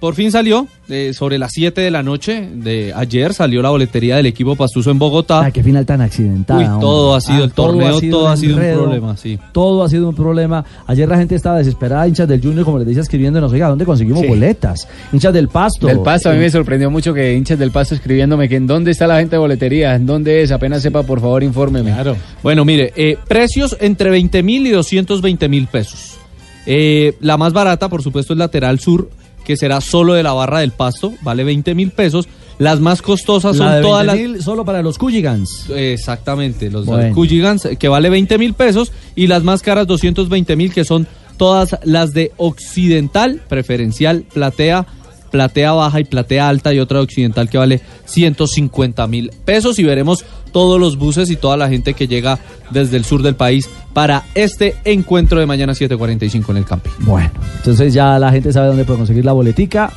Por 0.00 0.14
fin 0.14 0.30
salió, 0.30 0.68
eh, 0.90 1.12
sobre 1.14 1.38
las 1.38 1.52
7 1.52 1.80
de 1.80 1.90
la 1.90 2.02
noche 2.02 2.48
de 2.54 2.92
ayer 2.94 3.32
salió 3.32 3.62
la 3.62 3.70
boletería 3.70 4.16
del 4.16 4.26
equipo 4.26 4.54
Pastuso 4.54 4.90
en 4.90 4.98
Bogotá. 4.98 5.40
Ah, 5.46 5.50
qué 5.50 5.62
final 5.62 5.86
tan 5.86 6.00
hombre. 6.02 6.66
todo 6.80 7.14
ha 7.14 7.20
sido 7.20 7.44
el 7.44 7.52
torneo, 7.52 7.98
todo 8.10 8.28
ha 8.28 8.36
sido 8.36 8.56
un 8.56 8.62
enredo, 8.62 8.82
problema, 8.84 9.16
sí. 9.16 9.38
Todo 9.52 9.82
ha 9.82 9.88
sido 9.88 10.08
un 10.10 10.14
problema. 10.14 10.64
Ayer 10.86 11.08
la 11.08 11.16
gente 11.16 11.34
estaba 11.34 11.58
desesperada, 11.58 12.06
hinchas 12.06 12.28
del 12.28 12.42
Junior, 12.42 12.64
como 12.64 12.78
les 12.78 12.86
decía, 12.88 13.02
escribiéndonos, 13.02 13.50
oiga, 13.52 13.68
¿dónde 13.68 13.86
conseguimos 13.86 14.20
Sí. 14.20 14.26
boletas? 14.28 14.86
Hinchas 15.12 15.32
del 15.32 15.48
Pasto. 15.48 15.86
Del 15.86 16.00
Pasto, 16.00 16.28
a 16.28 16.32
mí 16.34 16.40
me 16.40 16.50
sorprendió 16.50 16.90
mucho 16.90 17.14
que 17.14 17.34
hinchas 17.34 17.58
del 17.58 17.70
Pasto 17.70 17.94
escribiéndome 17.94 18.48
que 18.48 18.56
en 18.56 18.66
dónde 18.66 18.90
está 18.90 19.06
la 19.06 19.18
gente 19.18 19.36
de 19.36 19.40
boletería, 19.40 19.94
en 19.94 20.04
dónde 20.04 20.42
es, 20.42 20.52
apenas 20.52 20.82
sepa, 20.82 21.04
por 21.04 21.20
favor, 21.20 21.42
infórmeme. 21.42 21.92
Claro. 21.92 22.16
Bueno, 22.42 22.64
mire, 22.66 22.92
eh, 22.96 23.16
precios 23.26 23.76
entre 23.80 24.10
20 24.10 24.42
mil 24.42 24.66
y 24.66 24.70
220 24.70 25.48
mil 25.48 25.66
pesos. 25.68 26.18
Eh, 26.66 27.16
la 27.20 27.36
más 27.38 27.52
barata, 27.52 27.88
por 27.88 28.02
supuesto, 28.02 28.32
es 28.34 28.38
lateral 28.38 28.78
sur, 28.80 29.08
que 29.46 29.56
será 29.56 29.80
solo 29.80 30.14
de 30.14 30.24
la 30.24 30.32
barra 30.32 30.58
del 30.58 30.72
pasto, 30.72 31.14
vale 31.22 31.44
20 31.44 31.76
mil 31.76 31.92
pesos. 31.92 32.28
Las 32.58 32.80
más 32.80 33.00
costosas 33.00 33.56
son 33.56 33.70
de 33.70 33.80
todas 33.80 34.04
las... 34.04 34.16
20.000 34.16 34.42
solo 34.42 34.64
para 34.64 34.82
los 34.82 34.98
Cooligans. 34.98 35.66
Exactamente, 35.70 36.68
los 36.68 36.84
Bueno. 36.84 37.14
Cooligans, 37.14 37.68
que 37.78 37.88
vale 37.88 38.10
20 38.10 38.38
mil 38.38 38.54
pesos, 38.54 38.92
y 39.14 39.28
las 39.28 39.44
más 39.44 39.62
caras 39.62 39.86
220 39.86 40.56
mil, 40.56 40.72
que 40.72 40.84
son 40.84 41.06
todas 41.36 41.76
las 41.84 42.12
de 42.12 42.32
Occidental, 42.38 43.42
preferencial, 43.48 44.24
platea, 44.32 44.86
platea 45.30 45.72
baja 45.72 46.00
y 46.00 46.04
platea 46.04 46.48
alta, 46.48 46.74
y 46.74 46.80
otra 46.80 46.98
de 46.98 47.04
Occidental 47.04 47.48
que 47.48 47.58
vale 47.58 47.80
150 48.06 49.06
mil 49.06 49.30
pesos. 49.44 49.78
Y 49.78 49.84
veremos 49.84 50.24
todos 50.56 50.80
los 50.80 50.96
buses 50.96 51.28
y 51.28 51.36
toda 51.36 51.58
la 51.58 51.68
gente 51.68 51.92
que 51.92 52.08
llega 52.08 52.38
desde 52.70 52.96
el 52.96 53.04
sur 53.04 53.22
del 53.22 53.34
país 53.34 53.68
para 53.92 54.22
este 54.34 54.74
encuentro 54.86 55.38
de 55.38 55.44
mañana 55.44 55.74
7.45 55.74 56.48
en 56.48 56.56
el 56.56 56.64
camping. 56.64 56.92
Bueno, 57.00 57.30
entonces 57.58 57.92
ya 57.92 58.18
la 58.18 58.32
gente 58.32 58.54
sabe 58.54 58.68
dónde 58.68 58.86
puede 58.86 59.00
conseguir 59.00 59.26
la 59.26 59.32
boletica. 59.32 59.92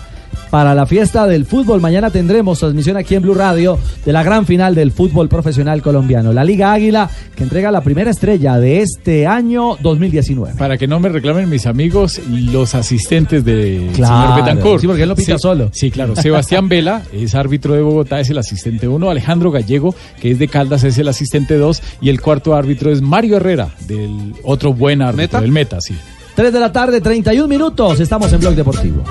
Para 0.49 0.73
la 0.73 0.87
fiesta 0.87 1.27
del 1.27 1.45
fútbol, 1.45 1.79
mañana 1.79 2.09
tendremos 2.09 2.57
transmisión 2.59 2.97
aquí 2.97 3.13
en 3.13 3.21
Blue 3.21 3.35
Radio 3.35 3.77
de 4.03 4.11
la 4.11 4.23
gran 4.23 4.47
final 4.47 4.73
del 4.73 4.91
fútbol 4.91 5.29
profesional 5.29 5.83
colombiano. 5.83 6.33
La 6.33 6.43
Liga 6.43 6.73
Águila, 6.73 7.07
que 7.35 7.43
entrega 7.43 7.69
la 7.69 7.81
primera 7.81 8.09
estrella 8.09 8.57
de 8.57 8.81
este 8.81 9.27
año 9.27 9.77
2019. 9.81 10.55
Para 10.57 10.77
que 10.77 10.87
no 10.87 10.99
me 10.99 11.09
reclamen 11.09 11.47
mis 11.49 11.67
amigos, 11.67 12.19
los 12.29 12.73
asistentes 12.73 13.45
de 13.45 13.91
Claro, 13.93 14.33
señor 14.33 14.41
Betancourt. 14.43 14.81
sí, 14.81 14.87
porque 14.87 15.03
él 15.03 15.09
lo 15.09 15.15
pita 15.15 15.33
Sí, 15.37 15.39
solo. 15.41 15.69
Sí, 15.71 15.91
claro. 15.91 16.15
Sebastián 16.15 16.67
Vela 16.69 17.03
es 17.13 17.35
árbitro 17.35 17.75
de 17.75 17.81
Bogotá, 17.83 18.19
es 18.19 18.31
el 18.31 18.39
asistente 18.39 18.87
uno. 18.87 19.11
Alejandro 19.11 19.51
Gallego, 19.51 19.93
que 20.19 20.31
es 20.31 20.39
de 20.39 20.47
Caldas, 20.47 20.83
es 20.83 20.97
el 20.97 21.07
asistente 21.09 21.57
dos. 21.57 21.83
Y 22.01 22.09
el 22.09 22.21
cuarto 22.21 22.55
árbitro 22.55 22.91
es 22.91 23.01
Mario 23.03 23.37
Herrera, 23.37 23.69
del 23.87 24.33
otro 24.43 24.73
buen 24.73 25.03
árbitro, 25.03 25.17
¿Meta? 25.21 25.41
del 25.41 25.51
Meta, 25.51 25.77
sí. 25.79 25.95
3 26.35 26.51
de 26.53 26.59
la 26.59 26.71
tarde, 26.71 27.01
31 27.01 27.47
minutos. 27.47 27.99
Estamos 27.99 28.33
en 28.33 28.39
Blog 28.39 28.55
Deportivo. 28.55 29.03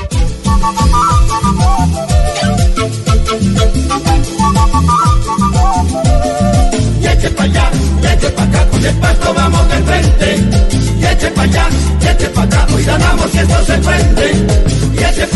Y 7.00 7.06
eche 7.06 7.30
pa' 7.30 7.44
allá, 7.44 7.70
y 8.02 8.06
eche 8.06 8.30
pa' 8.30 8.42
acá, 8.42 8.66
con 8.70 8.84
el 8.84 8.94
pasto 8.96 9.34
vamos 9.34 9.68
de 9.68 9.76
frente. 9.82 10.48
Y 11.00 11.04
eche 11.04 11.30
pa' 11.30 11.42
allá, 11.42 11.68
y 12.02 12.06
eche 12.06 12.28
pa' 12.28 12.42
acá, 12.42 12.66
hoy 12.72 12.84
ganamos 12.84 13.34
y 13.34 13.38
esto 13.38 13.64
se 13.64 13.78
prende. 13.78 14.32
Y 14.90 15.04
eche 15.04 15.26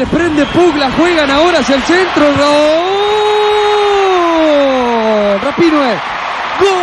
Se 0.00 0.06
le 0.06 0.12
prende 0.12 0.46
Pugla, 0.46 0.90
juegan 0.92 1.30
ahora 1.30 1.58
hacia 1.58 1.76
el 1.76 1.82
centro. 1.82 2.24
¡Gol! 2.24 2.38
Rapinoe. 5.42 5.94
¡Gol! 6.60 6.80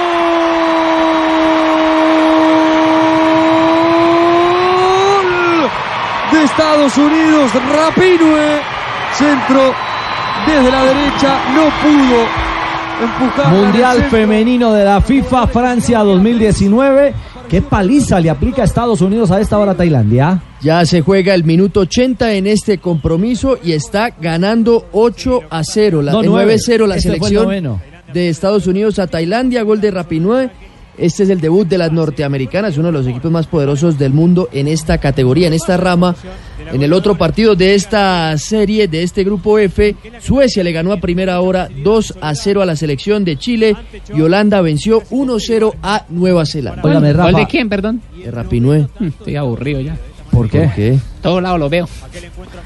De 6.31 6.43
Estados 6.43 6.95
Unidos, 6.95 7.51
Rapinoe. 7.55 8.61
Centro 9.13 9.73
desde 10.45 10.69
la 10.69 10.83
derecha, 10.83 11.39
no 11.55 11.71
pudo 11.81 12.27
empujar. 13.01 13.47
Mundial. 13.51 14.03
Femenino 14.11 14.73
de 14.73 14.85
la 14.85 15.01
FIFA 15.01 15.47
Francia 15.47 16.03
2019. 16.03 17.15
¿Qué 17.49 17.63
paliza 17.63 18.19
le 18.19 18.29
aplica 18.29 18.61
a 18.61 18.65
Estados 18.65 19.01
Unidos 19.01 19.31
a 19.31 19.39
esta 19.39 19.57
hora 19.57 19.71
a 19.71 19.75
Tailandia? 19.75 20.39
Ya 20.61 20.85
se 20.85 21.01
juega 21.01 21.35
el 21.35 21.43
minuto 21.43 21.81
80 21.81 22.33
en 22.33 22.47
este 22.47 22.79
compromiso 22.79 23.59
y 23.63 23.73
está 23.73 24.09
ganando 24.09 24.87
8 24.91 25.41
a 25.49 25.63
0. 25.63 26.01
La, 26.01 26.11
No, 26.13 26.23
eh, 26.23 26.25
nueve. 26.27 26.55
9-0 26.57 26.87
la 26.87 26.95
Este 26.95 27.09
selección 27.09 27.79
de 28.11 28.29
Estados 28.29 28.65
Unidos 28.67 28.97
a 28.99 29.07
Tailandia, 29.07 29.61
gol 29.63 29.79
de 29.81 29.91
Rapinoe. 29.91 30.49
Este 30.97 31.21
es 31.21 31.29
el 31.29 31.39
debut 31.39 31.67
de 31.67 31.77
las 31.77 31.91
norteamericanas, 31.91 32.75
uno 32.79 32.87
de 32.87 32.93
los 32.93 33.05
equipos 33.05 33.29
más 33.29 33.45
poderosos 33.45 33.99
del 33.99 34.13
mundo 34.13 34.49
en 34.51 34.67
esta 34.67 34.97
categoría, 34.97 35.45
en 35.45 35.53
esta 35.53 35.77
rama. 35.77 36.15
En 36.73 36.81
el 36.81 36.91
otro 36.91 37.15
partido 37.15 37.55
de 37.55 37.75
esta 37.75 38.35
serie, 38.39 38.87
de 38.87 39.03
este 39.03 39.23
grupo 39.23 39.59
F, 39.59 39.95
Suecia 40.19 40.63
le 40.63 40.71
ganó 40.71 40.91
a 40.91 40.97
primera 40.97 41.39
hora 41.39 41.69
2 41.83 42.15
a 42.19 42.33
0 42.33 42.63
a 42.63 42.65
la 42.65 42.75
selección 42.75 43.23
de 43.23 43.37
Chile 43.37 43.75
y 44.11 44.19
Holanda 44.21 44.59
venció 44.61 45.03
1-0 45.11 45.75
a 45.83 46.05
Nueva 46.09 46.47
Zelanda. 46.47 46.81
Óigame, 46.83 47.09
¿Gol 47.13 47.17
Rafa. 47.17 47.39
de 47.41 47.45
quién, 47.45 47.69
perdón? 47.69 48.01
De 48.17 48.31
Rapinoe. 48.31 48.87
Estoy 48.99 49.35
aburrido 49.35 49.81
ya. 49.81 49.95
¿Por 50.37 50.49
qué? 50.49 50.59
¿Por 50.61 50.73
qué? 50.75 50.99
Todos 51.21 51.41
lados 51.41 51.59
lo 51.59 51.69
veo. 51.69 51.87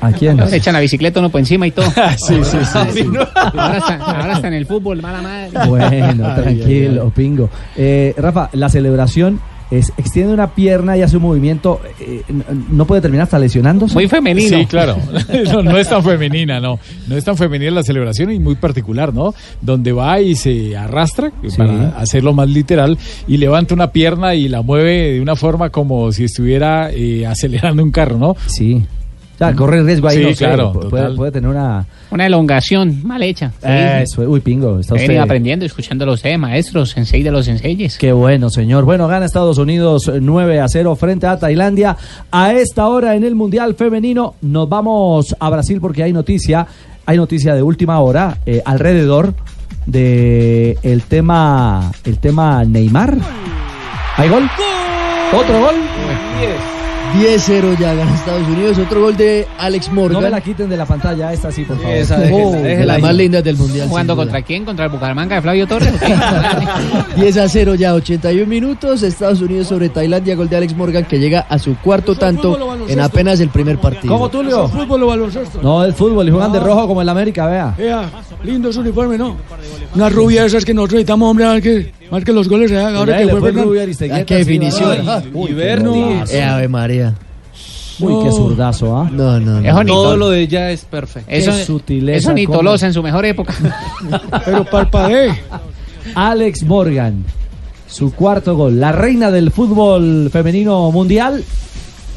¿A 0.01 0.11
quién? 0.11 0.37
Le 0.37 0.55
echan 0.55 0.73
la 0.73 0.79
bicicleta 0.79 1.19
uno 1.19 1.29
por 1.29 1.39
encima 1.39 1.65
y 1.67 1.71
todo. 1.71 1.85
sí, 2.17 2.35
sí, 2.43 2.57
sí. 2.93 3.09
Ahora 3.35 3.77
está, 3.77 3.95
ahora 3.95 4.33
está 4.33 4.47
en 4.47 4.53
el 4.53 4.65
fútbol, 4.65 5.01
mala 5.01 5.21
madre. 5.21 5.67
Bueno, 5.67 6.35
tranquilo, 6.35 7.09
pingo. 7.15 7.49
Eh, 7.75 8.13
Rafa, 8.17 8.49
la 8.53 8.69
celebración 8.69 9.39
es 9.71 9.93
extiende 9.97 10.33
una 10.33 10.53
pierna 10.53 10.97
y 10.97 11.01
hace 11.01 11.17
un 11.17 11.23
movimiento. 11.23 11.79
eh, 11.99 12.23
no 12.69 12.85
puede 12.85 13.01
terminar 13.01 13.23
hasta 13.23 13.39
lesionándose. 13.39 13.93
Muy 13.93 14.07
femenino. 14.07 14.57
Sí, 14.57 14.65
claro. 14.65 14.97
No, 15.51 15.63
no 15.63 15.77
es 15.77 15.89
tan 15.89 16.03
femenina, 16.03 16.59
no. 16.59 16.79
No 17.07 17.15
es 17.17 17.23
tan 17.23 17.37
femenina 17.37 17.71
la 17.71 17.83
celebración 17.83 18.31
y 18.31 18.39
muy 18.39 18.55
particular, 18.55 19.13
¿no? 19.13 19.33
Donde 19.61 19.91
va 19.91 20.19
y 20.21 20.35
se 20.35 20.77
arrastra, 20.77 21.31
para 21.57 21.89
hacerlo 21.97 22.33
más 22.33 22.49
literal, 22.49 22.97
y 23.27 23.37
levanta 23.37 23.73
una 23.73 23.91
pierna 23.91 24.35
y 24.35 24.47
la 24.47 24.61
mueve 24.61 25.13
de 25.13 25.21
una 25.21 25.35
forma 25.35 25.69
como 25.69 26.11
si 26.11 26.25
estuviera 26.25 26.91
eh, 26.91 27.25
acelerando 27.25 27.83
un 27.83 27.91
carro, 27.91 28.17
¿no? 28.17 28.35
Sí. 28.47 28.83
Sea, 29.47 29.55
corre 29.55 29.81
riesgo 29.83 30.07
ahí. 30.07 30.17
Sí, 30.17 30.23
no 30.23 30.29
sé, 30.29 30.45
claro, 30.45 30.73
pu- 30.73 31.15
puede, 31.15 31.31
tener 31.31 31.49
una. 31.49 31.85
Una 32.11 32.25
elongación 32.27 32.99
mal 33.03 33.23
hecha. 33.23 33.51
Eso, 33.63 34.21
uy, 34.21 34.39
pingo. 34.39 34.79
Está 34.79 34.93
He 34.93 34.97
usted. 34.97 35.07
venido 35.07 35.23
aprendiendo, 35.23 35.65
escuchando 35.65 36.05
los 36.05 36.23
eh, 36.25 36.37
maestros, 36.37 36.91
sensei 36.91 37.23
de 37.23 37.31
los 37.31 37.45
senseyes. 37.45 37.97
Qué 37.97 38.11
bueno, 38.11 38.49
señor. 38.49 38.85
Bueno, 38.85 39.07
gana 39.07 39.25
Estados 39.25 39.57
Unidos 39.57 40.07
eh, 40.09 40.19
9 40.21 40.59
a 40.59 40.67
0 40.67 40.95
frente 40.95 41.25
a 41.25 41.39
Tailandia. 41.39 41.97
A 42.31 42.53
esta 42.53 42.87
hora 42.87 43.15
en 43.15 43.23
el 43.23 43.33
Mundial 43.35 43.73
Femenino 43.75 44.35
nos 44.41 44.69
vamos 44.69 45.35
a 45.39 45.49
Brasil 45.49 45.79
porque 45.81 46.03
hay 46.03 46.13
noticia. 46.13 46.67
hay 47.05 47.17
noticia 47.17 47.55
de 47.55 47.63
última 47.63 47.99
hora 47.99 48.37
eh, 48.45 48.61
alrededor 48.63 49.33
de 49.87 50.77
el 50.83 51.01
tema 51.03 51.91
el 52.03 52.19
tema 52.19 52.63
Neymar. 52.63 53.17
¿Hay 54.17 54.29
gol? 54.29 54.43
¿Otro 55.33 55.59
gol? 55.61 55.75
10-0 57.13 57.77
ya 57.77 57.93
gana 57.93 58.13
Estados 58.15 58.47
Unidos. 58.47 58.77
Otro 58.77 59.01
gol 59.01 59.17
de 59.17 59.45
Alex 59.59 59.91
Morgan. 59.91 60.13
No 60.13 60.21
me 60.21 60.29
la 60.29 60.39
quiten 60.41 60.69
de 60.69 60.77
la 60.77 60.85
pantalla, 60.85 61.33
esta 61.33 61.51
sí, 61.51 61.63
por 61.65 61.77
favor. 61.77 61.93
Esa, 61.93 62.17
déjela, 62.17 62.37
Oh, 62.45 62.51
déjela 62.53 62.75
de 62.79 62.85
las 62.85 62.95
ahí. 62.95 63.01
más 63.01 63.15
lindas 63.15 63.43
del 63.43 63.57
mundial. 63.57 63.87
¿Jugando 63.89 64.13
duda. 64.15 64.23
contra 64.23 64.41
quién? 64.43 64.63
¿Contra 64.65 64.85
el 64.85 64.91
Bucaramanga 64.91 65.35
de 65.35 65.41
Flavio 65.41 65.67
Torres? 65.67 65.93
o 65.93 65.99
qué? 67.15 67.21
10 67.21 67.37
a 67.37 67.49
0 67.49 67.75
ya, 67.75 67.93
81 67.93 68.47
minutos. 68.47 69.03
Estados 69.03 69.41
Unidos 69.41 69.67
sobre 69.67 69.89
Tailandia, 69.89 70.35
gol 70.35 70.47
de 70.49 70.55
Alex 70.57 70.75
Morgan 70.75 71.03
que 71.05 71.19
llega 71.19 71.41
a 71.49 71.59
su 71.59 71.75
cuarto 71.77 72.15
tanto 72.15 72.57
en 72.87 72.99
apenas 73.01 73.39
el 73.41 73.49
primer 73.49 73.77
partido. 73.77 74.13
¿Cómo, 74.13 74.29
Tulio? 74.29 74.67
Fútbol 74.69 75.03
o 75.03 75.07
baloncesto. 75.07 75.59
No, 75.61 75.83
es 75.83 75.93
fútbol 75.95 76.27
y 76.27 76.31
juegan 76.31 76.51
de 76.53 76.59
rojo 76.59 76.87
como 76.87 77.01
el 77.01 77.09
América, 77.09 77.47
vea. 77.47 77.73
Vea, 77.77 78.09
lindo 78.43 78.69
ese 78.69 78.79
uniforme, 78.79 79.17
¿no? 79.17 79.35
Una 79.95 80.07
rubia 80.09 80.45
esas 80.45 80.63
que 80.63 80.73
nosotros 80.73 80.93
necesitamos, 80.95 81.29
hombre, 81.29 81.45
a 81.45 81.53
ver 81.53 81.61
que 81.61 81.91
marque 82.11 82.31
los 82.33 82.47
goles. 82.47 82.69
¿eh? 82.71 82.79
Ahora 82.79 83.17
que 83.17 83.27
fue 83.29 83.41
Fernando. 83.41 83.71
qué 84.25 84.35
definición. 84.35 84.91
qué 84.91 84.99
Eh, 86.31 86.43
Ave 86.43 86.67
María. 86.67 87.15
Uy, 87.99 88.23
qué 88.23 88.31
zurdazo, 88.31 88.97
¿ah? 88.97 89.09
No, 89.11 89.39
no, 89.39 89.61
no. 89.61 89.85
Todo 89.85 90.17
lo 90.17 90.29
de 90.29 90.41
ella 90.41 90.71
es 90.71 90.85
perfecto. 90.85 91.29
Eso, 91.31 91.51
Qué 91.51 91.63
sutileza, 91.65 92.17
eso 92.17 92.33
ni 92.33 92.47
Tolosa 92.47 92.87
en 92.87 92.93
su 92.93 93.03
mejor 93.03 93.25
época. 93.25 93.53
Pero 94.45 94.65
parpadee. 94.65 95.33
Alex 96.15 96.63
Morgan, 96.63 97.23
su 97.87 98.13
cuarto 98.13 98.55
gol. 98.55 98.79
La 98.79 98.91
reina 98.91 99.29
del 99.29 99.51
fútbol 99.51 100.29
femenino 100.31 100.91
mundial, 100.91 101.43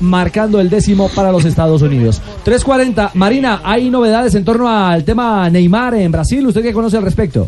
marcando 0.01 0.59
el 0.59 0.71
décimo 0.71 1.09
para 1.15 1.31
los 1.31 1.45
Estados 1.45 1.83
Unidos. 1.83 2.23
3.40. 2.47 3.11
Marina, 3.15 3.61
¿hay 3.63 3.91
novedades 3.91 4.35
en 4.35 4.45
torno 4.45 4.69
al 4.69 5.05
tema 5.05 5.51
Neymar 5.51 5.95
en 5.97 6.13
Brasil? 6.13 6.47
¿Usted 6.47 6.63
qué 6.63 6.73
conoce 6.73 6.97
al 6.97 7.03
respecto? 7.03 7.47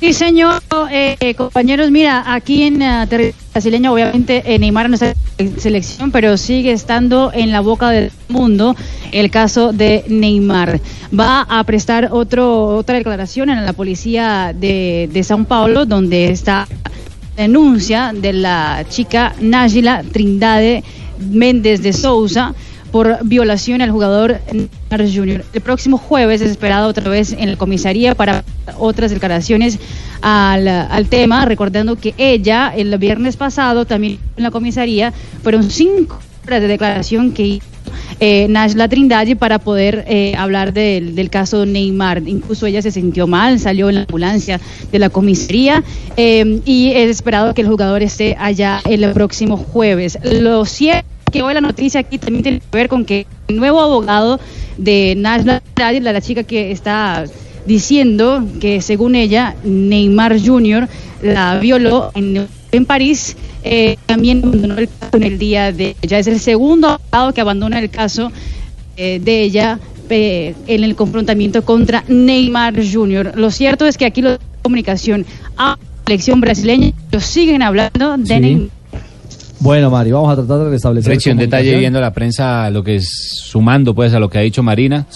Sí, 0.00 0.12
señor. 0.12 0.62
Eh, 0.90 1.34
compañeros, 1.36 1.90
mira, 1.90 2.24
aquí 2.26 2.64
en 2.64 2.82
eh, 2.82 3.06
territorio 3.08 3.34
brasileño, 3.52 3.92
obviamente 3.92 4.42
eh, 4.44 4.58
Neymar 4.58 4.88
no 4.88 4.94
está 4.94 5.14
en 5.38 5.58
selección, 5.60 6.10
pero 6.10 6.36
sigue 6.36 6.72
estando 6.72 7.30
en 7.32 7.52
la 7.52 7.60
boca 7.60 7.90
del 7.90 8.10
mundo 8.28 8.74
el 9.12 9.30
caso 9.30 9.72
de 9.72 10.04
Neymar. 10.08 10.80
Va 11.18 11.42
a 11.42 11.62
prestar 11.64 12.08
otro, 12.10 12.76
otra 12.76 12.96
declaración 12.96 13.50
en 13.50 13.64
la 13.64 13.72
policía 13.72 14.52
de, 14.54 15.08
de 15.12 15.22
Sao 15.22 15.44
Paulo, 15.44 15.86
donde 15.86 16.30
está 16.30 16.66
denuncia 17.36 18.12
de 18.14 18.32
la 18.32 18.84
chica 18.88 19.34
Nájila 19.40 20.02
Trindade 20.12 20.84
Méndez 21.18 21.82
de 21.82 21.92
Souza 21.92 22.54
por 22.94 23.18
violación 23.24 23.82
al 23.82 23.90
jugador 23.90 24.38
Neymar 24.52 25.12
Jr. 25.12 25.44
El 25.52 25.60
próximo 25.62 25.98
jueves 25.98 26.40
es 26.42 26.52
esperado 26.52 26.86
otra 26.86 27.08
vez 27.08 27.32
en 27.32 27.50
la 27.50 27.56
comisaría 27.56 28.14
para 28.14 28.44
otras 28.78 29.10
declaraciones 29.10 29.80
al, 30.22 30.68
al 30.68 31.08
tema, 31.08 31.44
recordando 31.44 31.96
que 31.96 32.14
ella 32.18 32.72
el 32.72 32.96
viernes 32.98 33.36
pasado 33.36 33.84
también 33.84 34.20
en 34.36 34.44
la 34.44 34.52
comisaría 34.52 35.12
fueron 35.42 35.72
cinco 35.72 36.20
horas 36.46 36.60
de 36.60 36.68
declaración 36.68 37.32
que 37.32 37.42
hizo 37.42 37.66
eh, 38.20 38.46
Najla 38.48 38.86
Trindade 38.86 39.34
para 39.34 39.58
poder 39.58 40.04
eh, 40.06 40.36
hablar 40.38 40.72
del, 40.72 41.16
del 41.16 41.30
caso 41.30 41.66
Neymar. 41.66 42.22
Incluso 42.28 42.66
ella 42.66 42.80
se 42.80 42.92
sintió 42.92 43.26
mal, 43.26 43.58
salió 43.58 43.88
en 43.88 43.96
la 43.96 44.00
ambulancia 44.02 44.60
de 44.92 44.98
la 45.00 45.10
comisaría 45.10 45.82
eh, 46.16 46.60
y 46.64 46.92
es 46.92 47.10
esperado 47.10 47.54
que 47.54 47.62
el 47.62 47.66
jugador 47.66 48.04
esté 48.04 48.36
allá 48.38 48.80
el 48.88 49.10
próximo 49.10 49.56
jueves. 49.56 50.16
Lo 50.22 50.64
cierto 50.64 51.13
que 51.34 51.42
hoy 51.42 51.52
la 51.52 51.60
noticia 51.60 51.98
aquí 51.98 52.16
también 52.16 52.44
tiene 52.44 52.60
que 52.60 52.66
ver 52.78 52.88
con 52.88 53.04
que 53.04 53.26
el 53.48 53.56
nuevo 53.56 53.80
abogado 53.80 54.38
de 54.78 55.14
Najla 55.16 55.60
Trindade, 55.74 56.00
la, 56.00 56.12
la 56.12 56.20
chica 56.20 56.44
que 56.44 56.70
está 56.70 57.24
diciendo 57.66 58.46
que 58.60 58.80
según 58.80 59.16
ella 59.16 59.56
Neymar 59.64 60.38
Jr. 60.40 60.88
la 61.22 61.58
violó 61.58 62.12
en, 62.14 62.46
en 62.70 62.86
París, 62.86 63.36
eh, 63.64 63.96
también 64.06 64.42
abandonó 64.44 64.76
el 64.78 64.88
caso 64.88 65.16
en 65.16 65.22
el 65.24 65.38
día 65.40 65.72
de 65.72 65.96
ella. 66.02 66.20
Es 66.20 66.28
el 66.28 66.38
segundo 66.38 66.86
abogado 66.86 67.34
que 67.34 67.40
abandona 67.40 67.80
el 67.80 67.90
caso 67.90 68.30
eh, 68.96 69.18
de 69.20 69.42
ella 69.42 69.80
eh, 70.10 70.54
en 70.68 70.84
el 70.84 70.94
confrontamiento 70.94 71.64
contra 71.64 72.04
Neymar 72.06 72.74
Jr. 72.76 73.32
Lo 73.34 73.50
cierto 73.50 73.86
es 73.86 73.98
que 73.98 74.04
aquí 74.06 74.22
la 74.22 74.38
comunicación 74.62 75.26
a 75.56 75.70
la 75.70 75.78
selección 76.06 76.40
brasileña 76.40 76.92
lo 77.10 77.18
siguen 77.18 77.62
hablando 77.62 78.16
de 78.18 78.34
Sí. 78.34 78.40
Neymar. 78.40 78.83
Bueno, 79.64 79.88
Mari, 79.88 80.12
vamos 80.12 80.30
a 80.30 80.36
tratar 80.36 80.58
de 80.58 80.68
restablecer. 80.68 81.10
Richie, 81.10 81.32
un 81.32 81.38
detalle 81.38 81.78
viendo 81.78 81.98
la 81.98 82.12
prensa, 82.12 82.68
lo 82.68 82.84
que 82.84 82.96
es 82.96 83.08
sumando 83.42 83.94
pues 83.94 84.12
a 84.12 84.18
lo 84.18 84.28
que 84.28 84.36
ha 84.36 84.42
dicho 84.42 84.62
Marina, 84.62 85.06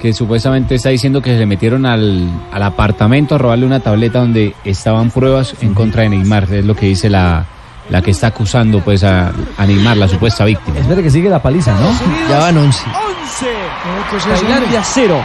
que 0.00 0.12
supuestamente 0.12 0.76
está 0.76 0.90
diciendo 0.90 1.20
que 1.20 1.30
se 1.30 1.38
le 1.40 1.46
metieron 1.46 1.84
al, 1.84 2.24
al 2.52 2.62
apartamento 2.62 3.34
a 3.34 3.38
robarle 3.38 3.66
una 3.66 3.80
tableta 3.80 4.20
donde 4.20 4.54
estaban 4.64 5.10
pruebas 5.10 5.56
en 5.60 5.74
contra 5.74 6.04
de 6.04 6.10
Neymar, 6.10 6.44
es 6.54 6.64
lo 6.64 6.76
que 6.76 6.86
dice 6.86 7.10
la, 7.10 7.46
la 7.90 8.00
que 8.00 8.12
está 8.12 8.28
acusando 8.28 8.78
pues 8.78 9.02
a, 9.02 9.32
a 9.56 9.66
Neymar, 9.66 9.96
la 9.96 10.06
supuesta 10.06 10.44
víctima. 10.44 10.78
Espere 10.78 11.02
que 11.02 11.10
sigue 11.10 11.28
la 11.28 11.42
paliza, 11.42 11.72
¿no? 11.74 11.90
Ya 12.30 12.38
van 12.38 12.56
11. 12.58 12.84
11. 14.12 14.40
Tailandia 14.40 14.84
cero. 14.84 15.20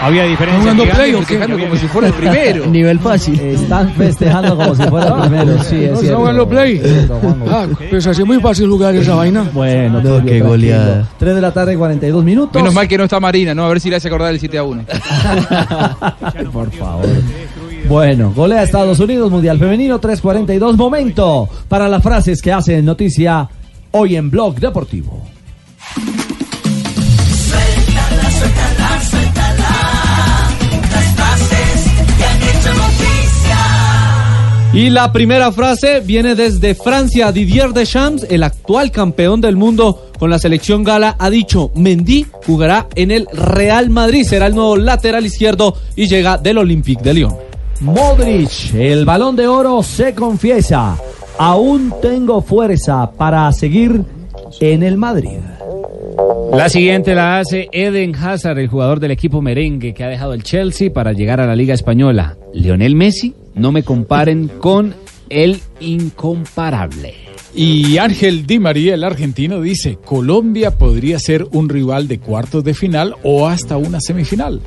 Había 0.00 0.24
diferencia. 0.24 0.60
¿Jugando 0.60 0.84
play 0.84 1.14
o 1.14 1.24
qué? 1.26 1.38
Como 1.40 1.76
si 1.76 1.86
fuera 1.88 2.08
el 2.08 2.14
primero. 2.20 2.66
Nivel 2.66 2.98
fácil. 3.00 3.38
Están 3.40 3.92
festejando 3.94 4.56
como 4.56 4.74
si 4.74 4.82
fuera 4.84 5.06
el 5.08 5.20
primero. 5.22 5.62
Sí, 5.64 5.84
es 5.84 5.90
¿No 5.92 5.96
cierto. 5.98 6.18
jugando 6.18 6.48
play? 6.48 6.80
Ah, 7.50 7.66
pues 7.90 8.06
así 8.06 8.22
es 8.22 8.26
muy 8.26 8.40
fácil 8.40 8.68
jugar 8.70 8.94
esa 8.94 9.16
vaina. 9.16 9.44
Bueno, 9.52 10.00
No, 10.00 10.24
qué 10.24 10.40
goleada. 10.40 11.08
3 11.18 11.34
de 11.34 11.40
la 11.40 11.52
tarde, 11.52 11.76
42 11.76 12.24
minutos. 12.24 12.54
Menos 12.54 12.74
mal 12.74 12.86
que 12.86 12.96
no 12.96 13.04
está 13.04 13.18
Marina, 13.18 13.54
¿no? 13.54 13.64
A 13.64 13.68
ver 13.68 13.80
si 13.80 13.90
le 13.90 13.96
hace 13.96 14.06
acordar 14.08 14.32
el 14.32 14.38
7 14.40 14.58
a 14.58 14.62
1. 14.62 14.84
Por 16.52 16.70
favor. 16.72 17.06
Bueno, 17.88 18.32
golea 18.34 18.62
Estados 18.62 19.00
Unidos, 19.00 19.30
Mundial 19.30 19.58
Femenino 19.58 19.98
342. 19.98 20.76
Momento 20.76 21.48
para 21.68 21.88
las 21.88 22.02
frases 22.02 22.40
que 22.40 22.52
hacen 22.52 22.84
noticia 22.84 23.48
hoy 23.92 24.14
en 24.16 24.30
Blog 24.30 24.56
Deportivo. 24.60 25.24
Y 34.72 34.90
la 34.90 35.12
primera 35.12 35.50
frase 35.50 36.00
viene 36.00 36.34
desde 36.34 36.74
Francia. 36.74 37.32
Didier 37.32 37.72
Deschamps, 37.72 38.26
el 38.28 38.42
actual 38.42 38.90
campeón 38.90 39.40
del 39.40 39.56
mundo 39.56 40.10
con 40.18 40.28
la 40.30 40.38
selección 40.38 40.84
gala, 40.84 41.16
ha 41.18 41.30
dicho, 41.30 41.70
Mendy 41.74 42.26
jugará 42.46 42.86
en 42.94 43.10
el 43.10 43.26
Real 43.32 43.88
Madrid, 43.88 44.24
será 44.24 44.46
el 44.46 44.54
nuevo 44.54 44.76
lateral 44.76 45.24
izquierdo 45.24 45.74
y 45.96 46.06
llega 46.06 46.36
del 46.36 46.58
Olympique 46.58 47.02
de 47.02 47.14
Lyon. 47.14 47.34
Modric, 47.80 48.74
el 48.74 49.04
balón 49.04 49.36
de 49.36 49.46
oro 49.46 49.82
se 49.82 50.14
confiesa. 50.14 50.98
Aún 51.38 51.94
tengo 52.02 52.42
fuerza 52.42 53.10
para 53.12 53.50
seguir 53.52 54.02
en 54.60 54.82
el 54.82 54.96
Madrid. 54.96 55.38
La 56.52 56.68
siguiente 56.68 57.14
la 57.14 57.38
hace 57.38 57.68
Eden 57.72 58.14
Hazard, 58.16 58.58
el 58.58 58.68
jugador 58.68 58.98
del 59.00 59.12
equipo 59.12 59.40
merengue 59.40 59.94
que 59.94 60.02
ha 60.02 60.08
dejado 60.08 60.34
el 60.34 60.42
Chelsea 60.42 60.92
para 60.92 61.12
llegar 61.12 61.40
a 61.40 61.46
la 61.46 61.54
Liga 61.54 61.74
Española. 61.74 62.36
Lionel 62.52 62.96
Messi, 62.96 63.34
no 63.58 63.72
me 63.72 63.82
comparen 63.82 64.48
con 64.48 64.94
el 65.28 65.60
incomparable. 65.80 67.27
Y 67.54 67.98
Ángel 67.98 68.46
Di 68.46 68.58
María, 68.58 68.94
el 68.94 69.04
argentino, 69.04 69.60
dice, 69.60 69.98
Colombia 70.04 70.76
podría 70.76 71.18
ser 71.18 71.46
un 71.52 71.68
rival 71.68 72.06
de 72.06 72.18
cuartos 72.18 72.62
de 72.62 72.74
final 72.74 73.16
o 73.22 73.48
hasta 73.48 73.76
una 73.76 74.00
semifinal. 74.00 74.60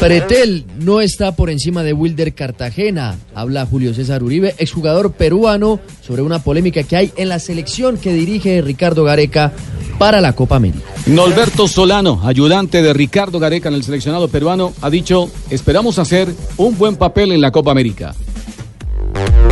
Pretel 0.00 0.64
no 0.80 1.00
está 1.00 1.36
por 1.36 1.50
encima 1.50 1.82
de 1.82 1.92
Wilder 1.92 2.34
Cartagena. 2.34 3.16
Habla 3.34 3.66
Julio 3.66 3.92
César 3.92 4.22
Uribe, 4.22 4.54
exjugador 4.58 5.12
peruano, 5.12 5.78
sobre 6.00 6.22
una 6.22 6.42
polémica 6.42 6.82
que 6.82 6.96
hay 6.96 7.12
en 7.16 7.28
la 7.28 7.38
selección 7.38 7.98
que 7.98 8.12
dirige 8.12 8.62
Ricardo 8.62 9.04
Gareca 9.04 9.52
para 9.98 10.20
la 10.20 10.32
Copa 10.32 10.56
América. 10.56 10.84
Norberto 11.06 11.68
Solano, 11.68 12.20
ayudante 12.24 12.82
de 12.82 12.92
Ricardo 12.92 13.38
Gareca 13.38 13.68
en 13.68 13.74
el 13.74 13.82
seleccionado 13.82 14.28
peruano, 14.28 14.72
ha 14.80 14.90
dicho, 14.90 15.30
esperamos 15.50 15.98
hacer 15.98 16.28
un 16.56 16.78
buen 16.78 16.96
papel 16.96 17.32
en 17.32 17.40
la 17.40 17.50
Copa 17.50 17.72
América. 17.72 18.14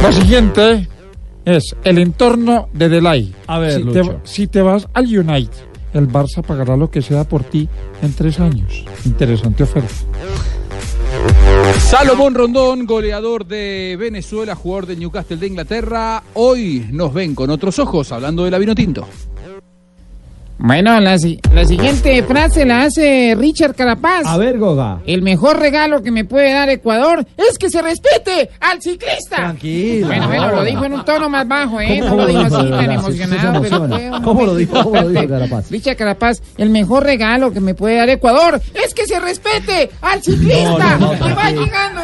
La 0.03 0.13
siguiente 0.13 0.89
es 1.47 1.77
el 1.85 1.99
entorno 1.99 2.69
de 2.75 2.89
Delay. 2.91 3.35
A 3.47 3.59
ver, 3.59 3.83
si 3.83 3.85
te, 3.85 4.03
si 4.25 4.47
te 4.49 4.61
vas 4.61 4.87
al 4.93 5.07
United, 5.07 5.53
el 5.95 6.09
Barça 6.09 6.43
pagará 6.43 6.77
lo 6.77 6.91
que 6.91 7.01
sea 7.01 7.25
por 7.25 7.45
ti 7.45 7.69
en 8.03 8.13
tres 8.13 8.41
años. 8.41 8.85
Interesante 9.07 9.63
oferta. 9.63 9.95
Salomón 11.79 12.35
Rondón, 12.35 12.85
goleador 12.85 13.47
de 13.47 13.97
Venezuela, 13.99 14.55
jugador 14.57 14.87
de 14.87 14.97
Newcastle 14.97 15.37
de 15.37 15.47
Inglaterra. 15.47 16.23
Hoy 16.35 16.89
nos 16.91 17.15
ven 17.15 17.35
con 17.35 17.49
otros 17.51 17.79
ojos 17.79 18.11
hablando 18.13 18.45
de 18.45 18.51
la 18.51 18.59
vino 18.59 18.75
tinto. 18.75 19.07
Bueno, 20.59 20.99
la, 21.01 21.19
si- 21.19 21.39
la 21.53 21.67
siguiente 21.67 22.23
frase 22.23 22.65
la 22.65 22.85
hace 22.85 23.35
Richard 23.39 23.75
Carapaz. 23.75 24.23
A 24.27 24.39
ver, 24.39 24.59
Goga. 24.59 25.01
El 25.07 25.21
mejor 25.23 25.59
regalo 25.59 26.03
que 26.03 26.11
me 26.11 26.25
puede 26.25 26.53
dar 26.53 26.71
Ecuador 26.71 27.27
es 27.37 27.59
que 27.59 27.69
se 27.69 27.83
respete 27.83 28.49
al 28.61 28.81
ciclista. 28.81 29.37
Tranquilo. 29.37 30.07
Bueno, 30.07 30.29
bueno, 30.29 30.53
lo 30.53 30.65
dijo 30.65 30.85
en 30.87 30.95
un 30.95 31.05
tono 31.05 31.29
más 31.29 31.47
bajo, 31.47 31.79
¿eh? 31.81 31.99
¿Cómo 32.01 32.17
No 32.17 32.23
lo 32.23 32.27
dijo 32.27 32.41
así 32.41 32.71
tan? 32.71 32.87
Sí, 32.87 32.93
emocionado, 32.95 33.61
pero 33.61 34.23
¿Cómo 34.23 34.47
lo 34.47 34.55
dijo? 34.57 34.83
¿Cómo 34.83 34.97
lo 35.03 35.09
dijo 35.09 35.23
importante. 35.23 35.29
Carapaz? 35.29 35.71
Richard 35.71 35.97
Carapaz, 35.97 36.43
el 36.57 36.71
mejor 36.71 37.05
regalo 37.05 37.53
que 37.53 37.61
me 37.61 37.75
puede 37.75 37.97
dar 37.97 38.09
Ecuador 38.09 38.61
es 38.83 38.95
que 38.95 39.07
se 39.07 39.21
respete 39.21 39.91
al 40.01 40.23
ciclista. 40.23 40.97
No, 40.99 41.13
no, 41.13 41.17
no, 41.19 41.29
Y 41.29 41.33
va 41.33 41.35
tranquilo. 41.35 41.65
llegando. 41.65 42.01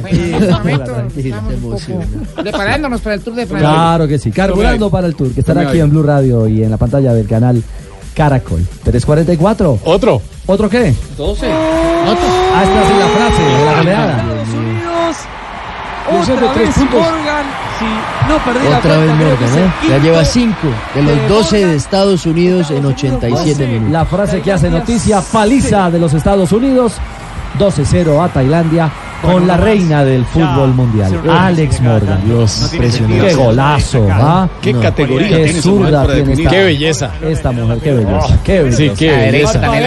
Bueno, 0.00 0.18
en 0.18 0.34
este 0.34 0.52
momento 0.52 0.92
poco 1.62 1.78
preparándonos 2.42 3.00
para 3.00 3.14
el 3.16 3.20
Tour 3.20 3.34
de 3.36 3.46
Francia. 3.46 3.68
Claro 3.68 4.08
que 4.08 4.18
sí, 4.18 4.30
carburando 4.30 4.90
para 4.90 5.06
el 5.06 5.14
tour, 5.14 5.32
que 5.32 5.40
estará 5.40 5.68
aquí 5.68 5.78
en 5.80 5.90
Blue 5.90 6.02
Radio 6.02 6.46
y 6.48 6.62
en 6.62 6.70
la 6.70 6.76
pantalla 6.76 7.12
del 7.14 7.26
canal 7.26 7.62
Caracol. 8.16 8.66
344. 8.82 9.80
¿Otro? 9.84 10.22
¿Otro 10.46 10.70
qué? 10.70 10.94
12. 11.18 11.46
Ah, 11.52 12.62
esta 12.62 12.82
es 12.82 12.98
la 12.98 13.08
frase 13.08 13.42
de 13.42 13.64
la 13.64 13.76
goleada. 13.76 14.24
De 16.10 16.32
Otra 16.32 16.52
tres 16.54 16.66
vez 16.68 16.76
puntos. 16.76 17.00
Morgan. 17.00 17.46
Sí, 17.78 17.84
no 18.28 18.38
perdí 18.38 18.68
la 18.70 18.78
Otra 18.78 18.96
vez 18.96 19.06
cuenta, 19.16 19.24
Morgan, 19.24 19.58
¿eh? 19.58 19.72
Ya 19.90 19.98
lleva 19.98 20.24
5 20.24 20.56
de 20.94 21.02
los 21.02 21.28
12 21.28 21.66
de 21.66 21.76
Estados 21.76 22.24
Unidos 22.24 22.70
en 22.70 22.86
87 22.86 23.66
minutos. 23.66 23.92
La 23.92 24.06
frase 24.06 24.40
que 24.40 24.52
hace 24.52 24.70
noticia, 24.70 25.20
paliza 25.20 25.90
de 25.90 25.98
los 25.98 26.14
Estados 26.14 26.52
Unidos, 26.52 26.94
12-0 27.58 28.24
a 28.24 28.28
Tailandia 28.28 28.90
con 29.26 29.46
la 29.46 29.56
reina 29.56 30.04
del 30.04 30.24
fútbol 30.24 30.74
mundial, 30.74 31.20
Alex 31.28 31.80
Morgan. 31.80 32.20
Dios, 32.26 32.70
Qué 32.72 33.34
golazo, 33.34 34.06
¿ah? 34.10 34.48
Qué 34.60 34.72
No. 34.72 34.80
categoría 34.80 35.36
Qué 35.36 35.52
zurda 35.60 36.06
tiene 36.06 36.32
esta, 36.32 36.50
Qué 36.50 36.64
belleza. 36.64 37.10
Esta 37.22 37.52
mujer, 37.52 37.78
qué 37.78 37.92
belleza, 37.92 38.38
qué 38.44 38.62
belleza. 38.62 38.76
Sí, 38.78 38.90
qué 38.96 39.06
La 39.10 39.16
derecha 39.18 39.46
belleza. 39.46 39.60
también 39.60 39.82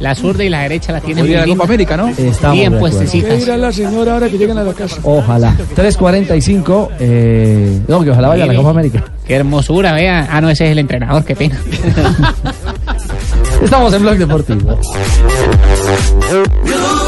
la 0.00 0.14
zurda 0.14 0.44
y 0.44 0.48
la 0.48 0.60
derecha 0.60 0.92
la 0.92 1.00
tiene 1.00 1.22
la. 1.24 1.44
Copa 1.46 1.64
América, 1.64 1.96
¿no? 1.96 2.08
Estamos 2.08 2.56
Bien 2.56 2.70
de 2.72 2.76
acuerdo. 2.76 2.98
¿Qué 3.00 3.06
puestecitas. 3.06 3.58
la 3.58 3.72
señora 3.72 4.12
ahora 4.14 4.28
que 4.28 4.38
lleguen 4.38 4.58
a 4.58 4.62
la 4.64 4.72
casa? 4.72 4.96
Ojalá. 5.02 5.54
3.45. 5.76 6.88
Eh, 7.00 7.80
no, 7.88 8.02
que 8.02 8.10
ojalá 8.10 8.28
vaya 8.28 8.44
a 8.44 8.46
la. 8.46 8.54
Copa 8.54 8.70
América. 8.70 9.04
Qué 9.26 9.34
hermosura, 9.34 9.92
vea. 9.92 10.26
Ah, 10.30 10.40
no, 10.40 10.48
ese 10.50 10.66
es 10.66 10.72
el 10.72 10.78
entrenador, 10.78 11.24
qué 11.24 11.34
pena. 11.36 11.56
Estamos 13.62 13.92
en 13.92 14.02
Blog 14.02 14.16
Deportivo. 14.16 14.78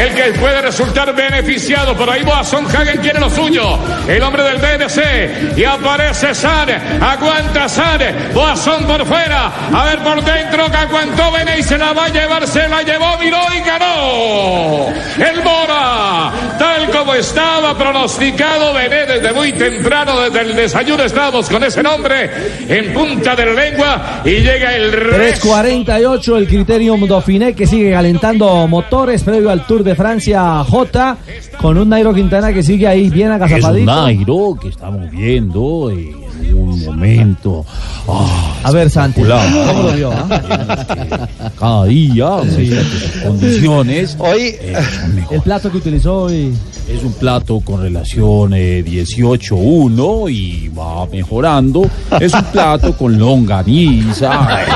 el 0.00 0.14
que 0.14 0.38
puede 0.38 0.62
resultar 0.62 1.14
beneficiado. 1.14 1.96
Por 1.96 2.08
ahí 2.08 2.22
Boasson 2.22 2.66
Hagen 2.66 3.00
quiere 3.00 3.20
lo 3.20 3.28
suyo. 3.28 3.78
El 4.08 4.22
hombre 4.22 4.42
del 4.42 4.56
BBC. 4.56 5.58
Y 5.58 5.64
aparece 5.64 6.34
Sane. 6.34 6.76
Aguanta 7.00 7.68
Sane. 7.68 8.12
Boasson 8.34 8.84
por 8.86 9.04
fuera. 9.04 9.50
A 9.72 9.84
ver 9.84 9.98
por 9.98 10.22
dentro 10.24 10.70
que 10.70 10.76
aguantó 10.76 11.32
Bennett 11.32 11.58
y 11.58 11.62
se 11.62 11.76
la 11.76 11.92
va 11.92 12.06
a 12.06 12.08
llevar. 12.08 12.46
Se 12.46 12.66
la 12.68 12.82
llevó, 12.82 13.18
miró 13.18 13.38
y 13.54 13.60
ganó. 13.60 14.86
El 15.18 15.42
Mora. 15.42 16.32
Tal 16.58 16.90
como 16.90 17.14
estaba 17.14 17.76
pronosticado 17.76 18.72
Bennett 18.74 19.08
desde 19.08 19.32
muy 19.32 19.52
temprano, 19.52 20.20
desde 20.20 20.40
el 20.40 20.56
desayuno 20.56 21.04
estábamos 21.04 21.48
con 21.48 21.62
ese 21.64 21.82
nombre 21.82 22.30
en 22.68 22.92
punta 22.92 23.34
de 23.36 23.46
la 23.46 23.52
lengua. 23.52 24.22
Y 24.24 24.30
llega 24.40 24.74
el 24.76 24.92
resto. 24.92 25.48
3.48 25.48 26.36
el 26.36 26.46
Criterium 26.46 27.06
Dauphiné 27.06 27.54
que 27.54 27.66
sigue 27.66 27.90
calentando 27.92 28.66
motores 28.66 29.22
previo 29.22 29.50
al 29.50 29.66
Tour 29.66 29.82
de 29.82 29.89
Francia 29.94 30.64
J 30.64 31.16
con 31.60 31.76
un 31.78 31.88
Nairo 31.88 32.12
Quintana 32.14 32.52
que 32.52 32.62
sigue 32.62 32.86
ahí 32.86 33.10
bien 33.10 33.30
Es 33.32 33.36
un 33.36 33.42
agazapadito. 33.42 33.86
Nairo 33.92 34.58
que 34.60 34.68
estamos 34.68 35.10
viendo 35.10 35.90
en 35.90 36.54
un 36.54 36.84
momento. 36.84 37.64
ah, 38.08 38.54
A 38.64 38.70
ver, 38.72 38.90
Santi. 38.90 39.20
¿cómo 39.22 39.82
lo 39.82 39.92
vio? 39.92 40.10
ah? 40.12 41.28
Cada 41.58 41.84
día, 41.86 42.38
sus 42.44 43.22
condiciones. 43.22 44.16
Hoy, 44.18 44.56
eh. 44.60 44.74
El 45.30 45.40
plato 45.42 45.70
que 45.70 45.76
utilizó 45.78 46.22
hoy. 46.22 46.52
Es 46.88 47.04
un 47.04 47.12
plato 47.12 47.60
con 47.60 47.80
relación 47.82 48.52
eh, 48.54 48.82
18-1 48.84 50.32
y 50.32 50.68
va 50.70 51.06
mejorando. 51.06 51.88
Es 52.20 52.34
un 52.34 52.42
plato 52.44 52.96
con 52.96 53.16
longaniza. 53.16 54.58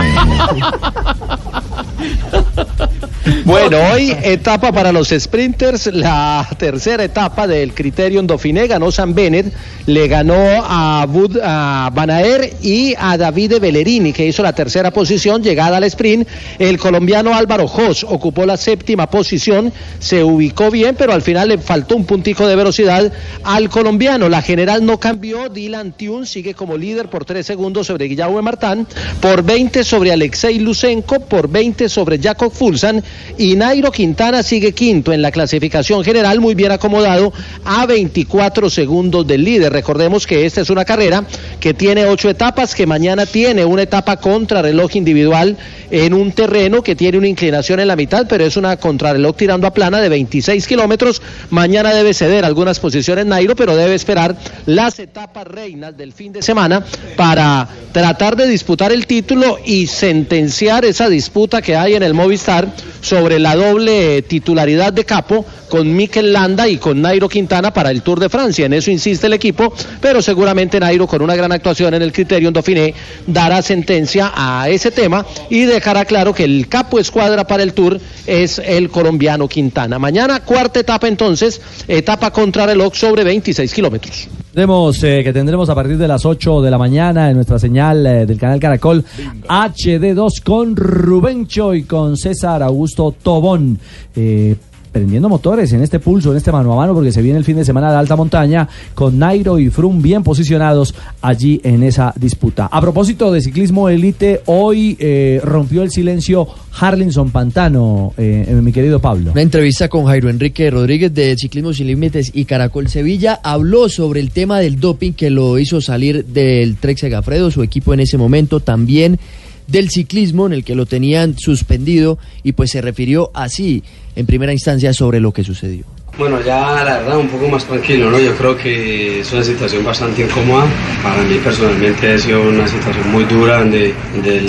Bueno, 3.44 3.78
hoy 3.92 4.14
etapa 4.22 4.72
para 4.72 4.92
los 4.92 5.08
sprinters, 5.08 5.86
la 5.86 6.46
tercera 6.58 7.04
etapa 7.04 7.46
del 7.46 7.72
Criterium 7.72 8.26
Dauphiné, 8.26 8.66
ganó 8.66 8.90
San 8.90 9.14
Bennett, 9.14 9.52
le 9.86 10.08
ganó 10.08 10.34
a, 10.36 11.06
Bud, 11.08 11.38
a 11.42 11.90
Van 11.94 12.10
Aert 12.10 12.64
y 12.64 12.94
a 12.98 13.16
Davide 13.16 13.60
Bellerini, 13.60 14.12
que 14.12 14.26
hizo 14.26 14.42
la 14.42 14.54
tercera 14.54 14.90
posición, 14.90 15.42
llegada 15.42 15.76
al 15.76 15.84
sprint, 15.84 16.28
el 16.58 16.78
colombiano 16.78 17.34
Álvaro 17.34 17.68
Jos 17.68 18.04
ocupó 18.04 18.46
la 18.46 18.56
séptima 18.56 19.08
posición, 19.08 19.72
se 19.98 20.22
ubicó 20.24 20.70
bien, 20.70 20.94
pero 20.96 21.12
al 21.12 21.22
final 21.22 21.48
le 21.48 21.58
faltó 21.58 21.96
un 21.96 22.04
puntico 22.04 22.46
de 22.46 22.56
velocidad 22.56 23.12
al 23.42 23.68
colombiano, 23.68 24.28
la 24.28 24.42
general 24.42 24.84
no 24.84 24.98
cambió, 24.98 25.48
Dylan 25.48 25.92
Tune 25.92 26.26
sigue 26.26 26.54
como 26.54 26.76
líder 26.76 27.08
por 27.08 27.24
3 27.24 27.44
segundos 27.46 27.86
sobre 27.86 28.06
Guillermo 28.06 28.40
Martán, 28.42 28.86
por 29.20 29.42
20 29.42 29.84
sobre 29.84 30.12
Alexei 30.12 30.58
Lucenko, 30.58 31.20
por 31.20 31.48
20 31.48 31.88
sobre 31.88 32.18
Jacob 32.18 32.52
Fulsan 32.52 33.02
y 33.36 33.56
Nairo 33.56 33.90
Quintana 33.90 34.42
sigue 34.42 34.72
quinto 34.72 35.12
en 35.12 35.22
la 35.22 35.30
clasificación 35.30 36.04
general, 36.04 36.40
muy 36.40 36.54
bien 36.54 36.72
acomodado 36.72 37.32
a 37.64 37.86
24 37.86 38.70
segundos 38.70 39.26
del 39.26 39.44
líder. 39.44 39.72
Recordemos 39.72 40.26
que 40.26 40.46
esta 40.46 40.60
es 40.60 40.70
una 40.70 40.84
carrera 40.84 41.24
que 41.60 41.74
tiene 41.74 42.06
ocho 42.06 42.30
etapas, 42.30 42.74
que 42.74 42.86
mañana 42.86 43.26
tiene 43.26 43.64
una 43.64 43.82
etapa 43.82 44.16
contra 44.18 44.62
reloj 44.62 44.96
individual 44.96 45.56
en 45.90 46.14
un 46.14 46.32
terreno 46.32 46.82
que 46.82 46.96
tiene 46.96 47.18
una 47.18 47.28
inclinación 47.28 47.80
en 47.80 47.88
la 47.88 47.96
mitad, 47.96 48.26
pero 48.28 48.44
es 48.44 48.56
una 48.56 48.76
contrarreloj 48.76 49.36
tirando 49.36 49.66
a 49.66 49.72
plana 49.72 50.00
de 50.00 50.08
26 50.08 50.66
kilómetros. 50.66 51.22
Mañana 51.50 51.92
debe 51.94 52.14
ceder 52.14 52.44
algunas 52.44 52.80
posiciones 52.80 53.26
Nairo, 53.26 53.54
pero 53.56 53.76
debe 53.76 53.94
esperar 53.94 54.36
las 54.66 54.98
etapas 54.98 55.46
reinas 55.46 55.96
del 55.96 56.12
fin 56.12 56.32
de 56.32 56.42
semana 56.42 56.84
para 57.16 57.68
tratar 57.92 58.36
de 58.36 58.48
disputar 58.48 58.92
el 58.92 59.06
título 59.06 59.58
y 59.64 59.86
sentenciar 59.86 60.84
esa 60.84 61.08
disputa 61.08 61.62
que 61.62 61.76
hay 61.76 61.94
en 61.94 62.02
el 62.02 62.14
Movistar 62.14 62.68
sobre 63.04 63.38
la 63.38 63.54
doble 63.54 64.22
titularidad 64.22 64.92
de 64.92 65.04
Capo 65.04 65.44
con 65.68 65.94
Mikel 65.94 66.32
Landa 66.32 66.66
y 66.68 66.78
con 66.78 67.02
Nairo 67.02 67.28
Quintana 67.28 67.72
para 67.72 67.90
el 67.90 68.02
Tour 68.02 68.18
de 68.18 68.30
Francia. 68.30 68.64
En 68.64 68.72
eso 68.72 68.90
insiste 68.90 69.26
el 69.26 69.34
equipo, 69.34 69.72
pero 70.00 70.22
seguramente 70.22 70.80
Nairo 70.80 71.06
con 71.06 71.20
una 71.20 71.36
gran 71.36 71.52
actuación 71.52 71.92
en 71.92 72.00
el 72.00 72.12
Criterium 72.12 72.54
Dauphiné 72.54 72.94
dará 73.26 73.60
sentencia 73.60 74.32
a 74.34 74.68
ese 74.70 74.90
tema 74.90 75.26
y 75.50 75.64
dejará 75.64 76.06
claro 76.06 76.34
que 76.34 76.44
el 76.44 76.66
capo 76.68 76.98
escuadra 76.98 77.46
para 77.46 77.62
el 77.62 77.74
Tour 77.74 78.00
es 78.26 78.58
el 78.58 78.88
colombiano 78.88 79.48
Quintana. 79.48 79.98
Mañana 79.98 80.40
cuarta 80.40 80.80
etapa 80.80 81.06
entonces, 81.06 81.60
etapa 81.86 82.30
contra 82.30 82.64
reloj 82.64 82.94
sobre 82.94 83.22
26 83.22 83.74
kilómetros. 83.74 84.28
Tendremos, 84.54 85.02
eh, 85.02 85.24
que 85.24 85.32
tendremos 85.32 85.68
a 85.68 85.74
partir 85.74 85.98
de 85.98 86.06
las 86.06 86.24
8 86.24 86.62
de 86.62 86.70
la 86.70 86.78
mañana 86.78 87.28
en 87.28 87.34
nuestra 87.34 87.58
señal 87.58 88.06
eh, 88.06 88.24
del 88.24 88.38
canal 88.38 88.60
Caracol 88.60 89.04
HD2 89.48 90.40
con 90.44 90.76
Rubencho 90.76 91.74
y 91.74 91.82
con 91.82 92.16
César 92.16 92.62
Augusto 92.62 93.12
Tobón. 93.20 93.80
Eh, 94.14 94.54
prendiendo 94.94 95.28
motores 95.28 95.72
en 95.72 95.82
este 95.82 95.98
pulso, 95.98 96.30
en 96.30 96.36
este 96.36 96.52
mano 96.52 96.72
a 96.72 96.76
mano, 96.76 96.94
porque 96.94 97.10
se 97.10 97.20
viene 97.20 97.36
el 97.36 97.44
fin 97.44 97.56
de 97.56 97.64
semana 97.64 97.90
de 97.90 97.98
alta 97.98 98.14
montaña, 98.14 98.68
con 98.94 99.18
Nairo 99.18 99.58
y 99.58 99.68
Frum 99.68 100.00
bien 100.00 100.22
posicionados 100.22 100.94
allí 101.20 101.60
en 101.64 101.82
esa 101.82 102.14
disputa. 102.16 102.68
A 102.70 102.80
propósito 102.80 103.32
de 103.32 103.40
ciclismo 103.40 103.88
elite, 103.88 104.42
hoy 104.46 104.96
eh, 105.00 105.40
rompió 105.42 105.82
el 105.82 105.90
silencio 105.90 106.46
Harlinson 106.78 107.32
Pantano, 107.32 108.14
eh, 108.16 108.56
mi 108.62 108.70
querido 108.70 109.00
Pablo. 109.00 109.32
Una 109.32 109.42
entrevista 109.42 109.88
con 109.88 110.04
Jairo 110.04 110.30
Enrique 110.30 110.70
Rodríguez 110.70 111.12
de 111.12 111.36
Ciclismo 111.36 111.72
Sin 111.72 111.88
Límites 111.88 112.30
y 112.32 112.44
Caracol 112.44 112.88
Sevilla 112.88 113.40
habló 113.42 113.88
sobre 113.88 114.20
el 114.20 114.30
tema 114.30 114.60
del 114.60 114.78
doping 114.78 115.10
que 115.10 115.28
lo 115.28 115.58
hizo 115.58 115.80
salir 115.80 116.24
del 116.24 116.76
Trek 116.76 116.98
Segafredo, 116.98 117.50
su 117.50 117.64
equipo 117.64 117.94
en 117.94 118.00
ese 118.00 118.16
momento, 118.16 118.60
también 118.60 119.18
del 119.66 119.90
ciclismo 119.90 120.46
en 120.46 120.52
el 120.52 120.64
que 120.64 120.74
lo 120.74 120.86
tenían 120.86 121.38
suspendido 121.38 122.18
y 122.42 122.52
pues 122.52 122.70
se 122.70 122.80
refirió 122.80 123.30
así 123.34 123.82
en 124.16 124.26
primera 124.26 124.52
instancia 124.52 124.92
sobre 124.92 125.20
lo 125.20 125.32
que 125.32 125.44
sucedió. 125.44 125.84
Bueno, 126.16 126.40
ya 126.40 126.84
la 126.84 126.98
verdad 126.98 127.18
un 127.18 127.26
poco 127.26 127.48
más 127.48 127.64
tranquilo, 127.64 128.08
¿no? 128.08 128.20
Yo 128.20 128.32
creo 128.36 128.56
que 128.56 129.20
es 129.20 129.32
una 129.32 129.42
situación 129.42 129.84
bastante 129.84 130.22
incómoda. 130.22 130.64
Para 131.02 131.20
mí 131.22 131.38
personalmente 131.42 132.12
ha 132.12 132.18
sido 132.18 132.40
una 132.42 132.68
situación 132.68 133.10
muy 133.10 133.24
dura 133.24 133.58
donde, 133.58 133.92
donde 134.14 134.40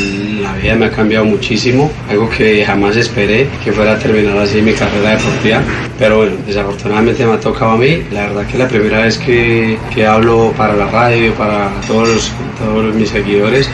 la 0.43 0.53
vida 0.57 0.75
me 0.75 0.85
ha 0.85 0.91
cambiado 0.91 1.25
muchísimo. 1.25 1.91
Algo 2.07 2.29
que 2.29 2.63
jamás 2.63 2.95
esperé 2.97 3.47
que 3.63 3.71
fuera 3.71 3.93
a 3.93 3.97
terminar 3.97 4.37
así 4.37 4.61
mi 4.61 4.73
carrera 4.73 5.17
deportiva. 5.17 5.63
Pero 5.97 6.17
bueno, 6.17 6.35
desafortunadamente 6.45 7.25
me 7.25 7.33
ha 7.33 7.39
tocado 7.39 7.71
a 7.71 7.77
mí. 7.77 8.03
La 8.11 8.27
verdad 8.27 8.45
que 8.45 8.59
la 8.59 8.67
primera 8.67 9.01
vez 9.01 9.17
que, 9.17 9.79
que 9.91 10.05
hablo 10.05 10.53
para 10.55 10.75
la 10.75 10.85
radio, 10.85 11.33
para 11.33 11.71
todos, 11.87 12.31
todos 12.59 12.93
mis 12.93 13.09
seguidores 13.09 13.67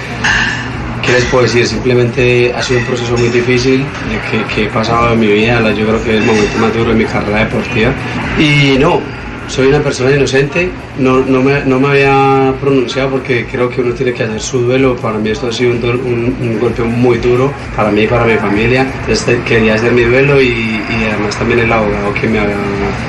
¿Qué 1.12 1.18
les 1.18 1.26
puedo 1.26 1.44
decir? 1.44 1.68
Simplemente 1.68 2.54
ha 2.56 2.62
sido 2.62 2.80
un 2.80 2.86
proceso 2.86 3.18
muy 3.18 3.28
difícil 3.28 3.80
de 3.82 4.18
que, 4.32 4.46
que 4.56 4.64
he 4.64 4.68
pasado 4.70 5.12
en 5.12 5.20
mi 5.20 5.28
vida. 5.28 5.60
Yo 5.74 5.86
creo 5.86 6.02
que 6.02 6.12
es 6.12 6.22
el 6.22 6.26
momento 6.26 6.58
más 6.60 6.74
duro 6.74 6.92
de 6.92 6.96
mi 6.96 7.04
carrera 7.04 7.40
deportiva. 7.40 7.92
Y 8.40 8.78
no, 8.80 9.02
soy 9.50 9.68
una 9.68 9.80
persona 9.80 10.16
inocente. 10.16 10.70
No, 10.98 11.20
no, 11.20 11.42
me, 11.44 11.66
no 11.66 11.82
me 11.82 11.90
había 11.90 12.54
pronunciado 12.62 13.10
porque 13.10 13.46
creo 13.46 13.70
que 13.70 13.82
uno 13.82 13.94
tiene 13.94 14.14
que 14.14 14.24
hacer 14.24 14.40
su 14.40 14.60
duelo. 14.60 14.96
Para 14.96 15.18
mí 15.18 15.30
esto 15.32 15.48
ha 15.48 15.52
sido 15.52 15.72
un, 15.72 15.84
un- 15.84 16.38
un 16.50 16.60
golpe 16.62 16.82
muy 16.84 17.18
duro 17.18 17.52
para 17.76 17.92
mí 17.92 18.04
y 18.04 18.08
para 18.08 18.24
mi 18.24 18.36
familia. 18.36 18.84
Entonces 19.02 19.26
te- 19.26 19.42
quería 19.44 19.76
hacer 19.76 19.92
mi 19.92 20.04
duelo 20.04 20.42
y, 20.42 20.48
y 20.48 21.08
además 21.12 21.36
también 21.38 21.60
el 21.60 21.74
abogado 21.74 22.14
que 22.14 22.26
me, 22.30 22.40
había- 22.40 22.56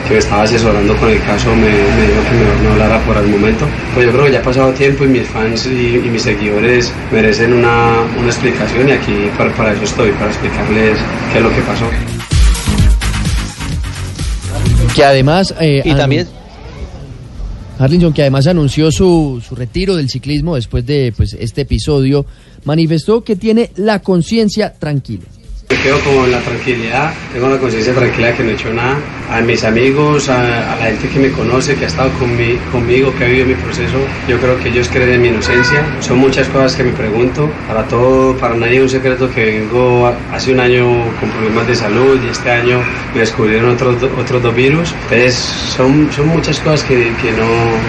que 0.06 0.14
me 0.14 0.18
estaba 0.18 0.42
asesorando 0.42 0.96
con 0.96 1.10
el 1.10 1.20
caso 1.22 1.50
me, 1.54 1.66
me 1.66 2.06
dijo 2.06 2.22
que 2.28 2.36
mejor 2.36 2.60
no 2.64 2.70
hablara 2.72 3.00
por 3.04 3.16
el 3.18 3.26
momento. 3.28 3.66
Pues 3.94 4.06
yo 4.06 4.12
creo 4.12 4.24
que 4.26 4.32
ya 4.32 4.38
ha 4.40 4.42
pasado 4.42 4.72
tiempo 4.72 5.04
y 5.04 5.08
mis 5.08 5.26
fans 5.28 5.66
y, 5.66 5.96
y 5.96 6.08
mis 6.10 6.22
seguidores 6.22 6.92
merecen 7.12 7.52
una, 7.52 8.02
una 8.18 8.26
explicación 8.28 8.88
y 8.88 8.92
aquí 8.92 9.12
para, 9.36 9.52
para 9.54 9.72
eso 9.72 9.84
estoy, 9.84 10.10
para 10.12 10.30
explicarles 10.30 10.98
qué 11.32 11.38
es 11.38 11.44
lo 11.44 11.50
que 11.50 11.60
pasó. 11.62 11.84
Que 14.94 15.04
además... 15.04 15.54
eh, 15.60 15.82
Y 15.84 15.94
también- 15.94 16.28
Harlinson, 17.78 18.12
que 18.12 18.20
además 18.22 18.46
anunció 18.46 18.92
su, 18.92 19.42
su 19.46 19.54
retiro 19.56 19.96
del 19.96 20.08
ciclismo 20.08 20.54
después 20.54 20.86
de 20.86 21.12
pues, 21.16 21.32
este 21.32 21.62
episodio, 21.62 22.24
manifestó 22.64 23.24
que 23.24 23.34
tiene 23.34 23.70
la 23.76 24.00
conciencia 24.00 24.72
tranquila. 24.74 25.24
Me 25.72 25.78
quedo 25.78 25.98
como 26.00 26.26
en 26.26 26.32
la 26.32 26.38
tranquilidad, 26.40 27.14
tengo 27.32 27.48
la 27.48 27.56
conciencia 27.56 27.94
tranquila 27.94 28.34
que 28.36 28.42
no 28.44 28.50
he 28.50 28.52
hecho 28.52 28.70
nada. 28.74 28.98
A 29.30 29.40
mis 29.40 29.64
amigos, 29.64 30.28
a, 30.28 30.74
a 30.74 30.76
la 30.76 30.84
gente 30.84 31.08
que 31.08 31.18
me 31.18 31.30
conoce, 31.30 31.74
que 31.74 31.84
ha 31.84 31.88
estado 31.88 32.10
conmi- 32.20 32.58
conmigo, 32.70 33.14
que 33.16 33.24
ha 33.24 33.26
vivido 33.28 33.46
mi 33.46 33.54
proceso, 33.54 33.96
yo 34.28 34.36
creo 34.38 34.58
que 34.60 34.68
ellos 34.68 34.86
creen 34.92 35.14
en 35.14 35.22
mi 35.22 35.28
inocencia. 35.28 35.82
Son 36.00 36.18
muchas 36.18 36.46
cosas 36.48 36.76
que 36.76 36.84
me 36.84 36.92
pregunto. 36.92 37.50
Para 37.66 37.84
todo, 37.84 38.36
para 38.36 38.54
nadie 38.54 38.76
es 38.76 38.82
un 38.82 38.88
secreto 38.90 39.30
que 39.30 39.46
vengo 39.46 40.12
hace 40.30 40.52
un 40.52 40.60
año 40.60 40.84
con 41.18 41.30
problemas 41.30 41.66
de 41.66 41.74
salud 41.74 42.20
y 42.22 42.28
este 42.28 42.50
año 42.50 42.78
me 43.14 43.20
descubrieron 43.20 43.70
otros 43.70 44.42
dos 44.42 44.54
virus. 44.54 44.92
Entonces, 45.04 45.34
son, 45.34 46.12
son 46.12 46.28
muchas 46.28 46.60
cosas 46.60 46.82
que, 46.84 47.14
que, 47.22 47.32
no, 47.32 47.46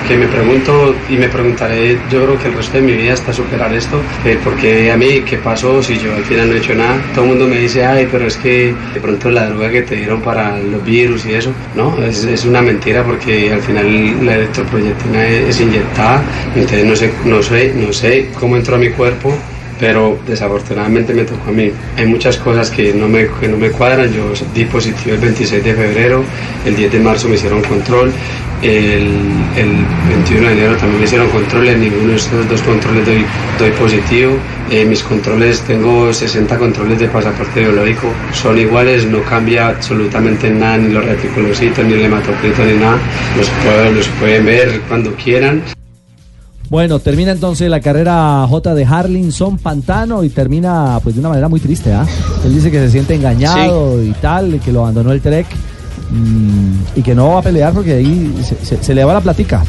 que 0.07 0.15
me 0.15 0.27
pregunto 0.27 0.95
y 1.09 1.17
me 1.17 1.27
preguntaré, 1.27 1.97
yo 2.09 2.23
creo 2.23 2.39
que 2.39 2.47
el 2.47 2.53
resto 2.53 2.77
de 2.77 2.83
mi 2.83 2.93
vida 2.93 3.11
hasta 3.11 3.33
superar 3.33 3.73
esto, 3.75 3.99
eh, 4.25 4.37
porque 4.41 4.89
a 4.89 4.95
mí, 4.95 5.19
¿qué 5.27 5.35
pasó 5.37 5.83
si 5.83 5.97
yo 5.97 6.13
al 6.15 6.23
final 6.23 6.47
no 6.47 6.55
he 6.55 6.59
hecho 6.59 6.73
nada? 6.73 6.95
Todo 7.13 7.25
el 7.25 7.31
mundo 7.31 7.47
me 7.47 7.57
dice, 7.57 7.72
ay, 7.81 8.07
pero 8.11 8.27
es 8.27 8.37
que 8.37 8.73
de 8.93 8.99
pronto 8.99 9.29
la 9.31 9.47
droga 9.47 9.69
que 9.71 9.81
te 9.81 9.95
dieron 9.95 10.21
para 10.21 10.57
los 10.57 10.83
virus 10.83 11.25
y 11.25 11.33
eso, 11.33 11.51
no, 11.75 11.97
es, 12.03 12.23
es 12.25 12.45
una 12.45 12.61
mentira 12.61 13.03
porque 13.03 13.51
al 13.51 13.61
final 13.61 14.25
la 14.25 14.35
electroproyectina 14.35 15.25
es, 15.27 15.49
es 15.49 15.61
inyectada, 15.61 16.21
entonces 16.55 16.85
no 16.85 16.95
sé, 16.95 17.13
no 17.25 17.43
sé, 17.43 17.73
no 17.75 17.93
sé 17.93 18.29
cómo 18.39 18.57
entró 18.57 18.75
a 18.75 18.79
mi 18.79 18.89
cuerpo, 18.89 19.33
pero 19.79 20.17
desafortunadamente 20.27 21.13
me 21.13 21.23
tocó 21.23 21.49
a 21.49 21.53
mí. 21.53 21.71
Hay 21.97 22.05
muchas 22.05 22.37
cosas 22.37 22.69
que 22.69 22.93
no 22.93 23.07
me, 23.07 23.27
que 23.39 23.47
no 23.47 23.57
me 23.57 23.69
cuadran. 23.69 24.11
Yo 24.13 24.31
di 24.53 24.65
positivo 24.65 25.15
el 25.15 25.21
26 25.21 25.63
de 25.63 25.73
febrero, 25.73 26.23
el 26.65 26.75
10 26.75 26.91
de 26.91 26.99
marzo 26.99 27.27
me 27.27 27.35
hicieron 27.35 27.61
control, 27.63 28.11
el, 28.61 29.07
el 29.57 29.85
21 30.09 30.47
de 30.47 30.53
enero 30.53 30.77
también 30.77 30.99
me 30.99 31.05
hicieron 31.05 31.29
control, 31.29 31.67
en 31.67 31.81
ninguno 31.81 32.09
de 32.09 32.15
estos 32.15 32.49
dos 32.49 32.61
controles 32.61 33.05
doy, 33.05 33.25
doy 33.59 33.71
positivo. 33.71 34.37
Eh, 34.71 34.85
mis 34.85 35.03
controles, 35.03 35.61
tengo 35.61 36.13
60 36.13 36.57
controles 36.57 36.97
de 36.97 37.07
pasaporte 37.07 37.59
biológico, 37.59 38.07
son 38.31 38.57
iguales, 38.57 39.05
no 39.05 39.21
cambia 39.23 39.67
absolutamente 39.67 40.49
nada, 40.49 40.77
ni 40.77 40.93
los 40.93 41.05
reticulocitos, 41.05 41.85
ni 41.85 41.93
el 41.93 42.05
hematocrito, 42.05 42.63
ni 42.63 42.73
nada. 42.73 42.97
Los, 43.37 43.51
los 43.93 44.07
pueden 44.19 44.45
ver 44.45 44.81
cuando 44.87 45.13
quieran. 45.15 45.61
Bueno, 46.73 46.97
termina 46.97 47.31
entonces 47.33 47.69
la 47.69 47.79
carrera 47.81 48.47
J 48.49 48.73
de 48.73 48.83
Harlinson 48.83 49.59
Pantano 49.59 50.23
y 50.23 50.29
termina 50.29 50.99
pues 51.03 51.13
de 51.13 51.19
una 51.19 51.29
manera 51.29 51.47
muy 51.47 51.59
triste, 51.59 51.93
¿ah? 51.93 52.03
Él 52.43 52.55
dice 52.55 52.71
que 52.71 52.79
se 52.79 52.89
siente 52.89 53.13
engañado 53.13 54.01
y 54.03 54.09
tal, 54.13 54.59
que 54.59 54.71
lo 54.71 54.79
abandonó 54.81 55.11
el 55.11 55.21
Trek 55.21 55.45
mm, 56.09 56.71
y 56.95 57.03
que 57.03 57.13
no 57.13 57.29
va 57.33 57.39
a 57.39 57.41
pelear 57.43 57.73
porque 57.73 57.93
ahí 57.93 58.33
se, 58.43 58.65
se- 58.65 58.83
se 58.83 58.95
le 58.95 59.03
va 59.03 59.13
la 59.13 59.21
platica. 59.21 59.63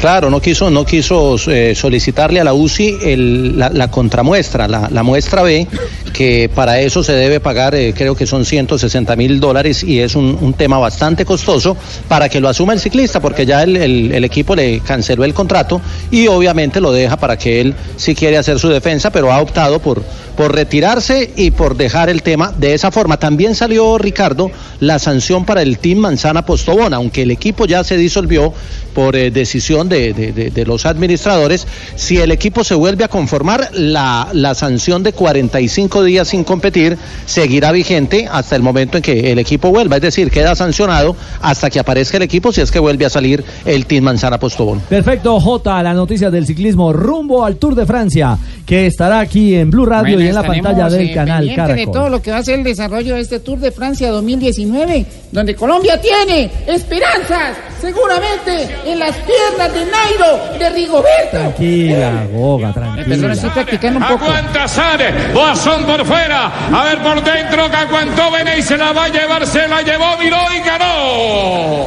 Claro, 0.00 0.28
no 0.28 0.40
quiso, 0.40 0.70
no 0.70 0.84
quiso 0.84 1.36
eh, 1.46 1.76
solicitarle 1.76 2.40
a 2.40 2.44
la 2.44 2.52
UCI 2.52 2.96
el- 3.02 3.56
la, 3.56 3.68
la 3.70 3.88
contramuestra, 3.88 4.66
la, 4.66 4.88
la 4.90 5.04
muestra 5.04 5.42
B, 5.44 5.68
que 6.16 6.48
para 6.54 6.80
eso 6.80 7.02
se 7.02 7.12
debe 7.12 7.40
pagar, 7.40 7.74
eh, 7.74 7.92
creo 7.94 8.14
que 8.16 8.26
son 8.26 8.46
160 8.46 9.14
mil 9.16 9.38
dólares 9.38 9.82
y 9.84 10.00
es 10.00 10.14
un, 10.14 10.54
tema 10.56 10.78
bastante 10.78 11.26
costoso 11.26 11.76
para 12.08 12.30
que 12.30 12.40
lo 12.40 12.48
asuma 12.48 12.72
el 12.72 12.80
ciclista, 12.80 13.20
porque 13.20 13.44
ya 13.44 13.62
el, 13.62 14.24
equipo 14.24 14.56
le 14.56 14.80
canceló 14.80 15.24
el 15.24 15.34
contrato 15.34 15.82
y 16.10 16.26
obviamente 16.28 16.80
lo 16.80 16.90
deja 16.92 17.18
para 17.18 17.36
que 17.36 17.60
él 17.60 17.74
sí 17.96 18.14
quiere 18.14 18.38
hacer 18.38 18.58
su 18.58 18.68
defensa, 18.70 19.10
pero 19.10 19.30
ha 19.30 19.40
optado 19.42 19.78
por, 19.80 20.02
retirarse 20.50 21.30
y 21.36 21.50
por 21.50 21.76
dejar 21.76 22.08
el 22.08 22.22
tema 22.22 22.52
de 22.56 22.74
esa 22.74 22.90
forma. 22.90 23.18
También 23.18 23.54
salió, 23.54 23.98
Ricardo, 23.98 24.50
la 24.80 24.98
sanción 24.98 25.44
para 25.44 25.62
el 25.62 25.78
Team 25.78 25.98
Manzana 25.98 26.44
Postobón, 26.46 26.94
aunque 26.94 27.22
el 27.22 27.30
equipo 27.30 27.66
ya 27.66 27.84
se 27.84 27.96
disolvió 27.96 28.52
por 28.94 29.16
eh, 29.16 29.30
decisión 29.30 29.88
de, 29.88 30.12
de- 30.14 30.32
de- 30.32 30.50
de 30.50 30.64
los 30.66 30.86
administradores. 30.86 31.66
Si 31.96 32.18
el 32.18 32.32
equipo 32.32 32.64
se 32.64 32.74
vuelve 32.74 33.04
a 33.04 33.08
conformar, 33.08 33.70
la, 33.72 34.28
la 34.32 34.54
sanción 34.54 35.02
de 35.02 35.12
45 35.12 36.02
días 36.06 36.28
sin 36.28 36.42
competir 36.44 36.96
seguirá 37.26 37.72
vigente 37.72 38.26
hasta 38.30 38.56
el 38.56 38.62
momento 38.62 38.96
en 38.96 39.02
que 39.02 39.32
el 39.32 39.38
equipo 39.38 39.70
vuelva. 39.70 39.96
Es 39.96 40.02
decir, 40.02 40.30
queda 40.30 40.54
sancionado 40.54 41.14
hasta 41.42 41.68
que 41.68 41.78
aparezca 41.78 42.16
el 42.16 42.22
equipo 42.22 42.52
si 42.52 42.60
es 42.62 42.70
que 42.70 42.78
vuelve 42.78 43.04
a 43.04 43.10
salir 43.10 43.44
el 43.64 43.84
Team 43.86 44.04
Manzana 44.04 44.38
Postobón. 44.38 44.80
Perfecto, 44.88 45.38
J, 45.40 45.82
la 45.82 45.92
noticia 45.92 46.30
del 46.30 46.46
ciclismo 46.46 46.92
rumbo 46.92 47.44
al 47.44 47.56
Tour 47.56 47.74
de 47.74 47.84
Francia, 47.84 48.38
que 48.64 48.86
estará 48.86 49.20
aquí 49.20 49.54
en 49.54 49.70
Blue 49.70 49.84
Radio 49.84 50.14
Bueno, 50.14 50.22
y 50.24 50.28
en 50.28 50.34
la 50.34 50.42
pantalla 50.42 50.88
del 50.88 51.08
eh, 51.10 51.14
canal 51.14 51.38
pendiente 51.44 51.74
de 51.74 51.84
todo 51.84 51.92
Caracol. 51.92 52.12
lo 52.12 52.22
que 52.22 52.30
va 52.30 52.38
a 52.38 52.42
ser 52.42 52.58
el 52.58 52.64
desarrollo 52.64 53.14
de 53.14 53.20
este 53.20 53.40
Tour 53.40 53.58
de 53.58 53.70
Francia 53.72 54.10
2019, 54.10 55.06
donde 55.32 55.54
Colombia 55.54 56.00
tiene 56.00 56.50
esperanzas, 56.66 57.56
seguramente, 57.80 58.68
en 58.86 58.98
las 58.98 59.14
piernas 59.16 59.72
de 59.74 59.80
Nairo, 59.90 60.58
de 60.58 60.70
Rigoberto. 60.70 61.30
Tranquila, 61.30 62.26
Goga, 62.32 62.72
Perdón, 62.72 62.94
tranquila. 62.94 63.32
estoy 63.32 63.50
practicando 63.50 63.98
un 63.98 64.06
poco. 64.06 64.24
Aguanta 64.24 64.68
Sane, 64.68 65.32
Boazón 65.34 65.84
por 65.96 66.06
fuera, 66.06 66.52
a 66.72 66.84
ver 66.84 66.98
por 67.02 67.22
dentro 67.22 67.70
que 67.70 67.76
aguantó 67.76 68.30
Bene 68.30 68.58
y 68.58 68.62
se 68.62 68.76
la 68.76 68.92
va 68.92 69.04
a 69.04 69.08
llevar, 69.08 69.46
se 69.46 69.66
la 69.66 69.80
llevó, 69.82 70.16
miró 70.18 70.38
y 70.52 70.60
ganó. 70.60 71.86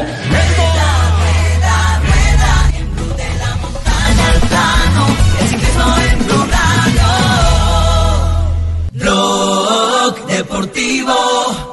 Deportivo 10.27 11.68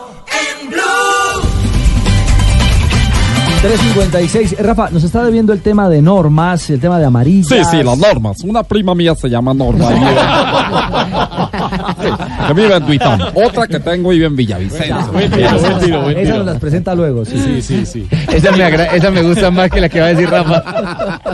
356. 3.62 4.52
Eh, 4.52 4.56
Rafa, 4.62 4.90
nos 4.90 5.02
está 5.04 5.24
debiendo 5.24 5.52
el 5.52 5.60
tema 5.60 5.88
de 5.88 6.02
normas, 6.02 6.68
el 6.70 6.80
tema 6.80 6.98
de 6.98 7.06
amarillas. 7.06 7.48
Sí, 7.48 7.56
sí, 7.70 7.82
las 7.82 7.98
normas. 7.98 8.42
Una 8.44 8.62
prima 8.62 8.94
mía 8.94 9.14
se 9.14 9.28
llama 9.28 9.54
Norma. 9.54 9.88
que 12.48 12.54
vive 12.54 12.76
en 12.76 12.86
Duitán. 12.86 13.20
Otra 13.34 13.66
que 13.66 13.80
tengo 13.80 14.10
vive 14.10 14.26
en 14.26 14.36
Villavicencio. 14.36 14.96
Buen 15.12 15.30
tiro, 15.30 15.58
buen 15.58 15.78
tiro, 15.80 16.02
buen 16.02 16.14
tiro. 16.14 16.20
Esa 16.28 16.36
nos 16.38 16.46
las 16.46 16.58
presenta 16.58 16.94
luego, 16.94 17.24
sí. 17.24 17.38
Sí, 17.38 17.62
sí, 17.62 17.86
sí. 17.86 18.06
Esa 18.32 18.52
me, 18.52 18.64
agra- 18.64 18.94
esa 18.94 19.10
me 19.10 19.22
gusta 19.22 19.50
más 19.50 19.70
que 19.70 19.80
la 19.80 19.88
que 19.88 20.00
va 20.00 20.06
a 20.06 20.10
decir 20.10 20.28
Rafa. 20.30 20.62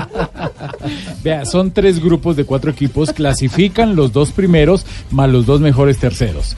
Vea, 1.25 1.45
son 1.47 1.71
tres 1.71 2.03
grupos 2.03 2.37
de 2.37 2.45
cuatro 2.45 2.71
equipos, 2.71 3.13
clasifican 3.13 3.95
los 3.97 4.13
dos 4.13 4.33
primeros 4.33 4.85
más 5.11 5.31
los 5.31 5.47
dos 5.47 5.61
mejores 5.61 5.99
terceros. 5.99 6.57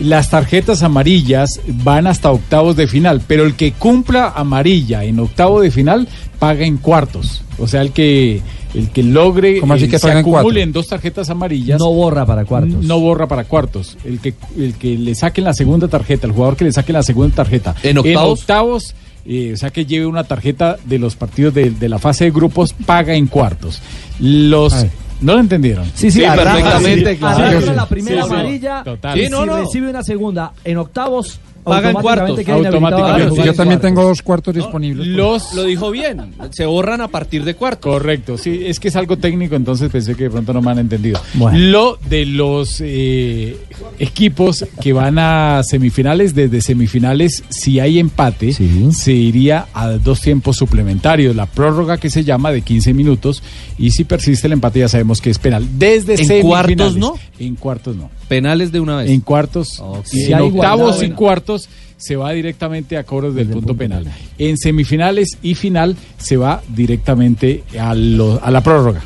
Las 0.00 0.30
tarjetas 0.30 0.82
amarillas 0.82 1.60
van 1.66 2.06
hasta 2.06 2.30
octavos 2.30 2.76
de 2.76 2.86
final, 2.86 3.22
pero 3.26 3.44
el 3.44 3.54
que 3.54 3.72
cumpla 3.72 4.32
amarilla 4.34 5.04
en 5.04 5.18
octavo 5.20 5.60
de 5.60 5.70
final 5.70 6.08
paga 6.38 6.64
en 6.64 6.76
cuartos. 6.78 7.42
O 7.58 7.66
sea, 7.66 7.82
el 7.82 7.90
que 7.92 8.40
el 8.74 8.90
que 8.90 9.04
logre 9.04 9.60
¿Cómo 9.60 9.74
así 9.74 9.84
eh, 9.84 9.88
que 9.88 9.98
se 10.00 10.10
acumulen 10.10 10.72
dos 10.72 10.88
tarjetas 10.88 11.30
amarillas 11.30 11.78
No 11.78 11.92
borra 11.92 12.26
para 12.26 12.44
cuartos. 12.44 12.84
no 12.84 12.98
borra 12.98 13.28
para 13.28 13.44
cuartos. 13.44 13.96
El 14.04 14.18
que 14.20 14.34
el 14.58 14.74
que 14.74 14.98
le 14.98 15.14
saquen 15.14 15.44
la 15.44 15.54
segunda 15.54 15.86
tarjeta, 15.86 16.26
el 16.26 16.32
jugador 16.32 16.56
que 16.56 16.64
le 16.64 16.72
saque 16.72 16.92
la 16.92 17.04
segunda 17.04 17.36
tarjeta 17.36 17.74
¿En 17.84 17.98
octavos? 17.98 18.40
octavos, 18.40 18.94
eh, 19.26 19.52
o 19.54 19.56
sea 19.56 19.70
que 19.70 19.86
lleve 19.86 20.06
una 20.06 20.24
tarjeta 20.24 20.76
de 20.84 20.98
los 20.98 21.14
partidos 21.14 21.54
de, 21.54 21.70
de 21.70 21.88
la 21.88 22.00
fase 22.00 22.24
de 22.24 22.30
grupos, 22.32 22.72
paga 22.84 23.14
en 23.14 23.28
cuartos. 23.28 23.80
Los. 24.20 24.86
¿No 25.20 25.34
lo 25.34 25.40
entendieron? 25.40 25.90
Sí, 25.94 26.10
sí, 26.10 26.24
arranca, 26.24 26.52
perfectamente, 26.54 27.16
sí, 27.16 27.24
arranca 27.24 27.58
claro. 27.60 27.74
la 27.76 27.86
primera 27.88 28.22
Sí, 28.22 28.28
sí, 28.28 28.34
amarilla 28.34 28.82
total. 28.84 29.18
y 29.18 29.24
Sí, 29.24 29.30
no, 29.30 29.40
si 29.40 29.46
no. 29.46 29.56
recibe 29.58 29.88
una 29.90 30.02
segunda 30.02 30.52
en 30.64 30.76
octavos, 30.76 31.40
Paga 31.64 31.90
en 31.90 31.96
cuartos. 31.96 32.48
Automáticamente. 32.48 33.36
Yo 33.36 33.54
también 33.54 33.54
cuartos. 33.54 33.80
tengo 33.80 34.04
dos 34.04 34.22
cuartos 34.22 34.54
disponibles. 34.54 35.06
Los 35.06 35.54
Lo 35.54 35.64
dijo 35.64 35.90
bien. 35.90 36.34
Se 36.50 36.66
borran 36.66 37.00
a 37.00 37.08
partir 37.08 37.44
de 37.44 37.54
cuartos. 37.54 37.90
Correcto, 37.90 38.36
sí, 38.38 38.62
es 38.64 38.78
que 38.78 38.88
es 38.88 38.96
algo 38.96 39.16
técnico, 39.16 39.56
entonces 39.56 39.90
pensé 39.90 40.14
que 40.14 40.24
de 40.24 40.30
pronto 40.30 40.52
no 40.52 40.60
me 40.60 40.70
han 40.70 40.78
entendido. 40.78 41.20
Bueno. 41.34 41.58
Lo 41.58 41.98
de 42.08 42.26
los 42.26 42.80
eh, 42.80 43.56
equipos 43.98 44.64
que 44.80 44.92
van 44.92 45.18
a 45.18 45.62
semifinales, 45.62 46.34
desde 46.34 46.60
semifinales, 46.60 47.44
si 47.48 47.80
hay 47.80 47.98
empate, 47.98 48.52
se 48.52 49.12
iría 49.12 49.66
a 49.72 49.88
dos 49.92 50.20
tiempos 50.20 50.56
suplementarios, 50.56 51.34
la 51.34 51.46
prórroga 51.46 51.96
que 51.98 52.10
se 52.10 52.24
llama 52.24 52.52
de 52.52 52.62
15 52.62 52.92
minutos, 52.94 53.42
y 53.78 53.90
si 53.90 54.04
persiste 54.04 54.46
el 54.46 54.52
empate 54.52 54.80
ya 54.80 54.88
sabemos 54.88 55.20
que 55.20 55.30
es 55.30 55.38
penal. 55.38 55.66
Desde 55.78 56.12
¿En 56.12 56.26
semifinales. 56.26 56.44
cuartos 56.44 56.96
no? 56.96 57.14
En 57.38 57.56
cuartos 57.56 57.96
no. 57.96 58.10
Penales 58.28 58.72
de 58.72 58.80
una 58.80 58.96
vez. 58.96 59.10
En 59.10 59.20
cuartos, 59.20 59.82
y 60.12 60.16
Si 60.18 60.26
en 60.32 60.34
hay 60.38 60.42
octavos 60.48 60.96
y 60.96 60.98
bueno. 61.00 61.16
cuartos 61.16 61.68
se 61.96 62.16
va 62.16 62.32
directamente 62.32 62.96
a 62.96 63.04
cobros 63.04 63.34
del 63.34 63.48
punto, 63.48 63.76
penal. 63.76 64.06
En 64.38 64.56
semifinales 64.58 65.38
y 65.42 65.54
final 65.54 65.96
se 66.18 66.36
va 66.36 66.62
directamente 66.68 67.64
a, 67.80 67.94
lo- 67.94 68.40
a 68.42 68.50
la 68.50 68.62
prórroga. 68.62 69.00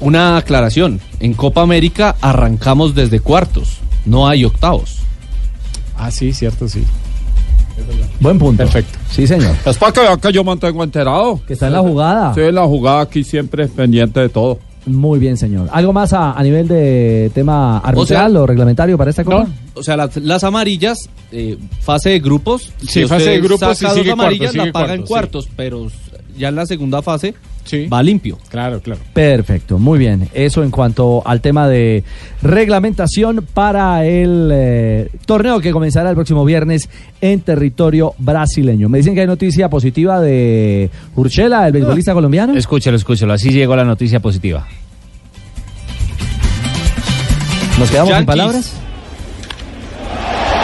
Una 0.00 0.36
aclaración. 0.36 1.00
En 1.20 1.34
Copa 1.34 1.62
América 1.62 2.16
arrancamos 2.20 2.94
desde 2.94 3.20
cuartos. 3.20 3.78
No 4.04 4.26
hay 4.28 4.44
octavos. 4.44 4.96
Ah, 5.96 6.10
sí, 6.10 6.32
cierto, 6.32 6.68
sí. 6.68 6.82
Buen 8.20 8.38
punto. 8.38 8.58
Perfecto. 8.64 8.98
Sí, 9.10 9.26
señor. 9.26 9.54
Es 9.64 9.76
para 9.78 9.92
que 9.92 10.00
vean 10.00 10.20
que 10.20 10.32
yo 10.32 10.44
mantengo 10.44 10.82
enterado. 10.84 11.40
Que 11.46 11.54
está 11.54 11.68
en 11.68 11.72
la 11.74 11.80
jugada. 11.80 12.34
Sí, 12.34 12.40
la 12.52 12.64
jugada 12.66 13.00
aquí 13.02 13.24
siempre 13.24 13.64
es 13.64 13.70
pendiente 13.70 14.20
de 14.20 14.28
todo. 14.28 14.58
Muy 14.86 15.18
bien, 15.20 15.36
señor. 15.36 15.68
¿Algo 15.72 15.92
más 15.92 16.12
a, 16.12 16.32
a 16.32 16.42
nivel 16.42 16.66
de 16.66 17.30
tema 17.34 17.78
arbitral 17.78 18.36
o, 18.36 18.46
reglamentario 18.46 18.98
para 18.98 19.10
esta 19.10 19.24
Copa? 19.24 19.46
O 19.74 19.82
sea, 19.82 19.96
las, 19.96 20.16
las 20.16 20.44
amarillas, 20.44 21.08
eh, 21.30 21.56
fase 21.80 22.10
de 22.10 22.20
grupos. 22.20 22.72
Sí, 22.80 23.02
si 23.02 23.06
fase 23.06 23.30
de 23.30 23.40
grupos 23.40 23.78
saca 23.78 23.94
y 23.94 23.98
sigue 23.98 24.10
dos 24.10 24.18
amarillas, 24.18 24.52
cuartos, 24.52 24.52
sigue 24.52 24.66
la 24.66 24.72
paga 24.72 24.94
en 24.94 25.02
cuartos, 25.02 25.46
cuartos, 25.46 25.48
pero 25.56 25.86
ya 26.36 26.48
en 26.48 26.56
la 26.56 26.66
segunda 26.66 27.02
fase 27.02 27.34
va 27.92 28.02
limpio. 28.02 28.38
Claro, 28.48 28.80
claro. 28.80 29.00
Perfecto, 29.12 29.78
muy 29.78 29.98
bien. 29.98 30.28
Eso 30.34 30.62
en 30.62 30.70
cuanto 30.70 31.22
al 31.24 31.40
tema 31.40 31.68
de 31.68 32.04
reglamentación 32.42 33.46
para 33.54 34.04
el 34.04 34.50
eh, 34.52 35.08
torneo 35.26 35.60
que 35.60 35.72
comenzará 35.72 36.10
el 36.10 36.14
próximo 36.14 36.44
viernes 36.44 36.88
en 37.20 37.40
territorio 37.40 38.14
brasileño. 38.18 38.88
Me 38.88 38.98
dicen 38.98 39.14
que 39.14 39.22
hay 39.22 39.26
noticia 39.26 39.68
positiva 39.68 40.20
de 40.20 40.90
Urchela, 41.16 41.66
el 41.66 41.72
beisbolista 41.72 42.14
colombiano. 42.14 42.56
Escúchalo, 42.56 42.96
escúchalo. 42.96 43.32
Así 43.32 43.50
llegó 43.50 43.76
la 43.76 43.84
noticia 43.84 44.20
positiva. 44.20 44.66
¿Nos 47.78 47.90
quedamos 47.90 48.14
sin 48.14 48.26
palabras? 48.26 48.72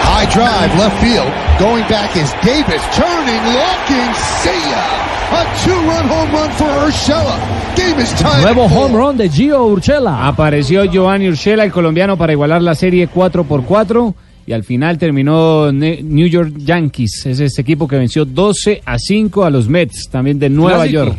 High 0.02 0.26
drive, 0.26 0.74
left 0.76 1.00
field. 1.00 1.32
Going 1.58 1.84
back 1.88 2.16
is 2.16 2.32
Davis. 2.42 2.82
Turning, 2.94 3.42
looking, 3.54 4.14
see 4.42 4.60
ya. 4.70 5.17
A 5.30 5.44
two-run 5.64 6.08
home 6.08 6.32
run 6.32 6.50
for 6.52 6.68
Urshela. 6.86 7.36
Game 7.76 8.00
is 8.02 8.12
tied. 8.14 8.42
Nuevo 8.42 8.64
home 8.66 8.94
run 8.96 9.16
de 9.18 9.28
Gio 9.28 9.66
Urchela. 9.66 10.26
Apareció 10.26 10.84
Giovanni 10.86 11.28
Urshela, 11.28 11.64
el 11.64 11.72
colombiano, 11.72 12.16
para 12.16 12.32
igualar 12.32 12.62
la 12.62 12.74
serie 12.74 13.08
4 13.08 13.44
por 13.44 13.64
4 13.64 14.14
y 14.46 14.52
al 14.52 14.64
final 14.64 14.96
terminó 14.96 15.70
Ne- 15.70 16.02
New 16.02 16.26
York 16.26 16.54
Yankees. 16.56 17.26
Es 17.26 17.40
este 17.40 17.60
equipo 17.60 17.86
que 17.86 17.96
venció 17.96 18.24
12 18.24 18.80
a 18.86 18.98
5 18.98 19.44
a 19.44 19.50
los 19.50 19.68
Mets, 19.68 20.08
también 20.10 20.38
de 20.38 20.48
Nueva 20.48 20.84
Clásico. 20.84 21.04
York. 21.04 21.16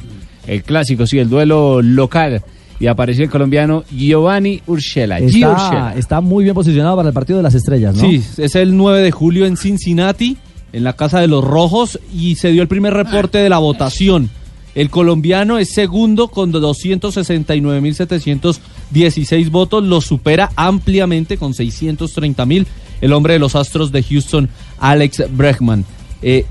El 0.47 0.63
clásico, 0.63 1.05
sí, 1.05 1.19
el 1.19 1.29
duelo 1.29 1.79
local. 1.83 2.41
Y 2.79 2.87
apareció 2.87 3.25
el 3.25 3.29
colombiano 3.29 3.83
Giovanni 3.91 4.61
Urshela. 4.65 5.19
Está, 5.19 5.51
Urshela. 5.51 5.93
está 5.95 6.21
muy 6.21 6.43
bien 6.45 6.55
posicionado 6.55 6.95
para 6.95 7.09
el 7.09 7.13
partido 7.13 7.37
de 7.37 7.43
las 7.43 7.53
estrellas, 7.53 7.93
¿no? 7.95 8.01
Sí, 8.01 8.23
es 8.37 8.55
el 8.55 8.75
9 8.75 9.01
de 9.03 9.11
julio 9.11 9.45
en 9.45 9.55
Cincinnati, 9.57 10.37
en 10.73 10.83
la 10.83 10.93
Casa 10.93 11.19
de 11.19 11.27
los 11.27 11.43
Rojos, 11.43 11.99
y 12.13 12.35
se 12.35 12.51
dio 12.51 12.61
el 12.61 12.67
primer 12.67 12.93
reporte 12.93 13.39
de 13.39 13.49
la 13.49 13.57
votación. 13.57 14.29
El 14.75 14.89
colombiano 14.89 15.57
es 15.57 15.71
segundo 15.71 16.27
con 16.27 16.51
269.716 16.53 19.49
votos, 19.49 19.83
lo 19.83 20.01
supera 20.01 20.51
ampliamente 20.55 21.37
con 21.37 21.53
630.000 21.53 22.67
el 23.01 23.13
hombre 23.13 23.33
de 23.33 23.39
los 23.39 23.55
Astros 23.55 23.91
de 23.91 24.03
Houston, 24.03 24.47
Alex 24.79 25.23
Bregman. 25.31 25.85
Eh, 26.21 26.45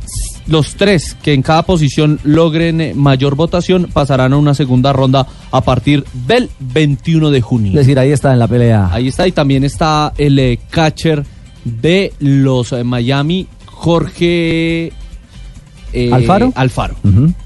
los 0.49 0.77
tres 0.77 1.15
que 1.23 1.35
en 1.35 1.43
cada 1.43 1.63
posición 1.63 2.19
logren 2.25 2.81
eh, 2.81 2.95
mayor 2.95 3.35
votación 3.35 3.89
pasarán 3.93 4.33
a 4.33 4.39
una 4.39 4.55
segunda 4.55 4.95
ronda 4.95 5.27
a 5.51 5.61
partir 5.61 6.05
del 6.27 6.49
21 6.59 7.31
de 7.31 7.43
junio. 7.43 7.73
Es 7.73 7.87
decir, 7.87 7.99
ahí 7.99 8.11
está 8.11 8.33
en 8.33 8.39
la 8.39 8.49
pelea. 8.49 8.89
Ahí 8.91 9.09
está, 9.09 9.29
y 9.29 9.33
también 9.33 9.65
está 9.65 10.15
el 10.17 10.39
eh, 10.39 10.59
catcher 10.71 11.25
de 11.65 12.15
los 12.19 12.73
eh, 12.73 12.83
Miami, 12.83 13.47
Jorge 13.79 14.93
eh, 15.93 16.11
¿Alfaro? 16.13 16.53
Alfaro. 16.57 16.97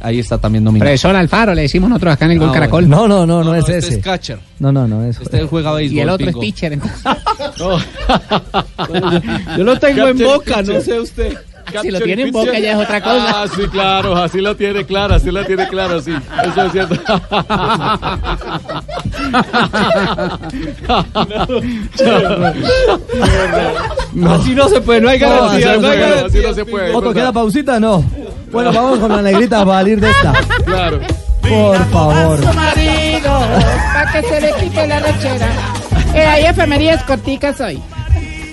Ahí 0.00 0.18
está 0.18 0.38
también 0.38 0.64
nominado. 0.64 0.88
Profesor 0.88 1.14
Alfaro, 1.14 1.54
le 1.54 1.62
decimos 1.62 1.90
nosotros 1.90 2.14
acá 2.14 2.24
en 2.24 2.30
el 2.32 2.38
Gol 2.38 2.48
Ah, 2.48 2.52
Caracol. 2.54 2.88
No, 2.88 3.06
no, 3.06 3.26
no, 3.26 3.44
no, 3.44 3.54
es 3.54 3.68
este 3.68 3.76
ese. 3.78 3.94
es 3.98 4.04
catcher. 4.04 4.38
No, 4.58 4.72
no, 4.72 4.88
no 4.88 5.04
es. 5.04 5.20
Este 5.20 5.46
juega 5.46 5.72
béisbol. 5.74 5.96
Y 5.96 6.00
el 6.00 6.08
otro 6.08 6.26
pingo. 6.26 6.40
es 6.40 6.46
pitcher. 6.46 6.72
entonces. 6.72 7.02
Yo 9.58 9.64
lo 9.64 9.78
tengo 9.78 10.08
en 10.08 10.18
boca, 10.18 10.62
no 10.62 10.80
sé 10.80 10.98
usted. 10.98 11.36
Si 11.80 11.90
lo 11.90 12.00
tiene 12.00 12.22
en 12.22 12.32
boca 12.32 12.58
ya 12.58 12.72
es 12.72 12.76
otra 12.78 13.00
cosa. 13.00 13.42
Ah, 13.42 13.46
sí, 13.54 13.62
claro, 13.68 14.16
así 14.16 14.40
lo 14.40 14.54
tiene 14.56 14.84
claro, 14.84 15.14
así 15.14 15.30
lo 15.30 15.44
tiene 15.44 15.66
claro, 15.68 16.00
sí. 16.00 16.12
Eso 16.44 16.62
es 16.66 16.72
cierto. 16.72 16.96
Así 24.28 24.54
no 24.54 24.68
se 24.68 24.80
puede, 24.80 25.00
no 25.00 25.08
hay 25.08 25.18
No, 25.18 25.28
garantía. 25.28 25.72
así 25.72 25.80
no 25.80 25.88
hay 25.88 25.98
no 25.98 26.04
garantía. 26.04 26.26
así 26.26 26.38
no 26.48 26.54
se 26.54 26.64
puede. 26.64 26.94
¿Otro 26.94 27.12
queda 27.14 27.32
pausita? 27.32 27.80
No. 27.80 28.04
Bueno, 28.50 28.72
vamos 28.72 28.98
con 28.98 29.10
la 29.10 29.22
negrita 29.22 29.64
para 29.64 29.78
salir 29.78 30.00
de 30.00 30.10
esta. 30.10 30.32
Claro. 30.64 31.00
Por 31.48 31.78
favor. 31.90 32.38
Su 32.38 32.52
marido, 32.52 33.40
para 33.94 34.12
que 34.12 34.22
se 34.28 34.40
le 34.40 34.52
quite 34.54 34.86
la 34.86 35.00
rechera. 35.00 35.48
Eh, 36.14 36.20
hay 36.24 36.44
efemerías 36.44 37.02
corticas 37.04 37.60
hoy. 37.60 37.82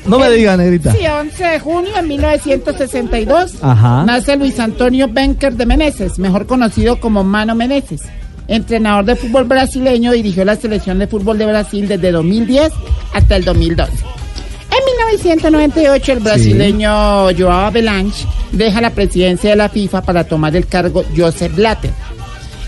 No 0.09 0.17
me 0.17 0.31
diga, 0.31 0.57
negrita. 0.57 0.91
Sí, 0.91 1.05
11 1.05 1.43
de 1.43 1.59
junio 1.59 1.93
de 1.93 2.01
1962 2.01 3.55
Ajá. 3.61 4.03
nace 4.05 4.35
Luis 4.37 4.59
Antonio 4.59 5.07
Benker 5.07 5.53
de 5.53 5.65
Meneses, 5.67 6.17
mejor 6.17 6.47
conocido 6.47 6.99
como 6.99 7.23
Mano 7.23 7.53
Meneses. 7.53 8.01
Entrenador 8.47 9.05
de 9.05 9.15
fútbol 9.15 9.43
brasileño, 9.43 10.11
dirigió 10.11 10.43
la 10.43 10.55
selección 10.55 10.97
de 10.97 11.05
fútbol 11.05 11.37
de 11.37 11.45
Brasil 11.45 11.87
desde 11.87 12.11
2010 12.11 12.73
hasta 13.13 13.35
el 13.35 13.45
2012. 13.45 13.91
En 13.91 14.85
1998 14.97 16.11
el 16.13 16.19
brasileño 16.19 16.89
Joao 17.37 17.67
Avelanche 17.67 18.25
deja 18.51 18.81
la 18.81 18.89
presidencia 18.89 19.51
de 19.51 19.55
la 19.55 19.69
FIFA 19.69 20.01
para 20.01 20.23
tomar 20.23 20.55
el 20.55 20.65
cargo 20.65 21.03
Joseph 21.15 21.55
Blatter. 21.55 21.91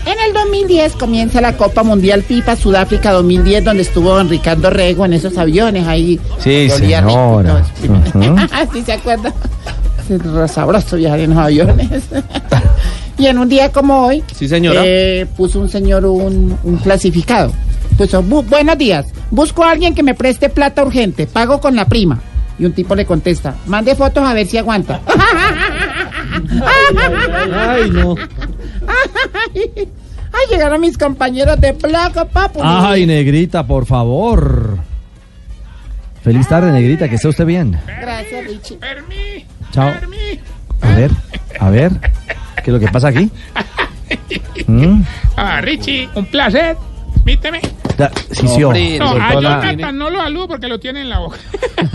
En 0.04 0.18
el 0.26 0.32
2010 0.34 0.94
comienza 0.96 1.40
la 1.40 1.56
Copa 1.56 1.82
Mundial 1.82 2.22
FIFA 2.22 2.56
Sudáfrica 2.56 3.12
2010 3.12 3.64
donde 3.64 3.82
estuvo 3.82 4.14
don 4.14 4.28
Ricardo 4.28 4.68
Rego 4.70 5.04
en 5.06 5.12
esos 5.12 5.36
aviones 5.38 5.86
ahí. 5.86 6.18
Sí, 6.38 6.66
que 6.68 6.72
olía 6.74 7.00
rico 7.00 7.42
y 7.42 7.46
todo 7.46 7.60
señora. 8.12 8.44
eso. 8.62 8.70
¿Sí 8.72 8.82
se 8.82 8.92
acuerda? 8.92 9.32
Es 10.08 10.50
sabroso 10.50 10.96
viajar 10.96 11.20
en 11.20 11.30
los 11.30 11.38
aviones. 11.38 12.02
y 13.18 13.26
en 13.26 13.38
un 13.38 13.48
día 13.48 13.70
como 13.70 14.06
hoy, 14.06 14.24
Sí, 14.34 14.48
señora. 14.48 14.82
eh, 14.84 15.26
puso 15.36 15.60
un 15.60 15.68
señor 15.68 16.04
un, 16.04 16.58
un 16.64 16.76
clasificado. 16.78 17.52
Puso, 17.96 18.22
"Bu- 18.24 18.44
buenos 18.48 18.76
días, 18.78 19.06
busco 19.30 19.62
a 19.62 19.70
alguien 19.70 19.94
que 19.94 20.02
me 20.02 20.14
preste 20.14 20.48
plata 20.48 20.82
urgente, 20.82 21.26
pago 21.28 21.60
con 21.60 21.76
la 21.76 21.84
prima. 21.86 22.20
Y 22.58 22.64
un 22.64 22.72
tipo 22.72 22.94
le 22.94 23.06
contesta, 23.06 23.54
mande 23.66 23.94
fotos 23.94 24.24
a 24.24 24.34
ver 24.34 24.46
si 24.46 24.58
aguanta. 24.58 25.00
Ay, 27.54 27.90
no. 27.90 28.14
Ay, 30.34 30.46
llegaron 30.50 30.80
mis 30.80 30.96
compañeros 30.96 31.60
de 31.60 31.74
placa, 31.74 32.24
papu. 32.24 32.60
Ay, 32.62 33.04
negrita, 33.06 33.66
por 33.66 33.84
favor. 33.86 34.78
Feliz 36.22 36.48
tarde, 36.48 36.72
negrita, 36.72 37.08
que 37.08 37.16
esté 37.16 37.28
usted 37.28 37.44
bien. 37.44 37.78
Gracias, 38.00 38.46
Richie. 38.46 38.78
Chao. 39.72 39.90
A 40.80 40.94
ver, 40.94 41.10
a 41.60 41.70
ver. 41.70 41.92
¿Qué 42.56 42.70
es 42.70 42.74
lo 42.74 42.78
que 42.80 42.88
pasa 42.88 43.08
aquí? 43.08 43.30
¿Mm? 44.66 45.02
Ah, 45.36 45.60
Richie, 45.60 46.08
un 46.14 46.26
placer. 46.26 46.76
Permíteme. 47.24 47.60
Da- 47.98 48.10
sí, 48.30 48.48
sí, 48.48 48.62
oh. 48.64 48.72
No, 48.98 49.10
a 49.12 49.34
la- 49.34 49.60
Jonathan 49.60 49.98
no 49.98 50.10
lo 50.10 50.18
saludo 50.20 50.48
porque 50.48 50.68
lo 50.68 50.78
tiene 50.80 51.02
en 51.02 51.08
la 51.10 51.18
boca. 51.18 51.36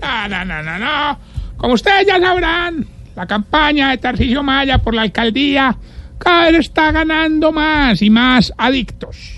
no, 0.00 0.28
no, 0.28 0.44
no, 0.44 0.62
no, 0.62 0.78
no. 0.78 1.18
Como 1.60 1.74
ustedes 1.74 2.06
ya 2.06 2.18
sabrán, 2.18 2.86
la 3.14 3.26
campaña 3.26 3.90
de 3.90 3.98
Tarcisio 3.98 4.42
Maya 4.42 4.78
por 4.78 4.94
la 4.94 5.02
alcaldía 5.02 5.76
cada 6.16 6.50
vez 6.50 6.60
está 6.60 6.90
ganando 6.92 7.50
más 7.52 8.00
y 8.02 8.10
más 8.10 8.52
adictos. 8.58 9.36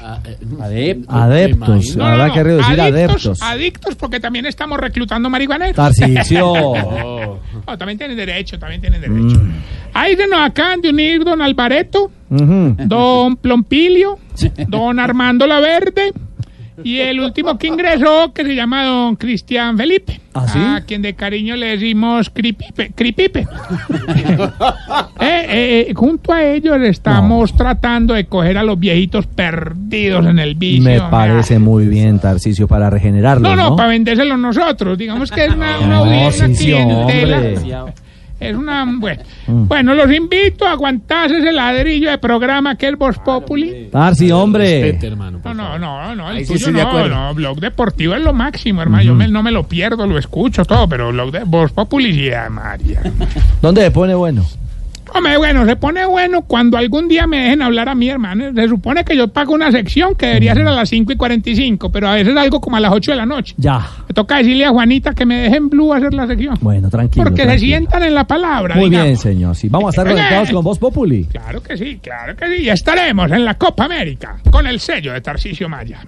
Adeptos. 0.59 1.97
No, 1.97 2.05
Habrá 2.07 2.29
no, 2.29 2.35
querido 2.35 2.57
decir 2.59 2.81
adictos, 2.81 3.27
adeptos. 3.27 3.43
adictos 3.43 3.95
porque 3.97 4.21
también 4.21 4.47
estamos 4.47 4.79
reclutando 4.79 5.31
marihuaneros. 5.31 5.77
Tarcisio. 5.77 6.53
No, 7.67 7.77
también 7.79 7.99
tienen 7.99 8.17
derecho, 8.17 8.59
también 8.59 8.81
tienen 8.81 9.01
derecho. 9.01 9.41
Ahí 9.95 10.17
se 10.17 10.27
nos 10.27 10.41
acaban 10.41 10.81
de 10.81 10.91
unir 10.91 11.25
don 11.25 11.41
Alvareto, 11.43 12.11
Ujú. 12.31 12.77
don 12.87 13.37
Plompilio, 13.37 14.19
don 14.69 14.99
Armando 14.99 15.47
La 15.47 15.61
Verde 15.61 16.13
Y 16.93 16.99
el 17.01 17.21
último 17.21 17.59
que 17.59 17.67
ingresó, 17.69 18.33
que 18.33 18.45
se 18.45 18.55
llama 18.55 18.85
don 18.85 19.17
Cristian 19.17 19.77
Felipe. 19.77 20.21
¿Ah, 20.35 20.49
sí? 20.49 20.59
A 20.59 20.83
quien 20.87 21.03
de 21.03 21.15
cariño 21.15 21.57
le 21.57 21.77
decimos 21.77 22.31
Cripipe. 22.31 22.93
Cripipe. 22.95 23.47
Eh, 25.21 25.87
eh, 25.89 25.93
junto 25.95 26.33
a 26.33 26.43
ellos 26.43 26.77
estamos 26.83 27.55
tratando 27.55 28.15
de 28.15 28.27
coger 28.27 28.59
a 28.59 28.63
los 28.65 28.79
viejitos 28.79 29.27
perdidos 29.27 30.27
en 30.27 30.39
el 30.39 30.55
vicio. 30.57 30.83
Me 30.83 31.01
parece 31.01 31.59
muy 31.59 31.87
bien, 31.87 32.19
Tarcicio, 32.19 32.67
para 32.67 32.91
regenerarlo, 32.91 33.49
No, 33.49 33.55
¿no? 33.57 33.71
no, 33.71 33.77
para 33.77 33.91
vendérselo 33.91 34.37
nosotros. 34.37 34.99
Digamos 34.99 35.31
que 35.31 35.45
es 35.45 35.53
una, 35.55 35.79
una 35.79 35.87
No, 35.89 36.05
audiencia, 36.05 36.47
una 36.47 36.57
sí, 36.57 36.65
sí, 36.65 36.65
clientela. 36.73 37.93
Es 38.51 38.57
una. 38.57 38.85
Bueno. 38.99 39.23
Mm. 39.47 39.67
bueno, 39.69 39.95
los 39.95 40.13
invito 40.13 40.67
a 40.67 40.73
aguantarse 40.73 41.39
ese 41.39 41.53
ladrillo 41.53 42.11
de 42.11 42.19
programa 42.19 42.77
que 42.77 42.89
es 42.89 42.97
Voz 42.99 43.19
Populi. 43.19 43.89
Tarsi, 43.91 44.31
hombre. 44.31 44.99
No, 45.45 45.55
no, 45.55 45.79
no, 45.79 46.15
no, 46.15 46.31
el 46.31 46.37
Ahí 46.39 46.45
sí 46.45 46.53
tuyo 46.55 46.59
estoy 46.69 46.73
de 46.75 46.83
no, 46.83 46.89
acuerdo. 46.89 47.09
no, 47.15 47.35
Blog 47.35 47.61
Deportivo 47.61 48.15
es 48.15 48.23
lo 48.23 48.33
máximo, 48.33 48.83
hermano. 48.83 49.03
Yo 49.03 49.15
me- 49.15 49.29
no 49.29 49.43
me 49.43 49.51
lo 49.51 49.67
pierdo, 49.67 50.07
lo 50.07 50.19
escucho 50.19 50.65
todo, 50.65 50.89
pero 50.89 51.11
Blog 51.11 51.31
de 51.33 51.45
Voz 51.45 51.73
Populi 51.73 52.13
sí, 52.13 52.31
ah, 52.33 52.49
María. 52.51 53.01
¿Dónde 53.61 53.83
se 53.83 53.91
pone 53.91 54.15
bueno? 54.15 54.45
Hombre, 55.15 55.37
bueno, 55.37 55.67
se 55.67 55.77
pone 55.77 56.07
bueno 56.07 56.43
cuando 56.43 56.79
algún 56.79 57.07
día 57.09 57.27
me 57.27 57.39
dejen 57.43 57.63
hablar 57.63 57.89
a 57.89 57.95
mí, 57.95 58.09
hermano. 58.09 58.53
Se 58.55 58.69
supone 58.69 59.05
que 59.05 59.17
yo 59.17 59.29
pago 59.29 59.53
una 59.53 59.71
sección 59.71 60.15
que 60.15 60.27
debería 60.27 60.55
ser 60.55 60.67
a 60.67 60.73
las 60.73 60.89
5 60.89 61.13
y 61.13 61.17
45, 61.17 61.93
pero 61.93 62.09
a 62.09 62.15
veces 62.15 62.35
algo 62.37 62.61
como 62.61 62.77
a 62.77 62.81
las 62.81 62.93
8 62.93 63.11
de 63.13 63.17
la 63.17 63.27
noche. 63.27 63.55
Ya. 63.59 63.87
Me 64.09 64.15
toca 64.15 64.39
decirle 64.39 64.65
a 64.65 64.71
Juanita 64.71 65.15
que 65.15 65.27
me 65.27 65.37
dejen 65.43 65.69
Blue 65.69 65.93
hacer 65.93 66.15
la 66.15 66.27
sección. 66.27 66.57
Bueno, 66.61 66.89
tranquilo. 66.89 67.25
Porque 67.25 67.45
se 67.45 67.59
sientan 67.59 68.03
en 68.03 68.15
la 68.15 68.27
palabra. 68.27 68.75
Muy 68.75 68.89
digamos. 68.89 69.07
bien, 69.07 69.17
señor. 69.19 69.57
Sí, 69.57 69.69
vamos 69.69 69.89
a 69.89 69.91
estar 69.91 70.07
Oye. 70.07 70.15
conectados 70.15 70.51
con 70.51 70.65
Voz 70.65 70.79
Populi. 70.79 71.25
Claro 71.25 71.63
que 71.63 71.77
sí, 71.77 71.99
claro 72.03 72.35
que 72.35 72.47
sí. 72.47 72.63
Y 72.65 72.69
estaremos 72.71 73.31
en 73.31 73.45
la 73.45 73.55
Copa 73.59 73.85
América 73.85 74.37
con 74.51 74.67
el 74.67 74.81
sello 74.81 75.13
de 75.13 75.21
Tarcisio 75.21 75.69
Maya. 75.69 76.01